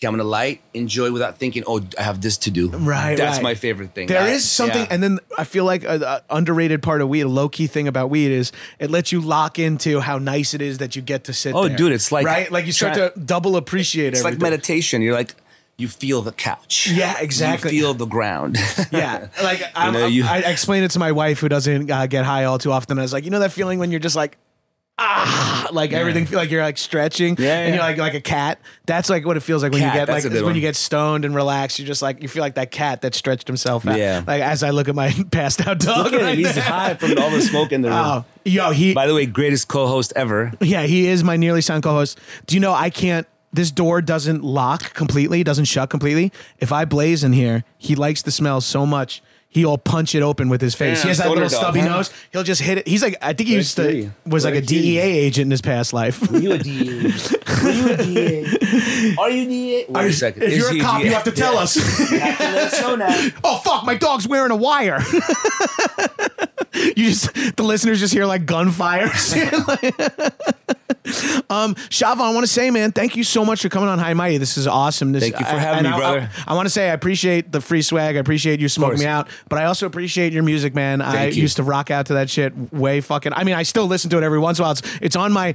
Okay, 0.00 0.06
I'm 0.06 0.12
gonna 0.12 0.22
light, 0.22 0.60
enjoy 0.74 1.10
without 1.10 1.38
thinking. 1.38 1.64
Oh, 1.66 1.82
I 1.98 2.02
have 2.02 2.20
this 2.20 2.36
to 2.38 2.52
do. 2.52 2.68
Right, 2.68 3.16
That's 3.16 3.38
right. 3.38 3.42
my 3.42 3.54
favorite 3.56 3.94
thing. 3.94 4.06
There 4.06 4.20
I- 4.22 4.28
is 4.28 4.48
something, 4.48 4.82
yeah. 4.82 4.86
and 4.92 5.02
then 5.02 5.18
I 5.36 5.42
feel 5.42 5.64
like 5.64 5.82
a, 5.82 6.22
a 6.30 6.36
underrated 6.36 6.84
part 6.84 7.00
of 7.00 7.08
weed, 7.08 7.22
a 7.22 7.28
low 7.28 7.48
key 7.48 7.66
thing 7.66 7.88
about 7.88 8.08
weed 8.08 8.30
is 8.30 8.52
it 8.78 8.92
lets 8.92 9.10
you 9.10 9.20
lock 9.20 9.58
into 9.58 9.98
how 9.98 10.18
nice 10.18 10.54
it 10.54 10.62
is 10.62 10.78
that 10.78 10.94
you 10.94 11.02
get 11.02 11.24
to 11.24 11.32
sit. 11.32 11.52
Oh, 11.52 11.66
there. 11.66 11.76
dude, 11.76 11.90
it's 11.92 12.12
like- 12.12 12.24
right, 12.26 12.48
like 12.52 12.64
you 12.66 12.70
start 12.72 12.94
try- 12.94 13.08
to 13.08 13.18
double 13.18 13.56
appreciate 13.56 14.08
it. 14.08 14.12
it's 14.14 14.22
like 14.22 14.40
meditation. 14.40 15.02
You're 15.02 15.14
like 15.14 15.34
you 15.78 15.88
feel 15.88 16.22
the 16.22 16.32
couch. 16.32 16.88
Yeah, 16.92 17.16
exactly. 17.18 17.74
You 17.74 17.80
feel 17.82 17.94
the 17.94 18.06
ground. 18.06 18.56
Yeah, 18.92 19.26
like 19.42 19.62
I, 19.74 19.90
know, 19.90 20.06
you- 20.06 20.24
I 20.24 20.38
explain 20.38 20.84
it 20.84 20.92
to 20.92 21.00
my 21.00 21.10
wife 21.10 21.40
who 21.40 21.48
doesn't 21.48 21.90
uh, 21.90 22.06
get 22.06 22.24
high 22.24 22.44
all 22.44 22.58
too 22.58 22.70
often. 22.70 23.00
I 23.00 23.02
was 23.02 23.12
like, 23.12 23.24
you 23.24 23.30
know 23.32 23.40
that 23.40 23.50
feeling 23.50 23.80
when 23.80 23.90
you're 23.90 23.98
just 23.98 24.14
like. 24.14 24.38
Ah, 25.00 25.68
like 25.72 25.92
everything 25.92 26.26
feel 26.26 26.38
like 26.38 26.50
you're 26.50 26.62
like 26.62 26.76
stretching, 26.76 27.36
Yeah, 27.38 27.60
and 27.60 27.68
you're 27.68 27.76
yeah. 27.76 27.86
like 27.88 27.98
like 27.98 28.14
a 28.14 28.20
cat. 28.20 28.58
That's 28.84 29.08
like 29.08 29.24
what 29.24 29.36
it 29.36 29.40
feels 29.40 29.62
like 29.62 29.70
when 29.72 29.80
Cat, 29.80 29.94
you 29.94 30.00
get 30.00 30.06
that's 30.06 30.24
like 30.24 30.32
a 30.32 30.34
good 30.36 30.44
when 30.44 30.54
you 30.56 30.60
get 30.60 30.74
stoned 30.76 31.24
and 31.24 31.34
relaxed. 31.34 31.78
You're 31.78 31.86
just 31.86 32.02
like 32.02 32.20
you 32.20 32.28
feel 32.28 32.42
like 32.42 32.56
that 32.56 32.70
cat 32.72 33.02
that 33.02 33.14
stretched 33.14 33.46
himself 33.46 33.86
out. 33.86 33.96
Yeah. 33.96 34.24
Like 34.26 34.42
as 34.42 34.62
I 34.62 34.70
look 34.70 34.88
at 34.88 34.94
my 34.96 35.10
passed 35.30 35.66
out 35.66 35.78
dog. 35.78 36.04
Look 36.04 36.14
at 36.14 36.20
right 36.22 36.36
him. 36.38 36.44
He's 36.44 36.56
now. 36.56 36.62
high 36.62 36.94
from 36.94 37.16
all 37.18 37.30
the 37.30 37.40
smoke 37.42 37.70
in 37.70 37.82
the 37.82 37.88
room. 37.90 37.96
Oh, 37.98 38.24
yo, 38.44 38.70
he 38.70 38.92
By 38.92 39.06
the 39.06 39.14
way, 39.14 39.24
greatest 39.26 39.68
co-host 39.68 40.12
ever. 40.16 40.52
Yeah, 40.60 40.82
he 40.82 41.06
is 41.06 41.22
my 41.22 41.36
nearly 41.36 41.60
sound 41.60 41.82
co-host. 41.84 42.18
Do 42.46 42.56
you 42.56 42.60
know 42.60 42.72
I 42.72 42.90
can't? 42.90 43.26
This 43.52 43.70
door 43.70 44.02
doesn't 44.02 44.44
lock 44.44 44.92
completely, 44.92 45.42
doesn't 45.42 45.64
shut 45.64 45.88
completely. 45.88 46.32
If 46.58 46.70
I 46.70 46.84
blaze 46.84 47.24
in 47.24 47.32
here, 47.32 47.64
he 47.78 47.94
likes 47.94 48.20
the 48.20 48.30
smell 48.30 48.60
so 48.60 48.84
much. 48.84 49.22
He'll 49.50 49.78
punch 49.78 50.14
it 50.14 50.22
open 50.22 50.50
with 50.50 50.60
his 50.60 50.74
face. 50.74 50.98
Yeah, 50.98 51.02
he 51.04 51.08
has 51.08 51.18
that 51.18 51.28
little 51.30 51.44
dog, 51.44 51.50
stubby 51.50 51.80
huh? 51.80 51.88
nose. 51.88 52.10
He'll 52.32 52.42
just 52.42 52.60
hit 52.60 52.78
it. 52.78 52.86
He's 52.86 53.02
like, 53.02 53.16
I 53.22 53.32
think 53.32 53.48
he 53.48 53.54
used 53.54 53.76
to 53.76 53.82
kitty. 53.82 54.10
was 54.26 54.44
like 54.44 54.52
a 54.52 54.56
Red 54.58 54.66
kitty. 54.68 54.82
DEA 54.82 54.98
agent 55.00 55.46
in 55.46 55.50
his 55.50 55.62
past 55.62 55.94
life. 55.94 56.20
You 56.30 56.52
a 56.52 56.58
DA? 56.58 57.10
Are 57.62 57.70
you 57.70 57.88
a 57.88 57.96
DA? 57.96 59.16
Are 59.18 59.30
you 59.30 59.46
DA? 59.46 59.86
Wait 59.88 60.04
a 60.06 60.12
second. 60.12 60.42
If 60.42 60.50
Is 60.52 60.58
you're 60.58 60.76
a 60.76 60.80
cop, 60.80 61.00
DA? 61.00 61.06
you 61.08 61.14
have 61.14 61.24
to 61.24 61.32
tell 61.32 61.54
Yeah. 61.54 61.60
us. 61.60 61.76
You 62.10 62.18
have 62.20 62.36
to 62.38 62.44
let 62.44 62.72
us 62.74 62.80
know 62.82 62.96
now. 62.96 63.28
oh 63.42 63.58
fuck, 63.64 63.84
my 63.86 63.94
dog's 63.94 64.28
wearing 64.28 64.50
a 64.52 64.56
wire. 64.56 65.00
you 66.74 67.08
just 67.08 67.32
the 67.56 67.62
listeners 67.62 68.00
just 68.00 68.12
hear 68.12 68.26
like 68.26 68.44
gunfire. 68.44 69.08
um, 71.50 71.74
Shavo, 71.74 72.20
I 72.20 72.32
want 72.32 72.44
to 72.44 72.52
say, 72.52 72.70
man, 72.70 72.92
thank 72.92 73.16
you 73.16 73.24
so 73.24 73.44
much 73.44 73.62
for 73.62 73.68
coming 73.68 73.88
on 73.88 73.98
High 73.98 74.14
Mighty. 74.14 74.38
This 74.38 74.56
is 74.56 74.66
awesome. 74.66 75.12
This, 75.12 75.22
Thank 75.22 75.38
you 75.38 75.44
for 75.44 75.58
having 75.58 75.86
and 75.86 75.88
me, 75.88 75.92
I- 75.92 75.98
brother. 75.98 76.30
I, 76.46 76.54
want 76.54 76.66
to 76.66 76.70
say 76.70 76.88
I 76.88 76.92
appreciate 76.92 77.52
the 77.52 77.60
free 77.60 77.82
swag. 77.82 78.16
I 78.16 78.20
appreciate 78.20 78.60
you 78.60 78.68
smoking 78.68 79.00
me 79.00 79.06
out, 79.06 79.28
but 79.48 79.58
I 79.58 79.64
also 79.66 79.86
appreciate 79.86 80.32
your 80.32 80.42
music, 80.42 80.74
man. 80.74 81.02
I 81.02 81.26
you. 81.26 81.42
used 81.42 81.56
to 81.56 81.62
rock 81.62 81.90
out 81.90 82.06
to 82.06 82.14
that 82.14 82.30
shit 82.30 82.72
way 82.72 83.00
fucking. 83.00 83.32
I 83.32 83.44
mean, 83.44 83.54
I 83.54 83.64
still 83.64 83.86
listen 83.86 84.10
to 84.10 84.18
it 84.18 84.22
every 84.22 84.38
once 84.38 84.58
in 84.58 84.62
a 84.62 84.66
while. 84.66 84.72
It's, 84.72 84.98
it's 85.02 85.16
on 85.16 85.32
my, 85.32 85.54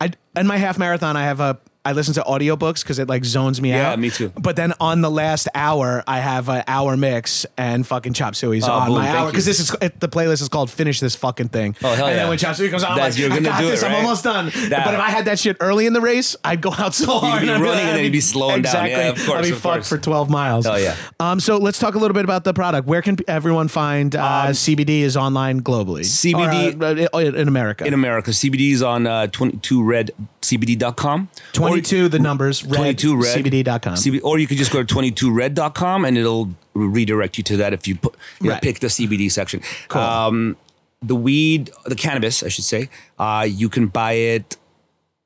I 0.00 0.12
in 0.36 0.46
my 0.46 0.56
half 0.56 0.78
marathon. 0.78 1.16
I 1.16 1.24
have 1.24 1.40
a. 1.40 1.58
I 1.82 1.92
listen 1.92 2.12
to 2.14 2.20
audiobooks 2.22 2.82
because 2.82 2.98
it 2.98 3.08
like 3.08 3.24
zones 3.24 3.58
me 3.62 3.70
Yeah, 3.70 3.88
out. 3.88 3.90
Yeah, 3.92 3.96
me 3.96 4.10
too. 4.10 4.30
But 4.38 4.54
then 4.56 4.74
on 4.80 5.00
the 5.00 5.10
last 5.10 5.48
hour, 5.54 6.04
I 6.06 6.18
have 6.20 6.50
an 6.50 6.62
hour 6.68 6.94
mix 6.94 7.46
and 7.56 7.86
fucking 7.86 8.12
Chop 8.12 8.34
Suey's 8.34 8.68
Oh, 8.68 8.72
on 8.72 8.88
boom, 8.88 8.96
my 8.98 9.08
hour 9.08 9.30
because 9.30 9.46
this 9.46 9.60
is 9.60 9.74
it, 9.80 9.98
the 9.98 10.08
playlist 10.08 10.42
is 10.42 10.50
called 10.50 10.70
"Finish 10.70 11.00
This 11.00 11.16
Fucking 11.16 11.48
Thing." 11.48 11.74
Oh, 11.82 11.94
hell 11.94 12.06
And 12.08 12.16
yeah. 12.16 12.22
then 12.22 12.28
when 12.28 12.36
Chop 12.36 12.54
Suey 12.56 12.68
comes 12.68 12.84
on, 12.84 12.92
I'm 12.92 12.98
like, 12.98 13.16
you're 13.16 13.30
gonna 13.30 13.56
do 13.58 13.68
it, 13.68 13.70
this. 13.70 13.82
I'm 13.82 13.94
almost 13.94 14.24
done. 14.24 14.50
That- 14.68 14.84
but 14.84 14.92
if 14.94 15.00
I 15.00 15.08
had 15.08 15.24
that 15.24 15.38
shit 15.38 15.56
early 15.60 15.86
in 15.86 15.94
the 15.94 16.02
race, 16.02 16.36
I'd 16.44 16.60
go 16.60 16.70
out 16.76 16.94
so 16.94 17.18
hard. 17.18 17.40
be 17.40 17.48
and 17.48 17.56
I'd 17.56 17.62
running 17.62 17.76
like- 17.76 17.84
and 17.86 17.96
then 17.96 18.04
you'd 18.04 18.12
be 18.12 18.20
slowing 18.34 18.60
down. 18.60 18.84
exactly. 18.86 18.90
Yeah, 18.92 19.08
of 19.08 19.16
course, 19.26 19.38
I'd 19.38 19.44
be 19.44 19.50
fucked 19.52 19.62
course. 19.62 19.88
for 19.88 19.96
12 19.98 20.28
miles. 20.28 20.66
Hell 20.66 20.78
yeah. 20.78 20.96
Um, 21.18 21.40
so 21.40 21.56
let's 21.56 21.78
talk 21.78 21.94
a 21.94 21.98
little 21.98 22.14
bit 22.14 22.24
about 22.24 22.44
the 22.44 22.52
product. 22.52 22.86
Where 22.86 23.00
can 23.00 23.16
everyone 23.26 23.68
find 23.68 24.14
uh, 24.14 24.48
CBD 24.50 25.00
is 25.00 25.16
online 25.16 25.62
globally? 25.62 26.02
CBD 26.04 27.08
Or, 27.14 27.20
uh, 27.20 27.24
in 27.24 27.48
America. 27.48 27.86
In 27.86 27.94
America, 27.94 28.32
CBD 28.32 28.72
is 28.72 28.82
on 28.82 29.06
uh, 29.06 29.28
22redcbd.com. 29.28 31.30
22 31.70 32.08
the 32.08 32.18
numbers 32.18 32.64
red 32.64 32.76
22 32.76 33.16
red 33.16 33.44
cbd.com. 33.44 33.94
CB, 33.94 34.20
or 34.22 34.38
you 34.38 34.46
could 34.46 34.58
just 34.58 34.72
go 34.72 34.82
to 34.82 34.94
22red.com 34.94 36.04
and 36.04 36.18
it'll 36.18 36.50
redirect 36.74 37.38
you 37.38 37.44
to 37.44 37.56
that 37.58 37.72
if 37.72 37.86
you 37.88 37.96
put 37.96 38.14
you 38.40 38.50
know, 38.50 38.58
pick 38.62 38.80
the 38.80 38.88
CBD 38.88 39.30
section. 39.30 39.62
Cool. 39.88 40.02
Um, 40.02 40.56
the 41.02 41.14
weed, 41.14 41.70
the 41.86 41.94
cannabis, 41.94 42.42
I 42.42 42.48
should 42.48 42.64
say, 42.64 42.90
uh, 43.18 43.46
you 43.48 43.68
can 43.68 43.86
buy 43.86 44.12
it 44.12 44.56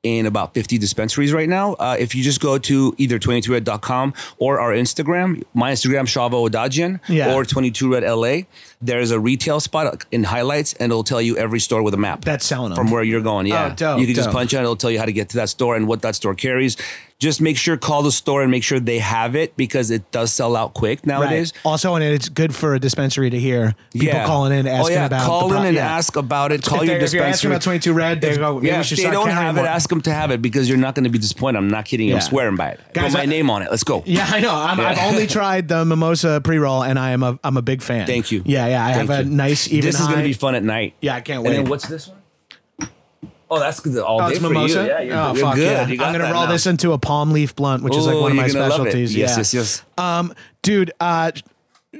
in 0.05 0.25
about 0.27 0.53
50 0.53 0.77
dispensaries 0.77 1.33
right 1.33 1.49
now. 1.49 1.73
Uh, 1.73 1.97
if 1.99 2.13
you 2.13 2.23
just 2.23 2.39
go 2.39 2.57
to 2.59 2.93
either 2.99 3.17
22red.com 3.17 4.13
or 4.37 4.59
our 4.59 4.71
Instagram, 4.71 5.43
my 5.55 5.71
Instagram, 5.71 6.03
Shavo 6.05 6.47
Odadjian, 6.47 6.99
Yeah. 7.09 7.33
or 7.33 7.43
22red 7.43 8.03
LA, 8.03 8.43
there's 8.81 9.09
a 9.09 9.19
retail 9.19 9.59
spot 9.59 10.05
in 10.11 10.25
highlights 10.25 10.73
and 10.73 10.91
it'll 10.91 11.03
tell 11.03 11.21
you 11.21 11.35
every 11.37 11.59
store 11.59 11.81
with 11.81 11.93
a 11.95 11.97
map. 11.97 12.23
That's 12.23 12.45
selling 12.45 12.69
them. 12.69 12.77
From 12.77 12.91
where 12.91 13.03
you're 13.03 13.21
going, 13.21 13.47
yeah. 13.47 13.69
Oh, 13.71 13.75
dope, 13.75 13.99
you 13.99 14.05
can 14.05 14.13
just 14.15 14.29
punch 14.29 14.53
in, 14.53 14.59
it'll 14.61 14.75
tell 14.75 14.91
you 14.91 14.99
how 14.99 15.05
to 15.05 15.13
get 15.13 15.29
to 15.29 15.37
that 15.37 15.49
store 15.49 15.75
and 15.75 15.87
what 15.87 16.03
that 16.03 16.13
store 16.15 16.35
carries. 16.35 16.77
Just 17.17 17.39
make 17.39 17.55
sure, 17.57 17.77
call 17.77 18.03
the 18.03 18.11
store 18.11 18.41
and 18.41 18.51
make 18.51 18.61
sure 18.61 18.77
they 18.77 18.99
have 18.99 19.37
it 19.37 19.55
because 19.55 19.89
it 19.89 20.11
does 20.11 20.33
sell 20.33 20.53
out 20.53 20.73
quick 20.73 21.05
nowadays. 21.07 21.53
Right. 21.55 21.69
Also, 21.71 21.95
and 21.95 22.03
it's 22.03 22.27
good 22.27 22.53
for 22.53 22.75
a 22.75 22.79
dispensary 22.79 23.29
to 23.29 23.39
hear 23.39 23.73
people 23.93 24.19
calling 24.25 24.51
in 24.51 24.67
oh, 24.67 24.71
asking 24.71 24.97
oh, 24.97 24.99
yeah. 24.99 25.05
about. 25.05 25.25
Call 25.25 25.47
pro- 25.47 25.59
in 25.59 25.65
and 25.67 25.75
yeah. 25.77 25.95
ask 25.95 26.17
about 26.17 26.51
it. 26.51 26.63
Call 26.63 26.81
if, 26.81 26.87
your 26.89 26.97
they're- 26.97 27.05
if 27.05 27.13
you're 27.13 27.23
asking 27.23 27.51
dispensary. 27.51 27.51
about 27.51 27.61
22 27.61 27.93
red, 27.93 28.21
they 28.21 28.35
go. 28.35 28.61
Yeah, 28.61 28.81
if 28.81 28.89
they 28.89 29.03
don't 29.09 29.29
have 29.29 29.55
it, 29.57 29.61
ask 29.61 29.89
them 29.89 30.01
to 30.01 30.11
have 30.11 30.31
it 30.31 30.41
because 30.41 30.67
you're 30.67 30.77
not 30.77 30.93
going 30.93 31.05
to 31.05 31.09
be 31.09 31.17
disappointed. 31.17 31.57
I'm 31.57 31.69
not 31.69 31.85
kidding. 31.85 32.09
Yeah. 32.09 32.15
I'm 32.15 32.21
swearing 32.21 32.57
by 32.57 32.71
it. 32.71 32.81
Guys, 32.93 33.13
Put 33.13 33.19
my 33.19 33.23
I- 33.23 33.27
name 33.27 33.49
on 33.49 33.61
it. 33.61 33.71
Let's 33.71 33.85
go. 33.85 34.03
Yeah, 34.15 34.27
I 34.29 34.39
know. 34.41 34.53
I'm, 34.53 34.79
I've 34.79 34.99
only 34.99 35.25
tried 35.27 35.67
the 35.69 35.83
mimosa 35.85 36.41
pre 36.43 36.57
roll, 36.57 36.83
and 36.83 36.99
I 36.99 37.11
am 37.11 37.23
a 37.23 37.39
I'm 37.43 37.55
a 37.57 37.61
big 37.61 37.81
fan. 37.81 38.07
Thank 38.07 38.31
you. 38.31 38.43
Yeah, 38.45 38.67
yeah. 38.67 38.85
I 38.85 38.93
Thank 38.93 39.09
have 39.09 39.25
a 39.25 39.29
nice 39.29 39.67
even. 39.69 39.85
This 39.85 39.99
is 39.99 40.05
going 40.05 40.19
to 40.19 40.23
be 40.23 40.33
fun 40.33 40.55
at 40.55 40.63
night. 40.63 40.95
Yeah, 41.01 41.15
I 41.15 41.21
can't 41.21 41.37
And 41.39 41.47
wait. 41.47 41.53
then 41.55 41.69
what's 41.69 41.87
this 41.87 42.07
one? 42.09 42.17
Oh, 43.49 43.59
that's 43.59 43.79
good. 43.79 43.97
All 43.97 44.21
Oh, 44.21 44.29
day 44.29 44.35
for 44.35 44.49
mimosa. 44.49 44.81
you. 44.81 44.87
Yeah, 44.87 45.01
you're, 45.01 45.15
oh, 45.17 45.33
you're 45.33 45.45
fuck 45.45 45.55
good. 45.55 45.63
yeah! 45.63 45.87
You 45.87 46.03
I'm 46.03 46.11
gonna 46.13 46.31
roll 46.33 46.45
now. 46.45 46.51
this 46.51 46.65
into 46.65 46.91
a 46.93 46.97
palm 46.97 47.31
leaf 47.31 47.55
blunt, 47.55 47.83
which 47.83 47.95
is 47.95 48.05
like 48.07 48.15
one 48.19 48.31
of 48.31 48.37
my 48.37 48.45
you're 48.45 48.53
gonna 48.53 48.67
love 48.69 48.71
it. 48.87 48.91
specialties. 48.91 49.15
Yes, 49.15 49.31
yeah. 49.31 49.37
yes, 49.37 49.53
yes. 49.53 49.83
Um, 49.97 50.33
dude, 50.63 50.91
uh, 50.99 51.31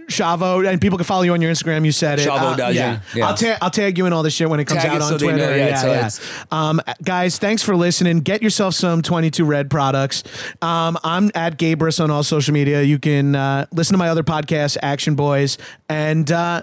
Shavo, 0.08 0.68
and 0.70 0.82
people 0.82 0.98
can 0.98 1.06
follow 1.06 1.22
you 1.24 1.32
on 1.34 1.42
your 1.42 1.52
Instagram. 1.52 1.86
You 1.86 1.92
said 1.92 2.20
it. 2.20 2.28
Shavo 2.28 2.60
Uh, 2.60 2.70
yeah. 2.70 3.00
yeah. 3.14 3.28
I'll 3.28 3.34
tag 3.34 3.58
I'll 3.62 3.70
tag 3.70 3.98
you 3.98 4.06
in 4.06 4.14
all 4.14 4.24
this 4.24 4.34
shit 4.34 4.50
when 4.50 4.60
it 4.60 4.66
comes 4.66 4.82
Tag 4.82 4.92
out 4.92 5.02
on 5.02 5.10
so 5.10 5.18
Twitter. 5.18 5.38
know, 5.38 5.56
yeah, 5.56 5.86
yeah, 5.86 6.10
yeah. 6.10 6.10
Um, 6.52 6.82
guys, 7.04 7.38
thanks 7.40 7.64
for 7.64 7.76
listening. 7.76 8.20
Get 8.20 8.42
yourself 8.44 8.74
some 8.76 9.02
22 9.02 9.46
Red 9.46 9.70
products. 9.70 10.24
Um, 10.62 10.98
I'm 11.04 11.32
at 11.34 11.58
Gabrus 11.58 12.04
on 12.04 12.12
all 12.12 12.24
social 12.24 12.54
media. 12.54 12.82
You 12.82 13.00
can 13.00 13.36
uh, 13.36 13.68
listen 13.72 13.94
to 13.94 13.98
my 13.98 14.10
other 14.10 14.24
podcast, 14.24 14.78
ActionBoyz, 14.84 15.58
and 15.88 16.30
uh, 16.30 16.62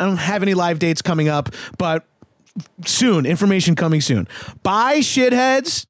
I 0.00 0.04
don't 0.04 0.16
have 0.16 0.42
any 0.42 0.54
live 0.54 0.78
dates 0.80 1.02
coming 1.02 1.28
up, 1.28 1.50
but 1.78 2.04
soon. 2.86 3.26
Information 3.26 3.74
coming 3.74 4.00
soon. 4.00 4.28
Bye, 4.62 5.00
shitheads. 5.00 5.86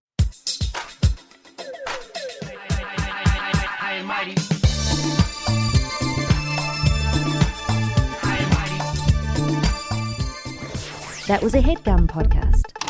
That 11.28 11.40
was 11.42 11.54
a 11.54 11.60
HeadGum 11.60 12.08
podcast. 12.08 12.81